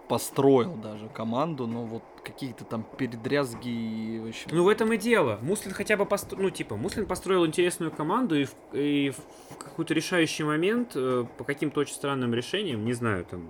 построил 0.09 0.73
даже 0.73 1.07
команду, 1.09 1.67
но 1.67 1.85
вот 1.85 2.03
какие-то 2.23 2.65
там 2.65 2.83
передрязги 2.97 3.69
и 3.69 4.19
вообще... 4.19 4.47
Ну, 4.51 4.63
в 4.63 4.67
этом 4.67 4.91
и 4.91 4.97
дело. 4.97 5.37
Муслин 5.43 5.73
хотя 5.73 5.95
бы 5.95 6.05
построил, 6.05 6.43
ну, 6.43 6.49
типа, 6.49 6.75
Муслин 6.75 7.05
построил 7.05 7.45
интересную 7.45 7.91
команду, 7.91 8.35
и 8.35 8.45
в, 8.45 8.55
и 8.73 9.11
в 9.11 9.57
какой-то 9.57 9.93
решающий 9.93 10.43
момент, 10.43 10.93
э, 10.95 11.25
по 11.37 11.43
каким-то 11.43 11.81
очень 11.81 11.93
странным 11.93 12.33
решениям, 12.33 12.83
не 12.83 12.93
знаю, 12.93 13.25
там, 13.25 13.47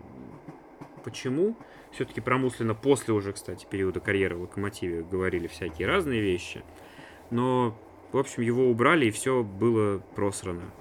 почему, 1.05 1.55
все-таки 1.91 2.21
про 2.21 2.37
Муслина 2.37 2.75
после 2.75 3.13
уже, 3.13 3.33
кстати, 3.33 3.65
периода 3.69 3.99
карьеры 3.99 4.35
в 4.35 4.41
Локомотиве 4.41 5.03
говорили 5.03 5.47
всякие 5.47 5.87
разные 5.87 6.21
вещи, 6.21 6.63
но, 7.31 7.77
в 8.11 8.17
общем, 8.17 8.43
его 8.43 8.69
убрали, 8.69 9.05
и 9.05 9.11
все 9.11 9.43
было 9.43 9.99
просрано. 10.15 10.71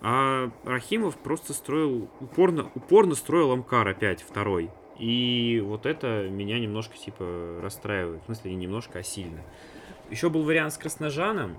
А 0.00 0.50
Рахимов 0.64 1.16
просто 1.16 1.52
строил, 1.52 2.08
упорно, 2.20 2.70
упорно 2.74 3.14
строил 3.14 3.52
Амкар 3.52 3.86
опять, 3.86 4.22
второй. 4.22 4.70
И 4.98 5.62
вот 5.64 5.86
это 5.86 6.28
меня 6.28 6.58
немножко, 6.58 6.96
типа, 6.96 7.60
расстраивает. 7.62 8.22
В 8.22 8.26
смысле, 8.26 8.50
не 8.52 8.56
немножко, 8.56 8.98
а 8.98 9.02
сильно. 9.02 9.40
Еще 10.10 10.28
был 10.28 10.42
вариант 10.42 10.74
с 10.74 10.78
Красножаном, 10.78 11.56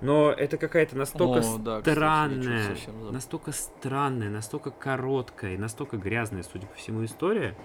но 0.00 0.30
это 0.30 0.58
какая-то 0.58 0.96
настолько 0.96 1.40
О, 1.46 1.58
да, 1.58 1.78
кстати, 1.78 1.94
странная, 1.94 2.68
совсем 2.68 2.94
забыл. 2.94 3.12
настолько 3.12 3.52
странная, 3.52 4.28
настолько 4.28 4.70
короткая 4.70 5.54
и 5.54 5.56
настолько 5.58 5.96
грязная, 5.96 6.42
судя 6.42 6.66
по 6.66 6.74
всему, 6.74 7.04
история, 7.04 7.56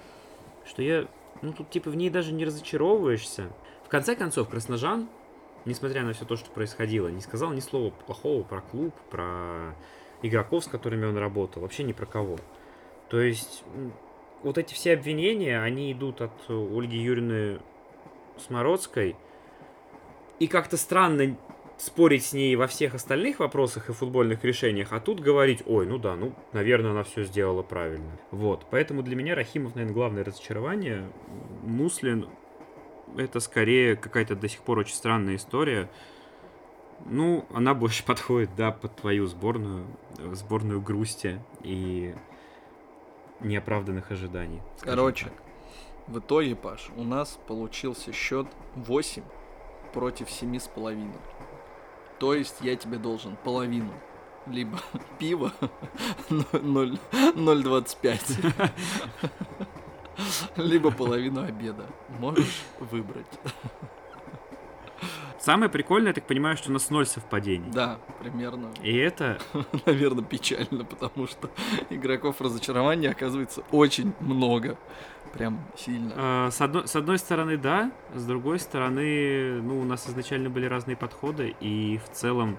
что 0.66 0.82
я, 0.82 1.08
ну, 1.42 1.54
тут, 1.54 1.70
типа, 1.70 1.90
в 1.90 1.96
ней 1.96 2.10
даже 2.10 2.34
не 2.34 2.46
разочаровываешься. 2.46 3.50
В 3.84 3.90
конце 3.90 4.16
концов, 4.16 4.50
Красножан, 4.50 5.10
несмотря 5.66 6.04
на 6.04 6.14
все 6.14 6.26
то, 6.26 6.36
что 6.36 6.50
происходило, 6.52 7.08
не 7.08 7.22
сказал 7.22 7.52
ни 7.52 7.60
слова 7.60 7.92
плохого 7.92 8.44
про 8.44 8.62
клуб, 8.62 8.94
про 9.10 9.76
игроков, 10.22 10.64
с 10.64 10.68
которыми 10.68 11.06
он 11.06 11.18
работал, 11.18 11.62
вообще 11.62 11.84
ни 11.84 11.94
про 11.94 12.06
кого. 12.06 12.38
То 13.10 13.20
есть, 13.20 13.64
вот 14.44 14.58
эти 14.58 14.74
все 14.74 14.94
обвинения, 14.94 15.62
они 15.62 15.92
идут 15.92 16.22
от 16.22 16.32
Ольги 16.50 16.98
Юрьевны 16.98 17.60
Смородской, 18.38 19.16
и 20.40 20.48
как-то 20.48 20.78
странно 20.78 21.38
спорить 21.82 22.26
с 22.26 22.34
ней 22.34 22.56
во 22.56 22.68
всех 22.68 22.94
остальных 22.94 23.40
вопросах 23.40 23.90
и 23.90 23.94
футбольных 23.94 24.44
решениях, 24.44 24.90
а 24.92 25.00
тут 25.00 25.20
говорить, 25.20 25.64
ой, 25.66 25.88
ну 25.88 25.98
да, 25.98 26.16
ну, 26.16 26.34
наверное, 26.54 26.92
она 26.92 27.04
все 27.04 27.24
сделала 27.24 27.64
правильно. 27.64 28.20
Вот, 28.30 28.68
поэтому 28.70 29.02
для 29.02 29.16
меня 29.16 29.34
Рахимов, 29.34 29.74
наверное, 29.74 29.96
главное 29.96 30.24
разочарование. 30.24 31.10
Муслин 31.64 32.28
это 33.18 33.40
скорее 33.40 33.96
какая-то 33.96 34.36
до 34.36 34.48
сих 34.48 34.62
пор 34.62 34.80
очень 34.80 34.94
странная 34.94 35.36
история. 35.36 35.90
Ну, 37.06 37.46
она 37.52 37.74
больше 37.74 38.04
подходит, 38.06 38.52
да, 38.56 38.72
под 38.72 38.96
твою 38.98 39.26
сборную, 39.26 39.88
э, 40.20 40.36
сборную 40.36 40.82
грусти 40.82 41.42
и 41.64 42.14
неоправданных 43.40 44.12
ожиданий. 44.12 44.62
Короче, 44.82 45.26
так. 45.26 45.34
в 46.08 46.20
итоге, 46.20 46.56
Паш, 46.56 46.92
у 46.96 47.04
нас 47.04 47.40
получился 47.48 48.14
счет 48.14 48.46
8 48.76 49.24
против 49.94 50.30
7 50.30 50.60
с 50.60 50.68
половиной. 50.68 51.18
То 52.22 52.34
есть 52.36 52.58
я 52.62 52.76
тебе 52.76 53.00
должен 53.00 53.36
половину. 53.36 53.92
либо 54.46 54.80
пиво 55.20 55.52
0,25, 56.30 58.72
либо 60.58 60.92
половину 60.92 61.44
обеда. 61.44 61.88
Можешь 62.20 62.62
выбрать. 62.80 63.26
Самое 65.42 65.72
прикольное, 65.72 66.10
я 66.10 66.14
так 66.14 66.28
понимаю, 66.28 66.56
что 66.56 66.70
у 66.70 66.74
нас 66.74 66.92
ноль 66.92 67.08
совпадений. 67.08 67.72
Да, 67.72 67.98
примерно. 68.20 68.70
И 68.84 68.96
это... 68.96 69.40
Наверное, 69.88 70.24
печально, 70.24 70.86
потому 70.86 71.26
что 71.26 71.50
игроков 71.90 72.42
разочарования 72.42 73.10
оказывается 73.10 73.64
очень 73.72 74.14
много. 74.20 74.78
Прям 75.34 75.60
сильно. 75.76 76.14
Э, 76.16 76.50
с, 76.52 76.62
одной, 76.62 76.88
с 76.88 76.96
одной 76.96 77.18
стороны, 77.18 77.58
да. 77.58 77.92
С 78.14 78.24
другой 78.24 78.60
стороны, 78.60 79.60
ну, 79.64 79.80
у 79.80 79.84
нас 79.84 80.08
изначально 80.08 80.52
были 80.52 80.68
разные 80.68 80.96
подходы. 80.96 81.56
И 81.60 82.00
в 82.06 82.12
целом, 82.12 82.56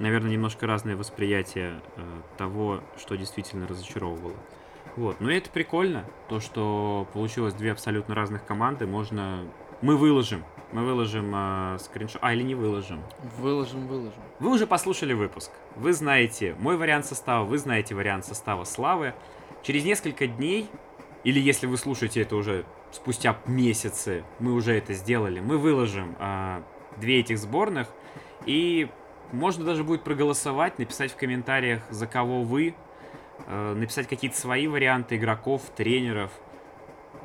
наверное, 0.00 0.32
немножко 0.32 0.66
разное 0.66 0.96
восприятие 0.96 1.80
э, 1.94 2.02
того, 2.36 2.80
что 2.98 3.14
действительно 3.14 3.68
разочаровывало. 3.68 4.34
Вот. 4.96 5.20
Но 5.20 5.30
это 5.30 5.50
прикольно, 5.50 6.04
то, 6.28 6.40
что 6.40 7.06
получилось 7.12 7.54
две 7.54 7.70
абсолютно 7.70 8.16
разных 8.16 8.44
команды. 8.44 8.88
Можно... 8.88 9.44
Мы 9.82 9.96
выложим 9.96 10.42
мы 10.72 10.84
выложим 10.84 11.32
э, 11.34 11.78
скриншот. 11.78 12.18
А, 12.22 12.32
или 12.32 12.42
не 12.42 12.54
выложим? 12.54 13.02
Выложим, 13.38 13.86
выложим. 13.86 14.20
Вы 14.40 14.50
уже 14.50 14.66
послушали 14.66 15.12
выпуск. 15.12 15.50
Вы 15.76 15.92
знаете 15.92 16.54
мой 16.58 16.76
вариант 16.76 17.06
состава, 17.06 17.44
вы 17.44 17.58
знаете 17.58 17.94
вариант 17.94 18.24
состава 18.24 18.64
Славы. 18.64 19.14
Через 19.62 19.84
несколько 19.84 20.26
дней, 20.26 20.68
или 21.24 21.38
если 21.38 21.66
вы 21.66 21.76
слушаете 21.76 22.22
это 22.22 22.36
уже 22.36 22.64
спустя 22.90 23.38
месяцы, 23.46 24.24
мы 24.38 24.54
уже 24.54 24.72
это 24.72 24.94
сделали, 24.94 25.40
мы 25.40 25.58
выложим 25.58 26.16
э, 26.18 26.62
две 26.96 27.20
этих 27.20 27.38
сборных. 27.38 27.88
И 28.46 28.88
можно 29.30 29.64
даже 29.64 29.84
будет 29.84 30.02
проголосовать, 30.02 30.78
написать 30.78 31.12
в 31.12 31.16
комментариях, 31.16 31.82
за 31.90 32.06
кого 32.06 32.42
вы, 32.42 32.74
э, 33.46 33.74
написать 33.74 34.08
какие-то 34.08 34.36
свои 34.36 34.66
варианты 34.66 35.16
игроков, 35.16 35.62
тренеров– 35.76 36.30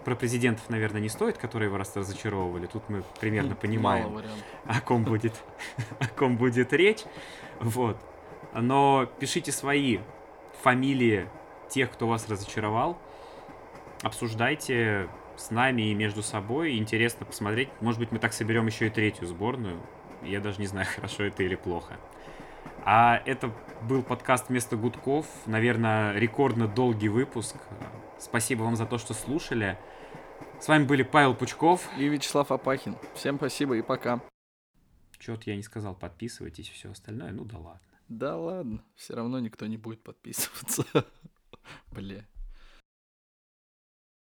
про 0.08 0.16
президентов, 0.16 0.70
наверное, 0.70 1.02
не 1.02 1.10
стоит, 1.10 1.38
которые 1.38 1.70
вас 1.70 1.94
разочаровывали. 1.94 2.66
Тут 2.66 2.88
мы 2.88 3.04
примерно 3.20 3.56
понимаем, 3.56 4.18
о 4.66 4.80
ком 4.80 5.04
будет, 5.04 5.34
о 6.00 6.08
ком 6.08 6.38
будет 6.38 6.72
речь. 6.72 7.04
Вот. 7.60 7.98
Но 8.54 9.06
пишите 9.20 9.52
свои 9.52 10.00
фамилии 10.64 11.28
тех, 11.68 11.92
кто 11.92 12.08
вас 12.08 12.30
разочаровал. 12.30 12.98
Обсуждайте 14.02 15.10
с 15.36 15.52
нами 15.52 15.92
и 15.92 15.94
между 15.94 16.24
собой. 16.24 16.78
Интересно 16.78 17.26
посмотреть. 17.26 17.68
Может 17.82 18.00
быть, 18.00 18.14
мы 18.14 18.20
так 18.20 18.32
соберем 18.32 18.66
еще 18.68 18.88
и 18.88 18.90
третью 18.90 19.28
сборную. 19.28 19.78
Я 20.24 20.40
даже 20.40 20.62
не 20.62 20.68
знаю, 20.68 20.88
хорошо 20.96 21.24
это 21.24 21.44
или 21.44 21.56
плохо. 21.56 21.98
А 22.86 23.22
это 23.26 23.52
был 23.82 24.04
подкаст 24.04 24.48
«Вместо 24.48 24.78
гудков». 24.78 25.26
Наверное, 25.48 26.14
рекордно 26.14 26.66
долгий 26.70 27.10
выпуск. 27.10 27.58
Спасибо 28.18 28.64
вам 28.64 28.78
за 28.78 28.86
то, 28.86 28.98
что 28.98 29.14
слушали. 29.14 29.78
С 30.60 30.68
вами 30.68 30.86
были 30.86 31.04
Павел 31.04 31.36
Пучков 31.36 31.88
и 31.98 32.08
Вячеслав 32.08 32.52
Апахин. 32.52 32.98
Всем 33.14 33.38
спасибо 33.38 33.78
и 33.78 33.82
пока. 33.82 34.22
Чё-то 35.20 35.50
я 35.50 35.56
не 35.56 35.64
сказал, 35.64 35.96
подписывайтесь 35.96 36.70
и 36.70 36.74
все 36.74 36.92
остальное. 36.92 37.32
Ну 37.32 37.46
да 37.46 37.58
ладно. 37.58 37.82
Да 38.10 38.38
ладно, 38.38 38.84
все 38.96 39.16
равно 39.16 39.40
никто 39.40 39.68
не 39.68 39.78
будет 39.78 40.02
подписываться. 40.02 40.84
Бля. 41.92 42.26